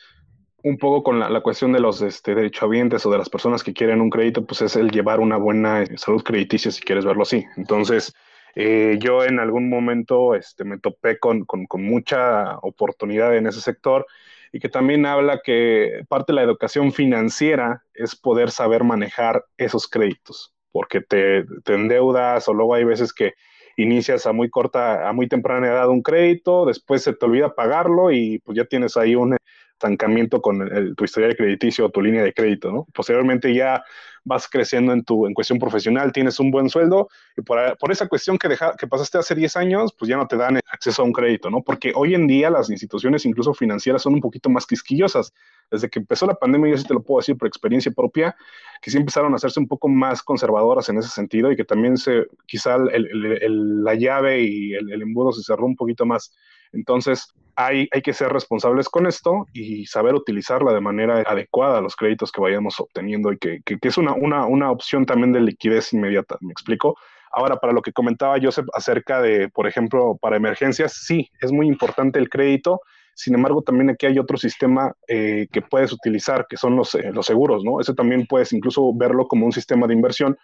un 0.63 0.79
poco 0.79 1.03
con 1.03 1.19
la, 1.19 1.41
cuestión 1.41 1.73
de 1.73 1.81
los 1.81 2.03
este, 2.03 2.35
derechohabientes 2.35 3.05
o 3.05 3.11
de 3.11 3.19
las 3.19 3.29
personas 3.29 3.63
que 3.63 3.73
quieren 3.73 4.01
un 4.01 4.11
crédito, 4.11 4.45
pues 4.45 4.63
es 4.63 4.77
el 4.77 4.91
llevar 4.91 5.21
una 5.21 5.37
buena 5.37 5.85
salud 5.97 6.23
crediticia, 6.23 6.71
si 6.71 6.83
quieres 6.83 7.05
verlo 7.05 7.23
así. 7.23 7.45
Entonces, 7.57 8.15
eh, 8.55 8.99
yo 9.01 9.25
en 9.25 9.41
algún 9.41 9.69
momento 9.69 10.35
este, 10.35 10.65
me 10.65 10.79
topé 10.79 11.19
con, 11.19 11.45
con, 11.45 11.67
con, 11.67 11.83
mucha 11.83 12.59
oportunidad 12.59 13.37
en 13.37 13.47
ese 13.47 13.61
sector 13.61 14.07
y 14.53 14.61
que 14.61 14.69
también 14.69 15.07
habla 15.07 15.41
que 15.43 16.05
parte 16.09 16.33
de 16.33 16.37
la 16.37 16.43
educación 16.43 16.93
financiera 16.93 17.83
es 17.95 18.15
poder 18.15 18.51
saber 18.51 18.85
manejar 18.85 19.45
esos 19.57 19.89
créditos 19.89 20.53
porque 20.73 21.03
te, 21.03 21.45
te 21.65 21.75
endeudas 21.75 22.49
o 22.49 22.55
luego 22.55 22.75
hay 22.75 22.85
veces 22.85 23.13
que 23.13 23.35
inicias 23.77 24.27
a 24.27 24.33
muy 24.33 24.51
corta, 24.51 25.09
a 25.09 25.13
muy 25.13 25.29
temprana 25.29 25.69
edad 25.69 25.89
un 25.89 26.03
crédito, 26.03 26.67
después 26.67 27.03
se 27.03 27.13
te 27.13 27.25
olvida 27.25 27.55
pagarlo 27.55 28.11
y 28.11 28.39
pues 28.41 28.57
ya 28.57 28.65
tienes 28.65 28.97
ahí 28.97 29.15
un 29.15 29.37
estancamiento 29.83 30.41
con 30.41 30.95
tu 30.97 31.05
historial 31.05 31.37
crediticio 31.37 31.87
o 31.87 31.91
tu 31.91 32.01
línea 32.01 32.23
de 32.23 32.33
crédito, 32.33 32.71
¿no? 32.71 32.87
Posteriormente 32.95 33.53
ya 33.53 33.83
vas 34.25 34.49
creciendo 34.49 34.93
en 34.93 35.03
tu 35.03 35.27
en 35.27 35.35
cuestión 35.35 35.59
profesional, 35.59 36.13
tienes 36.13 36.39
un 36.39 36.53
buen 36.53 36.69
sueldo 36.69 37.09
y 37.37 37.43
por, 37.43 37.77
por 37.79 37.91
esa 37.91 38.07
cuestión 38.07 38.39
que, 38.39 38.49
deja, 38.49 38.77
que 38.77 38.87
pasaste 38.87 39.19
hace 39.19 39.35
10 39.35 39.57
años, 39.57 39.93
pues 39.99 40.09
ya 40.09 40.17
no 40.17 40.29
te 40.29 40.37
dan 40.37 40.61
acceso 40.71 41.03
a 41.03 41.05
un 41.05 41.13
crédito, 41.13 41.51
¿no? 41.51 41.63
Porque 41.63 41.93
hoy 41.95 42.15
en 42.15 42.29
día 42.29 42.49
las 42.49 42.71
instituciones, 42.71 43.27
incluso 43.27 43.53
financieras, 43.55 44.03
son 44.03 44.15
un 44.15 44.21
poquito 44.21 44.49
más 44.49 44.67
quisquillosas. 44.67 45.33
Desde 45.71 45.89
que 45.89 45.99
empezó 45.99 46.27
la 46.27 46.35
pandemia, 46.35 46.71
yo 46.71 46.77
sí 46.77 46.85
te 46.85 46.95
lo 46.95 47.03
puedo 47.03 47.21
decir 47.21 47.37
por 47.37 47.49
experiencia 47.49 47.91
propia, 47.91 48.37
que 48.81 48.91
sí 48.91 48.99
empezaron 48.99 49.33
a 49.33 49.37
hacerse 49.37 49.59
un 49.59 49.67
poco 49.67 49.89
más 49.89 50.23
conservadoras 50.23 50.89
en 50.89 50.99
ese 50.99 51.09
sentido 51.09 51.51
y 51.51 51.57
que 51.57 51.65
también 51.65 51.97
se, 51.97 52.27
quizá 52.47 52.77
el, 52.93 53.83
la 53.83 53.95
llave 53.95 54.43
y 54.43 54.75
el, 54.75 55.03
embudo 55.03 55.33
se 55.33 55.43
cerró 55.43 55.67
un 55.67 55.75
poquito 55.75 56.07
más. 56.07 56.33
Entonces, 56.73 57.33
hay, 57.57 57.89
hay, 57.93 58.03
que 58.03 58.15
ser 58.15 58.33
responsables 58.33 58.89
con 58.89 59.07
esto 59.07 59.47
y 59.53 59.87
saber 59.87 60.15
utilizarla 60.15 60.73
de 60.73 60.81
manera 60.81 61.23
adecuada 61.27 61.81
los 61.81 61.97
créditos 61.97 62.33
que 62.33 62.41
vayamos 62.41 62.81
obteniendo 62.81 63.33
y 63.33 63.39
que, 63.39 63.61
que, 63.65 63.77
es 63.83 63.99
una, 63.99 64.15
una, 64.15 64.47
una, 64.47 64.71
opción 64.71 65.05
también 65.05 65.33
de 65.33 65.41
liquidez 65.41 65.93
inmediata. 65.93 66.39
¿Me 66.41 66.53
explico? 66.53 66.97
Ahora, 67.31 67.57
para 67.57 67.73
lo 67.73 67.83
que 67.83 67.93
comentaba 67.93 68.39
Joseph 68.41 68.67
acerca 68.75 69.21
de, 69.21 69.49
por 69.49 69.67
ejemplo, 69.67 70.19
para 70.21 70.37
emergencias, 70.37 70.93
sí, 70.95 71.31
es 71.41 71.53
muy 71.53 71.67
importante 71.67 72.19
el 72.19 72.29
crédito. 72.29 72.81
Sin 73.15 73.35
embargo, 73.35 73.63
también 73.63 73.91
aquí 73.91 74.07
hay 74.07 74.19
otro 74.19 74.39
sistema 74.39 74.95
eh, 75.07 75.47
que 75.53 75.61
puedes 75.61 75.93
utilizar, 75.93 76.47
que 76.49 76.57
son 76.57 76.77
los, 76.77 76.95
eh, 76.95 77.11
los 77.13 77.27
seguros, 77.27 77.65
¿no? 77.65 77.81
Ese 77.81 77.95
también 77.95 78.27
puedes 78.27 78.53
incluso 78.53 78.93
verlo 78.95 79.29
como 79.29 79.45
un 79.45 79.53
sistema 79.53 79.87
de 79.87 79.95
inversión, 79.95 80.39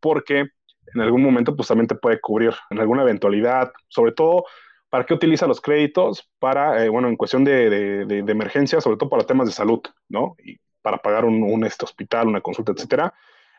porque 0.00 0.46
en 0.94 1.00
algún 1.00 1.22
momento, 1.22 1.54
pues 1.54 1.68
también 1.68 1.88
te 1.88 1.94
puede 1.94 2.20
cubrir 2.20 2.54
en 2.70 2.78
alguna 2.78 3.02
eventualidad, 3.02 3.72
sobre 3.88 4.12
todo 4.12 4.44
¿Para 4.90 5.04
qué 5.04 5.14
utiliza 5.14 5.46
los 5.46 5.60
créditos? 5.60 6.30
Para, 6.38 6.84
eh, 6.84 6.88
bueno, 6.88 7.08
en 7.08 7.16
cuestión 7.16 7.44
de, 7.44 8.06
de, 8.06 8.32
emergencia, 8.32 8.80
sobre 8.80 8.96
todo 8.96 9.10
para 9.10 9.24
temas 9.24 9.46
de 9.46 9.52
salud, 9.52 9.80
¿no? 10.08 10.36
Y 10.42 10.58
para 10.82 10.98
pagar 10.98 11.24
un, 11.24 11.64
este 11.64 11.84
hospital, 11.84 12.28
una 12.28 12.40
consulta, 12.40 12.72
etcétera. 12.72 13.12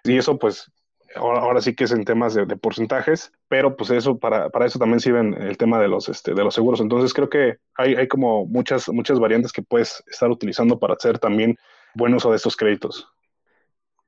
Y 0.04 0.18
eso, 0.18 0.38
pues, 0.40 0.72
ahora, 1.16 1.62
sí 1.62 1.76
que 1.76 1.84
es 1.84 1.92
en 1.92 2.06
temas 2.06 2.34
de, 2.34 2.46
porcentajes, 2.56 3.32
pero 3.50 3.76
pues 3.76 3.90
eso, 3.90 4.18
para, 4.18 4.50
eso 4.66 4.80
también 4.80 5.00
sirven 5.00 5.34
el 5.34 5.58
tema 5.58 5.80
de 5.80 5.90
los, 5.90 6.08
este, 6.10 6.34
de 6.34 6.44
los 6.44 6.56
seguros. 6.56 6.80
Entonces 6.80 7.14
creo 7.14 7.30
que 7.30 7.58
hay, 7.76 7.96
hay 7.96 8.08
como 8.08 8.46
muchas, 8.46 8.88
muchas 8.90 9.20
variantes 9.20 9.52
que 9.52 9.62
puedes 9.62 10.04
estar 10.08 10.30
utilizando 10.30 10.80
para 10.80 10.94
hacer 10.94 11.20
también 11.20 11.58
buen 11.94 12.14
uso 12.14 12.30
de 12.30 12.38
estos 12.38 12.56
créditos. 12.56 13.08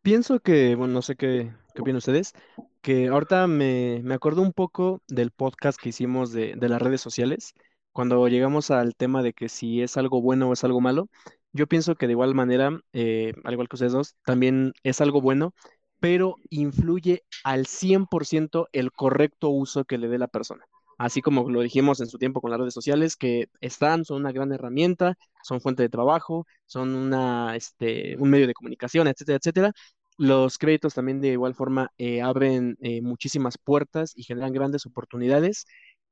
Pienso 0.01 0.39
que, 0.39 0.75
bueno, 0.75 0.93
no 0.93 1.01
sé 1.01 1.15
qué, 1.15 1.51
qué 1.75 1.81
opinan 1.81 1.97
ustedes, 1.97 2.33
que 2.81 3.07
ahorita 3.07 3.47
me, 3.47 4.01
me 4.03 4.13
acuerdo 4.15 4.41
un 4.41 4.53
poco 4.53 5.01
del 5.07 5.31
podcast 5.31 5.79
que 5.79 5.89
hicimos 5.89 6.31
de, 6.31 6.55
de 6.55 6.69
las 6.69 6.81
redes 6.81 7.01
sociales, 7.01 7.53
cuando 7.91 8.27
llegamos 8.27 8.71
al 8.71 8.95
tema 8.95 9.23
de 9.23 9.33
que 9.33 9.49
si 9.49 9.81
es 9.81 9.97
algo 9.97 10.21
bueno 10.21 10.49
o 10.49 10.53
es 10.53 10.63
algo 10.63 10.81
malo. 10.81 11.09
Yo 11.51 11.67
pienso 11.67 11.95
que 11.95 12.05
de 12.07 12.13
igual 12.13 12.35
manera, 12.35 12.79
eh, 12.93 13.33
al 13.43 13.53
igual 13.53 13.67
que 13.67 13.75
ustedes 13.75 13.93
dos, 13.93 14.15
también 14.25 14.73
es 14.83 15.01
algo 15.01 15.21
bueno 15.21 15.53
pero 15.99 16.35
influye 16.49 17.23
al 17.43 17.65
100% 17.67 18.67
el 18.71 18.91
correcto 18.91 19.49
uso 19.49 19.83
que 19.85 19.97
le 19.97 20.07
dé 20.07 20.17
la 20.17 20.27
persona. 20.27 20.65
Así 20.97 21.21
como 21.21 21.49
lo 21.49 21.61
dijimos 21.61 22.01
en 22.01 22.07
su 22.07 22.17
tiempo 22.17 22.41
con 22.41 22.51
las 22.51 22.59
redes 22.59 22.73
sociales, 22.73 23.15
que 23.15 23.47
están, 23.61 24.03
son 24.05 24.17
una 24.17 24.31
gran 24.33 24.51
herramienta, 24.51 25.15
son 25.43 25.61
fuente 25.61 25.83
de 25.83 25.89
trabajo, 25.89 26.45
son 26.65 26.93
una, 26.95 27.55
este, 27.55 28.17
un 28.17 28.29
medio 28.29 28.47
de 28.47 28.53
comunicación, 28.53 29.07
etcétera, 29.07 29.37
etcétera. 29.37 29.71
Los 30.19 30.57
créditos 30.57 30.93
también 30.93 31.21
de 31.21 31.29
igual 31.29 31.55
forma 31.55 31.91
eh, 31.97 32.21
abren 32.21 32.77
eh, 32.81 33.01
muchísimas 33.01 33.57
puertas 33.57 34.11
y 34.17 34.23
generan 34.23 34.51
grandes 34.53 34.85
oportunidades 34.85 35.65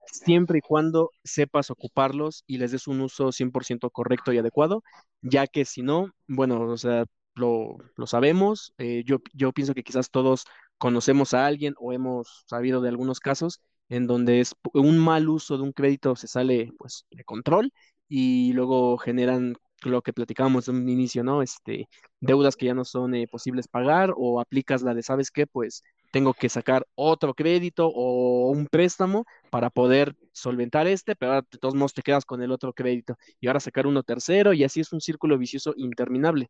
siempre 0.05 0.60
y 0.60 0.62
cuando 0.62 1.12
sepas 1.26 1.70
ocuparlos 1.72 2.43
y 2.47 2.58
les 2.58 2.72
des 2.72 2.88
un 2.88 3.01
uso 3.01 3.34
100% 3.34 3.89
correcto 3.89 4.32
y 4.32 4.38
adecuado, 4.38 4.82
ya 5.22 5.45
que 5.47 5.66
si 5.66 5.82
no, 5.82 6.12
bueno, 6.28 6.62
o 6.62 6.78
sea, 6.78 7.03
lo, 7.36 7.78
lo 7.97 8.08
sabemos, 8.08 8.74
eh, 8.78 9.03
yo, 9.05 9.18
yo 9.34 9.51
pienso 9.51 9.74
que 9.74 9.84
quizás 9.84 10.10
todos 10.10 10.45
conocemos 10.78 11.34
a 11.34 11.45
alguien 11.45 11.74
o 11.78 11.91
hemos 11.91 12.45
sabido 12.47 12.80
de 12.82 12.88
algunos 12.89 13.20
casos 13.20 13.62
en 13.89 14.08
donde 14.08 14.39
es 14.39 14.53
un 14.74 14.97
mal 14.99 15.28
uso 15.30 15.58
de 15.58 15.64
un 15.64 15.74
crédito 15.74 16.16
se 16.16 16.28
sale 16.28 16.72
pues 16.78 17.05
de 17.12 17.24
control 17.26 17.72
y 18.08 18.53
luego 18.53 18.97
generan 18.97 19.55
lo 19.84 20.01
que 20.01 20.13
platicábamos 20.13 20.67
en 20.67 20.75
un 20.78 20.89
inicio, 20.89 21.23
¿no? 21.23 21.41
Este, 21.41 21.88
deudas 22.19 22.55
que 22.55 22.65
ya 22.67 22.73
no 22.73 22.86
son 22.86 23.15
eh, 23.15 23.28
posibles 23.28 23.67
pagar 23.67 24.13
o 24.15 24.39
aplicas 24.41 24.82
la 24.82 24.93
de, 24.93 25.03
¿sabes 25.03 25.32
qué? 25.32 25.47
Pues 25.47 25.84
tengo 26.11 26.34
que 26.34 26.49
sacar 26.49 26.88
otro 26.95 27.34
crédito 27.34 27.88
o 27.88 28.49
un 28.51 28.67
préstamo 28.67 29.25
para 29.49 29.69
poder 29.69 30.15
solventar 30.32 30.88
este, 30.88 31.15
pero 31.15 31.36
de 31.41 31.57
todos 31.59 31.75
modos 31.75 31.93
te 31.93 32.01
quedas 32.01 32.25
con 32.25 32.41
el 32.41 32.51
otro 32.51 32.73
crédito 32.73 33.17
y 33.39 33.47
ahora 33.47 33.59
sacar 33.59 33.88
uno 33.88 34.03
tercero 34.03 34.53
y 34.53 34.63
así 34.63 34.80
es 34.82 34.93
un 34.93 35.01
círculo 35.01 35.38
vicioso 35.38 35.73
interminable. 35.78 36.49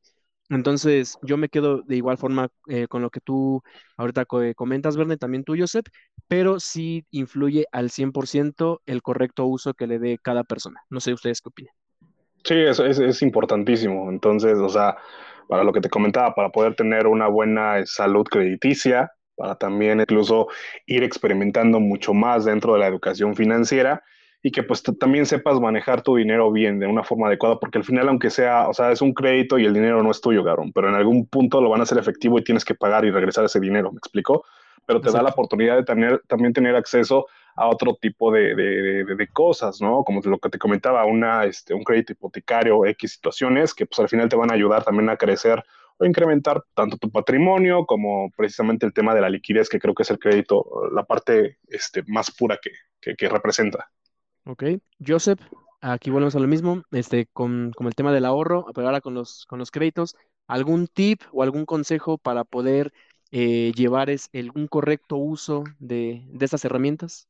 Entonces, 0.49 1.17
yo 1.23 1.35
me 1.37 1.49
quedo 1.49 1.81
de 1.81 1.97
igual 1.97 2.17
forma 2.17 2.49
eh, 2.67 2.87
con 2.87 3.01
lo 3.01 3.09
que 3.09 3.19
tú 3.19 3.61
ahorita 3.97 4.25
eh, 4.43 4.55
comentas, 4.55 4.95
Verne, 4.95 5.17
también 5.17 5.43
tú, 5.43 5.55
Joseph, 5.57 5.87
pero 6.27 6.59
sí 6.61 7.05
influye 7.11 7.65
al 7.71 7.89
100% 7.91 8.81
el 8.85 9.01
correcto 9.01 9.45
uso 9.45 9.73
que 9.73 9.87
le 9.87 9.99
dé 9.99 10.17
cada 10.17 10.43
persona. 10.45 10.81
No 10.89 11.01
sé 11.01 11.13
ustedes 11.13 11.41
qué 11.41 11.49
opinan. 11.49 11.73
Sí, 12.43 12.55
eso 12.55 12.85
es, 12.85 12.99
es 12.99 13.21
importantísimo. 13.21 14.09
Entonces, 14.09 14.57
o 14.57 14.69
sea, 14.69 14.97
para 15.47 15.63
lo 15.63 15.73
que 15.73 15.81
te 15.81 15.89
comentaba, 15.89 16.33
para 16.33 16.49
poder 16.49 16.75
tener 16.75 17.07
una 17.07 17.27
buena 17.27 17.85
salud 17.85 18.25
crediticia, 18.25 19.11
para 19.35 19.55
también 19.55 20.01
incluso 20.01 20.47
ir 20.85 21.03
experimentando 21.03 21.79
mucho 21.79 22.13
más 22.13 22.45
dentro 22.45 22.73
de 22.73 22.79
la 22.79 22.87
educación 22.87 23.35
financiera 23.35 24.03
y 24.41 24.51
que 24.51 24.63
pues 24.63 24.83
también 24.99 25.25
sepas 25.25 25.59
manejar 25.59 26.01
tu 26.01 26.15
dinero 26.15 26.51
bien, 26.51 26.79
de 26.79 26.87
una 26.87 27.03
forma 27.03 27.27
adecuada, 27.27 27.59
porque 27.59 27.79
al 27.79 27.83
final, 27.83 28.07
aunque 28.07 28.29
sea, 28.29 28.67
o 28.69 28.73
sea, 28.73 28.91
es 28.91 29.01
un 29.01 29.13
crédito 29.13 29.57
y 29.57 29.65
el 29.65 29.73
dinero 29.73 30.01
no 30.03 30.11
es 30.11 30.21
tuyo, 30.21 30.43
Garón, 30.43 30.71
pero 30.73 30.89
en 30.89 30.95
algún 30.95 31.27
punto 31.27 31.61
lo 31.61 31.69
van 31.69 31.81
a 31.81 31.83
hacer 31.83 31.97
efectivo 31.97 32.37
y 32.39 32.43
tienes 32.43 32.63
que 32.63 32.75
pagar 32.75 33.05
y 33.05 33.11
regresar 33.11 33.45
ese 33.45 33.59
dinero, 33.59 33.91
¿me 33.91 33.97
explico? 33.97 34.45
Pero 34.85 35.01
te 35.01 35.11
da 35.11 35.21
la 35.21 35.31
oportunidad 35.31 35.75
de 35.75 35.83
tener, 35.83 36.21
también 36.27 36.53
tener 36.53 36.75
acceso 36.75 37.25
a 37.57 37.67
otro 37.67 37.95
tipo 37.99 38.31
de, 38.31 38.55
de, 38.55 39.03
de, 39.03 39.27
cosas, 39.27 39.81
¿no? 39.81 40.03
Como 40.03 40.21
lo 40.21 40.37
que 40.37 40.49
te 40.49 40.59
comentaba, 40.59 41.05
una, 41.05 41.43
este, 41.45 41.73
un 41.73 41.83
crédito 41.83 42.13
hipotecario, 42.13 42.85
X 42.85 43.13
situaciones, 43.13 43.73
que 43.73 43.87
pues 43.87 43.99
al 43.99 44.07
final 44.07 44.29
te 44.29 44.35
van 44.35 44.51
a 44.51 44.53
ayudar 44.53 44.83
también 44.83 45.09
a 45.09 45.17
crecer 45.17 45.63
o 45.97 46.05
incrementar 46.05 46.63
tanto 46.75 46.97
tu 46.97 47.09
patrimonio 47.09 47.85
como 47.87 48.29
precisamente 48.37 48.85
el 48.85 48.93
tema 48.93 49.15
de 49.15 49.21
la 49.21 49.29
liquidez, 49.29 49.69
que 49.69 49.79
creo 49.79 49.95
que 49.95 50.03
es 50.03 50.11
el 50.11 50.19
crédito, 50.19 50.63
la 50.93 51.03
parte 51.03 51.57
este, 51.67 52.03
más 52.05 52.29
pura 52.29 52.59
que, 52.61 52.71
que, 53.01 53.15
que 53.15 53.27
representa. 53.27 53.89
Ok. 54.45 54.63
Joseph, 55.05 55.41
aquí 55.81 56.11
volvemos 56.11 56.35
a 56.35 56.39
lo 56.39 56.47
mismo, 56.47 56.83
este, 56.91 57.25
con, 57.33 57.73
el 57.79 57.95
tema 57.95 58.13
del 58.13 58.25
ahorro, 58.25 58.67
pero 58.75 58.85
ahora 58.85 59.01
con 59.01 59.15
los, 59.15 59.47
con 59.47 59.57
los 59.57 59.71
créditos, 59.71 60.15
¿algún 60.45 60.85
tip 60.87 61.21
o 61.31 61.41
algún 61.41 61.65
consejo 61.65 62.19
para 62.19 62.43
poder 62.43 62.93
eh, 63.31 63.71
llevar 63.75 64.11
es, 64.11 64.29
el, 64.31 64.51
un 64.53 64.67
correcto 64.67 65.17
uso 65.17 65.63
de, 65.79 66.23
de 66.29 66.45
estas 66.45 66.63
herramientas? 66.63 67.27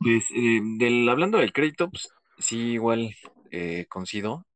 Pues, 0.00 0.24
eh, 0.34 0.60
del, 0.78 1.06
hablando 1.10 1.38
del 1.38 1.52
crédito, 1.52 1.90
pues, 1.90 2.08
sí, 2.38 2.72
igual 2.72 3.14
eh, 3.50 3.84
coincido. 3.88 4.46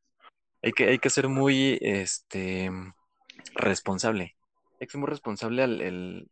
Hay 0.62 0.72
que, 0.72 0.88
hay 0.88 0.99
que 0.99 1.11
ser 1.11 1.28
muy 1.28 1.78
este, 1.82 2.70
responsable. 3.55 4.36
Hay 4.80 4.86
que 4.86 4.92
ser 4.92 5.01
muy 5.01 5.11
responsable 5.11 5.62
al, 5.62 6.30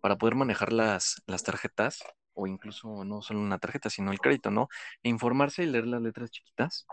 para 0.00 0.16
poder 0.18 0.34
manejar 0.34 0.74
las, 0.74 1.22
las 1.26 1.42
tarjetas 1.42 2.04
o 2.34 2.46
incluso 2.46 3.04
no 3.04 3.22
solo 3.22 3.40
una 3.40 3.58
tarjeta, 3.58 3.88
sino 3.88 4.12
el 4.12 4.20
crédito, 4.20 4.50
¿no? 4.50 4.68
E 5.02 5.08
informarse 5.08 5.62
y 5.62 5.66
leer 5.66 5.86
las 5.86 6.02
letras 6.02 6.30
chiquitas, 6.30 6.86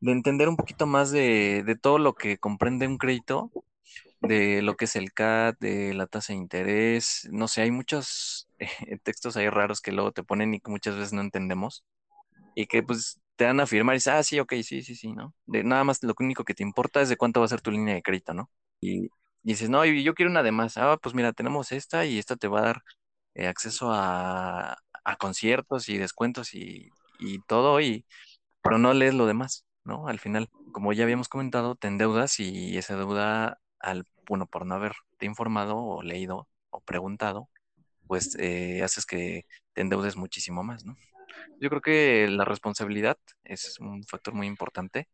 de 0.00 0.10
entender 0.10 0.48
un 0.48 0.56
poquito 0.56 0.86
más 0.86 1.12
de, 1.12 1.62
de 1.64 1.76
todo 1.76 1.98
lo 1.98 2.14
que 2.14 2.38
comprende 2.38 2.88
un 2.88 2.98
crédito, 2.98 3.52
de 4.20 4.62
lo 4.62 4.76
que 4.76 4.86
es 4.86 4.96
el 4.96 5.12
CAT, 5.12 5.58
de 5.60 5.94
la 5.94 6.06
tasa 6.06 6.32
de 6.32 6.38
interés, 6.38 7.28
no 7.32 7.48
sé, 7.48 7.62
hay 7.62 7.70
muchos 7.70 8.48
eh, 8.58 8.98
textos 9.02 9.36
ahí 9.36 9.48
raros 9.48 9.80
que 9.80 9.92
luego 9.92 10.12
te 10.12 10.22
ponen 10.22 10.54
y 10.54 10.60
que 10.60 10.70
muchas 10.70 10.96
veces 10.96 11.12
no 11.12 11.20
entendemos 11.22 11.84
y 12.54 12.66
que 12.66 12.82
pues 12.82 13.20
te 13.36 13.44
dan 13.44 13.60
a 13.60 13.66
firmar 13.66 13.94
y 13.94 13.98
dices, 13.98 14.12
ah, 14.14 14.22
sí, 14.22 14.38
ok, 14.40 14.54
sí, 14.62 14.82
sí, 14.82 14.94
sí, 14.96 15.12
¿no? 15.12 15.34
De 15.46 15.64
nada 15.64 15.84
más 15.84 16.02
lo 16.02 16.14
único 16.18 16.44
que 16.44 16.54
te 16.54 16.62
importa 16.62 17.00
es 17.02 17.08
de 17.08 17.16
cuánto 17.16 17.40
va 17.40 17.46
a 17.46 17.48
ser 17.48 17.62
tu 17.62 17.70
línea 17.70 17.94
de 17.94 18.02
crédito, 18.02 18.34
¿no? 18.34 18.50
Y, 18.80 19.06
y 19.06 19.10
dices, 19.42 19.70
no, 19.70 19.84
yo 19.84 20.14
quiero 20.14 20.30
una 20.30 20.42
de 20.42 20.52
más, 20.52 20.76
ah, 20.76 20.98
pues 21.02 21.14
mira, 21.14 21.32
tenemos 21.32 21.72
esta 21.72 22.04
y 22.06 22.18
esta 22.18 22.36
te 22.36 22.48
va 22.48 22.60
a 22.60 22.62
dar 22.62 22.82
eh, 23.34 23.46
acceso 23.48 23.90
a, 23.92 24.76
conciertos 25.18 25.88
y 25.88 25.98
descuentos 25.98 26.54
y, 26.54 26.90
todo, 27.46 27.80
y, 27.80 28.06
pero 28.62 28.78
no 28.78 28.94
lees 28.94 29.14
lo 29.14 29.26
demás, 29.26 29.66
¿no? 29.84 30.08
Al 30.08 30.18
final, 30.20 30.48
como 30.72 30.92
ya 30.92 31.04
habíamos 31.04 31.28
comentado, 31.28 31.76
te 31.76 31.88
endeudas 31.88 32.40
y 32.40 32.78
esa 32.78 32.96
deuda, 32.96 33.60
al, 33.80 34.06
bueno, 34.26 34.46
por 34.46 34.66
no 34.66 34.74
haberte 34.74 35.26
informado 35.26 35.76
o 35.76 36.02
leído 36.02 36.48
o 36.70 36.80
preguntado, 36.80 37.48
pues 38.06 38.36
eh, 38.38 38.82
haces 38.82 39.06
que 39.06 39.46
te 39.72 39.80
endeudes 39.80 40.16
muchísimo 40.16 40.62
más, 40.62 40.84
¿no? 40.84 40.96
Yo 41.60 41.68
creo 41.68 41.80
que 41.80 42.28
la 42.28 42.44
responsabilidad 42.44 43.18
es 43.44 43.78
un 43.80 44.04
factor 44.04 44.34
muy 44.34 44.46
importante, 44.46 45.08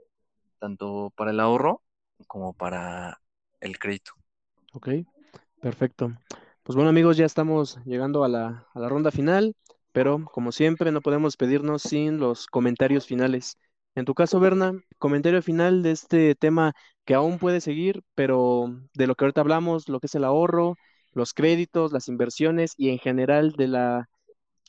tanto 0.59 1.13
para 1.17 1.31
el 1.31 1.41
ahorro 1.41 1.83
como 2.27 2.53
para 2.53 3.21
el 3.61 3.79
crédito. 3.79 4.13
Ok, 4.73 4.89
perfecto. 5.61 6.13
Pues 6.63 6.75
bueno 6.75 6.91
amigos, 6.91 7.17
ya 7.17 7.27
estamos 7.27 7.79
llegando 7.85 8.25
a 8.25 8.29
la, 8.29 8.67
ronda 8.75 9.11
final, 9.11 9.55
pero 9.93 10.25
como 10.25 10.53
siempre 10.53 10.91
no 10.91 11.01
podemos 11.01 11.37
pedirnos 11.37 11.83
sin 11.83 12.19
los 12.19 12.47
comentarios 12.47 13.07
finales. 13.07 13.59
En 13.95 14.05
tu 14.05 14.15
caso, 14.15 14.41
Berna, 14.41 14.73
comentario 14.99 15.41
final 15.43 15.83
de 15.83 15.93
este 15.93 16.35
tema 16.35 16.75
que 17.07 17.15
aún 17.15 17.39
puede 17.39 17.63
seguir, 17.63 18.03
pero 18.15 18.75
de 18.93 19.07
lo 19.07 19.15
que 19.15 19.25
ahorita 19.25 19.41
hablamos, 19.41 19.89
lo 19.89 20.01
que 20.01 20.09
es 20.09 20.15
el 20.17 20.25
ahorro, 20.25 20.77
los 21.13 21.33
créditos, 21.33 21.93
las 21.93 22.09
inversiones 22.09 22.75
y 22.77 22.91
en 22.91 22.99
general 22.99 23.53
de 23.53 23.69
la, 23.69 24.09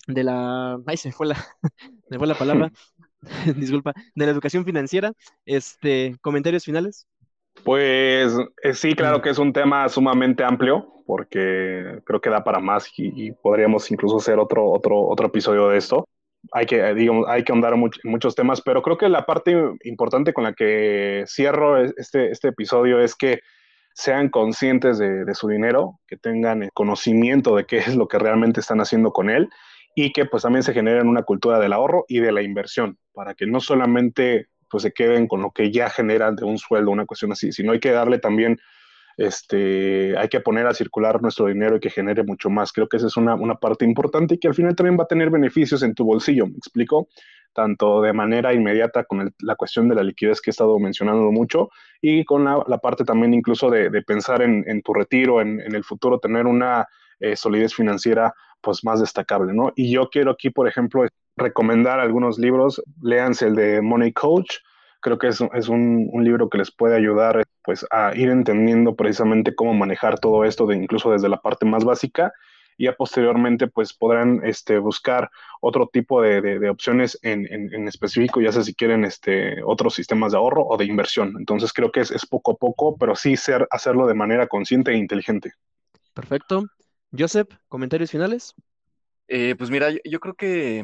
de 0.08 0.24
la, 0.24 0.80
ay, 0.86 0.98
se 0.98 1.12
fue 1.12 1.28
la, 1.28 1.36
me 2.10 2.18
fue 2.18 2.28
la 2.28 2.36
palabra, 2.36 2.72
disculpa, 3.58 3.94
de 4.16 4.26
la 4.26 4.32
educación 4.32 4.64
financiera, 4.64 5.12
este, 5.46 6.16
comentarios 6.22 6.64
finales. 6.64 7.08
Pues 7.64 8.32
eh, 8.62 8.74
sí, 8.74 8.94
claro 8.94 9.20
que 9.20 9.32
es 9.32 9.40
un 9.40 9.52
tema 9.52 9.90
sumamente 9.90 10.44
amplio, 10.44 10.94
porque 11.08 12.02
creo 12.06 12.22
que 12.22 12.30
da 12.30 12.44
para 12.44 12.60
más 12.60 12.88
y, 12.98 13.32
podríamos 13.32 13.90
incluso 13.90 14.18
hacer 14.18 14.38
otro, 14.38 14.70
otro, 14.70 15.08
otro 15.08 15.28
episodio 15.28 15.70
de 15.70 15.78
esto. 15.78 16.08
Hay 16.52 16.66
que, 16.66 16.80
eh, 16.80 16.94
digamos, 16.94 17.28
hay 17.28 17.44
que 17.44 17.52
ahondar 17.52 17.74
en 17.74 17.90
muchos 18.04 18.36
temas, 18.36 18.62
pero 18.62 18.82
creo 18.82 18.98
que 18.98 19.10
la 19.10 19.26
parte 19.26 19.56
importante 19.84 20.34
con 20.34 20.44
la 20.44 20.54
que 20.54 21.24
cierro 21.28 21.82
este, 21.84 22.32
este 22.32 22.50
episodio 22.50 23.00
es 23.00 23.16
que 23.16 23.42
sean 23.94 24.30
conscientes 24.30 24.98
de, 25.00 25.26
de 25.26 25.34
su 25.34 25.48
dinero, 25.48 26.00
que 26.08 26.18
tengan 26.18 26.70
conocimiento 26.74 27.56
de 27.56 27.66
qué 27.66 27.78
es 27.78 27.96
lo 27.96 28.08
que 28.08 28.20
realmente 28.20 28.60
están 28.60 28.80
haciendo 28.80 29.12
con 29.12 29.30
él 29.30 29.50
y 29.96 30.12
que 30.14 30.26
pues 30.26 30.44
también 30.44 30.62
se 30.62 30.74
generen 30.74 31.08
una 31.08 31.24
cultura 31.24 31.60
del 31.60 31.74
ahorro 31.74 32.06
y 32.08 32.20
de 32.20 32.32
la 32.32 32.44
inversión, 32.44 33.00
para 33.14 33.34
que 33.34 33.48
no 33.48 33.60
solamente 33.60 34.46
pues 34.70 34.84
se 34.84 34.92
queden 34.92 35.28
con 35.28 35.42
lo 35.42 35.50
que 35.50 35.72
ya 35.72 35.90
generan 35.90 36.36
de 36.36 36.46
un 36.46 36.60
sueldo, 36.60 36.92
una 36.92 37.08
cuestión 37.08 37.32
así, 37.32 37.52
sino 37.52 37.72
hay 37.72 37.80
que 37.80 37.90
darle 37.90 38.20
también, 38.20 38.60
este, 39.18 40.16
hay 40.18 40.30
que 40.30 40.40
poner 40.40 40.68
a 40.68 40.74
circular 40.74 41.22
nuestro 41.22 41.48
dinero 41.48 41.76
y 41.76 41.80
que 41.80 41.90
genere 41.90 42.24
mucho 42.24 42.50
más. 42.50 42.72
Creo 42.72 42.88
que 42.88 42.98
esa 42.98 43.08
es 43.08 43.18
una, 43.18 43.34
una 43.36 43.56
parte 43.56 43.84
importante 43.84 44.36
y 44.36 44.38
que 44.38 44.48
al 44.48 44.54
final 44.54 44.76
también 44.76 44.98
va 44.98 45.04
a 45.04 45.08
tener 45.08 45.32
beneficios 45.32 45.82
en 45.82 45.96
tu 45.96 46.06
bolsillo, 46.06 46.46
¿me 46.46 46.58
explico? 46.58 47.10
Tanto 47.52 48.02
de 48.02 48.14
manera 48.14 48.54
inmediata 48.54 49.04
con 49.06 49.34
la 49.40 49.56
cuestión 49.56 49.90
de 49.90 49.96
la 49.96 50.04
liquidez 50.04 50.40
que 50.40 50.52
he 50.52 50.52
estado 50.52 50.78
mencionando 50.78 51.32
mucho 51.32 51.70
y 52.00 52.24
con 52.24 52.46
la, 52.46 52.78
parte 52.78 53.04
también 53.04 53.34
incluso 53.34 53.72
de, 53.72 53.90
pensar 54.04 54.44
en, 54.44 54.82
tu 54.84 54.94
retiro, 54.94 55.42
en, 55.42 55.60
en, 55.62 55.74
el 55.74 55.84
futuro, 55.84 56.20
tener 56.20 56.46
una 56.46 56.88
eh, 57.20 57.36
solidez 57.36 57.74
financiera 57.74 58.32
pues 58.62 58.84
más 58.84 59.00
destacable, 59.00 59.54
¿no? 59.54 59.74
Y 59.76 59.92
yo 59.92 60.10
quiero 60.10 60.32
aquí, 60.32 60.52
por 60.52 60.68
ejemplo, 60.68 61.08
recomendar 61.36 62.00
algunos 62.00 62.38
libros, 62.38 62.84
léanse 63.02 63.48
el 63.48 63.56
de 63.56 63.82
Money 63.82 64.14
Coach, 64.14 64.58
creo 65.02 65.18
que 65.18 65.28
es, 65.28 65.42
es 65.54 65.68
un, 65.70 66.10
un, 66.12 66.24
libro 66.24 66.50
que 66.50 66.58
les 66.58 66.72
puede 66.72 66.96
ayudar 66.96 67.44
pues 67.64 67.86
a 67.92 68.16
ir 68.16 68.30
entendiendo 68.30 68.96
precisamente 68.96 69.56
cómo 69.56 69.74
manejar 69.74 70.20
todo 70.20 70.44
esto, 70.44 70.66
de, 70.66 70.76
incluso 70.76 71.12
desde 71.12 71.30
la 71.30 71.42
parte 71.42 71.66
más 71.66 71.84
básica, 71.84 72.34
y 72.78 72.86
ya 72.86 72.94
posteriormente 72.94 73.68
pues 73.68 73.94
podrán 73.94 74.42
este, 74.44 74.78
buscar 74.78 75.30
otro 75.62 75.90
tipo 75.92 76.22
de, 76.22 76.42
de, 76.42 76.60
de 76.60 76.70
opciones 76.70 77.18
en, 77.24 77.52
en, 77.52 77.74
en, 77.74 77.88
específico, 77.88 78.40
ya 78.40 78.52
sea 78.52 78.64
si 78.64 78.76
quieren 78.76 79.04
este, 79.04 79.64
otros 79.64 79.96
sistemas 79.96 80.32
de 80.32 80.38
ahorro 80.38 80.66
o 80.66 80.78
de 80.78 80.86
inversión. 80.86 81.34
Entonces 81.40 81.74
creo 81.74 81.92
que 81.92 82.02
es, 82.02 82.12
es 82.12 82.26
poco 82.26 82.52
a 82.52 82.56
poco, 82.56 82.96
pero 82.98 83.16
sí 83.16 83.36
ser, 83.36 83.68
hacerlo 83.72 84.08
de 84.08 84.14
manera 84.14 84.48
consciente 84.48 84.92
e 84.92 84.98
inteligente. 84.98 85.54
Perfecto. 86.14 86.66
Joseph, 87.18 87.50
comentarios 87.68 88.12
finales. 88.12 88.54
Eh, 89.28 89.56
pues 89.58 89.70
mira, 89.70 89.90
yo, 90.04 90.20
creo 90.20 90.36
que 90.36 90.84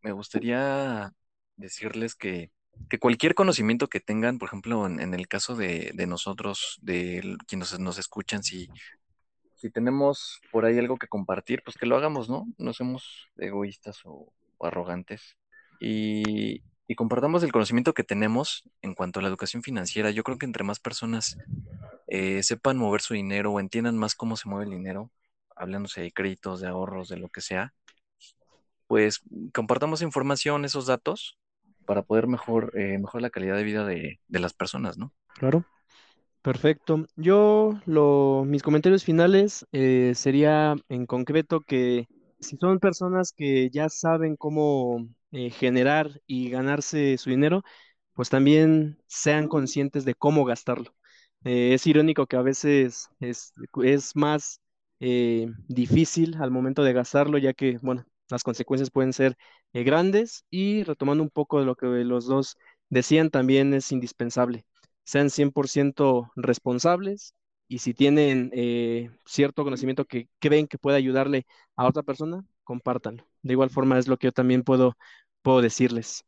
me 0.00 0.12
gustaría 0.12 1.12
decirles 1.56 2.14
que, 2.14 2.50
cualquier 3.00 3.34
conocimiento 3.34 3.88
que 3.88 4.00
tengan, 4.00 4.38
por 4.38 4.48
ejemplo, 4.48 4.86
en, 4.86 5.14
el 5.14 5.28
caso 5.28 5.56
de, 5.56 5.92
nosotros, 6.06 6.78
de 6.82 7.36
quienes 7.46 7.78
nos, 7.78 7.98
escuchan, 7.98 8.42
si, 8.42 8.68
si 9.54 9.70
tenemos 9.70 10.40
por 10.50 10.64
ahí 10.64 10.78
algo 10.78 10.96
que 10.96 11.08
compartir, 11.08 11.62
pues 11.64 11.76
que 11.76 11.86
lo 11.86 11.96
hagamos, 11.96 12.28
¿no? 12.28 12.46
No 12.58 12.72
somos 12.72 13.28
egoístas 13.36 14.00
o, 14.04 14.32
o 14.58 14.66
arrogantes 14.66 15.36
y, 15.80 16.62
y 16.86 16.94
compartamos 16.94 17.42
el 17.42 17.52
conocimiento 17.52 17.94
que 17.94 18.04
tenemos 18.04 18.64
en 18.82 18.94
cuanto 18.94 19.18
a 19.18 19.22
la 19.22 19.28
educación 19.28 19.62
financiera. 19.62 20.10
Yo 20.10 20.22
creo 20.24 20.38
que 20.38 20.46
entre 20.46 20.64
más 20.64 20.78
personas 20.78 21.38
eh, 22.06 22.42
sepan 22.42 22.76
mover 22.76 23.00
su 23.00 23.14
dinero 23.14 23.52
o 23.52 23.60
entiendan 23.60 23.96
más 23.96 24.14
cómo 24.14 24.36
se 24.36 24.48
mueve 24.48 24.66
el 24.66 24.76
dinero, 24.76 25.10
hablándose 25.56 26.02
de 26.02 26.12
créditos, 26.12 26.60
de 26.60 26.68
ahorros, 26.68 27.08
de 27.08 27.16
lo 27.16 27.30
que 27.30 27.40
sea, 27.40 27.72
pues 28.86 29.22
compartamos 29.54 30.02
información, 30.02 30.66
esos 30.66 30.84
datos, 30.84 31.38
para 31.86 32.02
poder 32.02 32.24
eh, 32.74 32.98
mejorar 32.98 33.22
la 33.22 33.30
calidad 33.30 33.56
de 33.56 33.62
vida 33.64 33.86
de, 33.86 34.20
de 34.28 34.38
las 34.38 34.54
personas, 34.54 34.98
¿no? 34.98 35.12
Claro. 35.34 35.64
Perfecto. 36.42 37.06
Yo 37.16 37.72
lo, 37.86 38.44
mis 38.46 38.62
comentarios 38.62 39.04
finales 39.04 39.66
eh, 39.72 40.12
sería 40.16 40.74
en 40.88 41.06
concreto 41.06 41.60
que 41.60 42.06
si 42.40 42.56
son 42.56 42.80
personas 42.80 43.32
que 43.32 43.70
ya 43.70 43.88
saben 43.88 44.36
cómo 44.36 45.08
eh, 45.32 45.50
generar 45.50 46.20
y 46.26 46.50
ganarse 46.50 47.18
su 47.18 47.30
dinero, 47.30 47.62
pues 48.14 48.28
también 48.30 48.98
sean 49.06 49.48
conscientes 49.48 50.04
de 50.04 50.14
cómo 50.14 50.44
gastarlo. 50.44 50.94
Es 51.44 51.86
irónico 51.86 52.26
que 52.26 52.36
a 52.36 52.42
veces 52.42 53.08
es, 53.20 53.52
es 53.82 54.16
más 54.16 54.60
difícil 55.00 56.36
al 56.40 56.50
momento 56.50 56.82
de 56.84 56.92
gastarlo, 56.92 57.38
ya 57.38 57.52
que, 57.52 57.78
bueno, 57.82 58.04
las 58.30 58.44
consecuencias 58.44 58.90
pueden 58.90 59.12
ser 59.12 59.36
eh, 59.72 59.82
grandes 59.84 60.44
y 60.50 60.84
retomando 60.84 61.22
un 61.22 61.30
poco 61.30 61.60
de 61.60 61.66
lo 61.66 61.74
que 61.76 61.86
los 61.86 62.26
dos 62.26 62.56
decían, 62.90 63.30
también 63.30 63.74
es 63.74 63.92
indispensable. 63.92 64.64
Sean 65.04 65.30
100% 65.30 66.30
responsables 66.36 67.34
y 67.68 67.78
si 67.78 67.94
tienen 67.94 68.50
eh, 68.54 69.10
cierto 69.26 69.64
conocimiento 69.64 70.04
que 70.04 70.28
creen 70.38 70.66
que 70.68 70.78
puede 70.78 70.96
ayudarle 70.98 71.46
a 71.76 71.86
otra 71.86 72.02
persona, 72.02 72.44
compártanlo. 72.64 73.26
De 73.42 73.52
igual 73.54 73.70
forma 73.70 73.98
es 73.98 74.08
lo 74.08 74.16
que 74.18 74.28
yo 74.28 74.32
también 74.32 74.62
puedo, 74.62 74.96
puedo 75.42 75.62
decirles. 75.62 76.24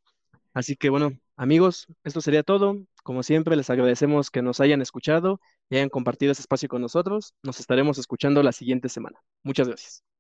Así 0.55 0.77
que 0.77 0.89
bueno, 0.91 1.13
amigos, 1.37 1.87
esto 2.05 2.21
sería 2.21 2.43
todo. 2.43 2.79
Como 3.03 3.23
siempre, 3.23 3.57
les 3.57 3.71
agradecemos 3.71 4.31
que 4.31 4.43
nos 4.43 4.61
hayan 4.61 4.81
escuchado 4.83 5.41
y 5.69 5.77
hayan 5.77 5.91
compartido 5.91 6.33
este 6.33 6.43
espacio 6.43 6.69
con 6.69 6.81
nosotros. 6.83 7.35
Nos 7.43 7.61
estaremos 7.61 7.99
escuchando 7.99 8.43
la 8.43 8.53
siguiente 8.53 8.89
semana. 8.89 9.21
Muchas 9.43 9.69
gracias. 9.69 10.14